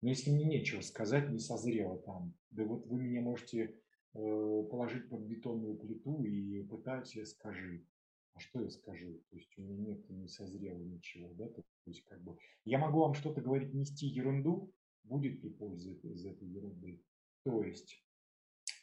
но 0.02 0.10
если 0.10 0.32
мне 0.32 0.46
нечего 0.46 0.82
сказать, 0.82 1.30
не 1.30 1.40
созрело 1.40 2.00
там, 2.00 2.34
да 2.50 2.66
вот 2.66 2.88
вы 2.88 3.00
меня 3.00 3.22
можете 3.22 3.64
э, 3.64 3.74
положить 4.14 5.08
под 5.10 5.22
бетонную 5.22 5.78
плиту 5.78 6.24
и 6.24 6.64
пытать, 6.64 7.16
скажи. 7.28 7.86
А 8.34 8.40
что 8.40 8.62
я 8.62 8.70
скажу? 8.72 9.22
То 9.30 9.38
есть 9.38 9.56
у 9.58 9.62
меня 9.62 9.78
нет, 9.78 10.10
не 10.10 10.28
созрело 10.28 10.80
ничего, 10.80 11.32
да? 11.36 11.48
То 11.48 11.64
есть 11.86 12.04
как 12.06 12.24
бы 12.24 12.36
я 12.66 12.80
могу 12.80 13.00
вам 13.00 13.14
что-то 13.14 13.42
говорить, 13.42 13.74
нести 13.74 14.08
ерунду, 14.08 14.74
будет 15.04 15.44
ли 15.44 15.50
польза 15.52 15.92
из 15.92 16.26
этой 16.26 16.48
ерунды? 16.48 17.02
То 17.44 17.64
есть, 17.64 18.04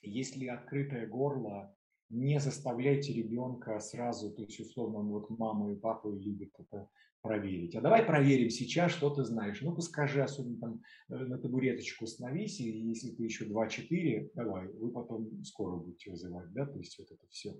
если 0.02 0.47
открытое 0.47 1.07
горло 1.07 1.77
не 2.11 2.41
заставляйте 2.41 3.12
ребенка 3.12 3.78
сразу, 3.81 4.31
то 4.32 4.43
есть 4.43 4.61
условно 4.61 5.01
вот 5.01 5.31
мама 5.31 5.73
и 5.73 5.77
папа 5.77 6.09
любят 6.09 6.51
это 6.59 6.89
проверить. 7.23 7.77
А 7.77 7.81
давай 7.81 8.03
проверим 8.03 8.51
сейчас, 8.51 8.93
что 8.93 9.11
ты 9.11 9.24
знаешь. 9.24 9.61
Ну-ка 9.61 9.82
скажи, 9.82 10.23
особенно 10.23 10.59
там 10.59 10.82
э, 11.09 11.16
на 11.16 11.39
табуреточку 11.39 12.07
становись, 12.07 12.61
и 12.61 12.69
если 12.69 13.11
ты 13.11 13.24
еще 13.24 13.47
2-4, 13.47 14.31
давай, 14.35 14.69
вы 14.69 14.91
потом 14.91 15.45
скоро 15.45 15.77
будете 15.77 16.11
вызывать, 16.11 16.53
да, 16.53 16.66
то 16.66 16.78
есть 16.78 16.99
вот 16.99 17.11
это 17.11 17.27
все 17.28 17.55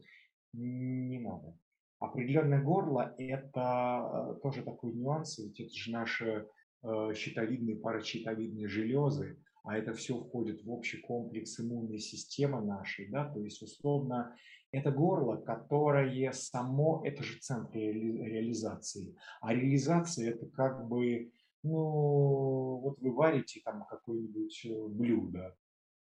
не 0.53 1.21
надо. 1.21 1.57
Определенное 1.99 2.63
горло– 2.63 3.15
это 3.19 4.37
э, 4.37 4.41
тоже 4.43 4.63
такой 4.63 4.95
нюанс, 4.95 5.39
ведь 5.39 5.61
это 5.61 5.75
же 5.75 5.93
наши 5.93 6.49
э, 6.83 7.13
щитовидные, 7.15 7.77
паращитовидные 7.77 8.67
железы, 8.67 9.37
а 9.63 9.77
это 9.77 9.93
все 9.95 10.17
входит 10.19 10.63
в 10.65 10.71
общий 10.71 10.99
комплекс 10.99 11.59
иммунной 11.61 11.99
системы 11.99 12.61
нашей, 12.61 13.09
да, 13.09 13.29
то 13.29 13.41
есть 13.41 13.63
условно 13.63 14.37
это 14.73 14.91
горло, 14.91 15.37
которое 15.37 16.33
само, 16.33 17.03
это 17.05 17.23
же 17.23 17.39
центр 17.39 17.79
реализации, 17.79 19.17
а 19.41 19.55
реализация 19.55 20.31
это 20.31 20.47
как 20.47 20.89
бы, 20.89 21.33
ну, 21.63 22.81
вот 22.83 23.01
вы 23.01 23.13
варите 23.13 23.61
там 23.65 23.85
какое-нибудь 23.89 24.65
э, 24.65 24.87
блюдо, 24.89 25.57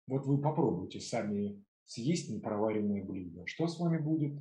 вот 0.07 0.27
вы 0.27 0.41
попробуйте 0.41 1.01
сами 1.01 1.63
съесть 1.85 2.31
непроваренное 2.31 3.05
блюдо, 3.05 3.47
что 3.47 3.67
с 3.67 3.79
вами 3.79 3.99
будет, 3.99 4.39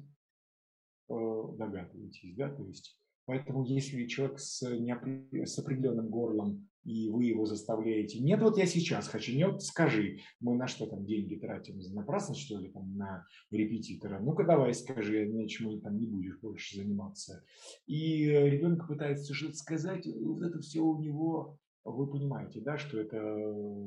э, 1.10 1.44
догадываетесь, 1.58 2.36
да, 2.36 2.50
то 2.50 2.66
есть 2.66 3.02
Поэтому 3.26 3.64
если 3.64 4.08
человек 4.08 4.40
с, 4.40 4.62
неопри... 4.78 5.46
с 5.46 5.58
определенным 5.60 6.10
горлом, 6.10 6.68
и 6.84 7.10
вы 7.10 7.26
его 7.26 7.46
заставляете, 7.46 8.20
нет, 8.20 8.42
вот 8.42 8.58
я 8.58 8.66
сейчас 8.66 9.08
хочу, 9.08 9.36
нет, 9.36 9.62
скажи, 9.62 10.20
мы 10.40 10.56
на 10.56 10.68
что 10.68 10.86
там 10.86 11.06
деньги 11.06 11.36
тратим, 11.36 11.80
напрасно 11.94 12.36
что 12.36 12.58
ли, 12.60 12.70
там, 12.70 12.96
на 12.98 13.26
репетитора, 13.52 14.20
ну-ка 14.20 14.44
давай 14.44 14.74
скажи, 14.74 15.26
иначе 15.26 15.64
мы 15.64 15.80
там 15.80 15.98
не 15.98 16.08
будешь 16.08 16.40
больше 16.40 16.78
заниматься. 16.78 17.44
И 17.86 18.26
ребенок 18.26 18.88
пытается 18.88 19.34
что-то 19.34 19.56
сказать, 19.56 20.08
вот 20.08 20.42
это 20.42 20.60
все 20.60 20.82
у 20.82 21.00
него 21.00 21.60
вы 21.84 22.08
понимаете, 22.08 22.62
да, 22.62 22.78
что 22.78 23.00
это 23.00 23.18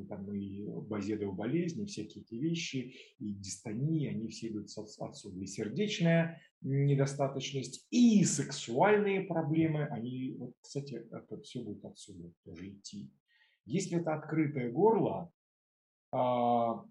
там 0.09 0.33
и 0.33 0.67
базедовая 0.67 1.35
болезнь, 1.35 1.83
и 1.83 1.87
всякие 1.87 2.25
эти 2.25 2.35
вещи, 2.35 2.97
и 3.19 3.33
дистонии, 3.35 4.09
они 4.09 4.29
все 4.29 4.49
идут 4.49 4.67
отсюда. 4.99 5.39
И 5.39 5.47
сердечная 5.47 6.41
недостаточность, 6.61 7.87
и 7.91 8.25
сексуальные 8.25 9.23
проблемы, 9.23 9.85
они, 9.85 10.35
вот, 10.39 10.55
кстати, 10.61 11.07
это 11.11 11.41
все 11.43 11.63
будет 11.63 11.85
отсюда 11.85 12.33
тоже 12.45 12.71
идти. 12.71 13.11
Если 13.65 14.01
это 14.01 14.15
открытое 14.15 14.71
горло, 14.73 15.31
а, 16.11 16.85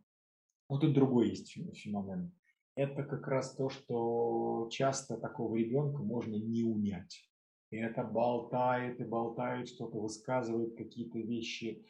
вот 0.70 0.84
и 0.84 0.94
другой 0.94 1.30
есть 1.30 1.52
феномен. 1.52 2.32
Это 2.76 3.04
как 3.04 3.28
раз 3.28 3.56
то, 3.56 3.70
что 3.70 4.68
часто 4.72 5.18
такого 5.18 5.56
ребенка 5.58 6.02
можно 6.02 6.36
не 6.36 6.64
унять 6.64 7.30
и 7.74 7.78
это 7.78 8.04
болтает 8.04 9.02
и 9.02 9.04
болтает, 9.04 9.68
что-то 9.68 10.00
высказывает, 10.00 10.78
какие-то 10.78 11.18
вещи. 11.18 11.84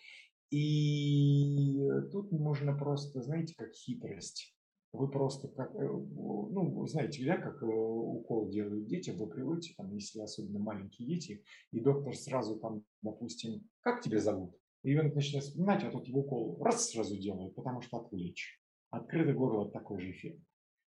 И 0.49 1.77
тут 2.09 2.31
можно 2.31 2.73
просто, 2.73 3.21
знаете, 3.21 3.53
как 3.57 3.73
хитрость. 3.73 4.55
Вы 4.93 5.09
просто 5.09 5.49
как, 5.49 5.75
э, 5.75 5.79
ну, 5.81 6.85
знаете, 6.85 7.25
да, 7.25 7.35
как 7.35 7.61
э, 7.61 7.65
укол 7.65 8.49
делают 8.49 8.85
детям, 8.85 9.17
вы 9.17 9.27
приводите, 9.27 9.73
там, 9.75 9.91
если 9.93 10.21
особенно 10.21 10.59
маленькие 10.59 11.05
дети, 11.05 11.43
и 11.71 11.81
доктор 11.81 12.15
сразу 12.15 12.59
там, 12.59 12.85
допустим, 13.01 13.67
как 13.81 14.01
тебя 14.01 14.19
зовут? 14.19 14.55
И 14.83 14.91
ребенок 14.91 15.15
начинает 15.15 15.43
вспоминать, 15.43 15.83
а 15.83 15.91
тут 15.91 16.07
его 16.07 16.21
укол 16.21 16.63
раз 16.63 16.91
сразу 16.91 17.17
делают, 17.17 17.55
потому 17.55 17.81
что 17.81 17.97
отвлечь. 17.97 18.61
Открытый 18.89 19.33
горло 19.33 19.69
такой 19.69 19.99
же 19.99 20.11
эффект. 20.11 20.39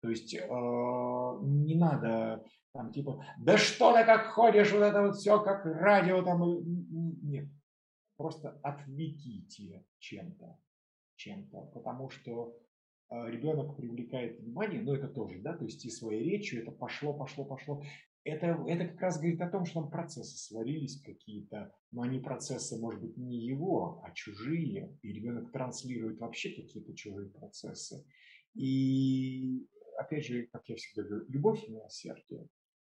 То 0.06 0.11
есть 0.11 0.36
э, 0.36 0.40
не 0.40 1.73
надо 1.73 2.45
там 2.73 2.91
типа, 2.91 3.26
да 3.40 3.57
что 3.57 3.91
ты 3.91 4.06
как 4.06 4.27
ходишь, 4.27 4.72
вот 4.72 4.84
это 4.84 5.02
вот 5.02 5.15
все 5.15 5.41
как 5.41 5.65
радио 5.65 6.22
там. 6.22 6.44
Нет, 7.23 7.49
просто 8.15 8.60
отвлеките 8.61 9.84
чем-то, 9.98 10.60
чем-то, 11.15 11.72
потому 11.73 12.11
что 12.11 12.56
э, 13.10 13.32
ребенок 13.32 13.76
привлекает 13.77 14.41
внимание, 14.41 14.80
но 14.84 14.94
это 14.94 15.07
тоже, 15.07 15.40
да, 15.40 15.57
то 15.57 15.65
есть 15.65 15.84
и 15.86 15.90
своей 15.90 16.23
речью 16.23 16.61
это 16.61 16.72
пошло, 16.72 17.11
пошло, 17.11 17.44
пошло. 17.44 17.82
это, 18.23 18.64
это 18.68 18.90
как 18.90 19.02
раз 19.02 19.18
говорит 19.18 19.41
о 19.41 19.49
том, 19.49 19.65
что 19.65 19.82
там 19.82 19.90
процессы 19.90 20.38
свалились 20.38 21.02
какие-то, 21.02 21.73
но 21.90 22.03
они 22.03 22.19
процессы, 22.19 22.80
может 22.80 23.02
быть, 23.02 23.18
не 23.18 23.44
его, 23.44 24.03
а 24.03 24.11
чужие, 24.11 24.95
и 25.02 25.11
ребенок 25.11 25.52
транслирует 25.52 26.19
вообще 26.19 26.52
какие-то 26.52 26.94
чужие 26.94 27.32
процессы. 27.32 28.06
И 28.56 29.68
опять 29.98 30.26
же, 30.26 30.48
как 30.52 30.68
я 30.68 30.76
всегда 30.76 31.08
говорю, 31.08 31.26
любовь 31.28 31.64
и 31.68 31.72
милосердие. 31.72 32.48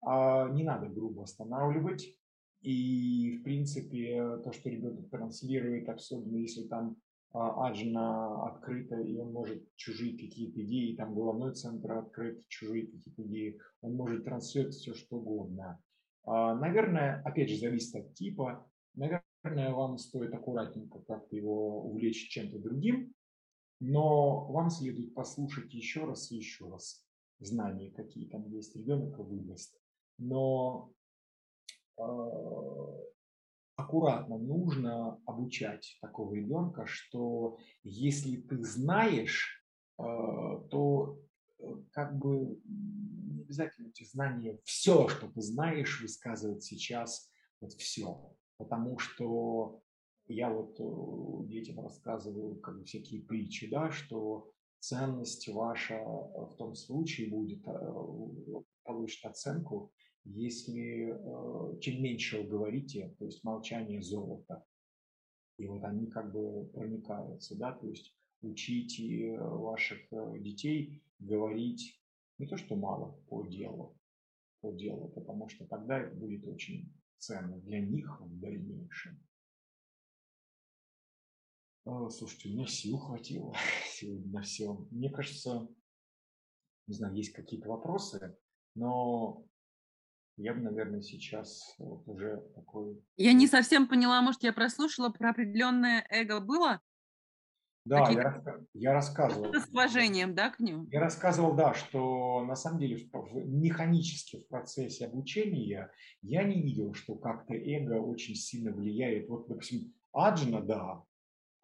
А 0.02 0.48
не 0.48 0.64
надо 0.64 0.88
грубо 0.88 1.24
останавливать. 1.24 2.16
И, 2.62 3.38
в 3.38 3.42
принципе, 3.42 4.38
то, 4.44 4.52
что 4.52 4.68
ребенок 4.68 5.08
транслирует, 5.10 5.88
особенно 5.88 6.36
если 6.36 6.66
там 6.68 6.96
а, 7.32 7.68
аджна 7.68 8.44
открыта, 8.46 9.00
и 9.00 9.16
он 9.16 9.32
может 9.32 9.62
чужие 9.76 10.18
какие-то 10.18 10.60
идеи, 10.62 10.96
там 10.96 11.14
головной 11.14 11.54
центр 11.54 11.92
открыт, 11.92 12.42
чужие 12.48 12.86
какие-то 12.86 13.22
идеи, 13.22 13.58
он 13.80 13.94
может 13.94 14.24
транслировать 14.24 14.74
все, 14.74 14.94
что 14.94 15.16
угодно. 15.16 15.80
А, 16.24 16.54
наверное, 16.54 17.22
опять 17.24 17.48
же, 17.48 17.58
зависит 17.58 17.94
от 17.94 18.14
типа. 18.14 18.66
Наверное, 18.94 19.72
вам 19.72 19.96
стоит 19.96 20.34
аккуратненько 20.34 20.98
как-то 21.00 21.36
его 21.36 21.82
увлечь 21.82 22.28
чем-то 22.28 22.58
другим, 22.58 23.14
но 23.80 24.44
вам 24.46 24.70
следует 24.70 25.14
послушать 25.14 25.72
еще 25.72 26.04
раз 26.04 26.30
и 26.30 26.36
еще 26.36 26.68
раз 26.68 27.04
знания, 27.38 27.90
какие 27.90 28.28
там 28.28 28.46
есть, 28.48 28.76
ребенок 28.76 29.18
выдаст. 29.18 29.80
Но 30.18 30.92
э, 31.96 32.02
аккуратно 33.76 34.38
нужно 34.38 35.20
обучать 35.24 35.98
такого 36.02 36.34
ребенка, 36.34 36.86
что 36.86 37.58
если 37.82 38.36
ты 38.36 38.62
знаешь, 38.62 39.64
э, 39.98 40.02
то 40.02 41.18
э, 41.58 41.64
как 41.92 42.18
бы 42.18 42.60
не 42.64 43.42
обязательно 43.42 43.88
эти 43.88 44.04
знания, 44.04 44.60
все, 44.64 45.08
что 45.08 45.28
ты 45.28 45.40
знаешь, 45.40 46.02
высказывать 46.02 46.62
сейчас, 46.62 47.30
вот 47.60 47.72
все. 47.72 48.36
Потому 48.58 48.98
что 48.98 49.80
я 50.30 50.50
вот 50.50 50.78
э, 50.78 51.48
детям 51.48 51.80
рассказываю 51.80 52.56
как 52.60 52.78
бы 52.78 52.84
всякие 52.84 53.22
притчи, 53.22 53.68
да, 53.68 53.90
что 53.90 54.50
ценность 54.78 55.48
ваша 55.48 56.02
в 56.04 56.54
том 56.56 56.74
случае 56.74 57.30
будет, 57.30 57.62
получит 58.84 59.24
оценку, 59.24 59.92
если 60.24 61.12
э, 61.12 61.80
чем 61.80 62.02
меньше 62.02 62.42
вы 62.42 62.48
говорите, 62.48 63.14
то 63.18 63.26
есть 63.26 63.42
молчание 63.44 64.02
золота, 64.02 64.64
и 65.58 65.66
вот 65.66 65.82
они 65.84 66.06
как 66.06 66.32
бы 66.32 66.66
проникаются, 66.72 67.56
да, 67.56 67.72
то 67.72 67.88
есть 67.88 68.14
учите 68.42 69.38
ваших 69.38 70.00
э, 70.12 70.38
детей 70.38 71.02
говорить 71.18 72.00
не 72.38 72.46
то, 72.46 72.56
что 72.56 72.76
мало 72.76 73.20
по 73.28 73.44
делу, 73.46 73.98
по 74.60 74.72
делу, 74.72 75.08
потому 75.08 75.48
что 75.48 75.66
тогда 75.66 75.98
это 75.98 76.14
будет 76.14 76.46
очень 76.46 76.92
ценно 77.18 77.58
для 77.58 77.80
них 77.80 78.20
в 78.20 78.40
дальнейшем. 78.40 79.18
Слушайте, 82.10 82.48
у 82.48 82.52
меня 82.52 82.66
сил 82.66 82.98
хватило 82.98 83.54
сегодня 83.86 84.32
на 84.32 84.42
все. 84.42 84.86
Мне 84.90 85.10
кажется, 85.10 85.68
не 86.86 86.94
знаю, 86.94 87.14
есть 87.14 87.32
какие-то 87.32 87.68
вопросы, 87.68 88.36
но 88.74 89.44
я 90.36 90.54
бы, 90.54 90.60
наверное, 90.60 91.02
сейчас 91.02 91.74
вот 91.78 92.06
уже 92.06 92.40
такой... 92.54 93.02
Я 93.16 93.32
не 93.32 93.46
совсем 93.46 93.88
поняла, 93.88 94.22
может, 94.22 94.42
я 94.42 94.52
прослушала, 94.52 95.10
про 95.10 95.30
определенное 95.30 96.06
эго 96.10 96.40
было? 96.40 96.80
Да, 97.84 98.08
я, 98.10 98.42
я 98.74 98.92
рассказывал. 98.92 99.52
С 99.52 99.68
уважением, 99.68 100.34
да, 100.34 100.50
к 100.50 100.60
нему? 100.60 100.86
Я 100.90 101.00
рассказывал, 101.00 101.56
да, 101.56 101.74
что 101.74 102.44
на 102.44 102.54
самом 102.54 102.78
деле 102.78 103.08
в, 103.12 103.34
механически 103.46 104.38
в 104.38 104.48
процессе 104.48 105.06
обучения 105.06 105.90
я 106.22 106.44
не 106.44 106.62
видел, 106.62 106.94
что 106.94 107.16
как-то 107.16 107.54
эго 107.54 108.00
очень 108.00 108.34
сильно 108.34 108.70
влияет. 108.70 109.28
Вот, 109.28 109.48
допустим, 109.48 109.92
аджина, 110.12 110.60
да, 110.62 111.04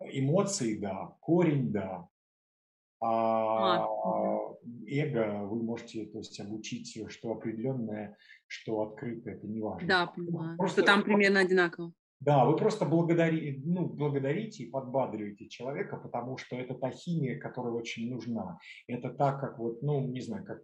эмоции, 0.01 0.79
да, 0.79 1.17
корень, 1.21 1.73
да, 1.73 2.09
а, 3.01 3.85
а 3.85 4.57
эго 4.87 5.45
вы 5.45 5.63
можете 5.63 6.07
то 6.07 6.19
есть, 6.19 6.39
обучить, 6.41 6.99
что 7.11 7.33
определенное, 7.33 8.17
что 8.47 8.83
открыто, 8.83 9.31
это 9.31 9.47
не 9.47 9.61
важно. 9.61 9.87
Да, 9.87 10.07
понимаю. 10.07 10.57
Просто, 10.57 10.83
что 10.83 10.87
там 10.87 11.03
примерно 11.03 11.41
одинаково. 11.41 11.93
Да, 12.21 12.47
вы 12.47 12.57
просто 12.57 12.87
благодари, 12.87 13.61
ну, 13.65 13.87
благодарите 13.87 14.65
и 14.65 14.71
подбадриваете 14.71 15.49
человека, 15.49 15.99
потому 15.99 16.39
что 16.39 16.57
это 16.57 16.75
та 16.75 16.91
химия, 16.91 17.39
которая 17.39 17.75
очень 17.75 18.11
нужна. 18.11 18.59
Это 18.87 19.11
так, 19.11 19.39
как 19.39 19.59
вот, 19.59 19.83
ну, 19.83 20.01
не 20.01 20.23
знаю, 20.23 20.45
как, 20.47 20.63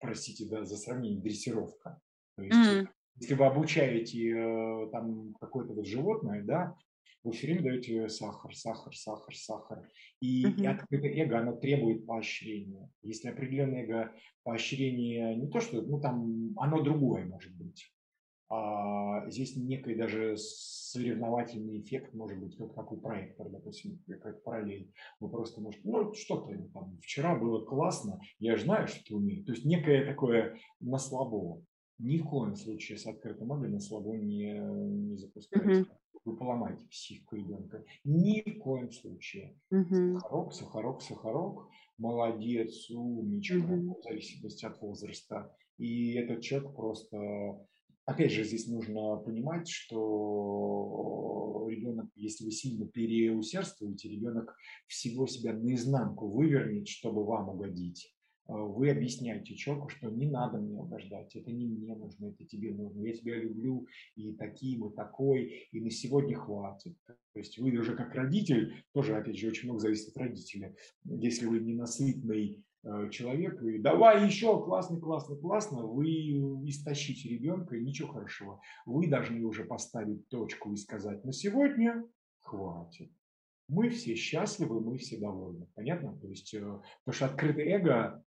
простите 0.00 0.48
да, 0.48 0.64
за 0.64 0.76
сравнение, 0.76 1.20
дрессировка. 1.20 2.00
То 2.36 2.42
есть, 2.42 2.56
mm-hmm. 2.56 2.88
если 3.16 3.34
вы 3.34 3.44
обучаете 3.44 4.30
э, 4.30 4.90
там 4.90 5.34
какое-то 5.34 5.74
вот 5.74 5.86
животное, 5.86 6.42
да, 6.42 6.74
вы 7.24 7.32
все 7.32 7.46
время 7.46 7.62
даете 7.62 8.08
сахар, 8.08 8.54
сахар, 8.54 8.94
сахар, 8.94 9.34
сахар. 9.34 9.88
И, 10.20 10.44
uh-huh. 10.44 10.60
и 10.60 10.66
открытое 10.66 11.24
эго, 11.24 11.38
оно 11.38 11.56
требует 11.56 12.06
поощрения. 12.06 12.90
Если 13.02 13.28
определенное 13.28 13.84
эго 13.84 14.12
поощрение 14.42 15.36
не 15.36 15.48
то, 15.48 15.60
что, 15.60 15.82
ну 15.82 16.00
там, 16.00 16.52
оно 16.56 16.82
другое 16.82 17.24
может 17.26 17.54
быть. 17.54 17.92
А 18.48 19.30
здесь 19.30 19.56
некий 19.56 19.94
даже 19.94 20.36
соревновательный 20.36 21.80
эффект 21.80 22.12
может 22.12 22.38
быть, 22.38 22.58
вот 22.58 22.74
как 22.74 22.92
у 22.92 22.98
проектора, 22.98 23.48
допустим, 23.48 23.98
как 24.20 24.42
параллель. 24.42 24.92
Вы 25.20 25.30
просто 25.30 25.62
можете, 25.62 25.88
ну 25.88 26.12
что-то 26.12 26.52
там, 26.74 26.98
вчера 27.00 27.38
было 27.38 27.64
классно, 27.64 28.20
я 28.40 28.56
же 28.56 28.64
знаю, 28.64 28.88
что 28.88 29.02
ты 29.04 29.14
умеешь. 29.14 29.46
То 29.46 29.52
есть 29.52 29.64
некое 29.64 30.04
такое 30.04 30.58
на 30.80 30.98
слабо. 30.98 31.62
Ни 31.98 32.18
в 32.18 32.24
коем 32.24 32.56
случае 32.56 32.98
с 32.98 33.06
открытым 33.06 33.52
эго 33.52 33.68
на 33.68 33.80
слабо 33.80 34.16
не, 34.16 34.52
не 34.52 35.16
запускается. 35.16 35.82
Uh-huh 35.82 35.96
вы 36.24 36.36
поломаете 36.36 36.86
психику 36.88 37.36
ребенка. 37.36 37.84
Ни 38.04 38.42
в 38.42 38.58
коем 38.58 38.90
случае. 38.90 39.56
Угу. 39.70 40.18
Сахарок, 40.18 40.52
сахарок, 40.52 41.02
сахарок, 41.02 41.68
молодец, 41.98 42.90
умничка, 42.90 43.56
угу. 43.56 43.98
в 43.98 44.02
зависимости 44.02 44.64
от 44.64 44.80
возраста. 44.80 45.54
И 45.78 46.14
этот 46.14 46.42
человек 46.42 46.74
просто... 46.74 47.66
Опять 48.04 48.32
же, 48.32 48.42
здесь 48.42 48.66
нужно 48.66 49.16
понимать, 49.16 49.68
что 49.68 51.68
ребенок, 51.70 52.06
если 52.16 52.44
вы 52.44 52.50
сильно 52.50 52.86
переусердствуете, 52.86 54.08
ребенок 54.08 54.56
всего 54.88 55.28
себя 55.28 55.52
наизнанку 55.52 56.28
вывернет, 56.28 56.88
чтобы 56.88 57.24
вам 57.24 57.50
угодить. 57.50 58.12
Вы 58.52 58.90
объясняете 58.90 59.54
человеку, 59.54 59.88
что 59.88 60.10
не 60.10 60.28
надо 60.28 60.58
мне 60.58 60.76
угождать, 60.76 61.34
это 61.34 61.50
не 61.50 61.66
мне 61.66 61.94
нужно, 61.94 62.26
это 62.26 62.44
тебе 62.44 62.74
нужно, 62.74 63.02
я 63.02 63.14
тебя 63.14 63.36
люблю, 63.36 63.86
и 64.14 64.32
таким, 64.32 64.88
и 64.88 64.94
такой, 64.94 65.68
и 65.72 65.80
на 65.80 65.90
сегодня 65.90 66.36
хватит. 66.36 66.94
То 67.06 67.38
есть 67.38 67.58
вы 67.58 67.74
уже 67.76 67.96
как 67.96 68.14
родитель, 68.14 68.84
тоже, 68.92 69.16
опять 69.16 69.38
же, 69.38 69.48
очень 69.48 69.68
много 69.68 69.80
зависит 69.80 70.08
от 70.08 70.18
родителя. 70.18 70.74
Если 71.04 71.46
вы 71.46 71.60
ненасытный 71.60 72.62
э, 72.84 73.10
человек, 73.10 73.62
и 73.62 73.78
давай 73.78 74.26
еще, 74.26 74.62
классно, 74.62 75.00
классно, 75.00 75.36
классно, 75.36 75.86
вы 75.86 76.06
истощите 76.68 77.30
ребенка, 77.30 77.76
и 77.76 77.84
ничего 77.84 78.08
хорошего. 78.08 78.60
Вы 78.84 79.08
должны 79.08 79.42
уже 79.44 79.64
поставить 79.64 80.28
точку 80.28 80.72
и 80.72 80.76
сказать, 80.76 81.24
на 81.24 81.32
сегодня 81.32 82.04
хватит. 82.40 83.10
Мы 83.68 83.88
все 83.88 84.14
счастливы, 84.14 84.80
мы 84.80 84.98
все 84.98 85.18
довольны. 85.18 85.66
Понятно? 85.74 86.18
То 86.18 86.28
есть, 86.28 86.52
э, 86.52 86.60
потому 86.60 87.14
что 87.14 87.26
открытое 87.26 87.64
эго 87.76 88.22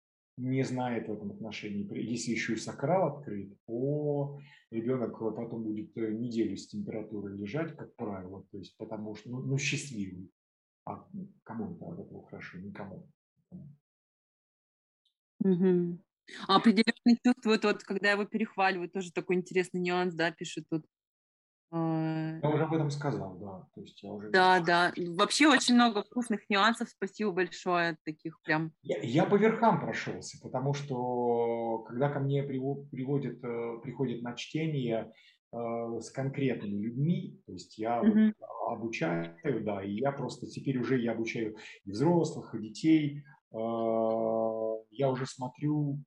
не 0.41 0.63
знает 0.63 1.07
в 1.07 1.13
этом 1.13 1.31
отношении, 1.31 1.87
если 1.97 2.31
еще 2.31 2.53
и 2.53 2.57
сакрал 2.57 3.17
открыт, 3.17 3.53
то 3.65 4.39
ребенок 4.71 5.19
потом 5.19 5.63
будет 5.63 5.95
э, 5.97 6.11
неделю 6.11 6.57
с 6.57 6.67
температурой 6.67 7.37
лежать, 7.37 7.75
как 7.75 7.95
правило, 7.95 8.45
то 8.51 8.57
есть 8.57 8.75
потому 8.77 9.15
что, 9.15 9.29
ну, 9.29 9.41
ну 9.41 9.57
счастливый. 9.57 10.31
А 10.85 11.07
кому 11.43 11.75
это 11.75 11.85
от 11.85 11.99
этого 11.99 12.25
хорошо? 12.25 12.57
Никому. 12.57 13.07
Угу. 15.43 15.99
А 16.47 16.55
определенные 16.55 17.17
чувствуют, 17.23 17.63
вот 17.63 17.83
когда 17.83 18.11
его 18.11 18.25
перехваливают, 18.25 18.93
тоже 18.93 19.11
такой 19.11 19.35
интересный 19.35 19.81
нюанс, 19.81 20.13
да, 20.13 20.31
пишут 20.31 20.65
тут. 20.69 20.85
А, 20.85 21.00
я 21.73 22.49
уже 22.49 22.63
об 22.63 22.73
этом 22.73 22.91
сказал, 22.91 23.37
да. 23.39 23.65
То 23.73 23.81
есть 23.81 24.03
я 24.03 24.11
уже... 24.11 24.29
Да, 24.29 24.59
да. 24.59 24.91
Вообще 25.15 25.47
очень 25.47 25.75
много 25.75 26.03
вкусных 26.03 26.49
нюансов. 26.49 26.89
Спасибо 26.89 27.31
большое. 27.31 27.97
Таких 28.03 28.41
прям... 28.41 28.73
Я, 28.83 28.99
я 29.01 29.25
по 29.25 29.35
верхам 29.35 29.79
прошелся, 29.79 30.37
потому 30.41 30.73
что 30.73 31.79
когда 31.87 32.09
ко 32.09 32.19
мне 32.19 32.43
приводят, 32.43 33.41
э, 33.43 33.79
приходят 33.81 34.21
на 34.21 34.35
чтение 34.35 35.13
э, 35.53 35.99
с 36.01 36.11
конкретными 36.11 36.77
людьми, 36.81 37.41
то 37.45 37.53
есть 37.53 37.77
я 37.77 38.01
mm-hmm. 38.01 38.33
вот 38.37 38.49
обучаю, 38.73 39.63
да, 39.63 39.83
и 39.83 39.93
я 39.93 40.11
просто 40.11 40.47
теперь 40.47 40.77
уже 40.77 40.99
я 40.99 41.13
обучаю 41.13 41.55
и 41.85 41.91
взрослых, 41.91 42.53
и 42.53 42.59
детей. 42.59 43.23
Э, 43.53 43.57
я 44.89 45.09
уже 45.09 45.25
смотрю, 45.25 46.03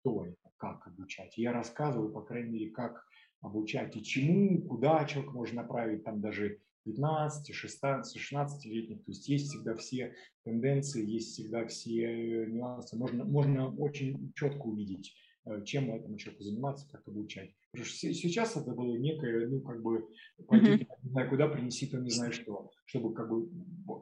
кто 0.00 0.24
это, 0.24 0.50
как 0.56 0.88
обучать. 0.88 1.38
Я 1.38 1.52
рассказываю, 1.52 2.12
по 2.12 2.22
крайней 2.22 2.50
мере, 2.50 2.70
как 2.70 3.06
обучать 3.40 3.96
и 3.96 4.02
чему, 4.02 4.62
куда 4.62 5.04
человек 5.04 5.32
можно 5.32 5.62
направить, 5.62 6.04
там 6.04 6.20
даже 6.20 6.60
15, 6.84 7.52
16, 7.54 8.16
16-летних. 8.16 8.98
То 9.04 9.10
есть 9.10 9.28
есть 9.28 9.50
всегда 9.50 9.74
все 9.74 10.14
тенденции, 10.44 11.04
есть 11.04 11.32
всегда 11.32 11.66
все 11.66 12.46
нюансы. 12.46 12.96
Можно, 12.96 13.24
можно 13.24 13.74
очень 13.74 14.32
четко 14.34 14.62
увидеть, 14.62 15.08
э, 15.08 15.25
чем 15.64 15.94
этому 15.94 16.16
человеку 16.16 16.44
заниматься, 16.44 16.88
как 16.90 17.06
обучать. 17.08 17.54
Потому 17.70 17.86
что 17.86 18.12
сейчас 18.12 18.56
это 18.56 18.72
было 18.72 18.96
некое, 18.96 19.46
ну, 19.48 19.60
как 19.60 19.82
бы, 19.82 20.08
пойти, 20.46 20.66
mm-hmm. 20.66 20.88
не 21.02 21.10
знаю 21.10 21.30
куда, 21.30 21.48
принеси 21.48 21.86
то 21.86 21.98
не 21.98 22.10
знаю 22.10 22.32
что, 22.32 22.70
чтобы 22.84 23.14
как 23.14 23.28
бы 23.28 23.48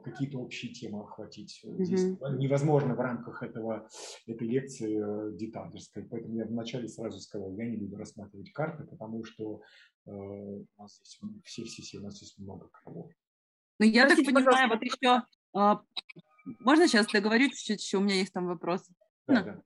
какие-то 0.03 0.39
общие 0.39 0.73
темы 0.73 1.01
охватить. 1.01 1.61
Mm-hmm. 1.63 1.83
Здесь 1.83 2.03
невозможно 2.39 2.95
в 2.95 2.99
рамках 2.99 3.43
этого, 3.43 3.87
этой 4.27 4.47
лекции 4.47 4.97
э, 4.97 5.35
детальной 5.35 5.79
Поэтому 6.09 6.35
я 6.35 6.45
вначале 6.45 6.87
сразу 6.87 7.19
сказал, 7.19 7.55
я 7.57 7.67
не 7.67 7.77
буду 7.77 7.97
рассматривать 7.97 8.51
карты, 8.51 8.83
потому 8.85 9.23
что 9.23 9.61
э, 10.05 10.11
у 10.11 10.65
нас 10.77 10.95
здесь 10.95 11.19
все-все-все, 11.43 11.99
у 11.99 12.03
нас 12.03 12.15
здесь 12.17 12.37
много 12.37 12.69
кого. 12.83 13.09
Ну, 13.79 13.85
я 13.85 14.05
Простите, 14.05 14.31
так 14.31 14.45
понимаю, 14.45 14.69
пожалуйста. 14.69 14.75
вот 14.75 14.83
еще... 14.83 15.23
А, 15.53 15.81
можно 16.59 16.87
сейчас 16.87 17.07
договорю 17.07 17.49
чуть-чуть, 17.49 17.81
еще 17.81 17.97
у 17.97 18.01
меня 18.01 18.15
есть 18.15 18.33
там 18.33 18.47
вопрос. 18.47 18.87
Да, 19.27 19.41
да. 19.43 19.61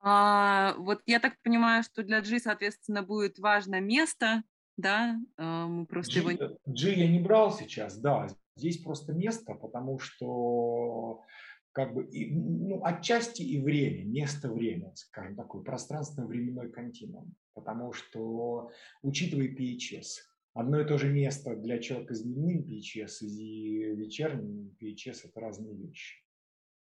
А, 0.00 0.74
вот 0.78 1.02
я 1.06 1.20
так 1.20 1.40
понимаю, 1.42 1.82
что 1.82 2.02
для 2.02 2.20
G, 2.20 2.38
соответственно, 2.38 3.02
будет 3.02 3.38
важно 3.38 3.80
место, 3.80 4.42
да? 4.76 5.18
А, 5.36 5.66
мы 5.66 5.86
просто 5.86 6.20
G, 6.20 6.32
его... 6.32 6.58
G 6.66 6.94
я 6.94 7.08
не 7.08 7.18
брал 7.18 7.52
сейчас, 7.52 7.98
да. 7.98 8.28
Здесь 8.56 8.78
просто 8.78 9.12
место, 9.12 9.54
потому 9.54 9.98
что 9.98 11.24
как 11.72 11.94
бы, 11.94 12.04
и, 12.06 12.34
ну, 12.34 12.80
отчасти 12.82 13.42
и 13.42 13.60
время, 13.60 14.04
место-время, 14.04 14.92
скажем, 14.96 15.36
такой 15.36 15.62
пространственно-временной 15.62 16.72
континуум. 16.72 17.34
Потому 17.54 17.92
что, 17.92 18.72
учитывая 19.02 19.48
PHS, 19.48 20.06
одно 20.54 20.80
и 20.80 20.84
то 20.84 20.98
же 20.98 21.08
место 21.12 21.54
для 21.54 21.78
человека 21.78 22.14
с 22.14 22.22
дневным 22.22 22.64
PHS 22.64 23.24
и 23.26 23.94
вечерним 23.94 24.76
PHS– 24.80 25.20
это 25.24 25.40
разные 25.40 25.76
вещи. 25.76 26.16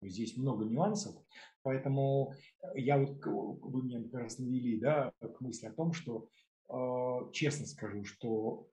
Здесь 0.09 0.37
много 0.37 0.65
нюансов, 0.65 1.15
поэтому 1.61 2.33
я 2.75 2.97
вот, 2.97 3.23
вы 3.25 3.83
меня 3.83 4.01
как 4.03 4.21
раз 4.21 4.39
навели 4.39 4.79
да, 4.79 5.11
к 5.19 5.41
мысли 5.41 5.67
о 5.67 5.73
том, 5.73 5.93
что 5.93 6.27
э, 6.69 7.31
честно 7.31 7.65
скажу, 7.65 8.03
что 8.03 8.67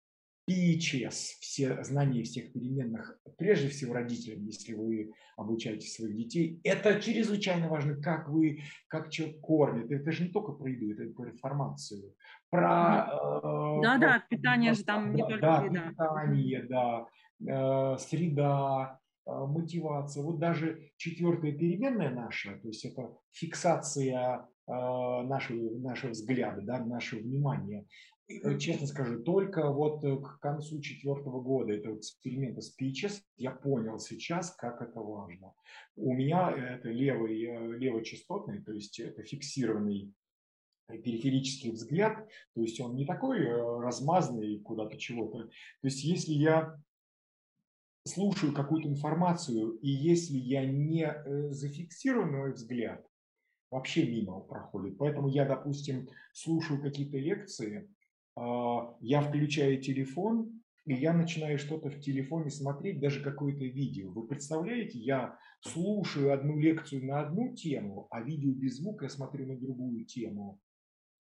PHS, 0.51 1.39
все 1.41 1.85
знания 1.85 2.23
всех 2.25 2.53
переменных, 2.53 3.19
прежде 3.39 3.69
всего 3.69 3.95
родителям, 3.95 4.45
если 4.47 4.75
вы 4.75 5.13
обучаете 5.37 5.87
своих 5.87 6.17
детей, 6.17 6.61
это 6.65 7.01
чрезвычайно 7.01 7.69
важно, 7.69 8.01
как 8.01 8.29
вы, 8.29 8.63
как 8.89 9.11
человек 9.11 9.41
кормит. 9.41 9.91
Это 9.91 10.11
же 10.13 10.25
не 10.25 10.31
только 10.31 10.53
про 10.53 10.69
еду, 10.69 10.93
это 10.93 11.13
про 11.15 11.31
информацию. 11.31 12.15
Про, 12.51 13.07
э, 13.07 13.83
да, 13.83 13.93
про, 13.93 13.99
да, 13.99 14.25
питание 14.29 14.75
же 14.75 14.85
там 14.85 15.15
не 15.15 15.23
только 15.23 15.41
да, 15.41 15.65
еда. 15.65 15.89
питание, 15.91 16.67
да, 16.69 17.07
э, 17.95 17.99
среда, 17.99 18.99
э, 18.99 19.00
мотивация. 19.47 20.23
Вот 20.23 20.39
даже 20.39 20.91
четвертая 20.97 21.53
переменная 21.53 22.11
наша, 22.11 22.59
то 22.59 22.69
есть 22.69 22.85
это 22.85 23.15
фиксация 23.33 24.49
э, 24.67 24.73
нашего, 24.73 25.79
нашего 25.79 26.11
взгляда, 26.11 26.63
да, 26.63 26.85
нашего 26.85 27.21
внимания, 27.21 27.87
Э, 28.31 28.59
честно 28.59 28.87
скажу, 28.87 29.23
только 29.23 29.71
вот 29.71 30.05
э, 30.05 30.17
к 30.17 30.39
концу 30.41 30.81
четвертого 30.81 31.41
года 31.41 31.73
этого 31.73 31.97
эксперимента 31.97 32.61
с 32.61 32.77
Pitches 32.79 33.23
я 33.37 33.51
понял 33.51 33.99
сейчас, 33.99 34.53
как 34.53 34.81
это 34.83 35.01
важно. 35.01 35.53
У 35.97 36.15
меня 36.15 36.51
это 36.51 36.89
левый, 36.89 37.43
э, 37.45 37.77
левочастотный, 37.79 38.63
то 38.63 38.73
есть 38.73 39.01
это 39.01 39.23
фиксированный 39.23 40.13
периферический 40.89 41.71
взгляд, 41.71 42.29
то 42.55 42.63
есть 42.63 42.81
он 42.81 42.97
не 42.97 43.07
такой 43.07 43.45
размазанный 43.81 44.59
куда-то 44.59 44.99
чего-то. 44.99 45.45
То 45.45 45.51
есть 45.83 46.03
если 46.03 46.33
я 46.33 46.77
слушаю 48.07 48.53
какую-то 48.53 48.89
информацию, 48.89 49.73
и 49.83 49.89
если 49.89 50.37
я 50.37 50.65
не 50.65 51.13
зафиксирую 51.51 52.33
мой 52.33 52.53
взгляд, 52.53 53.05
вообще 53.71 54.11
мимо 54.11 54.41
проходит. 54.41 54.99
Поэтому 54.99 55.29
я, 55.29 55.45
допустим, 55.45 56.09
слушаю 56.33 56.81
какие-то 56.81 57.19
лекции, 57.19 57.89
а, 58.37 58.97
я 59.01 59.23
включаю 59.23 59.81
телефон, 59.81 60.63
и 60.87 60.95
я 60.95 61.13
начинаю 61.13 61.59
что-то 61.59 61.91
в 61.91 62.01
телефоне 62.01 62.51
смотреть, 62.51 63.01
даже 63.01 63.23
какое-то 63.23 63.65
видео. 63.65 64.11
Вы 64.11 64.27
представляете, 64.27 64.99
я 64.99 65.39
слушаю 65.61 66.33
одну 66.33 66.59
лекцию 66.59 67.07
на 67.07 67.21
одну 67.21 67.55
тему, 67.55 68.09
а 68.11 68.23
видео 68.23 68.53
без 68.53 68.79
звука 68.79 69.05
я 69.05 69.09
смотрю 69.11 69.47
на 69.47 69.57
другую 69.57 70.05
тему. 70.05 70.59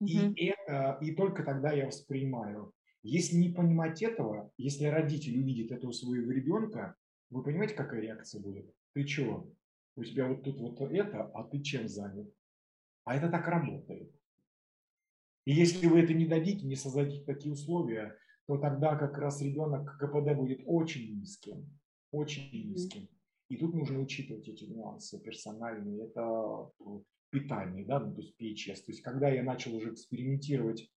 Mm-hmm. 0.02 0.34
И, 0.34 0.46
это, 0.46 0.98
и 1.02 1.14
только 1.14 1.44
тогда 1.44 1.72
я 1.72 1.86
воспринимаю. 1.86 2.72
Если 3.02 3.36
не 3.36 3.48
понимать 3.48 4.02
этого, 4.02 4.52
если 4.58 4.84
родитель 4.84 5.38
увидит 5.40 5.72
этого 5.72 5.92
своего 5.92 6.30
ребенка, 6.30 6.96
вы 7.30 7.42
понимаете, 7.42 7.74
какая 7.74 8.00
реакция 8.00 8.40
будет? 8.40 8.74
Ты 8.92 9.04
чего? 9.04 9.50
У 9.96 10.04
тебя 10.04 10.28
вот 10.28 10.42
тут 10.42 10.58
вот 10.60 10.80
это, 10.80 11.24
а 11.34 11.44
ты 11.44 11.62
чем 11.62 11.88
занят? 11.88 12.30
А 13.04 13.16
это 13.16 13.30
так 13.30 13.46
работает. 13.48 14.12
И 15.46 15.52
если 15.52 15.86
вы 15.86 16.00
это 16.00 16.12
не 16.12 16.26
дадите, 16.26 16.66
не 16.66 16.76
создадите 16.76 17.24
такие 17.24 17.52
условия, 17.52 18.16
то 18.46 18.58
тогда 18.58 18.96
как 18.96 19.16
раз 19.16 19.40
ребенок 19.40 19.96
КПД 19.98 20.36
будет 20.36 20.60
очень 20.66 21.18
низким, 21.18 21.70
очень 22.10 22.70
низким. 22.70 23.08
И 23.48 23.56
тут 23.56 23.74
нужно 23.74 24.00
учитывать 24.00 24.46
эти 24.48 24.64
нюансы 24.64 25.18
персональные. 25.20 26.04
Это 26.04 26.70
питание, 27.30 27.84
да, 27.84 28.00
ну, 28.00 28.14
то 28.14 28.20
есть 28.20 28.34
PHS. 28.40 28.84
То 28.84 28.92
есть 28.92 29.02
когда 29.02 29.28
я 29.28 29.42
начал 29.42 29.74
уже 29.74 29.92
экспериментировать, 29.92 30.90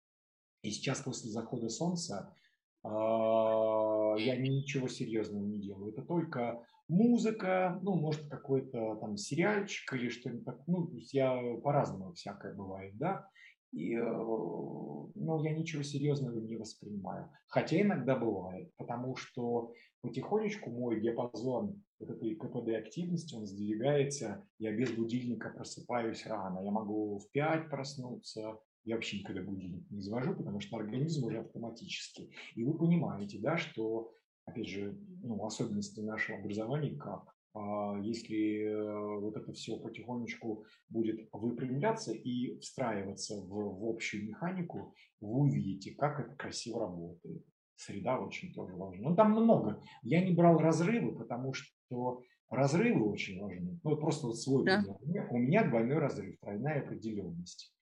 и 0.62 0.70
сейчас 0.70 1.01
после 1.01 1.31
захода 1.31 1.69
солнца, 1.69 2.35
а, 2.82 4.15
я 4.19 4.37
ничего 4.37 4.89
серьезного 4.89 5.45
не 5.45 5.59
делаю. 5.59 5.93
Это 5.93 6.03
только 6.03 6.65
музыка, 6.89 7.78
ну, 7.82 7.95
может, 7.95 8.28
какой-то 8.28 8.97
там 8.97 9.16
сериальчик 9.16 9.93
или 9.95 10.09
что-нибудь 10.09 10.45
такое. 10.45 10.65
Ну, 10.66 10.87
то 10.87 10.97
есть 10.97 11.15
я 11.15 11.39
по-разному 11.62 12.12
всякое 12.12 12.55
бывает, 12.55 12.97
да. 12.97 13.28
И, 13.73 13.95
э, 13.95 14.03
ну, 14.03 15.43
я 15.45 15.55
ничего 15.55 15.82
серьезного 15.82 16.41
не 16.41 16.57
воспринимаю. 16.57 17.31
Хотя 17.47 17.81
иногда 17.81 18.16
бывает, 18.16 18.73
потому 18.77 19.15
что 19.15 19.73
потихонечку 20.01 20.70
мой 20.70 21.01
диапазон 21.01 21.81
вот 22.01 22.11
этой 22.11 22.35
КПД 22.35 22.70
активности, 22.70 23.37
он 23.37 23.47
сдвигается. 23.47 24.45
Я 24.59 24.73
без 24.73 24.91
будильника 24.91 25.51
просыпаюсь 25.51 26.27
рано. 26.27 26.65
Я 26.65 26.73
могу 26.73 27.19
в 27.19 27.31
5 27.31 27.70
проснуться. 27.70 28.59
Я 28.85 28.97
вообще 28.97 29.19
никогда 29.19 29.43
будильник 29.43 29.90
не 29.90 30.01
завожу, 30.01 30.35
потому 30.35 30.61
что 30.61 30.77
организм 30.77 31.24
уже 31.27 31.39
автоматически. 31.39 32.31
И 32.55 32.65
вы 32.65 32.77
понимаете, 32.77 33.39
да, 33.39 33.57
что, 33.57 34.12
опять 34.47 34.69
же, 34.69 34.98
ну, 35.23 35.44
особенности 35.44 36.01
нашего 36.01 36.39
образования 36.39 36.97
как 36.97 37.35
а, 37.52 37.98
если 38.01 38.62
э, 38.62 39.19
вот 39.19 39.36
это 39.36 39.52
все 39.52 39.77
потихонечку 39.77 40.65
будет 40.89 41.28
выпрямляться 41.32 42.12
и 42.12 42.59
встраиваться 42.61 43.40
в, 43.40 43.48
в 43.48 43.89
общую 43.89 44.28
механику, 44.28 44.94
вы 45.20 45.40
увидите, 45.40 45.94
как 45.94 46.20
это 46.20 46.36
красиво 46.36 46.81
работает. 46.81 47.44
Среда 47.74 48.20
очень 48.20 48.52
тоже 48.52 48.77
важна. 48.77 49.11
Ну, 49.11 49.16
там 49.16 49.32
много. 49.32 49.82
Я 50.02 50.24
не 50.24 50.32
брал 50.32 50.59
разрывы, 50.59 51.16
потому 51.19 51.52
что 51.52 52.23
разрывы 52.51 53.11
очень 53.11 53.40
важны. 53.40 53.81
Ну, 53.82 53.90
вот 53.90 54.01
просто 54.01 54.28
вот 54.28 54.39
свой 54.39 54.65
да. 54.65 54.82
пример. 55.01 55.27
У 55.31 55.39
меня 55.39 55.65
двойной 55.65 55.98
разрыв, 55.98 56.39
тройная 56.40 56.82
определенность. 56.82 57.74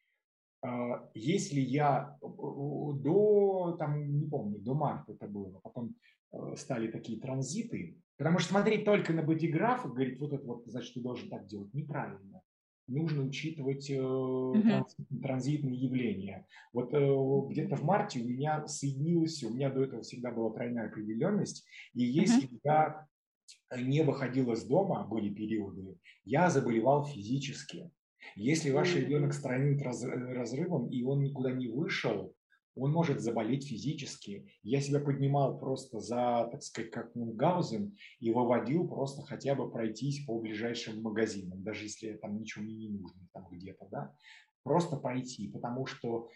А, 0.63 1.09
если 1.15 1.61
я 1.61 2.19
до, 2.21 3.77
там, 3.79 4.19
не 4.19 4.27
помню, 4.27 4.59
до 4.59 4.75
марта 4.75 5.13
это 5.13 5.27
было, 5.27 5.61
потом 5.61 5.95
э, 6.33 6.57
стали 6.57 6.91
такие 6.91 7.21
транзиты, 7.21 7.97
Потому 8.19 8.41
что 8.41 8.51
смотреть 8.51 8.85
только 8.85 9.13
на 9.13 9.23
бодиграф 9.23 9.87
и 9.87 9.89
говорить, 9.89 10.19
вот 10.19 10.33
это 10.33 10.45
вот, 10.45 10.65
значит, 10.67 10.93
ты 10.93 11.01
должен 11.01 11.31
так 11.31 11.47
делать, 11.47 11.73
неправильно. 11.73 12.43
Нужно 12.89 13.23
учитывать 13.23 13.89
э, 13.91 13.95
транс, 13.97 14.97
транзитные 15.23 15.77
явления. 15.77 16.47
Вот 16.73 16.93
э, 16.93 17.51
где-то 17.51 17.77
в 17.77 17.85
марте 17.85 18.21
у 18.21 18.25
меня 18.25 18.67
соединилось, 18.67 19.43
у 19.45 19.55
меня 19.55 19.71
до 19.71 19.85
этого 19.85 20.03
всегда 20.03 20.33
была 20.33 20.53
тройная 20.53 20.89
определенность, 20.89 21.65
и 21.95 22.03
если 22.03 22.49
я 22.65 23.07
не 23.77 24.03
выходил 24.03 24.51
из 24.53 24.65
дома, 24.65 25.07
были 25.07 25.33
периоды, 25.33 25.97
я 26.25 26.51
заболевал 26.51 27.05
физически. 27.05 27.91
Если 28.37 28.71
ваш 28.71 28.95
ребенок 28.95 29.33
с 29.33 29.41
тройным 29.41 29.81
разрывом, 29.81 30.89
и 30.91 31.03
он 31.03 31.23
никуда 31.23 31.53
не 31.53 31.69
вышел, 31.69 32.35
он 32.79 32.93
может 32.93 33.21
заболеть 33.21 33.69
физически. 33.69 34.47
Я 34.63 34.81
себя 34.81 35.01
поднимал 35.01 35.59
просто 35.59 35.99
за, 35.99 36.49
так 36.51 36.63
сказать, 36.63 36.91
как 36.91 37.15
Мунгаузен 37.15 37.97
и 38.21 38.31
выводил 38.31 38.87
просто 38.89 39.23
хотя 39.23 39.55
бы 39.55 39.71
пройтись 39.71 40.25
по 40.25 40.39
ближайшим 40.39 41.03
магазинам, 41.03 41.63
даже 41.63 41.85
если 41.85 42.13
там 42.15 42.39
ничего 42.39 42.65
мне 42.65 42.75
не 42.75 42.89
нужно 42.89 43.21
там 43.33 43.49
где-то, 43.51 43.89
да, 43.91 44.15
просто 44.63 44.97
пройти, 44.97 45.49
потому 45.49 45.87
что 45.87 46.29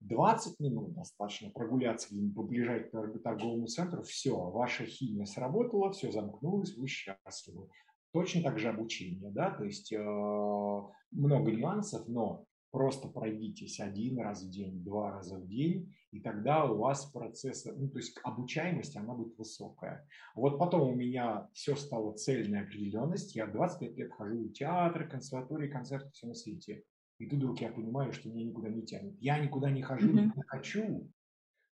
20 0.00 0.60
минут 0.60 0.94
достаточно 0.94 1.50
прогуляться 1.50 2.14
по 2.34 2.42
ближайшему 2.42 3.18
торговому 3.18 3.66
центру, 3.66 4.02
все, 4.02 4.36
ваша 4.36 4.84
химия 4.84 5.24
сработала, 5.24 5.90
все 5.90 6.12
замкнулось, 6.12 6.76
вы 6.76 6.86
счастливы. 6.86 7.68
Точно 8.16 8.42
так 8.42 8.58
же 8.58 8.70
обучение, 8.70 9.30
да, 9.30 9.50
то 9.50 9.62
есть 9.64 9.92
э, 9.92 9.98
много 9.98 11.52
нюансов, 11.52 12.08
но 12.08 12.46
просто 12.70 13.08
пройдитесь 13.08 13.78
один 13.78 14.18
раз 14.20 14.42
в 14.42 14.48
день, 14.48 14.82
два 14.82 15.10
раза 15.10 15.36
в 15.36 15.46
день, 15.46 15.94
и 16.12 16.20
тогда 16.20 16.64
у 16.64 16.78
вас 16.78 17.04
процесс, 17.12 17.66
ну, 17.66 17.90
то 17.90 17.98
есть 17.98 18.18
обучаемость, 18.24 18.96
она 18.96 19.12
будет 19.12 19.36
высокая. 19.36 20.08
Вот 20.34 20.58
потом 20.58 20.88
у 20.88 20.94
меня 20.94 21.50
все 21.52 21.76
стало 21.76 22.14
цельная 22.14 22.62
определенность, 22.62 23.36
я 23.36 23.46
25 23.46 23.98
лет 23.98 24.10
хожу 24.14 24.44
в 24.44 24.52
театр, 24.54 25.06
консерватории, 25.10 25.68
концерты, 25.68 26.10
все 26.12 26.26
на 26.26 26.34
свете. 26.34 26.84
И 27.18 27.26
тут 27.26 27.40
вдруг 27.40 27.60
я 27.60 27.70
понимаю, 27.70 28.14
что 28.14 28.30
меня 28.30 28.46
никуда 28.46 28.70
не 28.70 28.86
тянет. 28.86 29.20
Я 29.20 29.38
никуда 29.40 29.70
не 29.70 29.82
хожу, 29.82 30.08
mm-hmm. 30.08 30.32
не 30.34 30.42
хочу. 30.46 31.12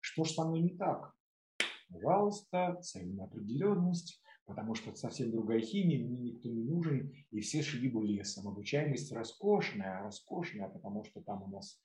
Что 0.01 0.25
ж 0.25 0.31
со 0.31 0.45
мной 0.45 0.61
не 0.61 0.77
так? 0.77 1.15
Пожалуйста, 1.89 2.77
цельная 2.83 3.25
определенность, 3.25 4.21
потому 4.47 4.75
что 4.75 4.95
совсем 4.95 5.31
другая 5.31 5.61
химия, 5.61 6.05
мне 6.05 6.33
никто 6.33 6.49
не 6.49 6.63
нужен, 6.63 7.13
и 7.31 7.41
все 7.41 7.63
шли 7.63 7.89
бы 7.89 8.05
лесом. 8.05 8.49
Обучаемость 8.49 9.13
роскошная, 9.13 10.03
роскошная, 10.03 10.69
потому 10.69 11.05
что 11.05 11.21
там 11.23 11.43
у 11.43 11.49
нас 11.49 11.81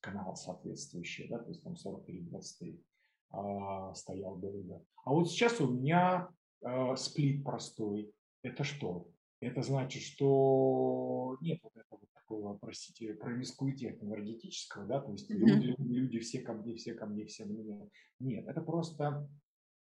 канал 0.00 0.36
соответствующий, 0.36 1.28
да, 1.28 1.38
то 1.38 1.48
есть 1.48 1.62
там 1.62 1.74
43-23 1.74 2.82
а, 3.30 3.94
стоял 3.94 4.36
ДВД. 4.36 4.82
А 5.04 5.12
вот 5.12 5.30
сейчас 5.30 5.60
у 5.60 5.72
меня 5.72 6.28
а, 6.62 6.96
сплит 6.96 7.44
простой. 7.44 8.12
Это 8.42 8.64
что? 8.64 9.08
Это 9.40 9.62
значит, 9.62 10.02
что 10.02 11.36
нет 11.40 11.60
вот 11.62 11.76
этого 11.76 12.02
такого, 12.14 12.58
простите, 12.58 13.14
промискуитета 13.14 14.04
энергетического, 14.04 14.86
да, 14.86 15.00
то 15.00 15.12
есть 15.12 15.30
mm-hmm. 15.30 15.36
люди, 15.36 15.74
люди 15.78 16.18
все 16.20 16.40
ко 16.40 16.52
мне, 16.52 16.74
все 16.76 16.94
ко 16.94 17.06
мне, 17.06 17.24
все 17.26 17.44
мне. 17.44 17.88
Нет, 18.20 18.46
это 18.46 18.60
просто 18.60 19.28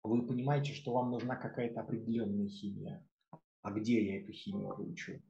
вы 0.04 0.26
понимаете, 0.26 0.74
что 0.74 0.94
вам 0.94 1.12
нужна 1.12 1.36
какая-то 1.36 1.82
определенная 1.82 2.48
химия. 2.48 3.06
А 3.62 3.72
где 3.72 4.06
я 4.06 4.22
эту 4.22 4.32
химию 4.32 4.76
получу? 4.76 5.22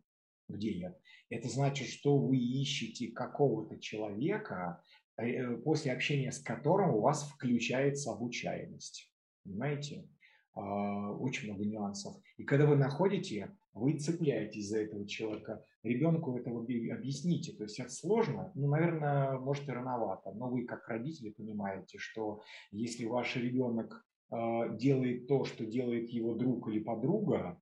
Где 0.48 0.72
я? 0.72 0.96
Это 1.30 1.48
значит, 1.48 1.88
что 1.88 2.18
вы 2.18 2.38
ищете 2.38 3.12
какого-то 3.12 3.80
человека, 3.80 4.84
э, 5.18 5.58
после 5.58 5.91
общения 5.91 6.32
с 6.32 6.40
которым 6.40 6.91
у 6.91 7.02
вас 7.02 7.24
включается 7.24 8.12
обучаемость. 8.12 9.12
Понимаете? 9.44 10.08
А, 10.54 11.12
очень 11.14 11.50
много 11.50 11.66
нюансов. 11.66 12.18
И 12.38 12.44
когда 12.44 12.66
вы 12.66 12.76
находите, 12.76 13.56
вы 13.74 13.98
цепляетесь 13.98 14.68
за 14.68 14.80
этого 14.80 15.08
человека. 15.08 15.64
Ребенку 15.84 16.38
этого 16.38 16.62
объясните. 16.62 17.54
То 17.54 17.64
есть 17.64 17.80
это 17.80 17.90
сложно, 17.90 18.52
ну, 18.56 18.68
наверное, 18.68 19.38
может 19.40 19.68
и 19.68 19.72
рановато. 19.72 20.32
Но 20.32 20.50
вы 20.50 20.66
как 20.66 20.88
родители 20.90 21.30
понимаете, 21.30 21.98
что 21.98 22.41
если 22.72 23.06
ваш 23.06 23.36
ребенок 23.38 24.06
делает 24.31 25.27
то, 25.27 25.43
что 25.45 25.65
делает 25.65 26.10
его 26.10 26.35
друг 26.35 26.68
или 26.68 26.80
подруга, 26.80 27.60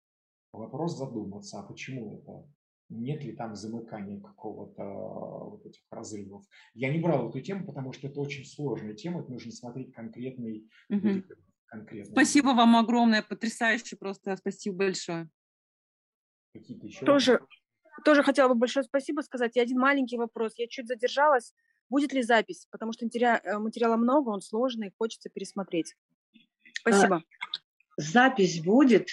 вопрос 0.51 0.97
задуматься, 0.97 1.59
а 1.59 1.63
почему 1.63 2.17
это? 2.17 2.45
Нет 2.89 3.23
ли 3.23 3.33
там 3.33 3.55
замыкания 3.55 4.21
какого-то 4.21 4.83
вот 4.83 5.65
этих 5.65 5.81
разрывов? 5.91 6.45
Я 6.73 6.91
не 6.91 6.99
брал 6.99 7.29
эту 7.29 7.41
тему, 7.41 7.65
потому 7.65 7.91
что 7.91 8.07
это 8.07 8.19
очень 8.21 8.45
сложная 8.45 8.93
тема, 8.93 9.21
это 9.21 9.31
нужно 9.31 9.51
смотреть 9.51 9.91
конкретный, 9.93 10.69
угу. 10.89 11.23
конкретный. 11.65 12.11
Спасибо 12.11 12.47
вам 12.47 12.77
огромное, 12.77 13.21
потрясающе 13.21 13.97
просто, 13.97 14.37
спасибо 14.37 14.77
большое. 14.77 15.29
Какие-то 16.53 16.87
еще? 16.87 17.05
Тоже, 17.05 17.41
тоже 18.05 18.23
хотела 18.23 18.47
бы 18.49 18.55
большое 18.55 18.85
спасибо 18.85 19.19
сказать. 19.21 19.57
И 19.57 19.59
один 19.59 19.79
маленький 19.79 20.17
вопрос, 20.17 20.53
я 20.57 20.67
чуть 20.67 20.87
задержалась. 20.87 21.53
Будет 21.89 22.13
ли 22.13 22.21
запись? 22.21 22.67
Потому 22.71 22.93
что 22.93 23.05
э, 23.05 23.57
материала 23.59 23.97
много, 23.97 24.29
он 24.29 24.41
сложный, 24.41 24.93
хочется 24.97 25.29
пересмотреть. 25.29 25.95
Спасибо. 26.87 27.23
Запись 27.97 28.63
будет, 28.63 29.07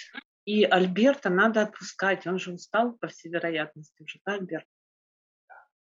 и 0.45 0.63
Альберта 0.63 1.29
надо 1.29 1.63
отпускать. 1.63 2.27
Он 2.27 2.39
же 2.39 2.53
устал, 2.53 2.93
по 2.93 3.07
всей 3.07 3.29
вероятности, 3.29 4.01
уже, 4.03 4.19
да, 4.25 4.33
Альберт? 4.33 4.65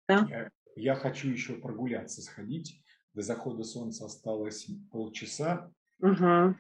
Да? 0.07 0.27
Я, 0.30 0.52
я 0.76 0.95
хочу 0.95 1.30
еще 1.30 1.56
прогуляться, 1.56 2.22
сходить. 2.22 2.81
До 3.14 3.22
захода 3.22 3.64
солнца 3.64 4.06
осталось 4.06 4.68
полчаса. 4.91 5.72
Угу. 5.99 6.56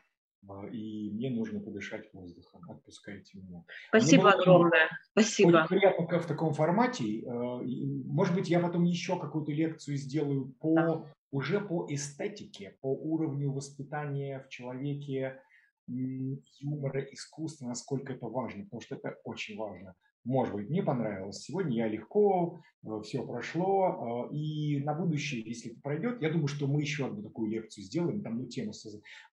И 0.71 1.09
мне 1.11 1.29
нужно 1.31 1.59
подышать 1.59 2.11
воздухом. 2.13 2.61
Отпускайте 2.69 3.37
меня. 3.37 3.63
Спасибо 3.89 4.23
мне 4.23 4.33
огромное. 4.33 4.89
Спасибо. 5.11 5.57
Очень 5.57 5.67
приятно 5.67 6.19
в 6.19 6.27
таком 6.27 6.53
формате. 6.53 7.21
Э, 7.21 7.61
может 8.05 8.35
быть, 8.35 8.47
я 8.47 8.59
потом 8.59 8.83
еще 8.83 9.19
какую-то 9.19 9.51
лекцию 9.51 9.97
сделаю 9.97 10.53
по 10.59 10.75
да 10.75 11.14
уже 11.35 11.59
по 11.59 11.85
эстетике, 11.89 12.77
по 12.79 12.93
уровню 12.93 13.51
воспитания 13.51 14.39
в 14.39 14.47
человеке 14.47 15.41
юмора, 15.85 17.01
искусства, 17.11 17.67
насколько 17.67 18.13
это 18.13 18.27
важно, 18.27 18.63
потому 18.63 18.81
что 18.81 18.95
это 18.95 19.17
очень 19.25 19.57
важно. 19.57 19.95
Может 20.23 20.55
быть, 20.55 20.69
мне 20.69 20.81
понравилось. 20.81 21.43
Сегодня 21.43 21.75
я 21.75 21.87
легко, 21.87 22.59
э, 22.83 23.01
все 23.03 23.23
прошло. 23.23 24.29
Э, 24.31 24.35
и 24.35 24.79
на 24.79 24.95
будущее, 24.95 25.43
если 25.45 25.71
это 25.71 25.81
пройдет, 25.81 26.19
я 26.21 26.31
думаю, 26.31 26.47
что 26.47 26.65
мы 26.65 26.81
еще 26.81 27.05
одну 27.05 27.21
такую 27.21 27.51
лекцию 27.51 27.83
сделаем, 27.83 28.23
там 28.23 28.39
ну, 28.39 28.47
тему 28.47 28.71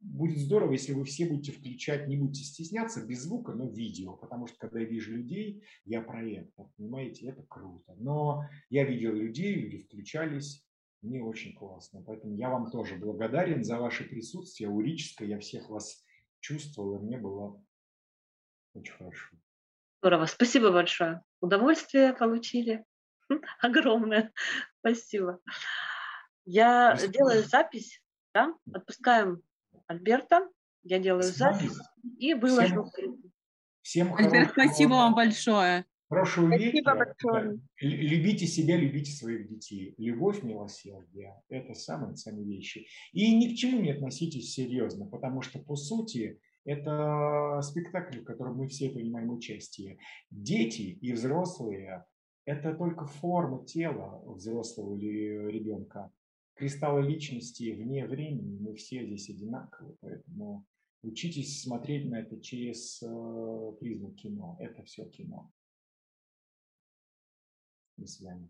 Будет 0.01 0.39
здорово, 0.39 0.73
если 0.73 0.95
вы 0.95 1.05
все 1.05 1.27
будете 1.27 1.53
включать, 1.53 2.09
не 2.09 2.17
будете 2.17 2.45
стесняться, 2.45 3.05
без 3.05 3.25
звука, 3.25 3.53
но 3.53 3.69
видео. 3.69 4.17
Потому 4.17 4.47
что 4.47 4.57
когда 4.57 4.81
я 4.81 4.87
вижу 4.87 5.13
людей, 5.13 5.63
я 5.85 6.01
про 6.01 6.25
это, 6.25 6.71
понимаете, 6.79 7.27
это 7.27 7.43
круто. 7.47 7.95
Но 7.99 8.45
я 8.71 8.85
видел 8.85 9.13
людей, 9.13 9.57
люди 9.57 9.79
включались, 9.79 10.65
мне 11.03 11.23
очень 11.23 11.55
классно. 11.55 12.03
Поэтому 12.07 12.35
я 12.35 12.51
вам 12.51 12.71
тоже 12.71 12.97
благодарен 12.97 13.63
за 13.63 13.79
ваше 13.79 14.05
присутствие. 14.05 14.69
Урическое, 14.69 15.29
я 15.29 15.39
всех 15.39 15.69
вас 15.69 16.05
чувствовал, 16.41 16.97
и 16.97 16.99
мне 16.99 17.19
было 17.19 17.63
очень 18.75 18.95
хорошо. 18.95 19.37
Здорово, 20.01 20.27
спасибо 20.27 20.71
большое. 20.71 21.23
Удовольствие 21.41 22.15
получили. 22.15 22.85
Огромное. 23.61 24.33
Спасибо. 24.81 25.41
Я 26.45 26.97
спасибо. 26.97 27.13
делаю 27.13 27.43
запись, 27.43 28.01
да? 28.33 28.55
Отпускаем 28.73 29.43
Альберта. 29.87 30.49
Я 30.83 30.99
делаю 30.99 31.25
запись 31.25 31.77
и 32.19 32.33
выложу. 32.35 32.91
Всем, 32.93 33.33
всем 33.83 34.15
Альберт, 34.15 34.53
спасибо 34.53 34.93
вам 34.93 35.15
большое. 35.15 35.85
Хорошего 36.09 36.57
вечера. 36.57 37.15
Любите 37.81 38.47
себя, 38.47 38.77
любите 38.77 39.13
своих 39.13 39.49
детей. 39.49 39.95
Любовь, 39.99 40.43
милосердие– 40.43 41.35
это 41.51 41.75
самые 41.75 42.15
ценные 42.15 42.47
вещи. 42.47 42.87
И 43.13 43.37
ни 43.37 43.53
к 43.53 43.57
чему 43.57 43.81
не 43.81 43.91
относитесь 43.91 44.55
серьезно, 44.55 45.07
потому 45.07 45.43
что, 45.43 45.59
по 45.59 45.77
сути, 45.77 46.41
это 46.65 47.61
спектакль, 47.63 48.21
в 48.21 48.25
котором 48.25 48.57
мы 48.57 48.69
все 48.69 48.89
принимаем 48.89 49.31
участие. 49.31 49.99
Дети 50.31 50.83
и 50.83 51.13
взрослые– 51.13 52.07
это 52.47 52.75
только 52.75 53.05
форма 53.05 53.67
тела 53.67 54.23
взрослого 54.25 54.97
или 54.97 55.51
ребенка. 55.51 56.11
Кристаллы 56.55 57.03
личности 57.03 57.73
вне 57.73 58.07
времени, 58.07 58.59
мы 58.59 58.75
все 58.75 59.05
здесь 59.05 59.29
одинаковы, 59.29 59.95
поэтому 60.01 60.65
учитесь 61.03 61.63
смотреть 61.63 62.11
на 62.11 62.21
это 62.21 62.41
через 62.41 63.03
э, 63.03 63.73
призму 63.79 64.13
кино. 64.15 64.57
Это 64.59 64.83
все 64.83 65.05
кино. 65.05 65.53
До 67.99 68.07
свидания. 68.07 68.49